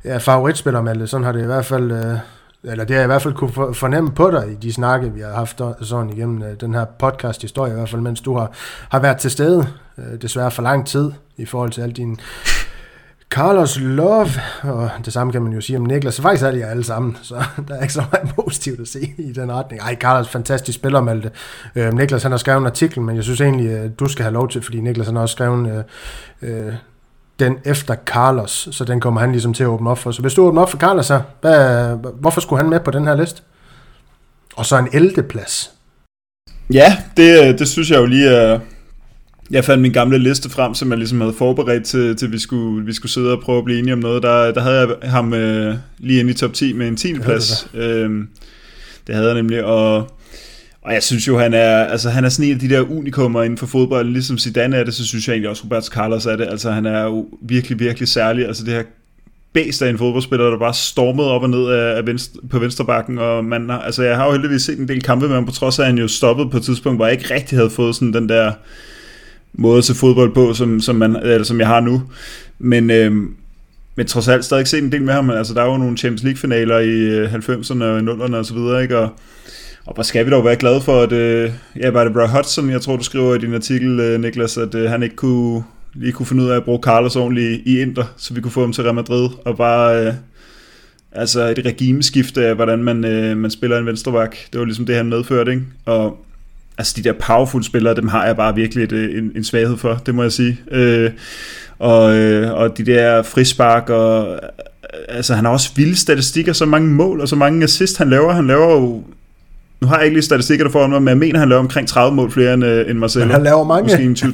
ja, 0.05 0.17
favoritspillere, 0.17 0.83
Malte. 0.83 1.07
Sådan 1.07 1.25
har 1.25 1.33
det 1.33 1.43
i 1.43 1.47
hvert 1.47 1.65
fald... 1.65 1.93
Øh, 1.93 2.19
eller 2.67 2.85
det 2.85 2.97
har 2.97 3.01
jeg 3.01 3.07
i 3.07 3.13
hvert 3.13 3.23
fald 3.23 3.35
kunne 3.35 3.75
fornemme 3.75 4.11
på 4.13 4.31
dig 4.31 4.53
i 4.53 4.55
de 4.55 4.73
snakke, 4.73 5.13
vi 5.13 5.21
har 5.21 5.35
haft 5.35 5.61
sådan 5.81 6.11
igennem 6.11 6.43
øh, 6.43 6.61
den 6.61 6.75
her 6.75 6.85
podcast-historie, 6.85 7.73
i 7.73 7.75
hvert 7.75 7.89
fald 7.89 8.03
mens 8.03 8.21
du 8.21 8.37
har, 8.37 8.53
har 8.89 8.99
været 8.99 9.17
til 9.17 9.31
stede, 9.31 9.67
øh, 9.99 10.23
desværre 10.23 10.51
for 10.51 10.63
lang 10.63 10.87
tid, 10.87 11.13
i 11.37 11.45
forhold 11.47 11.71
til 11.71 11.83
alle 11.83 11.93
dine 11.93 12.17
Carlos 13.35 13.81
Love, 13.81 14.31
og 14.63 14.91
det 15.05 15.13
samme 15.13 15.33
kan 15.33 15.43
man 15.43 15.53
jo 15.53 15.61
sige 15.61 15.77
om 15.77 15.85
Niklas, 15.85 16.21
faktisk 16.21 16.45
er 16.45 16.51
de 16.51 16.65
alle 16.65 16.85
sammen, 16.85 17.17
så 17.23 17.35
der 17.69 17.75
er 17.75 17.83
ikke 17.83 17.95
så 17.95 18.03
meget 18.13 18.35
positivt 18.35 18.81
at 18.81 18.89
se 18.89 19.15
i 19.19 19.33
den 19.33 19.53
retning. 19.53 19.83
Ej, 19.83 19.97
Carlos, 19.97 20.29
fantastisk 20.29 20.79
spiller, 20.79 21.01
Malte. 21.01 21.31
Øh, 21.75 21.95
Niklas, 21.95 22.23
han 22.23 22.33
har 22.33 22.39
skrevet 22.39 22.61
en 22.61 22.67
artikel, 22.67 23.03
men 23.03 23.17
jeg 23.17 23.25
synes 23.25 23.41
egentlig, 23.41 23.71
øh, 23.71 23.91
du 23.99 24.09
skal 24.09 24.23
have 24.23 24.33
lov 24.33 24.49
til, 24.49 24.63
fordi 24.63 24.81
Niklas, 24.81 25.07
han 25.07 25.17
har 25.17 25.23
også 25.23 25.33
skrevet 25.33 25.85
øh, 26.43 26.67
øh, 26.67 26.73
den 27.39 27.59
efter 27.65 27.95
Carlos, 28.07 28.69
så 28.73 28.85
den 28.85 29.01
kommer 29.01 29.21
han 29.21 29.33
ligesom 29.33 29.55
til 29.55 29.63
at 29.63 29.69
åbne 29.69 29.91
op 29.91 29.99
for. 29.99 30.11
Så 30.11 30.21
hvis 30.21 30.35
du 30.35 30.43
åbner 30.43 30.63
op 30.63 30.71
for 30.71 30.79
Carlos, 30.79 31.07
så 31.07 31.21
hvad, 31.41 31.97
hvorfor 32.21 32.41
skulle 32.41 32.63
han 32.63 32.71
med 32.71 32.81
på 32.81 32.91
den 32.91 33.07
her 33.07 33.17
liste? 33.17 33.43
Og 34.57 34.67
så 34.67 34.79
en 34.79 34.89
11. 34.93 35.23
plads. 35.23 35.71
Ja, 36.73 36.97
det, 37.17 37.41
øh, 37.41 37.59
det 37.59 37.69
synes 37.69 37.91
jeg 37.91 37.99
jo 37.99 38.07
lige 38.07 38.29
er, 38.29 38.61
jeg 39.51 39.65
fandt 39.65 39.83
min 39.83 39.93
gamle 39.93 40.19
liste 40.19 40.51
frem, 40.51 40.75
som 40.75 40.91
jeg 40.91 40.99
ligesom 40.99 41.21
havde 41.21 41.35
forberedt 41.39 41.85
til, 41.85 42.17
til 42.17 42.33
vi, 42.33 42.39
skulle, 42.39 42.87
vi 42.87 42.93
skulle 42.93 43.13
sidde 43.13 43.33
og 43.33 43.41
prøve 43.41 43.59
at 43.59 43.65
blive 43.65 43.79
enige 43.79 43.93
om 43.93 43.99
noget. 43.99 44.23
Der, 44.23 44.53
der 44.53 44.61
havde 44.61 44.97
jeg 45.03 45.11
ham 45.11 45.35
øh, 45.35 45.75
lige 45.99 46.21
inde 46.21 46.31
i 46.31 46.35
top 46.35 46.53
10 46.53 46.73
med 46.73 46.89
en 46.89 46.97
10. 46.97 47.19
plads. 47.19 47.69
Det, 47.73 47.81
øhm, 47.81 48.29
det 49.07 49.15
havde 49.15 49.29
jeg 49.29 49.35
nemlig, 49.35 49.65
og, 49.65 49.97
og 50.83 50.93
jeg 50.93 51.03
synes 51.03 51.29
jo, 51.29 51.39
han 51.39 51.55
er, 51.55 51.85
altså, 51.85 52.11
han 52.11 52.25
er 52.25 52.29
sådan 52.29 52.49
en 52.49 52.55
af 52.55 52.61
de 52.61 52.69
der 52.69 52.81
unikummer 52.81 53.43
inden 53.43 53.59
for 53.59 53.67
fodbold, 53.67 54.09
ligesom 54.09 54.39
Zidane 54.39 54.77
er 54.77 54.85
det, 54.85 54.95
så 54.95 55.07
synes 55.07 55.29
jeg 55.29 55.35
egentlig 55.35 55.51
også, 55.51 55.65
Roberto 55.65 55.87
Carlos 55.87 56.27
er 56.27 56.37
det. 56.37 56.47
Altså 56.51 56.71
han 56.71 56.87
er 56.87 57.03
jo 57.03 57.29
virkelig, 57.43 57.79
virkelig 57.79 58.09
særlig. 58.09 58.47
Altså 58.47 58.65
det 58.65 58.75
her 58.75 58.83
bæst 59.53 59.83
af 59.83 59.91
en 59.91 59.99
fodboldspiller, 59.99 60.51
der 60.51 60.59
bare 60.59 60.75
stormede 60.75 61.31
op 61.31 61.43
og 61.43 61.51
ned 61.51 61.69
af, 61.69 61.97
af 61.97 62.07
venstre, 62.07 62.41
på 62.51 62.59
venstrebakken, 62.59 63.19
og 63.19 63.45
man, 63.45 63.71
altså 63.71 64.03
jeg 64.03 64.17
har 64.17 64.27
jo 64.27 64.33
heldigvis 64.33 64.63
set 64.63 64.79
en 64.79 64.89
del 64.89 65.03
kampe 65.03 65.27
med 65.27 65.35
ham, 65.35 65.47
på 65.47 65.53
trods 65.53 65.79
af 65.79 65.83
at 65.83 65.87
han 65.87 65.99
jo 65.99 66.09
stoppede 66.09 66.51
på 66.51 66.57
et 66.57 66.63
tidspunkt, 66.63 66.99
hvor 66.99 67.07
jeg 67.07 67.13
ikke 67.13 67.35
rigtig 67.35 67.59
havde 67.59 67.71
fået 67.71 67.95
sådan 67.95 68.13
den 68.13 68.29
der 68.29 68.53
måde 69.59 69.83
til 69.83 69.95
fodbold 69.95 70.35
på, 70.35 70.55
som, 70.55 70.81
som, 70.81 70.97
man, 70.97 71.17
eller 71.17 71.45
som 71.45 71.61
jeg 71.61 71.69
har 71.69 71.81
nu. 71.81 72.03
Men, 72.59 72.91
øh, 72.91 73.13
men 73.97 74.07
trods 74.07 74.29
alt 74.29 74.45
stadig 74.45 74.67
set 74.67 74.83
en 74.83 74.93
del 74.93 75.03
med 75.03 75.15
ham. 75.15 75.31
Altså, 75.31 75.55
der 75.55 75.63
er 75.63 75.71
jo 75.71 75.77
nogle 75.77 75.97
Champions 75.97 76.23
League-finaler 76.23 76.79
i 76.79 76.91
øh, 76.91 77.35
90'erne 77.35 77.85
og 77.85 77.99
0'erne 77.99 78.37
og 78.37 78.47
så 78.47 78.55
videre, 78.55 78.83
ikke? 78.83 78.99
Og, 78.99 79.09
og 79.87 79.95
hvor 79.95 80.03
skal 80.03 80.27
vi 80.27 80.31
dog 80.31 80.45
være 80.45 80.57
glade 80.57 80.81
for, 80.81 81.03
at 81.03 81.13
øh, 81.13 81.51
ja, 81.81 81.91
var 81.91 82.05
det 82.05 82.13
Brad 82.13 82.29
Hudson, 82.29 82.71
jeg 82.71 82.81
tror, 82.81 82.97
du 82.97 83.05
skriver 83.05 83.35
i 83.35 83.39
din 83.39 83.55
artikel, 83.55 84.01
øh, 84.01 84.21
Niklas, 84.21 84.59
at 84.59 84.75
øh, 84.75 84.91
han 84.91 85.03
ikke 85.03 85.17
kunne, 85.17 85.63
lige 85.95 86.13
kunne 86.13 86.27
finde 86.27 86.45
ud 86.45 86.49
af 86.49 86.57
at 86.57 86.65
bruge 86.65 86.81
Carlos 86.83 87.17
ordentligt 87.17 87.63
i 87.65 87.81
Inter, 87.81 88.05
så 88.17 88.35
vi 88.35 88.41
kunne 88.41 88.53
få 88.53 88.61
ham 88.61 88.73
til 88.73 88.83
Real 88.85 88.95
Madrid, 88.95 89.29
og 89.45 89.57
bare... 89.57 90.07
Øh, 90.07 90.13
altså 91.15 91.49
et 91.49 91.67
regimeskifte 91.67 92.47
af, 92.47 92.55
hvordan 92.55 92.85
man, 92.85 93.05
øh, 93.05 93.37
man 93.37 93.51
spiller 93.51 93.79
en 93.79 93.87
venstreback. 93.87 94.53
Det 94.53 94.59
var 94.59 94.65
ligesom 94.65 94.87
det, 94.87 94.97
han 94.97 95.07
medførte, 95.07 95.53
ikke? 95.53 95.65
Og 95.85 96.27
altså 96.79 96.95
de 96.97 97.03
der 97.03 97.13
powerful 97.13 97.65
spillere, 97.65 97.95
dem 97.95 98.09
har 98.09 98.27
jeg 98.27 98.37
bare 98.37 98.55
virkelig 98.55 98.85
et, 98.85 99.19
en, 99.19 99.33
en 99.37 99.45
svaghed 99.45 99.77
for, 99.77 100.03
det 100.07 100.15
må 100.15 100.23
jeg 100.23 100.33
sige. 100.33 100.61
Øh, 100.71 101.11
og, 101.79 102.17
øh, 102.17 102.53
og 102.53 102.79
de 102.79 102.87
der 102.87 103.23
frispark, 103.23 103.91
og 103.91 104.41
altså 105.09 105.35
han 105.35 105.45
har 105.45 105.53
også 105.53 105.71
vilde 105.77 105.97
statistikker, 105.97 106.53
så 106.53 106.67
mange 106.67 106.89
mål 106.89 107.21
og 107.21 107.29
så 107.29 107.37
mange 107.37 107.65
assist 107.65 107.99
han 107.99 108.11
laver. 108.11 108.33
Han 108.33 108.47
laver 108.47 108.73
jo 108.73 109.03
nu 109.81 109.89
har 109.89 109.97
jeg 109.97 110.05
ikke 110.05 110.15
lige 110.15 110.25
statistikker 110.25 110.65
der 110.65 110.73
foran 110.73 110.91
mig, 110.91 111.03
men 111.03 111.09
jeg 111.09 111.19
mener, 111.19 111.39
han 111.39 111.49
laver 111.49 111.61
omkring 111.61 111.89
30 111.89 112.17
mål 112.17 112.31
flere 112.31 112.55
end, 112.55 112.65
øh, 112.65 112.91
end 112.91 112.99
Marcelo. 112.99 113.25
Men 113.25 113.35
han 113.35 113.43
laver 113.43 113.65
mange. 113.65 113.83
Måske 113.83 114.03
en 114.03 114.15
20. 114.15 114.33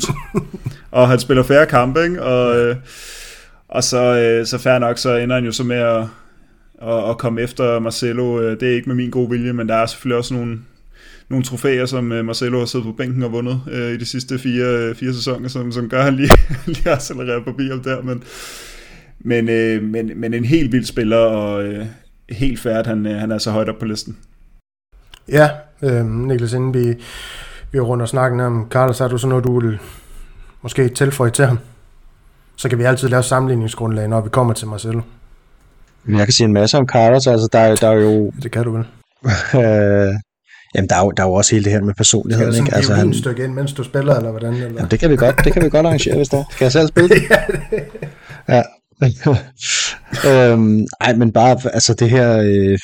og 0.91 1.09
han 1.09 1.19
spiller 1.19 1.43
færre 1.43 1.67
kampe, 1.67 2.03
ikke? 2.03 2.23
Og, 2.23 2.57
øh, 2.57 2.77
og 3.69 3.85
så, 3.85 4.03
øh, 4.03 4.47
så 4.47 4.59
fair 4.59 4.79
nok, 4.79 4.99
så 4.99 5.17
ender 5.17 5.35
han 5.35 5.45
jo 5.45 5.53
så 5.53 5.65
med 5.65 5.77
at, 5.77 6.05
at, 6.83 7.11
at 7.11 7.19
komme 7.19 7.41
efter 7.41 7.79
Marcelo. 7.79 8.51
Det 8.51 8.63
er 8.63 8.75
ikke 8.75 8.89
med 8.89 8.97
min 8.97 9.11
gode 9.11 9.31
vilje, 9.31 9.53
men 9.53 9.69
der 9.69 9.75
er 9.75 9.87
selvfølgelig 9.87 10.19
også 10.19 10.35
nogle, 10.35 10.59
nogle 11.31 11.45
trofæer, 11.45 11.87
som 11.87 12.05
Marcelo 12.05 12.59
har 12.59 12.67
siddet 12.67 12.87
på 12.87 12.93
bænken 12.93 13.23
og 13.23 13.33
vundet 13.33 13.61
øh, 13.71 13.93
i 13.93 13.97
de 13.97 14.07
sidste 14.07 14.39
fire, 14.39 14.95
fire 14.95 15.15
sæsoner, 15.15 15.49
som, 15.49 15.73
som 15.73 15.89
gør, 15.89 15.99
at 15.99 16.05
han 16.05 16.17
lige, 16.17 16.31
lige 16.67 16.91
accelererer 16.91 17.45
forbi 17.45 17.71
om 17.71 17.83
der. 17.83 18.03
Men, 18.03 18.23
men, 19.19 19.49
øh, 19.49 19.83
men, 19.83 20.11
men 20.17 20.35
en 20.35 20.45
helt 20.45 20.73
vild 20.73 20.85
spiller, 20.85 21.17
og 21.17 21.65
øh, 21.65 21.87
helt 22.31 22.61
færdigt, 22.61 22.87
han, 22.87 23.05
han 23.05 23.33
er 23.33 23.39
så 23.39 23.51
højt 23.51 23.69
op 23.69 23.79
på 23.79 23.85
listen. 23.85 24.17
Ja, 25.29 25.49
øh, 25.83 26.07
Niklas, 26.07 26.53
inden 26.53 26.75
vi, 26.75 26.95
vi 27.73 27.81
runder 27.81 28.07
snakken 28.07 28.41
om 28.41 28.67
Carlos, 28.71 28.99
har 28.99 29.09
du 29.09 29.19
så 29.19 29.27
noget, 29.27 29.45
du 29.45 29.61
vil 29.61 29.79
måske 30.63 30.89
tilføje 30.89 31.31
til 31.31 31.47
ham? 31.47 31.59
Så 32.57 32.69
kan 32.69 32.79
vi 32.79 32.85
altid 32.85 33.09
lave 33.09 33.23
sammenligningsgrundlag, 33.23 34.09
når 34.09 34.21
vi 34.21 34.29
kommer 34.29 34.53
til 34.53 34.69
Marcelo. 34.69 35.01
Jeg 36.09 36.25
kan 36.27 36.33
sige 36.33 36.45
en 36.45 36.53
masse 36.53 36.79
om 36.79 36.87
Carlos, 36.87 37.27
altså 37.27 37.49
der, 37.53 37.75
der 37.75 37.89
er 37.89 38.01
jo... 38.01 38.33
Det 38.43 38.53
kan 38.53 38.65
du 38.65 38.71
vel. 38.71 38.85
jamen 40.75 40.89
der 40.89 40.97
er, 40.97 41.05
jo, 41.05 41.11
der 41.11 41.23
er 41.23 41.27
jo 41.27 41.33
også 41.33 41.55
hele 41.55 41.65
det 41.65 41.73
her 41.73 41.81
med 41.81 41.95
personligheden. 41.95 42.53
Skal 42.53 42.65
ikke? 42.65 42.77
Altså, 42.77 42.95
han... 42.95 43.15
stykke 43.15 43.45
ind, 43.45 43.53
mens 43.55 43.73
du 43.73 43.83
spiller, 43.85 44.17
eller 44.17 44.31
hvordan? 44.31 44.55
Eller? 44.55 44.67
Jamen, 44.67 44.91
det 44.91 44.99
kan 44.99 45.11
vi 45.11 45.17
godt, 45.17 45.45
det 45.45 45.53
kan 45.53 45.65
vi 45.65 45.69
godt 45.69 45.87
arrangere, 45.87 46.17
hvis 46.17 46.29
der. 46.29 46.45
Skal 46.51 46.65
jeg 46.65 46.73
selv 46.73 46.89
spille? 46.89 47.09
ja, 48.49 48.63
det... 49.01 49.27
ja. 50.29 50.53
øhm, 50.53 50.87
ej, 51.01 51.15
men 51.15 51.33
bare 51.33 51.57
altså 51.75 51.95
det 51.95 52.11
her 52.11 52.39
øh, 52.39 52.79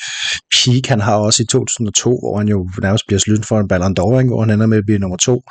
peak, 0.51 0.85
han 0.85 1.01
har 1.01 1.15
også 1.15 1.43
i 1.43 1.45
2002, 1.45 2.09
hvor 2.09 2.37
han 2.37 2.47
jo 2.47 2.69
nærmest 2.81 3.03
bliver 3.07 3.19
slydt 3.19 3.45
for 3.45 3.59
en 3.59 3.67
Ballon 3.67 3.95
d'Or, 3.99 4.27
hvor 4.27 4.41
han 4.41 4.49
ender 4.49 4.65
med 4.65 4.77
at 4.77 4.83
blive 4.85 4.99
nummer 4.99 5.17
to 5.17 5.41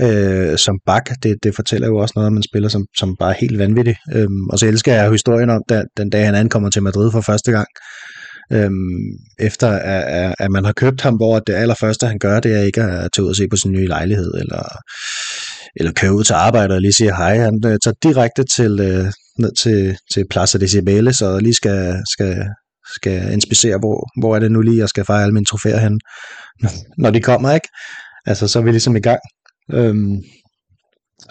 øh, 0.00 0.58
som 0.58 0.78
bak. 0.86 1.10
Det, 1.22 1.36
det 1.42 1.54
fortæller 1.54 1.88
jo 1.88 1.96
også 1.96 2.12
noget 2.16 2.26
om 2.26 2.36
en 2.36 2.42
spiller, 2.42 2.68
som, 2.68 2.86
som 2.96 3.16
bare 3.16 3.30
er 3.30 3.40
helt 3.40 3.58
vanvittig. 3.58 3.96
Øhm, 4.14 4.48
og 4.48 4.58
så 4.58 4.66
elsker 4.66 4.94
jeg 4.94 5.10
historien 5.10 5.50
om, 5.50 5.62
da, 5.68 5.82
den 5.96 6.10
dag 6.10 6.24
han 6.26 6.34
ankommer 6.34 6.70
til 6.70 6.82
Madrid 6.82 7.10
for 7.12 7.20
første 7.20 7.52
gang, 7.52 7.66
øhm, 8.52 8.98
efter 9.38 9.68
at, 9.68 10.34
at 10.38 10.50
man 10.50 10.64
har 10.64 10.72
købt 10.72 11.00
ham, 11.00 11.14
hvor 11.14 11.38
det 11.38 11.52
allerførste 11.52 12.06
han 12.06 12.18
gør, 12.18 12.40
det 12.40 12.54
er 12.54 12.62
ikke 12.62 12.82
at 12.82 13.08
tage 13.12 13.24
ud 13.24 13.30
og 13.30 13.36
se 13.36 13.48
på 13.48 13.56
sin 13.56 13.72
nye 13.72 13.86
lejlighed, 13.86 14.34
eller 14.34 14.62
eller 15.76 15.92
køre 15.92 16.14
ud 16.14 16.24
til 16.24 16.32
arbejde 16.32 16.74
og 16.74 16.80
lige 16.80 16.92
sige 16.92 17.16
hej. 17.16 17.38
Han 17.38 17.60
øh, 17.66 17.78
tager 17.84 17.94
direkte 18.02 18.44
til, 18.44 18.80
øh, 18.80 19.12
ned 19.38 19.52
til, 19.62 19.96
til 20.12 20.24
Plaza 20.30 20.58
de 20.58 20.68
Cibeles 20.68 21.22
og 21.22 21.40
lige 21.40 21.54
skal, 21.54 22.02
skal, 22.12 22.44
skal 22.94 23.32
inspicere, 23.32 23.78
hvor, 23.78 24.20
hvor 24.20 24.34
er 24.36 24.40
det 24.40 24.52
nu 24.52 24.60
lige, 24.60 24.78
jeg 24.78 24.88
skal 24.88 25.04
fejre 25.04 25.22
alle 25.22 25.34
mine 25.34 25.46
trofæer 25.46 25.78
hen, 25.78 26.00
når 27.02 27.10
de 27.10 27.20
kommer, 27.20 27.52
ikke? 27.52 27.68
Altså, 28.26 28.48
så 28.48 28.58
er 28.58 28.62
vi 28.62 28.70
ligesom 28.70 28.96
i 28.96 29.00
gang. 29.00 29.20
Øhm, 29.72 30.16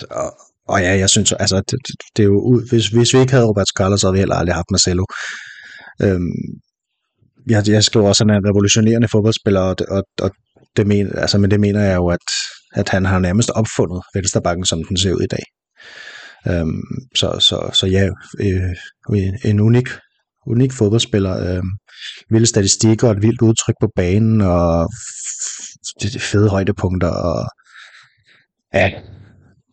og, 0.09 0.33
og 0.67 0.81
ja, 0.81 0.97
jeg 0.97 1.09
synes, 1.09 1.31
altså, 1.31 1.61
det, 1.71 1.79
det 2.17 2.23
er 2.23 2.27
jo 2.27 2.61
hvis, 2.69 2.87
hvis 2.87 3.13
vi 3.13 3.19
ikke 3.19 3.33
havde 3.33 3.45
Robert 3.45 3.67
Carlos, 3.77 4.01
så 4.01 4.07
havde 4.07 4.13
vi 4.13 4.19
heller 4.19 4.35
aldrig 4.35 4.55
haft 4.55 4.71
Marcelo. 4.71 5.05
Øhm, 6.01 6.31
jeg, 7.49 7.69
jeg 7.69 7.83
skriver 7.83 8.07
også, 8.07 8.23
at 8.23 8.29
han 8.29 8.35
er 8.35 8.39
en 8.39 8.49
revolutionerende 8.49 9.07
fodboldspiller, 9.07 9.61
og, 9.61 9.75
og, 9.89 10.03
og 10.21 10.31
det, 10.77 10.87
men, 10.87 11.11
altså, 11.17 11.37
men 11.37 11.51
det 11.51 11.59
mener 11.59 11.81
jeg 11.81 11.95
jo, 11.95 12.07
at 12.07 12.27
at 12.73 12.89
han 12.89 13.05
har 13.05 13.19
nærmest 13.19 13.49
opfundet 13.49 14.01
Venstrebakken, 14.13 14.65
som 14.65 14.83
den 14.83 14.97
ser 14.97 15.13
ud 15.13 15.21
i 15.21 15.27
dag. 15.27 15.43
Øhm, 16.47 16.81
så, 17.15 17.39
så, 17.39 17.69
så 17.73 17.87
ja, 17.87 18.09
øh, 18.39 18.69
øh 19.15 19.33
en 19.45 19.59
unik, 19.59 19.87
unik 20.47 20.71
fodboldspiller. 20.73 21.55
Øh, 21.55 21.63
vilde 22.29 22.45
statistikker 22.45 23.07
og 23.07 23.13
et 23.13 23.21
vildt 23.21 23.41
udtryk 23.41 23.75
på 23.81 23.89
banen, 23.95 24.41
og 24.41 24.89
fede 26.19 26.49
højdepunkter, 26.49 27.09
og 27.09 27.45
ja, 28.73 28.91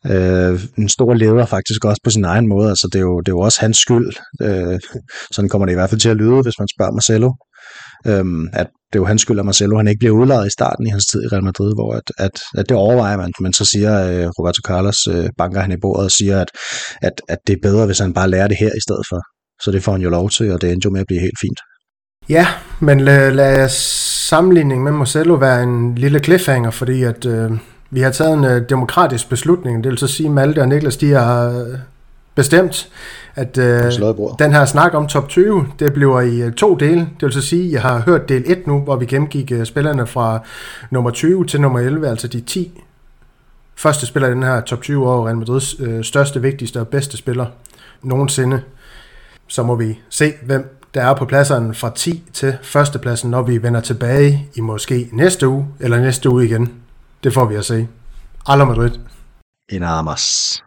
øh, 0.07 0.61
en 0.79 0.89
stor 0.89 1.15
leder 1.15 1.47
faktisk 1.47 1.85
også 1.85 2.01
på 2.05 2.11
sin 2.11 2.25
egen 2.25 2.49
måde. 2.49 2.69
Altså, 2.69 2.89
det, 2.93 2.99
er 2.99 3.03
jo, 3.03 3.21
det 3.21 3.29
er 3.29 3.33
jo 3.33 3.41
også 3.41 3.61
hans 3.61 3.79
skyld. 3.79 4.13
Øh, 4.43 4.81
sådan 5.31 5.49
kommer 5.49 5.67
det 5.67 5.73
i 5.73 5.75
hvert 5.75 5.91
fald 5.91 6.01
til 6.01 6.09
at 6.09 6.17
lyde, 6.17 6.43
hvis 6.43 6.59
man 6.59 6.69
spørger 6.69 6.93
Marcelo. 6.93 7.33
Øhm, 8.07 8.49
at 8.53 8.67
det 8.93 8.99
er 8.99 9.03
jo 9.03 9.07
hans 9.07 9.23
skyld, 9.23 9.39
at 9.39 9.45
Marcelo 9.45 9.77
han 9.77 9.89
ikke 9.89 9.99
bliver 9.99 10.15
udlejet 10.15 10.47
i 10.47 10.51
starten 10.51 10.87
i 10.87 10.91
hans 10.91 11.07
tid 11.07 11.23
i 11.23 11.27
Real 11.27 11.45
Madrid, 11.45 11.75
hvor 11.75 11.93
at, 11.95 12.09
at, 12.19 12.41
at 12.59 12.69
det 12.69 12.77
overvejer 12.77 13.17
man, 13.17 13.33
men 13.41 13.53
så 13.53 13.65
siger 13.65 13.93
øh, 14.07 14.29
Roberto 14.39 14.61
Carlos, 14.67 15.07
øh, 15.07 15.29
banker 15.39 15.61
han 15.61 15.73
i 15.73 15.81
bordet 15.83 16.05
og 16.05 16.11
siger, 16.11 16.41
at, 16.41 16.51
at, 17.03 17.13
at 17.29 17.39
det 17.47 17.53
er 17.53 17.61
bedre, 17.63 17.87
hvis 17.87 17.99
han 17.99 18.13
bare 18.13 18.31
lærer 18.31 18.49
det 18.49 18.57
her 18.61 18.73
i 18.77 18.81
stedet 18.87 19.07
for. 19.09 19.21
Så 19.63 19.71
det 19.71 19.83
får 19.83 19.93
han 19.93 20.01
jo 20.01 20.11
lov 20.11 20.31
til, 20.31 20.53
og 20.53 20.61
det 20.61 20.73
endte 20.73 20.87
jo 20.87 20.91
med 20.91 21.01
at 21.01 21.07
blive 21.07 21.21
helt 21.21 21.41
fint. 21.41 21.61
Ja, 22.29 22.47
men 22.81 23.01
lad, 23.01 23.31
lad 23.31 23.69
sammenligning 23.69 24.83
med 24.83 24.93
Marcelo 24.93 25.35
være 25.35 25.63
en 25.63 25.95
lille 25.95 26.19
cliffhanger, 26.19 26.71
fordi 26.71 27.03
at 27.03 27.27
øh, 27.27 27.51
vi 27.91 28.01
har 28.01 28.11
taget 28.11 28.39
en 28.39 28.45
øh, 28.45 28.69
demokratisk 28.69 29.29
beslutning. 29.29 29.85
Det 29.85 29.91
vil 29.91 29.99
så 29.99 30.07
sige, 30.07 30.27
at 30.27 30.33
Malte 30.33 30.61
og 30.61 30.69
Niklas, 30.69 30.97
de 30.97 31.11
har 31.11 31.67
bestemt, 32.41 32.89
at 33.35 33.59
øh, 33.59 33.93
den 34.39 34.53
her 34.53 34.65
snak 34.65 34.95
om 34.95 35.07
top 35.07 35.29
20, 35.29 35.67
det 35.79 35.93
bliver 35.93 36.21
i 36.21 36.41
øh, 36.41 36.53
to 36.53 36.75
dele. 36.75 37.01
Det 37.01 37.23
vil 37.23 37.33
så 37.33 37.41
sige, 37.41 37.67
at 37.67 37.73
jeg 37.73 37.83
har 37.83 38.01
hørt 38.01 38.29
del 38.29 38.43
1 38.47 38.67
nu, 38.67 38.81
hvor 38.81 38.97
vi 38.97 39.07
gennemgik 39.07 39.53
øh, 39.53 39.67
spillerne 39.67 40.07
fra 40.07 40.41
nummer 40.91 41.11
20 41.11 41.47
til 41.47 41.61
nummer 41.61 41.79
11, 41.79 42.09
altså 42.09 42.29
de 42.29 42.41
10 42.41 42.83
første 43.77 44.07
spillere 44.07 44.31
i 44.31 44.35
den 44.35 44.43
her 44.43 44.61
top 44.61 44.81
20 44.83 45.09
år, 45.09 45.27
Real 45.27 45.37
Madrids 45.37 45.81
øh, 45.81 46.05
største, 46.05 46.43
vigtigste 46.43 46.81
og 46.81 46.89
bedste 46.89 47.17
spiller 47.17 47.47
nogensinde. 48.03 48.63
Så 49.49 49.63
må 49.63 49.75
vi 49.75 49.99
se, 50.11 50.33
hvem 50.43 50.79
der 50.95 51.03
er 51.03 51.15
på 51.15 51.25
pladserne 51.25 51.75
fra 51.75 51.93
10 51.95 52.23
til 52.33 52.57
førstepladsen, 52.63 53.31
når 53.31 53.43
vi 53.43 53.63
vender 53.63 53.81
tilbage 53.81 54.49
i 54.55 54.61
måske 54.61 55.09
næste 55.13 55.49
uge, 55.49 55.67
eller 55.81 56.01
næste 56.01 56.31
uge 56.31 56.45
igen. 56.45 56.73
Det 57.25 57.35
får 57.35 57.45
vi 57.45 57.55
at 57.55 57.65
se. 57.65 57.89
Alla 58.47 58.65
Madrid. 58.65 58.91
En 59.69 59.83
armas. 59.83 60.63